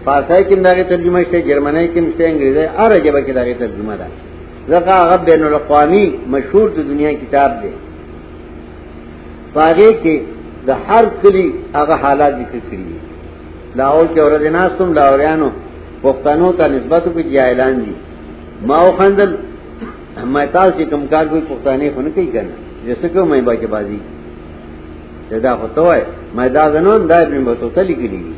فارسائی 0.05 0.44
کم 0.44 0.62
داغے 0.62 0.85
ترجمہ 0.89 1.23
شتے 1.23 1.40
جرمنائی 1.48 1.89
کم 1.94 2.10
شتے 2.10 2.27
انگریزائی 2.27 2.69
ار 2.77 2.97
عجبہ 2.97 3.20
کے 3.27 3.32
داغے 3.32 3.55
ترجمہ 3.59 3.94
دا 3.98 4.09
زکا 4.69 4.98
غب 5.09 5.24
بین 5.27 5.43
الاقوامی 5.44 6.05
مشہور 6.35 6.69
تو 6.74 6.82
دنیا 6.82 7.12
کتاب 7.23 7.62
دے 7.62 7.70
پاگے 9.52 9.90
کے 10.02 10.14
دا 10.66 10.74
ہر 10.89 11.05
کلی 11.22 11.47
اگر 11.72 12.02
حالات 12.02 12.32
ذکر 12.39 12.59
کریے 12.70 12.98
لاہور 13.76 14.06
کے 14.14 14.20
عورت 14.20 14.43
ناس 14.52 14.70
تم 14.78 14.93
لاہوریانو 14.94 15.48
پختانوں 16.02 16.52
کا 16.59 16.66
نسبت 16.68 17.05
کو 17.14 17.20
جی 17.20 17.39
اعلان 17.40 17.80
دی 17.86 17.93
ماؤ 18.66 18.90
خندل 18.98 19.34
میں 20.26 20.47
تال 20.52 20.70
سے 20.76 20.84
کمکار 20.84 21.24
کوئی 21.30 21.43
پختانے 21.48 21.89
کو 21.94 22.01
نہیں 22.01 22.26
کرنا 22.32 22.56
جیسے 22.86 23.09
کہ 23.09 23.22
میں 23.24 23.40
باچ 23.40 23.64
بازی 23.70 23.98
دا 25.43 25.52
ہوتا 25.55 25.82
ہے 25.84 26.02
میں 26.34 26.48
دا 26.48 26.68
دا 26.68 27.18
ابن 27.18 27.44
بتو 27.44 27.68
تلی 27.74 27.94
کے 27.94 28.09
لیے 28.09 28.32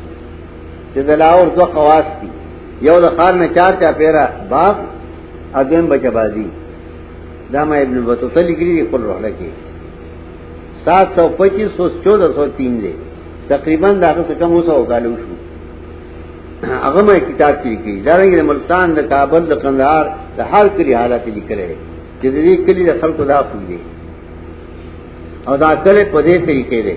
جدا 0.93 1.15
لاہور 1.15 1.47
دو 1.55 1.65
خواص 1.73 2.07
کی 2.21 2.27
یو 2.81 2.99
دا 3.01 3.09
خار 3.17 3.33
میں 3.33 3.47
چار 3.55 3.71
چا 3.79 3.91
پیرا 3.97 4.25
باغ 4.49 4.73
ادم 5.59 5.85
بچ 5.89 6.05
بازی 6.13 6.47
دا 7.53 7.63
میں 7.69 7.81
ابن 7.81 8.01
بتو 8.05 8.29
تلی 8.33 8.53
کے 8.55 8.65
لیے 8.65 8.85
کل 8.91 9.01
رہا 9.03 9.29
کے 9.39 9.49
سات 10.85 11.07
سو 11.15 11.27
پچیس، 11.37 11.71
سو 11.77 11.89
چودہ، 12.03 12.27
سو 12.35 12.45
تین 12.57 12.73
دے۔ 12.83 12.91
تقریباً 13.47 14.01
داخل 14.01 14.21
سے 14.27 14.33
کم 14.39 14.51
ہو 14.51 14.61
سو 14.61 14.83
کالو 14.89 15.09
شو۔ 15.21 15.33
اغم 16.87 17.07
کتاب 17.27 17.63
کی 17.63 17.69
لکھی۔ 17.69 18.01
دارنگ 18.05 18.47
ملتان، 18.47 18.95
دا 18.95 19.01
کابل، 19.01 19.49
دا 19.49 19.55
قندار 19.55 20.05
دا 20.37 20.43
ہر 20.51 20.65
کلی 20.75 20.93
حالات 20.93 21.27
لکھ 21.27 21.51
رہے 21.51 21.75
جدی 22.21 22.55
کلی 22.65 22.83
دا 22.83 22.93
خلق 23.01 23.19
دا 23.27 23.41
خوی 23.41 23.65
دے۔ 23.69 23.77
اور 25.43 25.57
دا 25.57 25.73
کلے 25.83 26.03
پدے 26.11 26.37
طریقے 26.37 26.81
دے۔ 26.81 26.95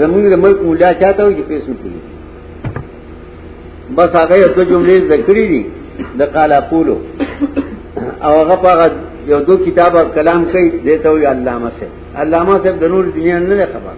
زمین 0.00 0.30
دا 0.30 0.36
ملک 0.36 0.58
ملیا 0.62 0.92
چاہتا 1.00 1.24
ہو 1.24 1.30
یہ 1.30 1.42
پیسوں 1.46 1.74
کی 1.82 1.88
بس 3.94 4.14
آگئی 4.14 4.42
تو 4.56 4.62
جملے 4.62 4.96
ذکری 5.10 5.46
دی۔ 5.46 5.62
دا 6.18 6.26
قالا 6.26 6.60
پولو۔ 6.60 6.96
او 8.26 8.32
هغه 8.42 8.54
په 8.62 9.09
یو 9.30 9.40
دو 9.48 9.54
کتاب 9.66 9.96
او 9.96 10.06
کلام 10.14 10.44
کوي 10.52 10.68
دیته 10.84 11.08
وي 11.10 11.26
علامه 11.32 11.70
سے 11.78 11.86
علامه 12.22 12.54
سے 12.62 12.68
د 12.82 12.84
نور 12.92 13.04
دنیا 13.16 13.38
نه 13.38 13.66
خبر. 13.72 13.94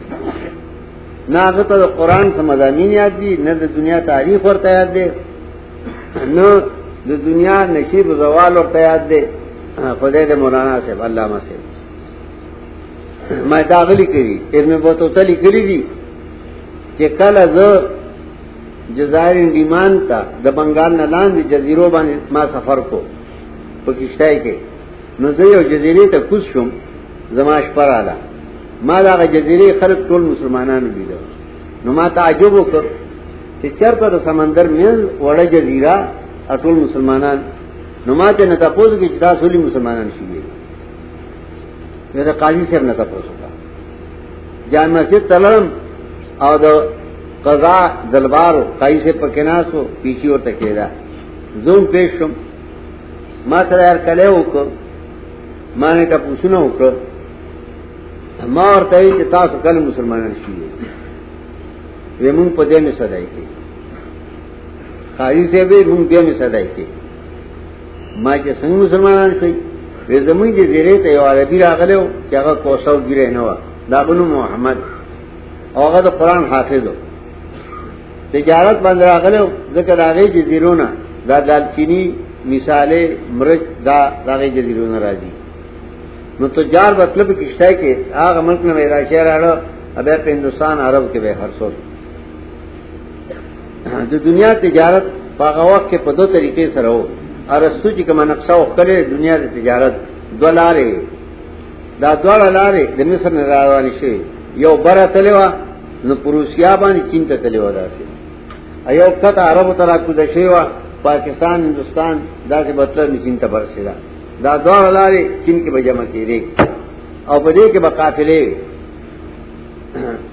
نه 1.32 1.40
هغه 1.48 1.62
ته 1.62 1.86
قرآن 2.00 2.26
سم 2.36 2.46
مضامین 2.52 2.90
یاد 2.92 3.12
دي، 3.20 3.32
نه 3.46 3.52
د 3.60 3.64
دنیا 3.76 3.98
تاریخ 4.12 4.38
ورته 4.44 4.68
یاد 4.78 4.90
دي 4.96 5.06
نه 6.36 6.48
د 7.08 7.10
دنیا 7.28 7.58
نشیب 7.76 8.06
زوال 8.22 8.52
ورته 8.56 8.78
یاد 8.88 9.02
دي 9.10 9.22
خدای 10.00 10.24
دې 10.28 10.34
مولانا 10.42 10.76
سے 10.86 10.92
علامه 11.06 11.38
سے 11.46 11.54
ما 13.50 13.58
داغلی 13.74 14.06
کړي 14.14 14.36
ابن 14.58 14.72
بطوطه 14.84 15.22
لیکلي 15.30 15.62
دي 15.70 15.80
چې 16.98 17.06
کله 17.18 17.42
زه 17.56 17.68
جزائر 18.96 19.36
ایمان 19.58 19.92
تا 20.08 20.20
د 20.44 20.46
بنگال 20.58 20.92
نه 21.00 21.06
لاندې 21.14 21.40
جزیرو 21.52 21.86
باندې 21.94 22.14
ما 22.34 22.42
سفر 22.54 22.78
کو 22.90 23.00
پکشتای 23.84 24.34
کې. 24.44 24.54
نو 25.20 25.32
زه 25.38 25.44
یو 25.54 25.62
جزیره 25.72 26.04
ته 26.12 26.18
کوز 26.28 26.42
شم 26.52 26.68
زماش 27.38 27.64
پر 27.74 27.88
آلا 27.98 28.16
ما 28.88 28.96
دا 29.06 29.14
جزیره 29.34 29.66
خلق 29.80 29.98
ټول 30.08 30.22
مسلمانانو 30.32 30.88
لیدو 30.96 31.20
نو 31.84 31.92
ما 31.98 32.06
تعجب 32.18 32.52
وکړ 32.52 32.84
چې 33.60 33.68
چرته 33.78 34.06
د 34.14 34.16
سمندر 34.28 34.66
مین 34.76 34.96
وړه 35.20 35.44
جزیره 35.54 35.96
ټول 36.62 36.74
مسلمانان. 36.86 37.38
نو 38.06 38.14
ما 38.20 38.28
ته 38.38 38.46
نه 38.50 38.56
تاسو 38.62 38.82
کې 39.00 39.08
چې 39.12 39.18
تاسو 39.26 39.42
لري 39.46 39.58
مسلمانان 39.58 40.08
شي 40.16 40.24
دا 42.28 42.32
قاضي 42.42 42.64
صاحب 42.70 42.84
نه 42.88 42.94
تاسو 43.00 43.32
کا 43.40 43.48
جان 44.72 44.88
مسجد 44.96 45.22
تلم 45.28 45.64
او 46.44 46.52
د 46.64 46.66
قضا 47.44 47.78
دلبار 48.12 48.54
قاضي 48.80 48.98
سے 49.04 49.12
پکناسو 49.20 49.78
پیچی 50.02 50.28
اور 50.28 50.40
تکیدا 50.46 50.86
زوم 51.64 51.84
پیشم 51.92 52.30
ما 53.50 53.60
سره 53.70 53.82
یار 53.88 53.98
کله 54.08 54.26
وکړ 54.38 54.66
ما 55.80 55.88
نه 55.94 56.04
تاسو 56.04 56.48
نه 56.54 56.58
وکړ 56.66 56.92
ما 58.56 58.66
ورته 58.74 58.96
چې 59.18 59.24
تاسو 59.36 59.54
کله 59.64 59.80
مسلمانان 59.88 60.32
شي 60.42 60.52
ومن 62.22 62.48
په 62.56 62.62
دې 62.70 62.78
می 62.84 62.92
صدای 63.00 63.26
کی 63.34 63.44
قاضي 65.16 65.44
سے 65.52 65.64
به 65.68 65.84
مونږ 65.90 66.04
دې 66.12 66.20
می 66.26 66.34
صدای 66.40 66.66
کی 66.74 66.86
ما 68.22 68.32
چې 68.32 68.50
څنګه 68.60 68.76
مسلمانان 68.84 69.30
شي 69.40 69.52
وې 70.08 70.18
زموږ 70.28 70.48
دې 70.56 70.64
زیره 70.72 70.96
ته 71.02 71.08
یو 71.16 71.24
عربي 71.30 71.58
راغلو 71.66 72.00
چې 72.28 72.34
هغه 72.40 72.54
کوسو 72.62 72.96
ګیره 73.08 73.26
نه 73.36 73.42
و 73.46 73.48
دا 73.90 73.98
بنو 74.06 74.24
محمد۔ 74.24 74.78
هغه 75.76 76.00
د 76.06 76.08
قران 76.18 76.42
حافظ 76.52 76.86
تجارت 78.32 78.78
باندې 78.84 79.04
راغلو 79.12 79.44
ځکه 79.76 79.92
راغی 80.02 80.26
جزیرونه 80.36 80.86
دا 81.28 81.36
دالچینی 81.48 82.02
مثاله 82.52 83.00
مرچ، 83.38 83.62
دا 83.86 83.98
داغه 84.26 84.46
جزیرونه 84.56 84.96
راځي 85.06 85.30
نو 86.42 86.48
تجار 86.58 86.92
مطلب 87.02 87.32
کشته 87.40 87.68
کې 87.80 87.90
هغه 88.20 88.40
ملک 88.48 88.60
نه 88.68 88.74
ویرا 88.76 89.00
شهر 89.10 89.26
اړه 89.36 89.52
ابه 90.00 90.14
په 90.24 90.30
هندستان 90.34 90.76
عرب 90.86 91.04
کې 91.12 91.18
به 91.24 91.30
هر 91.40 91.50
څو 91.58 91.66
د 94.12 94.14
دنیا 94.28 94.50
تجارت 94.66 95.04
په 95.38 95.66
وخت 95.72 95.86
کې 95.90 95.98
په 96.06 96.10
دوه 96.18 96.26
طریقې 96.36 96.66
سره 96.76 96.88
وو 96.94 97.04
ارستو 97.54 97.88
چې 97.96 98.02
کوم 98.08 98.20
نقشه 98.32 98.54
وکړي 98.58 98.96
دنیا 99.14 99.34
د 99.42 99.46
تجارت۔ 99.56 99.94
دولارې 100.40 100.90
دا 102.02 102.10
دوړ 102.24 102.40
لارې 102.58 102.84
د 102.98 103.00
مصر 103.10 103.30
نه 103.38 103.42
روانې 103.54 103.92
شي 104.00 104.14
یو 104.64 104.72
بره 104.84 105.04
تلوا 105.14 105.46
نو 106.06 106.14
پروسیا 106.24 106.72
باندې 106.82 107.02
چین 107.10 107.22
ته 107.28 107.36
تلوا 107.44 107.70
داسې 107.80 108.02
ایو 108.90 109.08
کته 109.22 109.42
عربو 109.50 109.72
ترا 109.78 109.96
کو 110.04 110.12
د 110.20 110.22
شیوا 110.34 110.62
پاکستان 111.08 111.58
هندستان 111.68 112.14
داسې 112.52 112.70
نه 113.12 113.18
چین 113.24 113.36
ته 113.42 113.46
برسیدا 113.54 113.94
دا 114.44 114.52
دوړ 114.66 114.82
لارې 114.98 115.20
چین 115.44 115.56
کې 115.64 115.70
به 115.74 115.80
جمع 115.86 116.04
کیږي 116.12 116.40
او 117.30 117.36
په 117.44 117.50
دې 117.56 117.64
کې 117.72 117.78
به 117.84 117.90
قافلې 118.00 118.42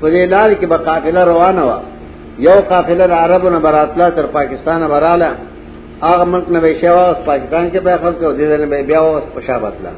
په 0.02 0.08
دې 0.14 0.24
لارې 0.34 0.56
کې 0.60 0.68
یو 2.48 2.58
قافله 2.72 3.06
عربو 3.24 3.50
نه 3.50 3.60
براتلا 3.60 4.10
تر 4.18 4.26
پاکستان 4.38 4.88
براله 4.94 5.30
هغه 6.02 6.24
ملک 6.34 6.48
نه 6.56 6.60
ویشوا 6.64 7.04
اوس 7.08 7.20
پاکستان 7.32 7.72
کې 7.72 7.80
به 7.86 7.98
خلک 8.04 8.24
او 8.24 8.34
دې 8.38 8.46
نه 8.62 8.66
به 8.72 8.84
بیا 8.90 9.00
اوس 9.00 9.26
پښابتلا 9.36 9.94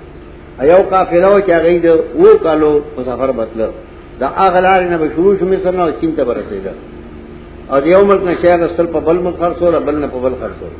ایو 0.61 0.81
قافله 0.93 1.27
او 1.27 1.39
چې 1.45 1.51
هغه 1.57 1.71
د 1.85 1.87
و 2.21 2.37
کالو 2.43 2.71
مسافر 2.97 3.31
بتل 3.39 3.59
دا 4.19 4.27
هغه 4.27 4.59
لار 4.65 4.81
نه 4.93 4.97
به 5.01 5.07
شروع 5.15 5.33
شو 5.39 5.45
مې 5.51 5.57
سره 5.63 5.93
چین 5.99 6.11
ته 6.17 6.23
ورسېده 6.27 6.73
او 7.71 7.77
یو 7.93 8.01
ملک 8.09 8.23
نه 8.29 8.33
شهر 8.41 8.63
اصل 8.63 8.85
په 8.95 8.99
بل 9.07 9.17
ملک 9.25 9.37
خرڅول 9.41 9.73
بل 9.87 9.95
نه 10.03 10.07
په 10.13 10.19
بل 10.23 10.33
خرڅول. 10.41 10.73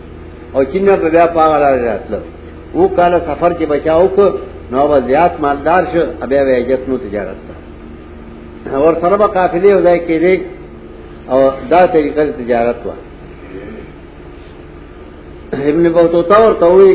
او 0.56 0.64
چین 0.72 0.84
نه 0.86 0.96
بیا 1.16 1.26
پاغه 1.36 1.58
لار 1.64 1.74
راتل 1.90 2.14
و 2.76 2.88
کال 2.98 3.14
سفر 3.30 3.52
کې 3.54 3.66
بچاو 3.74 4.08
کو 4.16 4.26
نو 4.72 4.88
به 4.88 5.00
زیات 5.08 5.40
مالدار 5.46 5.84
شو 5.94 6.04
بیا 6.30 6.44
به 6.48 6.58
اجت 6.58 6.90
نو 6.90 6.98
تجارت 6.98 7.38
اور 8.82 8.94
سره 9.02 9.18
به 9.22 9.28
قافله 9.38 9.76
وځي 9.78 10.00
کې 10.08 10.40
او 11.32 11.40
دا 11.70 11.82
طریقه 11.96 12.26
تجارت 12.42 12.86
وا 12.86 12.96
ابن 15.70 15.90
بوتوتا 15.96 16.38
اور 16.44 16.54
توئی 16.64 16.92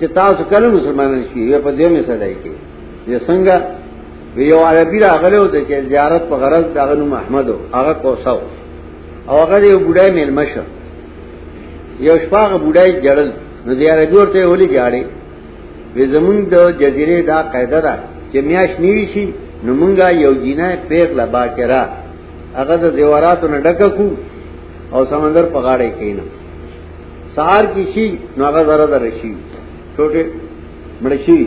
چې 0.00 0.06
تاسو 0.14 0.44
کله 0.50 0.68
مسلمانان 0.78 1.22
شي 1.32 1.58
په 1.64 1.70
دې 1.78 1.86
می 1.92 2.02
صدای 2.08 2.34
کې. 2.42 2.52
یہ 3.12 3.18
څنګه؟ 3.18 3.56
یو 4.36 4.60
عربي 4.68 4.98
راغله 4.98 5.36
او 5.38 5.46
د 5.54 5.56
زیارت 5.88 6.22
په 6.30 6.36
غرض 6.42 6.64
دغه 6.74 6.94
نو 7.00 7.06
محمد 7.14 7.48
هغه 7.74 7.92
کوساو 8.02 8.38
او 9.28 9.36
هغه 9.42 9.56
یو 9.72 9.78
بډای 9.86 10.10
میل 10.16 10.30
مشه 10.38 10.62
یو 12.08 12.16
شپاغه 12.24 12.56
بډای 12.64 12.90
جړل 13.06 13.30
نو 13.66 13.72
دی 13.78 13.86
عربي 13.94 14.16
ورته 14.16 14.46
ولي 14.52 14.66
جاړي 14.76 15.02
وې 15.94 16.04
زمون 16.14 16.36
د 16.52 16.54
جزیره 16.80 17.18
دا 17.30 17.38
قاعده 17.52 17.80
ده 17.86 17.94
چې 18.30 18.38
میاش 18.48 18.70
نیوي 18.84 19.06
شي 19.14 19.26
نو 19.64 19.70
مونږه 19.80 20.06
یو 20.24 20.32
جینه 20.44 20.68
پیغ 20.88 21.08
لبا 21.20 21.42
کرا 21.56 21.82
هغه 22.58 22.76
د 22.84 22.86
دیواراتو 22.96 23.46
نه 23.52 23.58
ډککو 23.66 24.08
او 24.94 25.00
سمندر 25.12 25.44
په 25.54 25.58
غاړه 25.66 25.88
کېنه. 25.98 26.24
سار 27.34 27.64
کی 27.74 27.84
شي 27.94 28.06
نو 28.36 28.40
هغه 28.48 28.62
زره 28.70 28.86
در 28.92 29.04
شي. 29.20 29.32
ټوټه 29.96 30.22
مړ 31.02 31.12
شي 31.24 31.40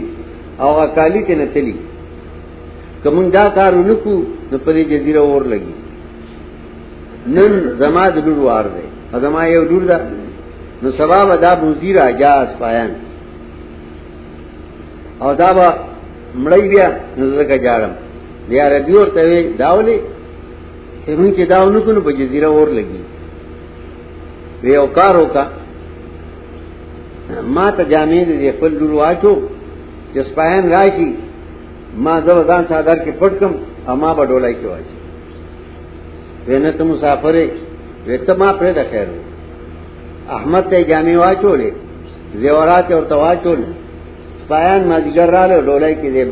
او 0.61 0.67
هغه 0.73 0.85
کالی 0.97 1.21
ته 1.27 1.33
نه 1.41 1.47
تلی 1.53 1.75
کوم 3.03 3.17
دا 3.37 3.45
کار 3.57 3.71
ونکو 3.79 4.13
نو 4.51 4.57
په 4.65 4.71
دې 4.75 4.83
جزیره 4.91 5.21
اور 5.21 5.43
لګي. 5.53 5.75
نن 7.35 7.51
زما 7.81 8.05
د 8.15 8.17
لور 8.25 8.39
وار 8.47 8.65
دی. 8.75 8.87
زما 9.25 9.41
یو 9.55 9.63
لور 9.71 9.83
ده 9.91 9.97
نو 10.81 10.91
سبا 10.99 11.19
ودا 11.29 11.51
بوزیر 11.61 11.97
اجاز 12.01 12.47
پایان. 12.59 12.91
او 15.23 15.33
دا 15.41 15.49
با 15.57 15.67
مړی 16.43 16.63
بیا 16.71 16.87
نو 17.17 17.25
زکه 17.37 17.57
جاړم 17.65 17.93
بیا 18.49 18.63
ربي 18.69 18.93
ورته 18.97 19.21
وی 19.29 19.41
داولې 19.63 19.97
همون 21.07 21.29
چې 21.37 21.43
داونو 21.53 21.79
کو 21.85 21.91
نو 21.91 22.01
په 22.07 22.11
جزیره 22.19 22.47
اور 22.47 22.67
لګي 22.77 23.01
وی 24.63 24.75
او 24.81 24.87
کار 24.97 25.15
وکا. 25.15 25.45
ما 27.55 27.67
ته 27.77 27.83
جامې 27.91 28.21
دې 28.27 28.51
خپل 28.57 28.71
لور 28.79 28.91
واچو، 28.99 29.33
چې 30.13 30.19
سپاین 30.29 30.63
راشي. 30.75 31.09
ما 32.03 32.15
زو 32.25 32.43
ځان 32.49 32.63
صادر 32.71 32.97
کې 33.03 33.11
پټ 33.19 33.31
کم 33.39 33.51
اما 33.91 34.09
په 34.17 34.23
ډولای 34.29 34.53
کې 34.59 34.65
واچي. 34.71 34.95
ونه 36.47 36.71
ته 36.77 36.83
مسافرې 36.83 37.45
وته 38.07 38.33
ما 38.41 38.49
پرې 38.59 38.71
د 38.77 38.81
خیر 38.91 39.07
احمد 40.33 40.73
جامع 40.87 41.15
وا 41.17 41.33
چولہے 41.41 41.69
زیورات 42.41 42.91
اور 42.91 43.03
تواچول 43.09 43.61
سپاین 44.43 44.87
ما 44.89 44.97
دیګر 45.05 45.29
رااله 45.35 45.57
ډولای 45.67 45.93
کې 45.95 46.09
دې 46.15 46.23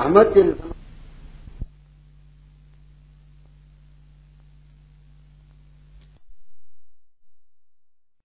احمد 0.00 0.26
ته 0.34 0.69